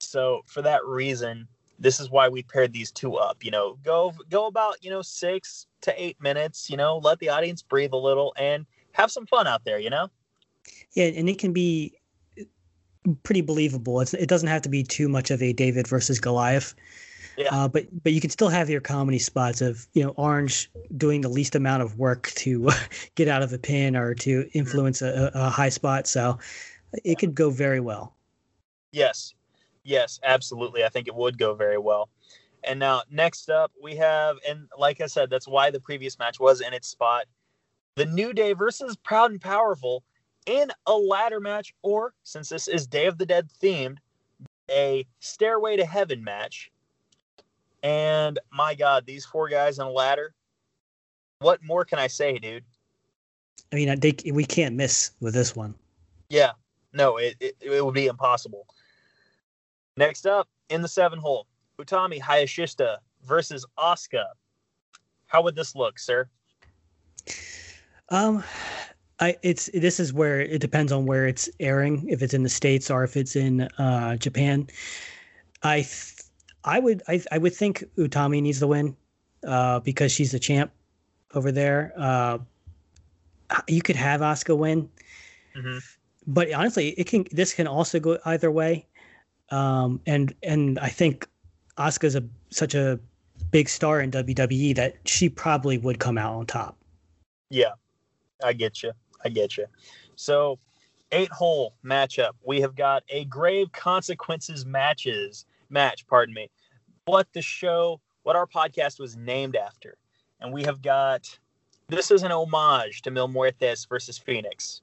So 0.00 0.42
for 0.46 0.62
that 0.62 0.84
reason, 0.84 1.48
this 1.78 2.00
is 2.00 2.10
why 2.10 2.28
we 2.28 2.42
paired 2.42 2.72
these 2.72 2.90
two 2.90 3.16
up. 3.16 3.44
You 3.44 3.50
know, 3.50 3.78
go 3.82 4.12
go 4.30 4.46
about 4.46 4.82
you 4.82 4.90
know 4.90 5.02
six 5.02 5.66
to 5.82 6.02
eight 6.02 6.20
minutes. 6.20 6.70
You 6.70 6.76
know, 6.76 6.98
let 6.98 7.18
the 7.18 7.28
audience 7.28 7.62
breathe 7.62 7.92
a 7.92 7.96
little 7.96 8.32
and 8.36 8.66
have 8.92 9.10
some 9.10 9.26
fun 9.26 9.46
out 9.46 9.64
there. 9.64 9.78
You 9.78 9.90
know. 9.90 10.08
Yeah, 10.92 11.06
and 11.06 11.28
it 11.28 11.38
can 11.38 11.52
be 11.52 11.94
pretty 13.22 13.42
believable. 13.42 14.00
It's, 14.00 14.14
it 14.14 14.28
doesn't 14.28 14.48
have 14.48 14.62
to 14.62 14.68
be 14.68 14.82
too 14.82 15.08
much 15.08 15.30
of 15.30 15.42
a 15.42 15.52
David 15.52 15.86
versus 15.86 16.18
Goliath. 16.18 16.74
Yeah. 17.36 17.48
Uh, 17.50 17.68
but 17.68 17.86
but 18.02 18.12
you 18.12 18.20
can 18.20 18.30
still 18.30 18.48
have 18.48 18.70
your 18.70 18.80
comedy 18.80 19.18
spots 19.18 19.60
of 19.60 19.86
you 19.92 20.02
know 20.02 20.10
Orange 20.10 20.70
doing 20.96 21.20
the 21.20 21.28
least 21.28 21.54
amount 21.54 21.82
of 21.82 21.98
work 21.98 22.30
to 22.36 22.70
get 23.14 23.28
out 23.28 23.42
of 23.42 23.52
a 23.52 23.58
pin 23.58 23.96
or 23.96 24.14
to 24.14 24.48
influence 24.52 25.02
a, 25.02 25.30
a 25.34 25.48
high 25.48 25.68
spot. 25.68 26.06
So 26.06 26.38
it 27.04 27.18
could 27.18 27.34
go 27.34 27.50
very 27.50 27.80
well. 27.80 28.14
Yes, 28.92 29.34
yes, 29.82 30.20
absolutely. 30.22 30.84
I 30.84 30.88
think 30.88 31.08
it 31.08 31.14
would 31.14 31.38
go 31.38 31.54
very 31.54 31.78
well. 31.78 32.08
And 32.62 32.78
now 32.78 33.02
next 33.10 33.50
up 33.50 33.72
we 33.82 33.96
have, 33.96 34.36
and 34.48 34.68
like 34.78 35.00
I 35.00 35.06
said, 35.06 35.28
that's 35.28 35.48
why 35.48 35.70
the 35.70 35.80
previous 35.80 36.18
match 36.18 36.40
was 36.40 36.60
in 36.60 36.72
its 36.72 36.88
spot. 36.88 37.26
The 37.96 38.06
New 38.06 38.32
Day 38.32 38.52
versus 38.54 38.96
Proud 38.96 39.30
and 39.30 39.40
Powerful 39.40 40.02
in 40.46 40.70
a 40.86 40.94
ladder 40.94 41.40
match, 41.40 41.74
or 41.82 42.14
since 42.22 42.48
this 42.48 42.68
is 42.68 42.86
Day 42.86 43.06
of 43.06 43.18
the 43.18 43.26
Dead 43.26 43.48
themed, 43.62 43.98
a 44.70 45.06
Stairway 45.20 45.76
to 45.76 45.84
Heaven 45.84 46.24
match 46.24 46.70
and 47.84 48.38
my 48.50 48.74
God, 48.74 49.04
these 49.06 49.26
four 49.26 49.48
guys 49.48 49.78
on 49.78 49.86
a 49.86 49.90
ladder. 49.90 50.34
What 51.40 51.62
more 51.62 51.84
can 51.84 51.98
I 51.98 52.06
say, 52.06 52.38
dude? 52.38 52.64
I 53.72 53.76
mean, 53.76 54.00
they, 54.00 54.14
we 54.32 54.44
can't 54.44 54.74
miss 54.74 55.10
with 55.20 55.34
this 55.34 55.54
one. 55.54 55.74
Yeah, 56.30 56.52
no, 56.94 57.18
it, 57.18 57.36
it, 57.38 57.56
it 57.60 57.84
would 57.84 57.94
be 57.94 58.06
impossible. 58.06 58.66
Next 59.96 60.26
up 60.26 60.48
in 60.70 60.80
the 60.80 60.88
seven 60.88 61.18
hole, 61.18 61.46
Utami 61.78 62.18
Hayashista 62.18 62.96
versus 63.22 63.66
Asuka. 63.78 64.24
How 65.26 65.42
would 65.42 65.54
this 65.54 65.74
look, 65.74 65.98
sir? 65.98 66.28
Um, 68.08 68.42
I 69.20 69.36
it's 69.42 69.70
this 69.74 70.00
is 70.00 70.12
where 70.12 70.40
it 70.40 70.60
depends 70.60 70.90
on 70.90 71.04
where 71.04 71.26
it's 71.26 71.48
airing, 71.60 72.08
if 72.08 72.22
it's 72.22 72.34
in 72.34 72.42
the 72.42 72.48
states 72.48 72.90
or 72.90 73.04
if 73.04 73.16
it's 73.16 73.36
in 73.36 73.62
uh, 73.78 74.16
Japan. 74.16 74.68
I 75.62 75.76
th- 75.76 76.13
I 76.64 76.78
would 76.78 77.02
I, 77.08 77.22
I 77.30 77.38
would 77.38 77.54
think 77.54 77.84
Utami 77.96 78.42
needs 78.42 78.60
to 78.60 78.66
win 78.66 78.96
uh, 79.46 79.80
because 79.80 80.10
she's 80.12 80.32
the 80.32 80.38
champ 80.38 80.72
over 81.34 81.52
there. 81.52 81.92
Uh, 81.96 82.38
you 83.68 83.82
could 83.82 83.96
have 83.96 84.20
Asuka 84.20 84.56
win, 84.56 84.88
mm-hmm. 85.54 85.78
but 86.26 86.52
honestly, 86.52 86.90
it 86.90 87.06
can. 87.06 87.26
This 87.30 87.52
can 87.52 87.66
also 87.66 88.00
go 88.00 88.18
either 88.24 88.50
way, 88.50 88.86
um, 89.50 90.00
and 90.06 90.34
and 90.42 90.78
I 90.78 90.88
think 90.88 91.28
Asuka's 91.76 92.16
a 92.16 92.24
such 92.50 92.74
a 92.74 92.98
big 93.50 93.68
star 93.68 94.00
in 94.00 94.10
WWE 94.10 94.74
that 94.76 94.96
she 95.04 95.28
probably 95.28 95.78
would 95.78 95.98
come 95.98 96.16
out 96.16 96.34
on 96.34 96.46
top. 96.46 96.76
Yeah, 97.50 97.72
I 98.42 98.54
get 98.54 98.82
you. 98.82 98.92
I 99.24 99.28
get 99.28 99.56
you. 99.56 99.66
So, 100.16 100.58
eight 101.12 101.30
hole 101.30 101.74
matchup. 101.84 102.32
We 102.44 102.60
have 102.62 102.74
got 102.74 103.04
a 103.10 103.26
grave 103.26 103.70
consequences 103.72 104.64
matches 104.64 105.44
match, 105.70 106.06
pardon 106.06 106.34
me, 106.34 106.50
what 107.04 107.26
the 107.32 107.42
show, 107.42 108.00
what 108.22 108.36
our 108.36 108.46
podcast 108.46 108.98
was 108.98 109.16
named 109.16 109.56
after. 109.56 109.96
And 110.40 110.52
we 110.52 110.62
have 110.64 110.82
got 110.82 111.38
this 111.88 112.10
is 112.10 112.22
an 112.22 112.32
homage 112.32 113.02
to 113.02 113.10
Mil 113.10 113.28
Muertes 113.28 113.88
versus 113.88 114.18
Fenix 114.18 114.80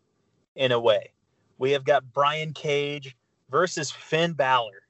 in 0.56 0.72
a 0.72 0.80
way. 0.80 1.12
We 1.58 1.72
have 1.72 1.84
got 1.84 2.12
Brian 2.14 2.53
Cage 2.53 3.16
versus 3.49 3.91
Finn 3.91 4.34
Balor. 4.34 4.82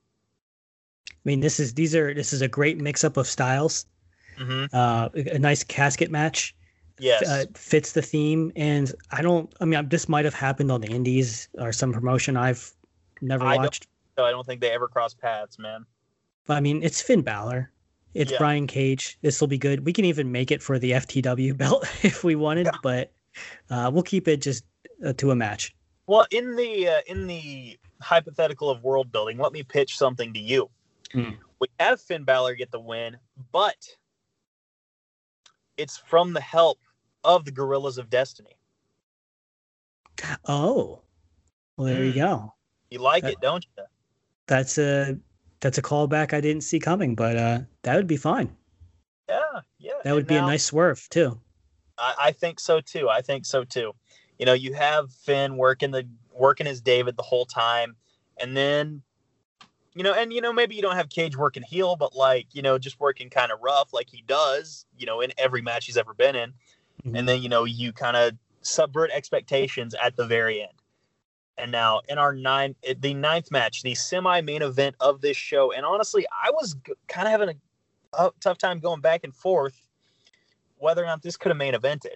I 1.09 1.13
mean, 1.25 1.39
this 1.39 1.59
is 1.59 1.73
these 1.73 1.95
are 1.95 2.13
this 2.13 2.33
is 2.33 2.41
a 2.41 2.47
great 2.47 2.79
mix 2.79 3.03
up 3.03 3.17
of 3.17 3.27
styles. 3.27 3.85
Mm-hmm. 4.39 4.75
Uh, 4.75 5.09
a 5.13 5.39
nice 5.39 5.63
casket 5.63 6.09
match. 6.09 6.55
yes. 6.99 7.27
uh, 7.27 7.45
fits 7.53 7.91
the 7.91 8.01
theme. 8.01 8.51
And 8.55 8.93
I 9.11 9.21
don't. 9.21 9.53
I 9.61 9.65
mean, 9.65 9.87
this 9.89 10.09
might 10.09 10.25
have 10.25 10.33
happened 10.33 10.71
on 10.71 10.81
the 10.81 10.87
Indies 10.87 11.49
or 11.55 11.71
some 11.71 11.93
promotion 11.93 12.37
I've 12.37 12.71
never 13.21 13.45
I 13.45 13.57
watched. 13.57 13.87
So 14.21 14.25
I 14.25 14.29
don't 14.29 14.45
think 14.45 14.61
they 14.61 14.69
ever 14.69 14.87
cross 14.87 15.15
paths, 15.15 15.57
man. 15.57 15.83
But 16.45 16.57
I 16.57 16.59
mean, 16.59 16.83
it's 16.83 17.01
Finn 17.01 17.23
Balor. 17.23 17.71
It's 18.13 18.31
Yeah. 18.31 18.37
Brian 18.37 18.67
Cage. 18.67 19.17
This 19.23 19.41
will 19.41 19.47
be 19.47 19.57
good. 19.57 19.83
We 19.83 19.93
can 19.93 20.05
even 20.05 20.31
make 20.31 20.51
it 20.51 20.61
for 20.61 20.77
the 20.77 20.91
FTW 20.91 21.57
belt 21.57 21.87
if 22.03 22.23
we 22.23 22.35
wanted, 22.35 22.69
but 22.83 23.11
uh, 23.71 23.89
we'll 23.91 24.03
keep 24.03 24.27
it 24.27 24.37
just 24.39 24.63
uh, 25.03 25.13
to 25.13 25.31
a 25.31 25.35
match. 25.35 25.73
Well, 26.05 26.27
in 26.29 26.55
the 26.55 26.87
uh, 26.87 27.01
in 27.07 27.25
the 27.25 27.79
hypothetical 27.99 28.69
of 28.69 28.83
world 28.83 29.11
building, 29.11 29.39
let 29.39 29.53
me 29.53 29.63
pitch 29.63 29.97
something 29.97 30.31
to 30.35 30.39
you. 30.39 30.69
Hmm. 31.13 31.31
We 31.59 31.67
have 31.79 31.99
Finn 31.99 32.23
Balor 32.23 32.53
get 32.53 32.69
the 32.69 32.79
win, 32.79 33.17
but 33.51 33.87
it's 35.77 35.97
from 35.97 36.33
the 36.33 36.41
help 36.41 36.77
of 37.23 37.43
the 37.43 37.51
Guerrillas 37.51 37.97
of 37.97 38.11
Destiny. 38.11 38.55
Oh, 40.47 41.01
well, 41.75 41.87
there 41.87 42.03
you 42.03 42.11
Hmm. 42.11 42.19
go. 42.19 42.53
You 42.91 42.99
like 42.99 43.23
Uh, 43.23 43.29
it, 43.29 43.41
don't 43.41 43.65
you? 43.77 43.83
That's 44.51 44.77
a 44.77 45.17
that's 45.61 45.77
a 45.77 45.81
callback 45.81 46.33
I 46.33 46.41
didn't 46.41 46.63
see 46.63 46.77
coming, 46.77 47.15
but 47.15 47.37
uh, 47.37 47.59
that 47.83 47.95
would 47.95 48.05
be 48.05 48.17
fine. 48.17 48.53
Yeah, 49.29 49.61
yeah. 49.79 49.93
That 50.03 50.11
would 50.11 50.23
and 50.23 50.27
be 50.27 50.35
a 50.35 50.41
nice 50.41 50.65
swerve 50.65 51.07
too. 51.09 51.39
I, 51.97 52.15
I 52.19 52.31
think 52.33 52.59
so 52.59 52.81
too. 52.81 53.07
I 53.07 53.21
think 53.21 53.45
so 53.45 53.63
too. 53.63 53.93
You 54.37 54.45
know, 54.45 54.51
you 54.51 54.73
have 54.73 55.09
Finn 55.13 55.55
working 55.55 55.91
the 55.91 56.05
working 56.33 56.67
as 56.67 56.81
David 56.81 57.15
the 57.15 57.23
whole 57.23 57.45
time, 57.45 57.95
and 58.41 58.57
then, 58.57 59.03
you 59.95 60.03
know, 60.03 60.13
and 60.13 60.33
you 60.33 60.41
know 60.41 60.51
maybe 60.51 60.75
you 60.75 60.81
don't 60.81 60.97
have 60.97 61.07
Cage 61.07 61.37
working 61.37 61.63
heel, 61.63 61.95
but 61.95 62.13
like 62.13 62.47
you 62.51 62.61
know 62.61 62.77
just 62.77 62.99
working 62.99 63.29
kind 63.29 63.53
of 63.53 63.59
rough 63.61 63.93
like 63.93 64.09
he 64.09 64.21
does, 64.27 64.85
you 64.97 65.05
know, 65.05 65.21
in 65.21 65.31
every 65.37 65.61
match 65.61 65.85
he's 65.85 65.95
ever 65.95 66.13
been 66.13 66.35
in, 66.35 66.53
Mhm. 67.05 67.19
and 67.19 67.29
then 67.29 67.41
you 67.41 67.47
know 67.47 67.63
you 67.63 67.93
kind 67.93 68.17
of 68.17 68.33
subvert 68.63 69.11
expectations 69.11 69.95
at 69.95 70.17
the 70.17 70.25
very 70.25 70.61
end. 70.61 70.80
And 71.57 71.71
now 71.71 72.01
in 72.09 72.17
our 72.17 72.33
nine, 72.33 72.75
the 72.99 73.13
ninth 73.13 73.51
match, 73.51 73.83
the 73.83 73.93
semi-main 73.93 74.61
event 74.61 74.95
of 74.99 75.21
this 75.21 75.37
show, 75.37 75.71
and 75.71 75.85
honestly, 75.85 76.25
I 76.31 76.49
was 76.51 76.75
kind 77.07 77.27
of 77.27 77.31
having 77.31 77.49
a, 77.49 78.25
a 78.25 78.31
tough 78.39 78.57
time 78.57 78.79
going 78.79 79.01
back 79.01 79.21
and 79.23 79.35
forth 79.35 79.87
whether 80.77 81.03
or 81.03 81.05
not 81.05 81.21
this 81.21 81.37
could 81.37 81.49
have 81.49 81.57
main 81.57 81.73
evented. 81.73 82.15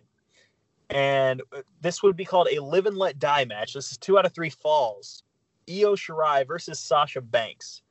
And 0.89 1.41
uh, 1.55 1.61
this 1.81 2.01
would 2.01 2.15
be 2.15 2.25
called 2.25 2.47
a 2.51 2.59
live 2.61 2.85
and 2.85 2.97
let 2.97 3.19
die 3.19 3.45
match. 3.45 3.73
This 3.73 3.91
is 3.91 3.97
two 3.97 4.17
out 4.17 4.25
of 4.25 4.33
three 4.33 4.49
falls. 4.49 5.23
Io 5.69 5.95
Shirai 5.95 6.47
versus 6.47 6.79
Sasha 6.79 7.21
Banks. 7.21 7.81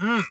Mm, 0.00 0.24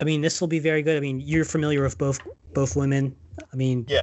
I 0.00 0.04
mean, 0.04 0.20
this 0.20 0.40
will 0.40 0.48
be 0.48 0.60
very 0.60 0.82
good. 0.82 0.96
I 0.96 1.00
mean, 1.00 1.20
you're 1.20 1.44
familiar 1.44 1.82
with 1.82 1.98
both 1.98 2.20
both 2.54 2.76
women. 2.76 3.14
I 3.52 3.56
mean, 3.56 3.84
Yeah. 3.88 4.02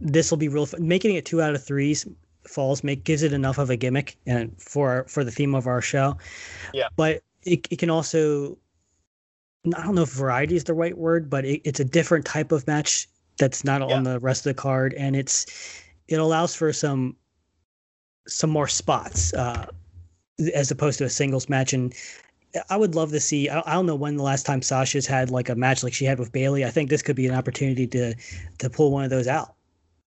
this 0.00 0.30
will 0.30 0.38
be 0.38 0.48
real. 0.48 0.68
Making 0.78 1.14
it 1.14 1.24
two 1.24 1.40
out 1.40 1.54
of 1.54 1.64
threes 1.64 2.06
falls 2.46 2.84
make 2.84 3.04
gives 3.04 3.22
it 3.22 3.32
enough 3.32 3.58
of 3.58 3.70
a 3.70 3.76
gimmick 3.76 4.16
and 4.26 4.52
for 4.60 5.04
for 5.08 5.24
the 5.24 5.30
theme 5.30 5.54
of 5.54 5.66
our 5.66 5.80
show. 5.80 6.16
Yeah. 6.72 6.88
but 6.96 7.22
it, 7.42 7.66
it 7.70 7.78
can 7.78 7.90
also. 7.90 8.58
I 9.74 9.82
don't 9.82 9.94
know 9.94 10.02
if 10.02 10.10
variety 10.10 10.56
is 10.56 10.64
the 10.64 10.74
right 10.74 10.96
word, 10.96 11.30
but 11.30 11.44
it, 11.46 11.62
it's 11.64 11.80
a 11.80 11.84
different 11.86 12.26
type 12.26 12.52
of 12.52 12.66
match 12.66 13.08
that's 13.38 13.64
not 13.64 13.80
Yeah. 13.88 13.96
on 13.96 14.02
the 14.04 14.20
rest 14.20 14.46
of 14.46 14.54
the 14.54 14.60
card, 14.60 14.92
and 14.94 15.16
it's 15.16 15.46
it 16.08 16.16
allows 16.16 16.54
for 16.54 16.72
some 16.72 17.16
some 18.28 18.50
more 18.50 18.68
spots 18.68 19.32
uh, 19.34 19.66
as 20.54 20.70
opposed 20.70 20.98
to 20.98 21.04
a 21.04 21.10
singles 21.10 21.48
match. 21.48 21.72
And 21.72 21.94
I 22.70 22.76
would 22.76 22.94
love 22.94 23.10
to 23.12 23.20
see. 23.20 23.48
I, 23.48 23.62
I 23.66 23.72
don't 23.72 23.86
know 23.86 23.94
when 23.94 24.16
the 24.16 24.22
last 24.22 24.44
time 24.46 24.60
Sasha's 24.62 25.06
had 25.06 25.30
like 25.30 25.48
a 25.48 25.54
match 25.54 25.82
like 25.82 25.94
she 25.94 26.04
had 26.04 26.18
with 26.18 26.30
Bayley. 26.32 26.64
I 26.64 26.70
think 26.70 26.90
this 26.90 27.02
could 27.02 27.16
be 27.16 27.26
an 27.26 27.34
opportunity 27.34 27.86
to 27.88 28.14
to 28.58 28.70
pull 28.70 28.90
one 28.92 29.04
of 29.04 29.10
those 29.10 29.26
out. 29.28 29.54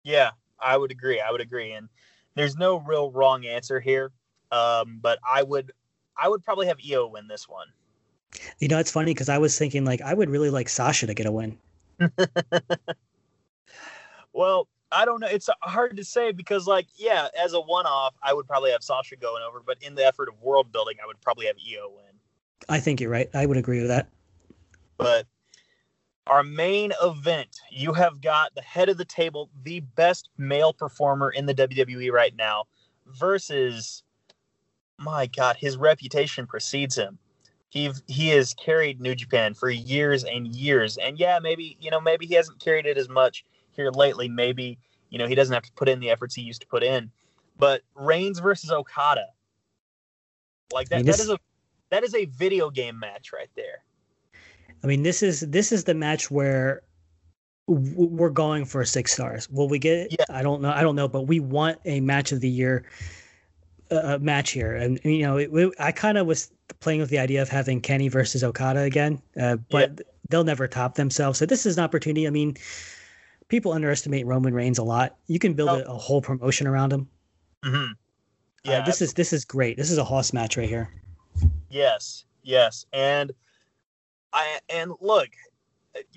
yeah, 0.05 0.31
I 0.61 0.77
would 0.79 0.91
agree. 0.91 1.21
I 1.21 1.31
would 1.31 1.41
agree. 1.43 1.73
And 1.73 1.89
there's 2.35 2.57
no 2.57 2.79
real 2.79 3.11
wrong 3.11 3.45
answer 3.47 3.81
here. 3.81 4.13
Um, 4.53 4.99
but 5.03 5.19
I 5.29 5.43
would, 5.43 5.73
I 6.17 6.29
would 6.29 6.45
probably 6.45 6.67
have 6.67 6.79
Io 6.89 7.07
win 7.07 7.29
this 7.29 7.49
one. 7.49 7.67
You 8.59 8.69
know, 8.69 8.79
it's 8.79 8.91
funny 8.91 9.13
because 9.13 9.29
I 9.29 9.39
was 9.39 9.59
thinking 9.59 9.85
like 9.85 10.01
I 10.01 10.15
would 10.15 10.29
really 10.31 10.51
like 10.51 10.69
Sasha 10.69 11.07
to 11.07 11.15
get 11.15 11.27
a 11.27 11.33
win. 11.33 11.59
Well, 14.35 14.69
I 14.93 15.05
don't 15.05 15.21
know. 15.21 15.29
It's 15.29 15.49
hard 15.63 15.97
to 15.97 16.05
say 16.05 16.33
because, 16.33 16.67
like, 16.67 16.87
yeah, 16.97 17.29
as 17.43 17.55
a 17.55 17.61
one-off, 17.61 18.15
I 18.23 18.35
would 18.35 18.47
probably 18.47 18.73
have 18.73 18.83
Sasha 18.83 19.17
going 19.17 19.43
over. 19.43 19.63
But 19.65 19.79
in 19.81 19.95
the 19.95 20.05
effort 20.05 20.29
of 20.29 20.41
world 20.43 20.71
building, 20.73 20.97
I 21.03 21.07
would 21.07 21.21
probably 21.21 21.47
have 21.47 21.57
Io 21.57 21.89
win. 21.89 22.15
I 22.69 22.81
think 22.81 23.01
you're 23.01 23.11
right. 23.11 23.31
I 23.33 23.47
would 23.47 23.57
agree 23.57 23.79
with 23.79 23.89
that. 23.89 24.09
But 24.99 25.27
our 26.27 26.43
main 26.43 26.93
event, 27.03 27.61
you 27.71 27.93
have 27.93 28.21
got 28.21 28.55
the 28.55 28.63
head 28.63 28.89
of 28.89 28.97
the 28.97 29.05
table, 29.05 29.51
the 29.63 29.81
best 29.81 30.31
male 30.39 30.73
performer 30.73 31.31
in 31.31 31.47
the 31.47 31.55
WWE 31.55 32.11
right 32.13 32.35
now, 32.35 32.65
versus 33.07 34.03
my 34.99 35.27
God, 35.27 35.57
his 35.57 35.77
reputation 35.77 36.47
precedes 36.47 36.97
him. 36.97 37.19
He 37.69 37.91
he 38.07 38.29
has 38.29 38.55
carried 38.55 39.01
New 39.01 39.15
Japan 39.15 39.53
for 39.53 39.69
years 39.69 40.25
and 40.25 40.55
years, 40.55 40.97
and 40.97 41.19
yeah, 41.19 41.41
maybe 41.41 41.77
you 41.81 41.91
know 41.91 42.01
maybe 42.01 42.25
he 42.27 42.35
hasn't 42.35 42.61
carried 42.61 42.87
it 42.87 42.97
as 42.97 43.09
much 43.09 43.45
here 43.73 43.91
lately. 43.91 44.29
Maybe 44.29 44.79
you 45.11 45.19
know 45.19 45.27
he 45.27 45.35
doesn't 45.35 45.53
have 45.53 45.65
to 45.65 45.73
put 45.73 45.89
in 45.89 45.99
the 46.01 46.11
efforts 46.11 46.35
he 46.35 46.43
used 46.43 46.61
to 46.63 46.69
put 46.69 46.85
in. 46.85 47.11
But 47.59 47.83
Reigns 47.95 48.39
versus 48.39 48.71
Okada, 48.71 49.27
like 50.73 50.87
I 50.93 50.99
that, 50.99 51.05
mean, 51.05 51.07
that 51.07 51.21
is 51.21 51.31
a 51.31 51.39
that 51.91 52.05
is 52.05 52.15
a 52.15 52.27
video 52.27 52.71
game 52.71 52.99
match 52.99 53.33
right 53.33 53.51
there. 53.57 53.83
I 54.85 54.87
mean, 54.87 55.03
this 55.03 55.23
is 55.23 55.41
this 55.41 55.73
is 55.73 55.85
the 55.85 55.95
match 55.95 56.31
where 56.31 56.83
we're 57.67 58.29
going 58.29 58.67
for 58.67 58.85
six 58.85 59.13
stars. 59.13 59.49
Will 59.49 59.69
we 59.69 59.79
get 59.79 59.97
it? 59.97 60.17
Yeah. 60.19 60.25
I 60.29 60.43
don't 60.43 60.61
know. 60.61 60.69
I 60.71 60.83
don't 60.83 60.95
know, 60.95 61.09
but 61.09 61.23
we 61.23 61.41
want 61.41 61.79
a 61.87 62.01
match 62.01 62.31
of 62.33 62.41
the 62.41 62.49
year 62.49 62.85
uh, 63.91 64.19
match 64.21 64.51
here, 64.51 64.75
and 64.77 65.01
you 65.03 65.23
know, 65.23 65.39
it, 65.39 65.51
it- 65.53 65.75
I 65.79 65.91
kind 65.91 66.19
of 66.19 66.27
was 66.27 66.51
playing 66.81 67.01
with 67.01 67.09
the 67.09 67.19
idea 67.19 67.41
of 67.41 67.49
having 67.49 67.81
Kenny 67.81 68.09
versus 68.09 68.45
Okada 68.45 68.81
again, 68.81 69.23
uh, 69.41 69.57
but 69.71 70.03
they'll 70.29 70.45
never 70.45 70.69
top 70.69 70.95
themselves. 70.97 71.39
So 71.39 71.47
this 71.47 71.65
is 71.65 71.79
an 71.79 71.85
opportunity. 71.85 72.27
I 72.27 72.31
mean, 72.31 72.55
people 73.49 73.73
underestimate 73.73 74.27
Roman 74.27 74.53
Reigns 74.53 74.79
a 74.79 74.83
lot. 74.85 75.17
You 75.29 75.39
can 75.39 75.55
build 75.55 75.71
Oh. 75.71 75.77
a, 75.77 75.95
a 75.95 75.99
whole 75.99 76.21
promotion 76.21 76.67
around 76.67 76.93
him. 76.93 77.09
Mm-hmm. 77.65 77.93
Yeah, 78.65 78.85
this 78.85 79.01
is 79.01 79.15
this 79.15 79.33
is 79.33 79.47
great. 79.47 79.79
This 79.79 79.91
is 79.91 79.97
a 79.97 80.05
hoss 80.05 80.35
match 80.35 80.59
right 80.59 80.69
here. 80.69 80.91
Yes, 81.71 82.27
yes, 82.43 82.85
and 82.93 83.33
I 84.35 84.59
and 84.69 84.93
look, 85.01 85.29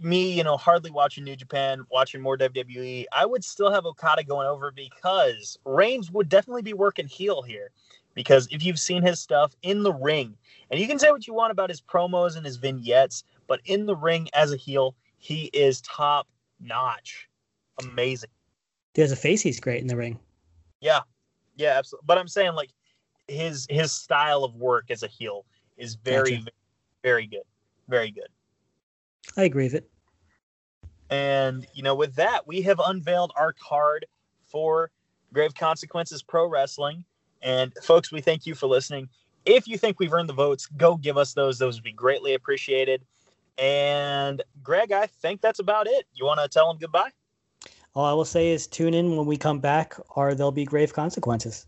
me, 0.01 0.31
you 0.31 0.43
know, 0.43 0.57
hardly 0.57 0.91
watching 0.91 1.23
New 1.23 1.35
Japan, 1.35 1.85
watching 1.91 2.21
more 2.21 2.37
WWE. 2.37 3.05
I 3.11 3.25
would 3.25 3.43
still 3.43 3.71
have 3.71 3.85
Okada 3.85 4.23
going 4.23 4.47
over 4.47 4.71
because 4.71 5.57
Reigns 5.65 6.11
would 6.11 6.27
definitely 6.27 6.63
be 6.63 6.73
working 6.73 7.07
heel 7.07 7.41
here. 7.41 7.71
Because 8.15 8.47
if 8.49 8.65
you've 8.65 8.79
seen 8.79 9.03
his 9.03 9.19
stuff 9.19 9.55
in 9.61 9.83
the 9.83 9.93
ring, 9.93 10.35
and 10.71 10.79
you 10.79 10.87
can 10.87 10.97
say 10.97 11.11
what 11.11 11.27
you 11.27 11.35
want 11.35 11.51
about 11.51 11.69
his 11.69 11.81
promos 11.81 12.35
and 12.35 12.43
his 12.43 12.57
vignettes, 12.57 13.23
but 13.45 13.61
in 13.65 13.85
the 13.85 13.95
ring 13.95 14.27
as 14.33 14.51
a 14.51 14.57
heel, 14.57 14.95
he 15.19 15.51
is 15.53 15.81
top 15.81 16.27
notch, 16.59 17.29
amazing. 17.83 18.31
As 18.97 19.11
a 19.11 19.15
face, 19.15 19.41
he's 19.41 19.59
great 19.59 19.81
in 19.81 19.87
the 19.87 19.95
ring. 19.95 20.19
Yeah, 20.81 21.01
yeah, 21.57 21.77
absolutely. 21.77 22.05
But 22.07 22.17
I'm 22.17 22.27
saying 22.27 22.53
like 22.53 22.71
his 23.27 23.67
his 23.69 23.91
style 23.91 24.43
of 24.43 24.55
work 24.55 24.89
as 24.89 25.03
a 25.03 25.07
heel 25.07 25.45
is 25.77 25.93
very, 25.93 26.37
Gotcha. 26.37 26.51
very 27.03 27.27
good, 27.27 27.43
very 27.87 28.11
good. 28.11 28.27
I 29.35 29.43
agree 29.43 29.65
with 29.65 29.73
it. 29.73 29.89
And 31.09 31.65
you 31.73 31.83
know, 31.83 31.95
with 31.95 32.15
that, 32.15 32.47
we 32.47 32.61
have 32.63 32.81
unveiled 32.85 33.31
our 33.35 33.53
card 33.53 34.05
for 34.45 34.91
Grave 35.33 35.55
Consequences 35.55 36.23
Pro 36.23 36.47
Wrestling. 36.47 37.03
And 37.41 37.73
folks, 37.83 38.11
we 38.11 38.21
thank 38.21 38.45
you 38.45 38.55
for 38.55 38.67
listening. 38.67 39.09
If 39.45 39.67
you 39.67 39.77
think 39.77 39.99
we've 39.99 40.11
earned 40.11 40.29
the 40.29 40.33
votes, 40.33 40.67
go 40.77 40.97
give 40.97 41.17
us 41.17 41.33
those. 41.33 41.57
Those 41.57 41.75
would 41.75 41.83
be 41.83 41.93
greatly 41.93 42.33
appreciated. 42.33 43.05
And 43.57 44.43
Greg, 44.61 44.91
I 44.91 45.07
think 45.07 45.41
that's 45.41 45.59
about 45.59 45.87
it. 45.87 46.05
You 46.13 46.25
want 46.25 46.39
to 46.41 46.47
tell 46.47 46.67
them 46.67 46.77
goodbye? 46.79 47.09
All 47.95 48.05
I 48.05 48.13
will 48.13 48.25
say 48.25 48.49
is 48.49 48.67
tune 48.67 48.93
in 48.93 49.15
when 49.15 49.25
we 49.25 49.37
come 49.37 49.59
back, 49.59 49.95
or 50.09 50.35
there'll 50.35 50.51
be 50.51 50.65
grave 50.65 50.93
consequences. 50.93 51.65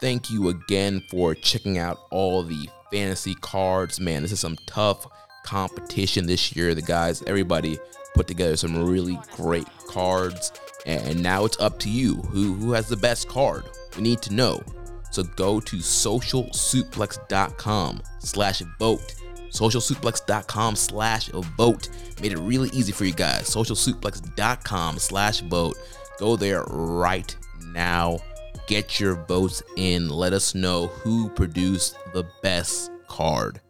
Thank 0.00 0.30
you 0.30 0.48
again 0.48 1.02
for 1.10 1.34
checking 1.34 1.78
out 1.78 1.98
all 2.10 2.42
the 2.42 2.68
fantasy 2.90 3.34
cards. 3.36 4.00
Man, 4.00 4.22
this 4.22 4.32
is 4.32 4.40
some 4.40 4.56
tough 4.66 5.06
competition 5.44 6.26
this 6.26 6.56
year. 6.56 6.74
The 6.74 6.82
guys, 6.82 7.22
everybody 7.22 7.78
put 8.14 8.26
together 8.26 8.56
some 8.56 8.84
really 8.84 9.16
great 9.36 9.68
cards. 9.86 10.50
And 10.86 11.22
now 11.22 11.44
it's 11.44 11.60
up 11.60 11.78
to 11.80 11.90
you. 11.90 12.14
Who 12.16 12.54
who 12.54 12.72
has 12.72 12.88
the 12.88 12.96
best 12.96 13.28
card? 13.28 13.64
We 13.96 14.02
need 14.02 14.22
to 14.22 14.32
know. 14.32 14.62
So 15.10 15.24
go 15.24 15.60
to 15.60 15.76
socialsuplex.com 15.76 18.02
slash 18.20 18.62
vote. 18.78 19.14
Socialsuplex.com 19.50 20.76
slash 20.76 21.28
vote. 21.28 21.90
Made 22.22 22.32
it 22.32 22.38
really 22.38 22.70
easy 22.70 22.92
for 22.92 23.04
you 23.04 23.12
guys. 23.12 23.42
Socialsuplex.com 23.48 24.98
slash 24.98 25.40
vote. 25.40 25.76
Go 26.18 26.36
there 26.36 26.62
right 26.68 27.36
now. 27.72 28.20
Get 28.68 29.00
your 29.00 29.16
votes 29.26 29.62
in. 29.76 30.08
Let 30.08 30.32
us 30.32 30.54
know 30.54 30.86
who 30.86 31.28
produced 31.30 31.96
the 32.12 32.24
best 32.42 32.92
card. 33.08 33.60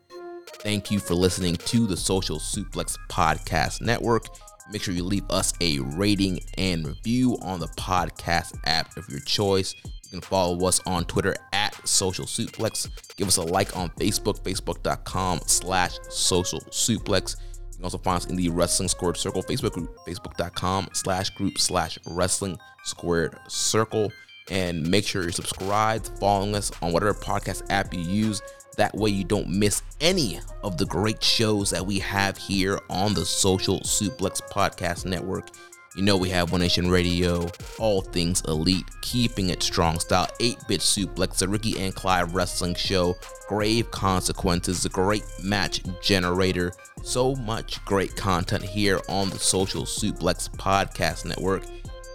Thank 0.63 0.91
you 0.91 0.99
for 0.99 1.15
listening 1.15 1.57
to 1.57 1.87
the 1.87 1.97
Social 1.97 2.39
Suplex 2.39 2.95
Podcast 3.09 3.81
Network. 3.81 4.27
Make 4.71 4.83
sure 4.83 4.93
you 4.93 5.03
leave 5.03 5.25
us 5.31 5.55
a 5.63 5.79
rating 5.79 6.41
and 6.59 6.87
review 6.87 7.39
on 7.41 7.61
the 7.61 7.67
podcast 7.79 8.59
app 8.67 8.95
of 8.99 9.09
your 9.09 9.21
choice. 9.21 9.75
You 9.85 10.11
can 10.11 10.21
follow 10.21 10.67
us 10.67 10.79
on 10.87 11.07
Twitter 11.07 11.35
at 11.55 11.75
Social 11.89 12.27
Suplex. 12.27 12.89
Give 13.17 13.27
us 13.27 13.39
a 13.39 13.43
like 13.43 13.75
on 13.75 13.89
Facebook, 13.91 14.41
facebook.com 14.41 15.41
slash 15.47 15.99
social 16.11 16.61
suplex. 16.61 17.37
You 17.71 17.77
can 17.77 17.85
also 17.85 17.99
find 17.99 18.19
us 18.19 18.27
in 18.27 18.37
the 18.37 18.51
Wrestling 18.51 18.91
Squared 18.91 19.17
Circle 19.17 19.43
Facebook 19.45 19.73
group, 19.73 19.97
facebook.com 20.07 20.89
slash 20.93 21.31
group 21.31 21.57
slash 21.59 21.99
wrestling 22.07 22.59
squared 22.85 23.35
circle. 23.49 24.13
And 24.49 24.89
make 24.89 25.07
sure 25.07 25.23
you're 25.23 25.33
subscribed, 25.33 26.11
following 26.19 26.55
us 26.55 26.73
on 26.83 26.93
whatever 26.93 27.15
podcast 27.15 27.63
app 27.71 27.95
you 27.95 28.01
use. 28.01 28.43
That 28.77 28.95
way, 28.95 29.11
you 29.11 29.25
don't 29.25 29.49
miss 29.49 29.83
any 30.01 30.41
of 30.63 30.79
the 30.79 30.87
great 30.87 31.23
shows 31.23 31.71
that 31.71 31.85
we 31.85 31.99
have 31.99 32.39
here 32.39 32.81
on 32.89 33.15
the 33.15 33.25
Social 33.25 33.81
Suplex 33.81 34.41
Podcast 34.51 35.05
Network. 35.05 35.51
You 35.97 36.03
know, 36.03 36.17
we 36.17 36.29
have 36.31 36.53
One 36.53 36.61
Nation 36.61 36.89
Radio, 36.89 37.51
All 37.79 38.01
Things 38.01 38.43
Elite, 38.47 38.85
Keeping 39.03 39.51
It 39.51 39.61
Strong 39.61 39.99
Style, 39.99 40.29
8 40.39 40.57
Bit 40.69 40.81
Suplex, 40.81 41.39
the 41.39 41.49
Ricky 41.49 41.81
and 41.81 41.93
Clive 41.93 42.33
Wrestling 42.33 42.77
Show, 42.77 43.17
Grave 43.49 43.91
Consequences, 43.91 44.85
the 44.85 44.89
Great 44.89 45.25
Match 45.43 45.83
Generator. 46.01 46.73
So 47.03 47.35
much 47.35 47.85
great 47.87 48.15
content 48.15 48.63
here 48.63 49.01
on 49.09 49.31
the 49.31 49.39
Social 49.39 49.83
Suplex 49.83 50.49
Podcast 50.49 51.25
Network. 51.25 51.65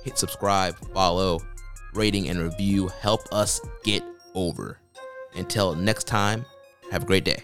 Hit 0.05 0.17
subscribe, 0.17 0.77
follow, 0.93 1.41
rating, 1.95 2.29
and 2.29 2.39
review. 2.39 2.87
Help 3.01 3.21
us 3.31 3.61
get 3.83 4.03
over. 4.33 4.79
Until 5.35 5.75
next 5.75 6.05
time, 6.05 6.45
have 6.91 7.03
a 7.03 7.05
great 7.05 7.25
day. 7.25 7.43